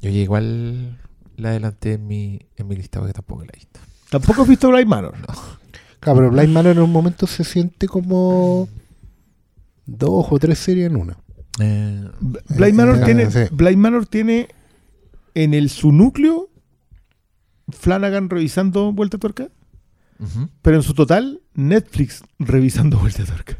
Yo 0.00 0.10
ya 0.10 0.18
igual 0.20 1.00
la 1.36 1.50
adelanté 1.50 1.94
en 1.94 2.06
mi, 2.06 2.40
en 2.56 2.68
mi 2.68 2.76
lista 2.76 3.00
porque 3.00 3.12
tampoco 3.14 3.44
la 3.44 3.50
he 3.54 3.56
visto. 3.56 3.80
Tampoco 4.10 4.42
has 4.42 4.48
visto 4.48 4.68
Blind 4.70 4.86
Manor. 4.88 5.14
Claro, 6.00 6.18
pero 6.18 6.30
Blind 6.30 6.52
Manor 6.52 6.76
en 6.76 6.82
un 6.82 6.92
momento 6.92 7.26
se 7.26 7.42
siente 7.44 7.88
como 7.88 8.68
dos 9.86 10.26
o 10.30 10.38
tres 10.38 10.58
series 10.58 10.86
en 10.90 10.96
una. 10.96 11.18
Eh, 11.60 12.04
Blind 12.20 12.74
Manor, 12.74 12.98
Eh, 12.98 13.04
tiene, 13.04 13.30
sí. 13.30 13.40
Blind 13.50 13.78
Manor 13.78 14.06
tiene 14.06 14.48
en 15.34 15.54
el 15.54 15.70
su 15.70 15.90
núcleo 15.92 16.48
Flanagan 17.70 18.28
revisando 18.30 18.92
Vuelta 18.92 19.16
a 19.16 19.20
Tuerca, 19.20 19.48
pero 20.62 20.76
en 20.76 20.82
su 20.82 20.94
total 20.94 21.40
Netflix 21.54 22.22
revisando 22.38 22.98
Vuelta 23.00 23.22
a 23.22 23.26
Tuerca. 23.26 23.58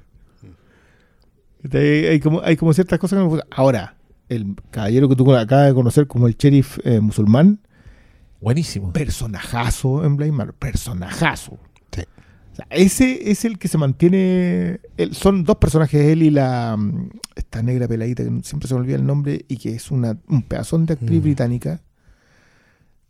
Hay, 1.73 1.79
hay 2.07 2.21
como, 2.21 2.41
hay 2.43 2.57
como 2.57 2.73
ciertas 2.75 2.99
cosas 2.99 3.17
que 3.19 3.23
me 3.23 3.29
gustan. 3.29 3.49
Ahora, 3.51 3.97
el 4.29 4.55
caballero 4.71 5.09
que 5.09 5.17
tú 5.17 5.35
acabas 5.35 5.67
de 5.69 5.75
conocer 5.75 6.07
como 6.07 6.27
el 6.27 6.37
sheriff 6.37 6.79
eh, 6.85 7.01
musulmán, 7.01 7.61
Buenísimo. 8.41 8.93
personajazo 8.93 10.05
en 10.05 10.17
Blind 10.17 10.35
Manor, 10.35 10.55
personajazo. 10.55 11.59
Sí. 11.93 12.03
O 12.53 12.57
sea, 12.57 12.67
ese 12.71 13.31
es 13.31 13.45
el 13.47 13.59
que 13.59 13.69
se 13.69 13.79
mantiene. 13.79 14.81
él- 14.99 15.15
son 15.15 15.45
dos 15.45 15.57
personajes, 15.57 16.01
él 16.07 16.23
y 16.23 16.31
la. 16.31 16.77
mm, 16.79 17.09
Esta 17.35 17.63
negra 17.63 17.89
peladita 17.89 18.23
que 18.23 18.31
siempre 18.45 18.69
se 18.69 18.75
me 18.75 18.81
olvida 18.81 18.97
el 18.97 19.07
nombre 19.07 19.45
y 19.49 19.57
que 19.57 19.75
es 19.75 19.91
una, 19.91 20.17
un 20.29 20.43
pedazón 20.43 20.87
de 20.87 20.93
actriz 20.95 21.19
Mm. 21.21 21.23
británica. 21.23 21.81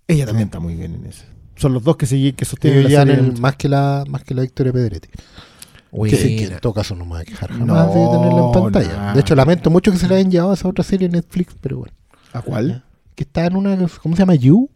Ella 0.06 0.26
también 0.26 0.46
Sí. 0.46 0.48
está 0.50 0.60
muy 0.60 0.74
bien 0.76 0.94
en 0.94 1.06
eso. 1.06 1.24
Son 1.56 1.72
los 1.72 1.82
dos 1.84 1.96
que, 1.96 2.06
se, 2.06 2.32
que 2.32 2.44
sostienen 2.44 2.80
Ellos 2.80 2.92
la 2.92 3.04
llevan 3.04 3.16
serie. 3.16 3.30
el- 3.34 3.40
más 3.40 3.56
que 3.56 3.68
la 3.68 4.04
más 4.08 4.24
que 4.24 4.34
la 4.34 4.42
Victoria 4.42 4.72
Pedretti. 4.72 5.08
Que, 5.08 6.16
sí, 6.16 6.34
que 6.36 6.36
Buena. 6.42 6.54
en 6.56 6.60
todo 6.60 6.72
caso 6.74 6.96
no 6.96 7.04
me 7.04 7.12
voy 7.12 7.20
a 7.20 7.24
quejar 7.24 7.50
jamás 7.50 7.66
No, 7.66 7.86
de 7.86 8.18
tenerla 8.18 8.46
en 8.46 8.52
pantalla. 8.52 9.14
De 9.14 9.20
hecho, 9.20 9.34
lamento 9.36 9.70
mucho 9.70 9.92
que 9.92 9.98
se 9.98 10.08
la 10.08 10.16
hayan 10.16 10.28
llevado 10.30 10.50
a 10.50 10.54
esa 10.54 10.66
otra 10.66 10.82
serie 10.82 11.06
en 11.06 11.12
Netflix, 11.12 11.54
pero 11.60 11.78
bueno. 11.78 11.94
¿A 12.32 12.42
cuál? 12.42 12.82
Que 13.14 13.22
está 13.22 13.46
en 13.46 13.54
una. 13.56 13.76
¿Cómo 14.02 14.16
se 14.16 14.22
llama? 14.22 14.34
You. 14.34 14.68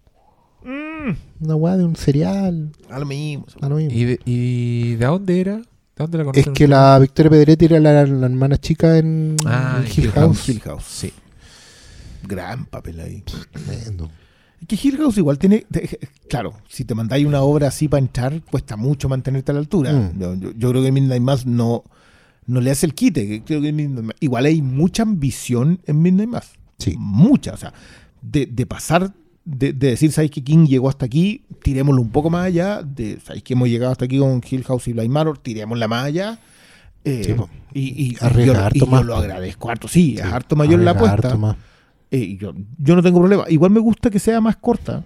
Mm, 0.64 1.44
Una 1.44 1.54
weá 1.56 1.76
de 1.76 1.84
un 1.84 1.96
cereal. 1.96 2.70
a 2.88 2.98
lo 3.00 3.06
mismo. 3.06 3.46
da 3.60 3.68
lo 3.68 3.76
mismo. 3.76 3.92
¿Y 3.98 4.04
de, 4.04 4.20
¿Y 4.24 4.94
de 4.94 5.06
dónde 5.06 5.40
era? 5.40 5.56
¿De 5.56 5.64
dónde 5.96 6.18
la 6.18 6.30
Es 6.34 6.46
que 6.50 6.68
la 6.68 6.96
Victoria 7.00 7.30
Pedretti 7.30 7.64
era 7.64 7.80
la, 7.80 8.04
la 8.06 8.26
hermana 8.26 8.56
chica 8.58 8.96
en, 8.98 9.34
Ah, 9.44 9.80
en 9.84 9.86
Hill 10.04 10.12
House. 10.12 10.48
Hill 10.48 10.60
House. 10.60 10.84
Sí. 10.84 11.12
Gran 12.26 12.66
papel 12.66 13.00
ahí. 13.00 13.24
Tremendo. 13.52 14.08
Es 14.60 14.66
que 14.66 14.88
Hill 14.88 14.96
House 14.98 15.16
igual 15.18 15.38
tiene. 15.38 15.64
te- 15.70 15.98
claro, 16.28 16.54
si 16.68 16.84
te 16.84 16.94
mandáis 16.94 17.24
una 17.26 17.42
obra 17.42 17.68
así 17.68 17.88
para 17.88 18.00
entrar, 18.00 18.42
cuesta 18.42 18.76
mucho 18.76 19.08
mantenerte 19.08 19.52
a 19.52 19.54
la 19.54 19.60
altura. 19.60 19.92
Mm. 19.92 20.18
Yo, 20.20 20.34
yo- 20.34 20.52
yo 20.56 20.70
creo 20.70 20.82
que 20.82 20.92
Midnight 20.92 21.22
Mass 21.22 21.46
no, 21.46 21.84
no 22.46 22.60
le 22.60 22.70
hace 22.70 22.86
el 22.86 22.94
quite. 22.94 23.42
Creo 23.44 23.60
que 23.62 23.72
Midnight 23.72 24.04
Mass- 24.06 24.16
igual 24.20 24.46
hay 24.46 24.60
mucha 24.62 25.02
ambición 25.04 25.80
en 25.86 26.02
Midnight 26.02 26.28
Mass. 26.30 26.50
Sí. 26.78 26.94
Mucha. 26.98 27.52
O 27.54 27.56
sea, 27.56 27.72
de, 28.20 28.46
de 28.46 28.66
pasar, 28.66 29.12
de, 29.44 29.72
de 29.72 29.90
decir, 29.90 30.10
¿sabéis 30.12 30.30
que 30.32 30.42
King 30.44 30.66
llegó 30.66 30.88
hasta 30.88 31.06
aquí? 31.06 31.44
Tirémoslo 31.62 32.02
un 32.02 32.10
poco 32.10 32.28
más 32.30 32.44
allá. 32.46 32.82
De, 32.82 33.18
¿Sabéis 33.24 33.42
que 33.44 33.52
hemos 33.54 33.68
llegado 33.68 33.92
hasta 33.92 34.04
aquí 34.06 34.18
con 34.18 34.42
Hill 34.48 34.64
House 34.64 34.88
y 34.88 34.92
Blind 34.92 35.10
Manor? 35.12 35.38
Tirémosla 35.38 35.86
más 35.88 36.04
allá. 36.04 36.38
Eh, 37.04 37.22
Sí, 37.24 37.32
po. 37.34 37.48
y, 37.72 37.80
y- 37.80 38.08
y 38.08 38.44
yo, 38.44 38.54
harto 38.58 38.76
y 38.76 38.80
yo 38.90 39.02
lo 39.04 39.16
agradezco 39.16 39.70
harto. 39.70 39.86
Sí, 39.88 40.16
es 40.18 40.22
Sí. 40.22 40.28
harto 40.32 40.56
mayor 40.56 40.80
la 40.80 40.90
apuesta. 40.90 41.56
Eh, 42.10 42.36
yo, 42.40 42.54
yo 42.78 42.96
no 42.96 43.02
tengo 43.02 43.18
problema. 43.18 43.44
Igual 43.48 43.70
me 43.70 43.80
gusta 43.80 44.10
que 44.10 44.18
sea 44.18 44.40
más 44.40 44.56
corta. 44.56 45.04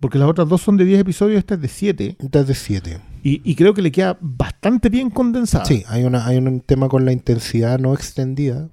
Porque 0.00 0.18
las 0.18 0.28
otras 0.28 0.48
dos 0.48 0.62
son 0.62 0.78
de 0.78 0.86
10 0.86 1.00
episodios, 1.00 1.38
esta 1.38 1.54
es 1.54 1.60
de 1.60 1.68
7. 1.68 2.16
Esta 2.18 2.40
es 2.40 2.46
de 2.46 2.54
7. 2.54 3.00
Y, 3.22 3.42
y 3.44 3.54
creo 3.54 3.74
que 3.74 3.82
le 3.82 3.92
queda 3.92 4.16
bastante 4.20 4.88
bien 4.88 5.10
condensada. 5.10 5.66
Sí, 5.66 5.84
hay, 5.86 6.04
una, 6.04 6.26
hay 6.26 6.38
un 6.38 6.60
tema 6.60 6.88
con 6.88 7.04
la 7.04 7.12
intensidad 7.12 7.78
no 7.78 7.92
extendida. 7.92 8.70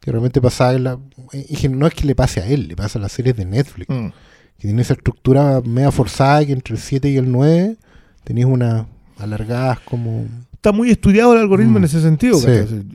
Que 0.00 0.10
realmente 0.10 0.40
pasa 0.40 0.74
en 0.74 0.84
la. 0.84 0.98
que 1.32 1.68
no 1.68 1.86
es 1.86 1.94
que 1.94 2.06
le 2.06 2.14
pase 2.14 2.40
a 2.40 2.46
él, 2.46 2.68
le 2.68 2.76
pasa 2.76 2.98
a 2.98 3.02
las 3.02 3.12
series 3.12 3.36
de 3.36 3.44
Netflix. 3.44 3.88
Mm. 3.88 4.08
Que 4.58 4.68
tiene 4.68 4.82
esa 4.82 4.94
estructura 4.94 5.60
media 5.64 5.92
forzada 5.92 6.44
que 6.44 6.52
entre 6.52 6.74
el 6.74 6.80
7 6.80 7.08
y 7.08 7.16
el 7.16 7.30
9 7.30 7.76
tenéis 8.24 8.46
unas 8.46 8.86
alargadas 9.18 9.80
como. 9.80 10.26
Está 10.66 10.76
muy 10.76 10.90
estudiado 10.90 11.32
el 11.32 11.38
algoritmo 11.38 11.74
Mm. 11.74 11.76
en 11.76 11.84
ese 11.84 12.00
sentido. 12.00 12.36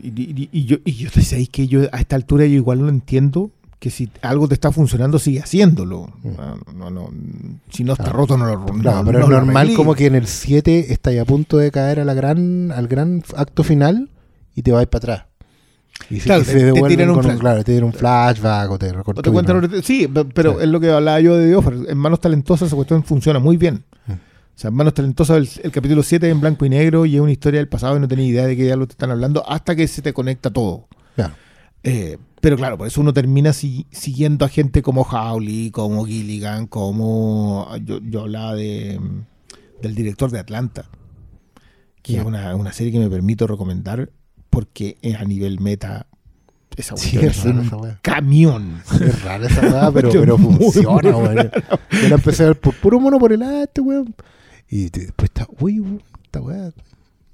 Y, 0.04 0.10
y- 0.10 0.50
y 0.52 0.66
yo, 0.66 0.76
y 0.84 0.92
yo 0.92 1.10
te 1.10 1.22
sabéis 1.22 1.48
que 1.48 1.70
yo 1.70 1.84
a 1.94 2.02
esta 2.02 2.18
altura 2.18 2.46
yo 2.46 2.56
igual 2.56 2.82
no 2.82 2.90
entiendo 2.90 3.50
que 3.80 3.90
si 3.90 4.10
algo 4.22 4.50
te 4.50 4.56
está 4.56 4.74
funcionando, 4.74 5.18
sigue 5.20 5.40
haciéndolo. 5.40 6.10
Mm. 6.22 6.30
Ah, 6.38 6.56
No, 6.76 6.90
no, 6.92 7.10
si 7.70 7.86
no 7.86 7.94
está 7.94 8.04
Claro. 8.04 8.18
roto, 8.20 8.38
no 8.38 8.46
lo 8.46 8.60
no- 8.60 8.66
Claro, 8.82 8.98
no- 8.98 9.06
pero 9.06 9.20
es 9.24 9.30
normal 9.30 9.74
como 9.74 9.96
que 9.96 10.08
en 10.08 10.16
el 10.16 10.28
7 10.28 10.92
estáis 10.92 11.22
a 11.22 11.24
punto 11.24 11.58
de 11.60 11.72
caer 11.72 12.02
a 12.02 12.04
la 12.04 12.14
gran, 12.14 12.74
al 12.74 12.90
gran 12.90 13.24
acto 13.38 13.64
final 13.64 14.10
y 14.54 14.64
te 14.64 14.74
vais 14.74 14.88
para 14.90 14.98
atrás. 15.14 15.26
Y 16.10 16.20
se, 16.20 16.26
Claro, 16.26 16.42
y 16.42 16.46
te- 16.46 16.52
se 16.52 16.74
te 16.74 16.82
tiran 16.90 17.10
un 17.12 17.20
claro, 17.40 17.64
te 17.64 17.82
flashback 17.94 18.70
o 18.70 18.78
te 18.80 18.92
O 18.92 19.14
te 19.14 19.32
cuentan 19.32 19.82
Sí, 19.82 20.10
pe- 20.10 20.26
pero 20.26 20.60
es 20.60 20.68
lo 20.68 20.82
que 20.82 20.90
hablaba 20.92 21.22
yo 21.22 21.38
de 21.38 21.56
Offer. 21.56 21.78
En 21.88 21.98
Manos 21.98 22.20
Talentosas 22.20 22.68
esa 22.68 22.76
cuestión 22.76 23.02
funciona 23.06 23.40
muy 23.40 23.56
bien. 23.56 23.86
O 24.56 24.60
sea, 24.62 24.70
Manos 24.72 24.94
Talentosas 24.94 25.38
el, 25.38 25.66
el 25.66 25.72
capítulo 25.72 26.04
7 26.04 26.28
es 26.28 26.32
en 26.32 26.40
blanco 26.42 26.66
y 26.66 26.70
negro 26.70 27.06
y 27.06 27.16
es 27.16 27.22
una 27.22 27.32
historia 27.32 27.60
del 27.60 27.68
pasado 27.70 27.98
y 27.98 28.00
no 28.00 28.08
tenés 28.08 28.28
idea 28.28 28.46
de 28.46 28.56
qué 28.56 28.64
diablos 28.64 28.90
te 28.90 28.94
están 28.94 29.10
hablando 29.12 29.48
hasta 29.50 29.76
que 29.76 29.88
se 29.88 30.02
te 30.02 30.14
conecta 30.14 30.52
todo. 30.52 30.88
Claro. 31.16 31.34
Eh, 31.84 32.18
pero 32.42 32.58
claro, 32.58 32.78
por 32.78 32.88
eso 32.88 33.02
uno 33.02 33.12
termina 33.14 33.54
si- 33.54 33.88
siguiendo 33.92 34.46
a 34.46 34.50
gente 34.50 34.82
como 34.84 35.02
Howley, 35.02 35.72
como 35.72 36.06
Gilligan, 36.06 36.68
como 36.68 37.68
yo, 37.84 38.00
yo 38.04 38.22
hablaba 38.22 38.54
de, 38.56 39.00
del 39.82 39.96
director 39.96 40.30
de 40.32 40.40
Atlanta, 40.40 40.86
que 42.04 42.18
es 42.18 42.24
una, 42.26 42.56
una 42.56 42.72
serie 42.74 42.92
que 42.92 43.00
me 43.00 43.10
permito 43.10 43.48
recomendar 43.48 44.12
porque 44.52 44.98
es 45.02 45.16
a 45.16 45.24
nivel 45.24 45.60
meta 45.60 46.08
esa 46.78 46.96
Sí, 46.98 47.18
es 47.18 47.24
es 47.24 47.44
rara 47.44 47.60
un 47.60 47.66
esa 47.66 48.00
camión. 48.02 48.82
Es 49.02 49.24
rara 49.24 49.48
esa 49.48 49.62
weá, 49.62 49.92
pero, 49.94 50.10
pero 50.12 50.38
funciona, 50.38 51.18
weón. 51.18 51.52
Yo 51.92 52.10
la 52.10 52.16
empecé 52.16 52.44
a 52.44 52.48
ver 52.48 52.60
por 52.60 52.74
puro 52.76 53.00
mono 53.00 53.18
por 53.20 53.34
el 53.34 53.42
arte, 53.44 53.82
weón. 53.82 54.14
Y 54.72 54.90
después 54.90 55.30
está, 55.30 55.48
uy, 55.60 55.84
esta 56.24 56.42
weá. 56.42 56.72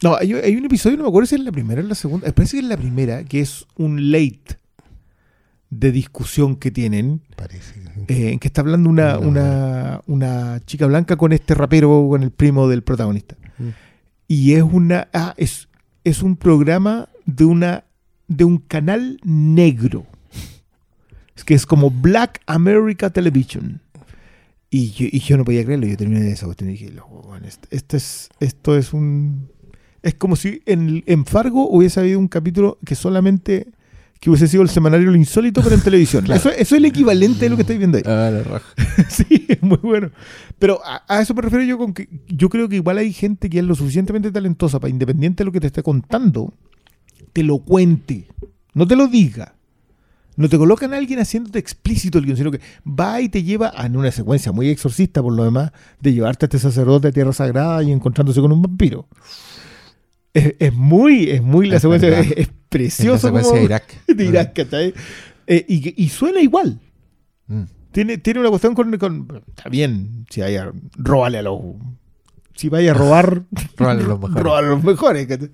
No, 0.04 0.16
hay, 0.16 0.34
hay 0.34 0.56
un 0.56 0.66
episodio, 0.66 0.98
no 0.98 1.04
me 1.04 1.10
acuerdo 1.10 1.28
si 1.28 1.36
es 1.36 1.42
la 1.42 1.52
primera 1.52 1.82
o 1.82 1.86
la 1.86 1.96
segunda, 1.96 2.30
parece 2.34 2.58
que 2.58 2.64
es 2.64 2.70
la 2.70 2.78
primera, 2.78 3.24
que 3.24 3.40
es 3.40 3.66
un 3.78 4.12
late 4.12 4.58
de 5.70 5.92
discusión 5.92 6.56
que 6.56 6.72
tienen, 6.72 7.22
Parece. 7.36 7.80
eh, 8.08 8.32
en 8.32 8.40
que 8.40 8.48
está 8.48 8.62
hablando 8.62 8.90
una, 8.90 9.14
No, 9.14 9.28
una, 9.28 10.02
una 10.08 10.62
chica 10.66 10.88
blanca 10.88 11.16
con 11.16 11.32
este 11.32 11.54
rapero, 11.54 12.08
con 12.10 12.24
el 12.24 12.32
primo 12.32 12.68
del 12.68 12.84
protagonista. 12.84 13.36
Mm. 13.58 13.70
Y 14.28 14.54
es 14.54 14.64
una 14.64 15.08
ah, 15.14 15.34
es, 15.38 15.68
es 16.04 16.24
un 16.24 16.36
programa 16.38 17.10
de 17.26 17.46
una 17.46 17.84
de 18.28 18.44
un 18.44 18.58
canal 18.58 19.20
negro. 19.24 20.06
Es 21.36 21.44
que 21.44 21.54
es 21.54 21.66
como 21.66 21.92
Black 21.92 22.42
America 22.46 23.10
Television. 23.10 23.80
Y 24.70 24.92
yo, 24.92 25.08
y 25.10 25.20
yo 25.20 25.38
no 25.38 25.46
podía 25.46 25.64
creerlo, 25.64 25.88
yo 25.88 25.96
terminé 25.96 26.22
de 26.22 26.32
esa 26.32 26.46
cuestión 26.46 26.70
y 26.70 26.74
dije, 26.74 26.92
"Loco, 26.92 27.22
weón, 27.28 27.46
esto, 27.46 27.68
esto 27.72 27.96
es, 27.98 28.30
esto 28.40 28.78
es 28.78 28.94
un... 28.94 29.50
Es 30.04 30.14
como 30.16 30.36
si 30.36 30.62
en, 30.66 31.04
en 31.08 31.26
Fargo 31.26 31.70
hubiese 31.70 32.00
habido 32.00 32.20
un 32.20 32.28
capítulo 32.28 32.78
que 32.86 32.96
solamente... 32.96 33.68
Que 34.20 34.32
hubiese 34.32 34.48
sido 34.48 34.64
el 34.64 34.70
semanario 34.70 35.12
Lo 35.12 35.16
Insólito, 35.16 35.62
pero 35.62 35.76
en 35.76 35.82
televisión. 35.82 36.24
Claro. 36.26 36.40
eso, 36.40 36.50
eso 36.50 36.76
es 36.76 36.80
el 36.80 36.86
equivalente 36.86 37.42
de 37.46 37.50
lo 37.50 37.56
que 37.56 37.62
estáis 37.62 37.78
viendo 37.78 37.98
ahí. 37.98 38.04
Ah, 38.08 38.32
la 38.34 38.42
raja. 38.44 38.66
Sí, 39.10 39.46
es 39.48 39.62
muy 39.62 39.78
bueno. 39.78 40.10
Pero 40.58 40.82
a, 40.84 41.04
a 41.08 41.22
eso 41.22 41.36
me 41.36 41.44
refiero 41.44 41.64
yo 41.64 41.78
con 41.78 41.94
que 41.94 42.10
yo 42.28 42.50
creo 42.50 42.68
que 42.68 42.78
igual 42.78 42.98
hay 42.98 43.14
gente 43.14 43.48
que 43.50 43.60
es 43.60 43.64
lo 43.66 43.76
suficientemente 43.76 44.32
talentosa 44.32 44.80
para 44.80 44.90
independiente 44.90 45.42
de 45.42 45.46
lo 45.46 45.52
que 45.52 45.60
te 45.60 45.68
esté 45.68 45.84
contando, 45.84 46.52
te 47.32 47.44
lo 47.44 47.60
cuente, 47.60 48.26
no 48.74 48.88
te 48.88 48.96
lo 48.96 49.08
diga. 49.08 49.54
No 50.38 50.48
te 50.48 50.58
colocan 50.58 50.94
a 50.94 50.98
alguien 50.98 51.20
haciéndote 51.20 51.60
explícito 51.60 52.18
el 52.20 52.26
guion, 52.26 52.38
sino 52.38 52.52
que 52.52 52.62
va 52.88 53.20
y 53.20 53.28
te 53.28 53.44
lleva 53.44 53.74
a- 53.76 53.86
en 53.88 53.98
una 53.98 54.12
secuencia 54.12 54.52
muy 54.54 54.70
exorcista, 54.70 55.22
por 55.22 55.34
lo 55.34 55.44
demás, 55.44 55.72
de 56.00 56.14
llevarte 56.14 56.46
a 56.46 56.48
este 56.48 56.60
sacerdote 56.60 57.10
a 57.10 57.12
tierra 57.12 57.34
sagrada 57.34 57.84
y 57.84 57.92
encontrándose 57.92 58.40
con 58.40 58.52
un 58.52 58.62
vampiro. 58.62 59.08
Es, 60.34 60.54
es 60.60 60.74
muy, 60.74 61.30
es 61.32 61.42
muy 61.42 61.68
la 61.68 61.78
Es 61.78 61.82
secuencia, 61.82 62.10
verdad. 62.10 62.26
es, 62.26 62.32
es 62.32 62.38
En 62.38 62.54
la 62.54 62.70
precioso. 62.70 63.28
secuencia 63.28 63.50
como- 63.50 63.60
de 63.60 63.66
Irak. 63.66 64.06
de 64.08 64.26
Irak, 64.26 64.54
¿cachai? 64.56 64.94
Eh, 65.48 65.66
y, 65.68 66.04
y 66.04 66.10
suena 66.10 66.40
igual. 66.40 66.80
Mm. 67.48 67.64
Tiene, 67.92 68.18
tiene 68.20 68.40
una 68.42 68.50
cuestión 68.50 68.76
con, 68.76 68.96
con- 68.98 69.44
Está 69.48 69.70
bien, 69.70 70.26
si 70.30 70.42
vaya, 70.42 70.72
róbale 70.98 71.40
a 71.40 71.42
los. 71.42 71.60
Si 72.54 72.70
vaya 72.70 72.92
a 72.92 72.94
robar, 72.94 73.44
Róbale 73.78 74.04
a 74.04 74.08
los 74.08 74.20
mejores. 74.20 74.44
róbale 74.44 74.68
a 74.68 74.70
los 74.70 74.84
mejores. 74.84 75.26
¿cachai? 75.28 75.50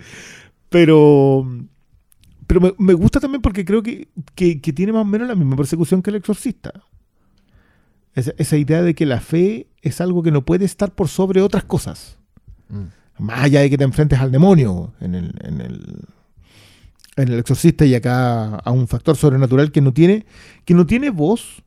Pero. 0.67 1.47
Pero 2.53 2.61
me, 2.61 2.73
me 2.77 2.93
gusta 2.93 3.19
también 3.19 3.41
porque 3.41 3.65
creo 3.65 3.81
que, 3.81 4.09
que- 4.35 4.61
que 4.61 4.73
tiene 4.73 4.91
más 4.93 5.01
o 5.01 5.05
menos 5.05 5.27
la 5.27 5.33
misma 5.33 5.55
persecución 5.55 6.03
que 6.03 6.11
el 6.11 6.17
exorcista. 6.17 6.71
Esa, 8.13 8.31
esa 8.37 8.57
idea 8.57 8.83
de 8.83 8.93
que 8.93 9.07
la 9.07 9.19
fe 9.21 9.65
es 9.81 9.99
algo 10.01 10.21
que 10.21 10.29
no 10.31 10.45
puede 10.45 10.65
estar 10.65 10.93
por 10.93 11.07
sobre 11.07 11.41
otras 11.41 11.63
cosas. 11.63 12.19
Mm. 12.69 12.83
Más 13.23 13.39
allá 13.43 13.61
de 13.61 13.71
que 13.71 13.77
te 13.79 13.83
enfrentes 13.83 14.19
al 14.19 14.31
demonio 14.31 14.93
en 14.99 15.15
el, 15.15 15.33
en 15.43 15.61
el, 15.61 15.99
en 17.15 17.27
el 17.29 17.39
exorcista 17.39 17.85
y 17.85 17.95
acá 17.95 18.55
a 18.57 18.69
un 18.71 18.87
factor 18.87 19.15
sobrenatural 19.15 19.71
que 19.71 19.81
no 19.81 19.91
tiene, 19.91 20.27
que 20.63 20.75
no 20.75 20.85
tiene 20.85 21.09
voz. 21.09 21.63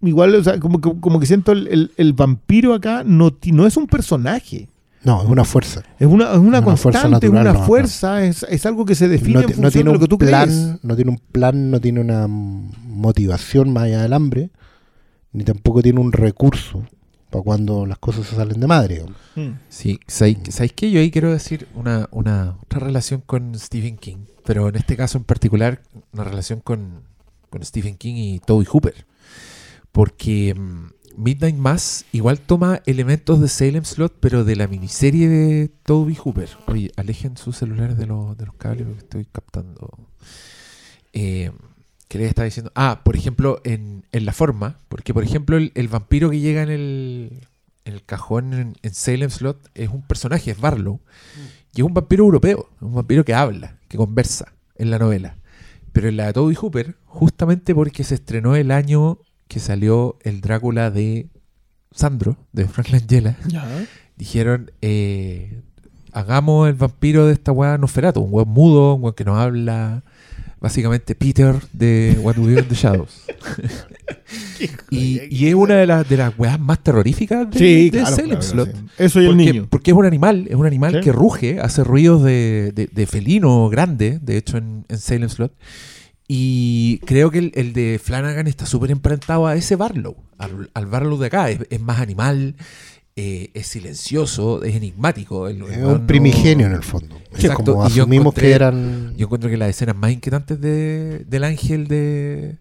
Igual, 0.00 0.34
o 0.34 0.42
sea, 0.44 0.58
como, 0.60 0.80
que- 0.80 0.98
como 0.98 1.20
que 1.20 1.26
siento 1.26 1.52
el, 1.52 1.66
el- 1.68 1.92
el 1.98 2.14
vampiro 2.14 2.72
acá 2.72 3.04
no, 3.04 3.36
no 3.52 3.66
es 3.66 3.76
un 3.76 3.86
personaje. 3.86 4.68
No, 5.04 5.22
es 5.22 5.28
una 5.28 5.44
fuerza. 5.44 5.82
Es 5.98 6.06
una, 6.06 6.32
es 6.32 6.38
una, 6.38 6.60
Una 6.60 6.76
fuerza 6.76 7.02
constante, 7.02 7.26
es 7.26 7.32
natural, 7.32 7.46
una 7.54 7.60
no, 7.60 7.66
fuerza, 7.66 8.24
es, 8.24 8.42
es 8.48 8.66
algo 8.66 8.84
que 8.84 8.94
se 8.94 9.06
define 9.08 9.34
No, 9.34 9.40
en 9.42 9.48
función 9.48 9.62
no 9.62 9.70
tiene 9.70 9.88
de 9.90 9.92
lo 9.92 9.98
que 9.98 10.04
un 10.04 10.08
tú 10.08 10.18
plan, 10.18 10.48
crees. 10.48 10.78
no 10.84 10.96
tiene 10.96 11.10
un 11.10 11.18
plan, 11.18 11.70
no 11.70 11.80
tiene 11.80 12.00
una 12.00 12.26
motivación 12.26 13.72
más 13.72 13.84
allá 13.84 14.02
del 14.02 14.12
hambre, 14.14 14.50
ni 15.32 15.44
tampoco 15.44 15.82
tiene 15.82 16.00
un 16.00 16.12
recurso 16.12 16.84
para 17.30 17.42
cuando 17.42 17.84
las 17.84 17.98
cosas 17.98 18.26
se 18.26 18.36
salen 18.36 18.60
de 18.60 18.66
madre. 18.66 18.94
digamos. 18.94 19.16
Mm. 19.36 19.50
Sí, 19.68 20.00
¿sabéis 20.06 20.38
sabéis 20.48 20.72
qué? 20.74 20.90
Yo 20.90 21.00
ahí 21.00 21.10
quiero 21.10 21.32
decir 21.32 21.68
una, 21.74 22.08
una 22.12 22.56
otra 22.62 22.80
relación 22.80 23.22
con 23.26 23.54
Stephen 23.58 23.96
King, 23.98 24.26
pero 24.44 24.68
en 24.68 24.76
este 24.76 24.96
caso 24.96 25.18
en 25.18 25.24
particular 25.24 25.82
una 26.12 26.24
relación 26.24 26.60
con, 26.60 27.02
con 27.50 27.62
Stephen 27.64 27.96
King 27.96 28.14
y 28.16 28.38
Toby 28.40 28.64
Hooper. 28.64 29.06
Porque 29.92 30.54
mm, 30.54 30.86
Midnight 31.16 31.56
Mass 31.56 32.04
igual 32.12 32.40
toma 32.40 32.80
elementos 32.86 33.40
de 33.40 33.48
Salem 33.48 33.84
Slot, 33.84 34.14
pero 34.20 34.44
de 34.44 34.56
la 34.56 34.66
miniserie 34.66 35.28
de 35.28 35.68
Toby 35.84 36.14
Hooper. 36.16 36.48
Oye, 36.66 36.90
alejen 36.96 37.36
sus 37.36 37.56
celulares 37.56 37.96
de, 37.98 38.06
los- 38.06 38.36
de 38.36 38.46
los 38.46 38.54
cables 38.56 38.86
estoy 38.98 39.24
captando. 39.30 39.90
Eh, 41.12 41.50
¿Qué 42.08 42.18
les 42.18 42.28
estaba 42.28 42.44
diciendo? 42.44 42.70
Ah, 42.74 43.02
por 43.04 43.16
ejemplo, 43.16 43.60
en, 43.64 44.04
en 44.12 44.24
la 44.26 44.32
forma, 44.32 44.78
porque 44.88 45.14
por 45.14 45.24
ejemplo 45.24 45.56
el, 45.56 45.88
vampiro 45.88 46.30
que 46.30 46.40
llega 46.40 46.62
en 46.62 46.70
el, 46.70 47.40
en 47.84 47.94
el 47.94 48.04
cajón 48.04 48.52
en, 48.52 48.74
en 48.82 48.94
Salem 48.94 49.30
Slot 49.30 49.70
es 49.74 49.88
un 49.88 50.02
personaje, 50.02 50.50
es 50.50 50.60
Barlow. 50.60 51.00
Y 51.74 51.80
es 51.80 51.86
un 51.86 51.94
vampiro 51.94 52.24
europeo, 52.24 52.68
un 52.80 52.94
vampiro 52.94 53.24
que 53.24 53.34
habla, 53.34 53.78
que 53.88 53.96
conversa 53.96 54.52
en 54.76 54.90
la 54.90 54.98
novela. 54.98 55.36
Pero 55.92 56.08
en 56.08 56.16
la 56.16 56.26
de 56.26 56.32
Toby 56.32 56.54
Hooper, 56.54 56.96
justamente 57.06 57.74
porque 57.74 58.04
se 58.04 58.14
estrenó 58.14 58.54
el 58.54 58.70
año 58.70 59.18
que 59.48 59.60
salió 59.60 60.18
el 60.22 60.40
Drácula 60.40 60.90
de 60.90 61.28
Sandro, 61.92 62.36
de 62.52 62.66
Frank 62.66 62.88
Langella, 62.90 63.36
dijeron, 64.16 64.70
eh, 64.82 65.60
hagamos 66.12 66.68
el 66.68 66.74
vampiro 66.74 67.26
de 67.26 67.32
esta 67.34 67.52
weá 67.52 67.78
Nosferatu, 67.78 68.20
un 68.20 68.32
weón 68.32 68.48
mudo, 68.48 68.94
un 68.94 69.02
weón 69.02 69.14
que 69.14 69.24
no 69.24 69.36
habla, 69.38 70.02
básicamente 70.60 71.14
Peter 71.14 71.54
de 71.72 72.18
What 72.22 72.38
We 72.38 72.54
Do 72.54 72.60
in 72.60 72.68
the 72.68 72.74
Shadows. 72.74 73.24
y, 74.90 75.20
y 75.34 75.48
es 75.48 75.54
una 75.54 75.74
de 75.76 75.86
las 75.86 76.08
de 76.08 76.16
las 76.16 76.38
weas 76.38 76.58
más 76.58 76.82
terroríficas 76.82 77.50
de, 77.50 77.58
Sí, 77.58 77.90
de 77.90 78.00
claro, 78.00 78.16
Salem 78.16 78.28
claro, 78.30 78.42
Slot. 78.42 78.74
sí. 78.76 78.84
Eso 78.98 79.20
y 79.20 79.24
el 79.26 79.30
Porque, 79.30 79.44
niño. 79.52 79.66
porque 79.70 79.90
es 79.90 79.96
un 79.96 80.04
animal, 80.06 80.46
es 80.48 80.54
un 80.56 80.66
animal 80.66 80.92
Sí. 80.94 81.00
que 81.00 81.12
ruge, 81.12 81.60
hace 81.60 81.84
ruidos 81.84 82.22
de, 82.22 82.72
de- 82.74 82.86
de 82.86 83.06
felino 83.06 83.68
grande, 83.68 84.18
de 84.22 84.36
hecho 84.36 84.56
en, 84.56 84.84
en 84.88 84.98
Salem 84.98 85.28
Slot. 85.28 85.52
Y 86.26 86.98
creo 87.04 87.30
que 87.30 87.38
el, 87.38 87.52
el 87.54 87.72
de 87.74 88.00
Flanagan 88.02 88.46
está 88.46 88.64
súper 88.66 88.90
emparentado 88.90 89.46
a 89.46 89.56
ese 89.56 89.76
Barlow, 89.76 90.16
al, 90.38 90.70
al 90.72 90.86
Barlow 90.86 91.18
de 91.18 91.26
acá. 91.26 91.50
Es, 91.50 91.60
es 91.68 91.80
más 91.80 92.00
animal, 92.00 92.56
eh, 93.16 93.50
es 93.52 93.66
silencioso, 93.66 94.62
es 94.62 94.74
enigmático. 94.74 95.48
El- 95.48 95.62
el 95.62 95.70
Es 95.70 95.76
un 95.78 95.82
no- 96.00 96.06
primigenio 96.06 96.66
en 96.66 96.72
el 96.72 96.82
fondo. 96.82 97.16
Es 97.32 97.44
Exacto, 97.44 97.74
como 97.74 97.86
y 97.88 97.92
yo 97.92 98.04
asumimos 98.04 98.32
que 98.34 98.52
eran... 98.52 99.14
Yo 99.16 99.26
encuentro 99.26 99.50
que 99.50 99.56
las 99.58 99.68
escenas 99.68 99.96
más 99.96 100.12
inquietantes 100.12 100.58
de, 100.60 101.24
del 101.28 101.44
ángel 101.44 101.88
de 101.88 102.56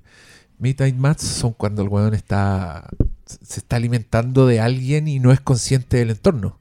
Midnight 0.59 0.95
Mass 0.97 1.21
son 1.21 1.53
cuando 1.53 1.81
el 1.83 1.87
weón 1.89 2.13
está 2.13 2.89
se 3.25 3.61
está 3.61 3.77
alimentando 3.77 4.45
de 4.45 4.59
alguien 4.59 5.07
y 5.07 5.19
no 5.19 5.31
es 5.31 5.39
consciente 5.39 5.97
del 5.97 6.11
entorno. 6.11 6.59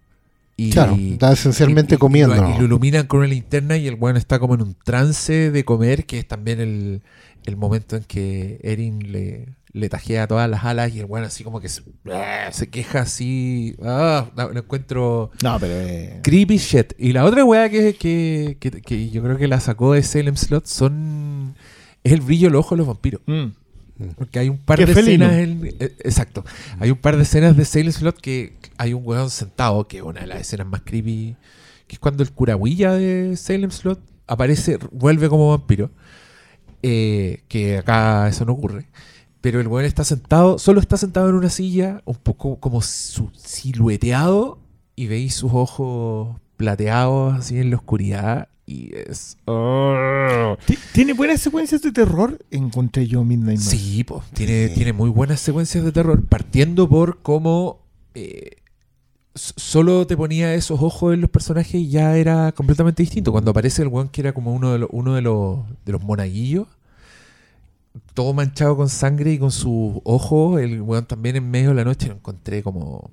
Y, 0.57 0.71
Claro, 0.71 0.95
está 0.97 1.33
esencialmente 1.33 1.95
y- 1.95 1.97
y- 1.97 1.99
comiendo. 1.99 2.35
Y, 2.37 2.59
lo, 2.59 2.65
iluminan 2.65 3.07
con 3.07 3.21
una 3.21 3.29
linterna 3.29 3.77
y 3.77 3.87
el 3.89 3.95
weón 3.95 4.17
está 4.17 4.39
como 4.39 4.55
en 4.55 4.63
un 4.63 4.75
trance 4.75 5.51
de 5.51 5.65
comer, 5.65 6.05
que 6.05 6.19
es 6.19 6.29
también 6.29 6.61
el, 6.61 7.03
el 7.45 7.57
momento 7.57 7.97
en 7.97 8.05
que 8.05 8.61
Erin 8.63 9.11
le, 9.13 9.49
le 9.73 9.89
tajea 9.89 10.27
todas 10.29 10.49
las 10.51 10.65
alas 10.65 10.95
y 10.95 11.01
el 11.01 11.07
weón 11.07 11.25
así 11.25 11.43
como 11.43 11.61
que 11.61 11.69
se, 11.71 11.83
¡ah! 12.13 12.51
se 12.53 12.69
queja 12.69 13.01
así. 13.01 13.75
Ah, 13.83 14.31
lo 14.37 14.59
encuentro 14.59 15.31
No, 15.43 15.59
pero. 15.59 15.73
eh, 15.75 16.21
creepy 16.23 16.59
shit. 16.59 16.93
Y 16.99 17.13
la 17.13 17.25
otra 17.25 17.45
weá 17.45 17.69
que, 17.71 17.95
que, 17.95 18.59
que- 18.61 18.83
que 18.83 19.09
yo 19.11 19.23
creo 19.23 19.39
que 19.39 19.49
la 19.49 19.59
sacó 19.59 19.95
de 19.95 20.03
Salem 20.03 20.37
Slot 20.37 20.67
son. 20.67 21.55
Es 22.05 22.13
el 22.13 22.21
brillo 22.21 22.49
del 22.49 22.57
ojo 22.57 22.75
de 22.75 22.79
los 22.79 22.87
vampiros. 22.89 23.23
mm. 23.27 23.47
Porque 24.17 24.39
hay 24.39 24.49
un 24.49 24.59
par 24.59 24.79
Qué 24.79 24.87
de 24.87 24.95
felino. 24.95 25.27
escenas. 25.27 25.49
en- 25.63 25.77
eh, 25.81 25.97
exacto. 26.01 26.45
Hay 26.79 26.91
un 26.91 26.99
par 26.99 27.17
de 27.17 27.23
escenas 27.23 27.57
de 27.57 27.65
Salem 27.65 27.93
Slot 27.93 28.21
que 28.21 28.57
hay 28.79 28.93
un 28.95 29.03
weón 29.05 29.31
sentado, 29.31 29.87
que 29.89 29.99
es 29.99 30.03
una 30.03 30.21
de 30.21 30.27
las 30.27 30.41
escenas 30.41 30.67
más 30.67 30.83
creepy. 30.83 31.37
Que 31.87 31.95
es 31.97 31.99
cuando 31.99 32.23
el 32.23 32.31
curahuilla 32.33 32.93
de 32.95 33.37
Salem 33.37 33.71
Slot 33.71 34.01
aparece, 34.27 34.79
vuelve 34.91 35.29
como 35.29 35.51
vampiro. 35.51 35.91
Eh, 36.83 37.43
que 37.49 37.79
acá 37.79 38.29
eso 38.29 38.45
no 38.45 38.53
ocurre. 38.53 38.87
Pero 39.41 39.61
el 39.61 39.67
weón 39.69 39.85
está 39.87 40.05
sentado, 40.05 40.59
solo 40.59 40.81
está 40.81 40.97
sentado 40.97 41.29
en 41.29 41.35
una 41.35 41.51
silla, 41.51 42.01
un 42.05 42.15
poco 42.17 42.59
como 42.61 42.81
silueteado, 42.83 44.59
y 44.95 45.07
veis 45.07 45.35
sus 45.35 45.53
ojos 45.53 46.37
plateados 46.63 47.35
así 47.41 47.59
en 47.59 47.71
la 47.71 47.77
oscuridad. 47.77 48.49
Y 48.65 48.95
es. 48.95 49.37
¡Oh! 49.47 50.57
Ti- 50.65 50.79
Tiene 50.93 51.13
buenas 51.15 51.41
secuencias 51.41 51.83
de 51.83 51.91
terror, 51.91 52.39
encontré 52.53 53.09
yo 53.09 53.25
Midnight 53.25 53.59
Mass. 53.59 53.69
Sí, 53.69 54.05
po, 54.05 54.23
tiene, 54.33 54.69
Sí. 54.69 54.75
tiene 54.75 54.93
muy 54.93 55.11
buenas 55.11 55.41
secuencias 55.41 55.85
de 55.85 55.91
terror, 55.91 56.25
partiendo 56.27 56.89
por 56.89 57.21
cómo 57.23 57.81
eh, 58.15 58.59
solo 59.35 60.07
te 60.07 60.17
ponía 60.17 60.55
esos 60.55 60.81
ojos 60.81 61.13
en 61.13 61.23
los 61.23 61.31
personajes 61.31 61.75
y 61.75 61.89
ya 61.89 62.17
era 62.17 62.53
completamente 62.53 63.03
distinto. 63.03 63.33
Cuando 63.33 63.51
aparece 63.51 63.83
el 63.83 63.89
weón 63.89 64.09
que 64.09 64.21
era 64.21 64.33
como 64.33 64.55
uno 64.55 64.73
de 64.73 64.79
los, 64.79 64.89
uno 64.93 65.15
de 65.15 65.23
los, 65.23 65.59
de 65.85 65.93
los 65.93 66.03
monaguillos, 66.03 66.69
todo 68.15 68.33
manchado 68.33 68.77
con 68.77 68.89
sangre 68.89 69.33
y 69.33 69.39
con 69.39 69.51
sus 69.51 69.97
ojos, 70.05 70.61
el 70.61 70.81
weón 70.83 71.05
también 71.07 71.35
en 71.37 71.51
medio 71.51 71.71
de 71.71 71.75
la 71.75 71.85
noche 71.85 72.09
lo 72.09 72.15
encontré 72.15 72.63
como... 72.63 73.11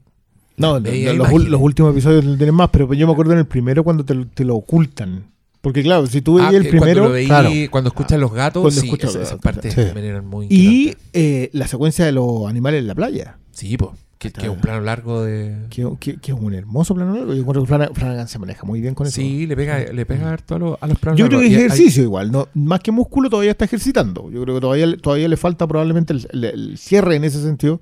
No, 0.59 0.79
lo- 0.79 1.13
los, 1.13 1.45
los 1.49 1.61
últimos 1.61 1.91
episodios 1.93 2.23
tienen 2.37 2.53
más, 2.53 2.69
pero 2.69 2.93
yo 2.93 3.07
me 3.07 3.13
acuerdo 3.13 3.33
en 3.33 3.39
el 3.39 3.45
primero 3.47 3.83
cuando 3.83 4.05
te, 4.05 4.13
lo- 4.13 4.27
te 4.27 4.45
lo 4.45 4.55
ocultan. 4.55 5.23
Porque 5.61 5.83
claro, 5.83 6.07
si 6.07 6.21
tú 6.21 6.35
veías 6.35 6.53
Ah, 6.53 6.55
el 6.57 6.63
cuando 6.63 6.79
primero 6.81 7.03
lo 7.05 7.11
veí, 7.11 7.25
claro. 7.25 7.49
cuando 7.71 7.87
escuchas 7.89 8.17
los 8.19 8.31
gatos, 8.31 8.61
Cuando 8.61 8.79
sí, 8.79 8.87
escuchas 8.87 9.09
esa- 9.09 9.19
los 9.19 9.27
esas 9.27 9.41
gatos, 9.41 9.61
partes 9.63 9.73
sí. 9.73 9.99
eran 10.05 10.25
muy 10.25 10.47
y 10.49 10.93
eh, 11.13 11.49
la 11.53 11.67
secuencia 11.67 12.05
de 12.05 12.11
los 12.13 12.47
animales 12.47 12.79
en 12.79 12.87
la 12.87 12.95
playa. 12.95 13.37
Sí, 13.51 13.75
pues, 13.75 13.91
que, 14.17 14.31
que 14.31 14.43
es 14.45 14.49
un 14.49 14.59
plano 14.59 14.79
largo 14.81 15.21
de... 15.23 15.57
Que, 15.69 15.85
que- 15.99 16.15
que 16.17 16.31
es 16.31 16.37
un 16.37 16.53
hermoso 16.53 16.95
plano 16.95 17.13
largo. 17.13 17.33
Yo 17.33 17.39
encuentro 17.41 17.61
que 17.63 17.67
Flanagan, 17.67 17.93
Flanagan 17.95 18.27
se 18.29 18.39
maneja 18.39 18.65
muy 18.65 18.79
bien 18.79 18.95
con 18.95 19.07
eso. 19.07 19.15
Sí, 19.17 19.47
le 19.47 19.55
pega, 19.57 19.79
le 19.91 20.05
pega 20.05 20.31
harto 20.31 20.55
a 20.55 20.59
los, 20.59 20.77
a 20.81 20.87
los 20.87 20.97
planos 20.97 21.19
Yo 21.19 21.27
creo 21.27 21.39
que 21.41 21.47
es 21.47 21.51
hay- 21.53 21.57
ejercicio 21.65 22.03
igual, 22.03 22.31
no, 22.31 22.47
más 22.53 22.79
que 22.79 22.91
músculo 22.93 23.29
todavía 23.29 23.51
está 23.51 23.65
ejercitando. 23.65 24.29
Yo 24.31 24.41
creo 24.43 24.55
que 24.55 24.61
todavía, 24.61 24.95
todavía 24.97 25.27
le 25.27 25.35
falta 25.37 25.67
probablemente 25.67 26.13
el, 26.13 26.25
el- 26.31 26.43
el 26.45 26.77
cierre 26.77 27.15
en 27.17 27.25
ese 27.25 27.41
sentido, 27.41 27.81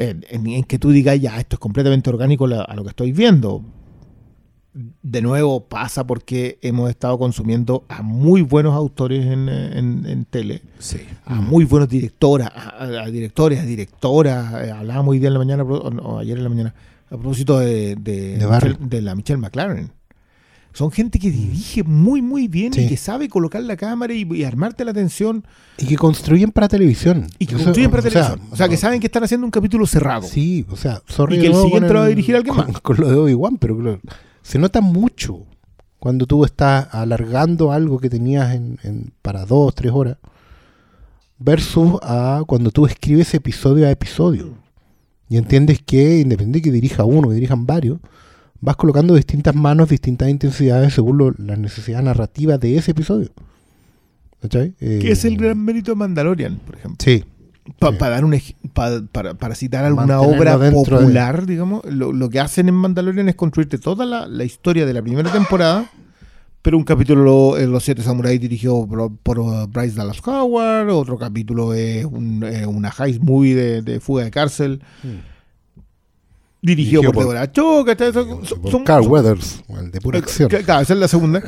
en, 0.00 0.24
en- 0.28 0.46
en 0.48 0.64
que 0.64 0.78
tú 0.78 0.90
digas, 0.90 1.20
ya, 1.20 1.38
esto 1.38 1.54
es 1.56 1.60
completamente 1.60 2.10
orgánico 2.10 2.46
a 2.46 2.74
lo 2.74 2.82
que 2.82 2.88
estoy 2.90 3.12
viendo. 3.12 3.62
De 5.02 5.20
nuevo 5.20 5.66
pasa 5.68 6.06
porque 6.06 6.58
hemos 6.62 6.88
estado 6.90 7.18
consumiendo 7.18 7.84
a 7.88 8.02
muy 8.02 8.42
buenos 8.42 8.72
autores 8.74 9.26
en, 9.26 9.48
en- 9.48 10.24
tele, 10.26 10.62
Sí. 10.78 10.98
a 11.24 11.34
muy 11.40 11.64
buenos 11.64 11.88
directoras, 11.88 12.50
a, 12.54 12.84
a- 12.84 13.10
directores, 13.10 13.58
a 13.58 13.64
directoras. 13.64 14.54
eh, 14.64 14.70
hablábamos 14.70 15.10
hoy 15.12 15.18
día 15.18 15.26
en 15.28 15.32
la 15.34 15.38
mañana, 15.40 15.64
o 15.64 16.18
ayer 16.18 16.36
en 16.38 16.44
la 16.44 16.48
mañana, 16.50 16.74
a 17.06 17.16
propósito 17.16 17.58
de, 17.58 17.96
de, 17.96 18.38
De. 18.38 18.46
Michelle- 18.46 18.78
de 18.78 19.02
la 19.02 19.14
Michelle 19.16 19.38
McLaren. 19.40 19.90
Son 20.72 20.90
gente 20.92 21.18
que 21.18 21.30
dirige 21.30 21.82
muy, 21.82 22.22
muy 22.22 22.46
bien 22.46 22.72
y 22.78 22.86
que 22.86 22.96
sabe 22.96 23.28
colocar 23.28 23.62
la 23.62 23.76
cámara 23.76 24.14
y, 24.14 24.22
y 24.32 24.44
armarte 24.44 24.84
la 24.84 24.92
atención 24.92 25.44
Y 25.78 25.86
que 25.86 25.96
construyen 25.96 26.52
para 26.52 26.68
televisión. 26.68 27.26
y 27.40 27.46
que 27.46 27.54
construyen 27.56 27.90
para 27.90 28.00
o 28.00 28.02
sea, 28.02 28.10
televisión. 28.12 28.48
O 28.52 28.56
sea, 28.56 28.68
que 28.68 28.76
saben 28.76 29.00
que 29.00 29.06
están 29.08 29.24
haciendo 29.24 29.44
un 29.46 29.50
capítulo 29.50 29.84
cerrado. 29.86 30.22
Sí, 30.28 30.64
o 30.70 30.76
sea, 30.76 31.02
sorry 31.08 31.36
Y 31.36 31.40
que 31.40 31.46
el 31.48 31.54
siguiente 31.54 31.86
con 31.88 31.94
lo 31.94 32.00
va 32.00 32.04
a 32.06 32.08
dirigir 32.08 32.36
alguien 32.36 32.54
con, 32.54 32.66
más. 32.72 32.80
con 32.80 32.96
lo 32.98 33.08
de 33.08 33.16
Obi-Wan, 33.16 33.56
pero 33.58 33.76
claro, 33.78 34.00
se 34.42 34.58
nota 34.60 34.80
mucho 34.80 35.44
cuando 35.98 36.24
tú 36.26 36.44
estás 36.44 36.86
alargando 36.92 37.72
algo 37.72 37.98
que 37.98 38.08
tenías 38.08 38.54
en, 38.54 38.78
en- 38.84 39.12
para 39.22 39.44
dos, 39.44 39.74
tres 39.74 39.92
horas, 39.92 40.16
versus 41.38 41.98
a 42.02 42.42
cuando 42.46 42.70
tú 42.70 42.86
escribes 42.86 43.32
episodio 43.34 43.86
a 43.86 43.90
episodio. 43.90 44.54
Y 45.28 45.36
entiendes 45.36 45.80
que, 45.84 46.18
independiente 46.20 46.58
de 46.58 46.62
que 46.62 46.72
dirija 46.72 47.04
uno, 47.04 47.28
que 47.28 47.34
dirijan 47.34 47.66
varios, 47.66 47.98
vas 48.60 48.76
colocando 48.76 49.14
distintas 49.14 49.54
manos, 49.54 49.88
distintas 49.88 50.28
intensidades 50.28 50.94
según 50.94 51.18
lo- 51.18 51.34
la 51.38 51.56
necesidad 51.56 52.02
narrativa 52.02 52.58
de 52.58 52.76
ese 52.76 52.90
episodio. 52.92 53.30
¿Cachai? 54.42 54.74
Eh, 54.80 54.98
Que 55.02 55.12
es 55.12 55.24
el 55.24 55.36
gran 55.36 55.62
mérito 55.62 55.90
de 55.92 55.96
Mandalorian, 55.96 56.56
por 56.64 56.76
ejemplo. 56.76 56.96
Sí, 57.04 57.24
Pa- 57.78 57.90
Sí. 57.90 57.96
para 57.98 58.12
dar 58.16 58.24
un 58.24 58.32
ej- 58.34 58.56
pa- 58.72 59.02
para, 59.12 59.34
para 59.34 59.54
citar 59.54 59.84
alguna 59.84 60.06
Mantenerlo 60.16 60.38
obra 60.38 60.58
de- 60.58 60.72
popular, 60.72 61.46
digamos, 61.46 61.82
lo, 61.84 62.12
lo 62.12 62.28
que 62.30 62.40
hacen 62.40 62.68
en 62.68 62.74
Mandalorian 62.74 63.28
es 63.28 63.34
construirte 63.36 63.78
toda 63.78 64.06
la, 64.06 64.26
la 64.26 64.44
historia 64.44 64.86
de 64.86 64.94
la 64.94 65.02
primera 65.02 65.30
temporada, 65.30 65.88
pero 66.62 66.76
un 66.78 66.84
capítulo 66.84 67.56
es 67.58 67.68
Los 67.68 67.84
Siete 67.84 68.02
Samuráis 68.02 68.40
dirigido 68.40 68.86
por, 68.88 69.14
por, 69.18 69.38
uh, 69.38 69.66
Bryce 69.68 69.94
Dallas 69.94 70.20
Howard, 70.26 70.88
otro 70.90 71.16
capítulo 71.18 71.72
es 71.74 72.04
un, 72.06 72.42
eh, 72.44 72.66
una 72.66 72.90
heist 72.98 73.22
movie 73.22 73.54
de, 73.54 73.82
de 73.82 74.00
fuga 74.00 74.24
de 74.24 74.30
cárcel, 74.30 74.80
dirigido 75.02 75.29
Dirigido 76.62 77.02
por, 77.02 77.14
por- 77.14 77.22
Deborah 77.24 77.50
Chow, 77.50 77.84
¿cachai? 77.84 78.12
Son- 78.12 78.44
son- 78.46 78.70
son- 78.70 78.84
Carl 78.84 79.06
Weathers, 79.06 79.62
el 79.78 79.90
de 79.90 80.00
pura 80.00 80.18
acción. 80.18 80.48
que- 80.48 80.62
Claro, 80.62 80.82
esa 80.82 80.92
es 80.92 80.98
la 81.00 81.08
segunda. 81.08 81.42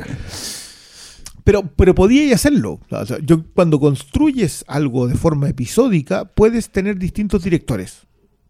Pero, 1.43 1.69
pero 1.75 1.93
podíais 1.93 2.33
hacerlo. 2.33 2.79
O 2.89 3.05
sea, 3.05 3.17
yo, 3.19 3.43
cuando 3.53 3.79
construyes 3.79 4.63
algo 4.67 5.07
de 5.07 5.15
forma 5.15 5.49
episódica, 5.49 6.25
puedes 6.25 6.71
tener 6.71 6.97
distintos 6.97 7.43
directores. 7.43 8.07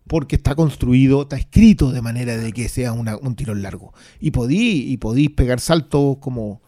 Porque 0.08 0.36
está 0.36 0.54
construido, 0.54 1.24
está 1.24 1.38
escrito 1.38 1.92
de 1.92 2.02
manera 2.02 2.38
de 2.38 2.52
que 2.52 2.68
sea 2.70 2.92
una- 2.94 3.18
un 3.18 3.36
tirón 3.36 3.62
largo. 3.62 3.94
Y 4.20 4.32
podí, 4.32 4.92
y 4.92 4.98
podís 4.98 5.32
pegar 5.32 5.60
saltos 5.60 6.18
como, 6.20 6.62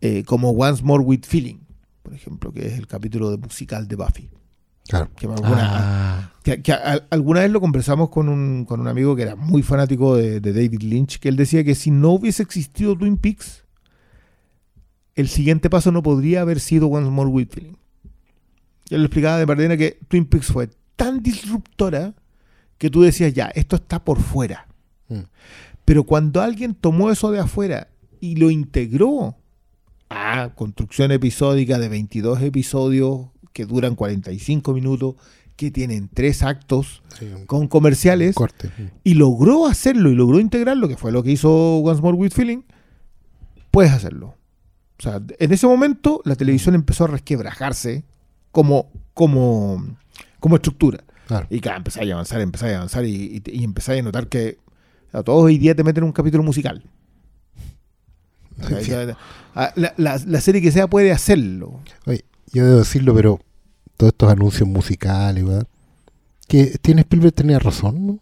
eh, 0.00 0.22
como 0.26 0.50
Once 0.50 0.82
More 0.82 1.04
with 1.04 1.20
Feeling, 1.26 1.58
por 2.02 2.14
ejemplo, 2.14 2.52
que 2.52 2.66
es 2.66 2.78
el 2.78 2.86
capítulo 2.86 3.30
de 3.30 3.36
musical 3.36 3.86
de 3.86 3.96
Buffy. 3.96 4.28
Claro. 4.88 5.10
Que 5.16 5.26
alguna, 5.26 5.58
Ah, 5.60 6.32
que, 6.42 6.62
que 6.62 6.72
a- 6.72 7.06
alguna 7.10 7.40
vez 7.40 7.50
lo 7.50 7.60
conversamos 7.60 8.08
con 8.08 8.28
un, 8.28 8.64
con 8.64 8.80
un 8.80 8.88
amigo 8.88 9.14
que 9.14 9.22
era 9.22 9.36
muy 9.36 9.62
fanático 9.62 10.16
de, 10.16 10.40
de 10.40 10.52
David 10.52 10.82
Lynch, 10.82 11.18
que 11.18 11.28
él 11.28 11.36
decía 11.36 11.62
que 11.62 11.74
si 11.74 11.90
no 11.90 12.10
hubiese 12.12 12.42
existido 12.42 12.96
Twin 12.96 13.18
Peaks, 13.18 13.64
el 15.14 15.28
siguiente 15.28 15.68
paso 15.68 15.90
no 15.92 16.02
podría 16.02 16.40
haber 16.42 16.60
sido 16.60 16.86
Once 16.88 17.10
More. 17.10 17.30
Y 18.90 18.94
él 18.94 19.00
lo 19.02 19.06
explicaba 19.06 19.38
de 19.38 19.46
manera 19.46 19.76
que 19.76 19.98
Twin 20.08 20.24
Peaks 20.24 20.46
fue 20.52 20.70
tan 20.96 21.22
disruptora 21.22 22.14
que 22.78 22.88
tú 22.90 23.02
decías, 23.02 23.34
ya, 23.34 23.46
esto 23.54 23.76
está 23.76 24.02
por 24.04 24.20
fuera. 24.20 24.68
Mm. 25.08 25.20
Pero 25.84 26.04
cuando 26.04 26.40
alguien 26.40 26.74
tomó 26.74 27.10
eso 27.10 27.30
de 27.30 27.40
afuera 27.40 27.88
y 28.20 28.36
lo 28.36 28.50
integró 28.50 29.36
a 30.08 30.50
construcción 30.54 31.10
episódica 31.12 31.78
de 31.78 31.88
22 31.88 32.40
episodios 32.42 33.26
que 33.58 33.66
duran 33.66 33.96
45 33.96 34.72
minutos, 34.72 35.16
que 35.56 35.72
tienen 35.72 36.08
tres 36.14 36.44
actos 36.44 37.02
Sí, 37.18 37.26
con 37.46 37.66
comerciales, 37.66 38.36
corte. 38.36 38.70
y 39.02 39.14
logró 39.14 39.66
hacerlo 39.66 40.12
y 40.12 40.14
logró 40.14 40.38
integrarlo, 40.38 40.86
que 40.86 40.96
fue 40.96 41.10
lo 41.10 41.24
que 41.24 41.32
hizo 41.32 41.78
Once 41.78 42.00
More 42.00 42.16
with 42.16 42.30
Feeling, 42.30 42.62
puedes 43.72 43.90
hacerlo. 43.90 44.36
O 45.00 45.02
sea, 45.02 45.20
en 45.40 45.52
ese 45.52 45.66
momento 45.66 46.22
la 46.24 46.36
televisión 46.36 46.76
empezó 46.76 47.02
a 47.04 47.08
resquebrajarse 47.08 48.04
como, 48.52 48.92
como, 49.12 49.84
como 50.38 50.54
estructura. 50.54 51.02
Claro. 51.26 51.48
Y 51.50 51.58
claro, 51.58 51.78
empezáis 51.78 52.08
a 52.12 52.14
avanzar, 52.14 52.40
empezáis 52.40 52.74
a 52.74 52.76
avanzar 52.76 53.04
y, 53.06 53.42
y, 53.44 53.50
y 53.60 53.64
empezáis 53.64 53.98
a 54.00 54.04
notar 54.04 54.28
que 54.28 54.58
a 55.12 55.24
todos 55.24 55.42
hoy 55.42 55.58
día 55.58 55.74
te 55.74 55.82
meten 55.82 56.04
un 56.04 56.12
capítulo 56.12 56.44
musical. 56.44 56.84
Sí. 58.82 58.92
la- 59.74 60.18
la 60.26 60.40
serie 60.40 60.60
que 60.62 60.70
sea 60.72 60.86
puede 60.88 61.10
hacerlo. 61.12 61.80
Oye, 62.06 62.24
yo 62.52 62.64
debo 62.64 62.78
decirlo, 62.78 63.14
pero 63.14 63.40
todos 63.98 64.12
estos 64.12 64.30
anuncios 64.30 64.66
musicales, 64.66 65.44
¿verdad? 65.44 65.66
Que 66.46 66.78
tiene 66.80 67.02
Spielberg 67.02 67.34
tenía 67.34 67.58
razón, 67.58 68.06
¿no? 68.06 68.18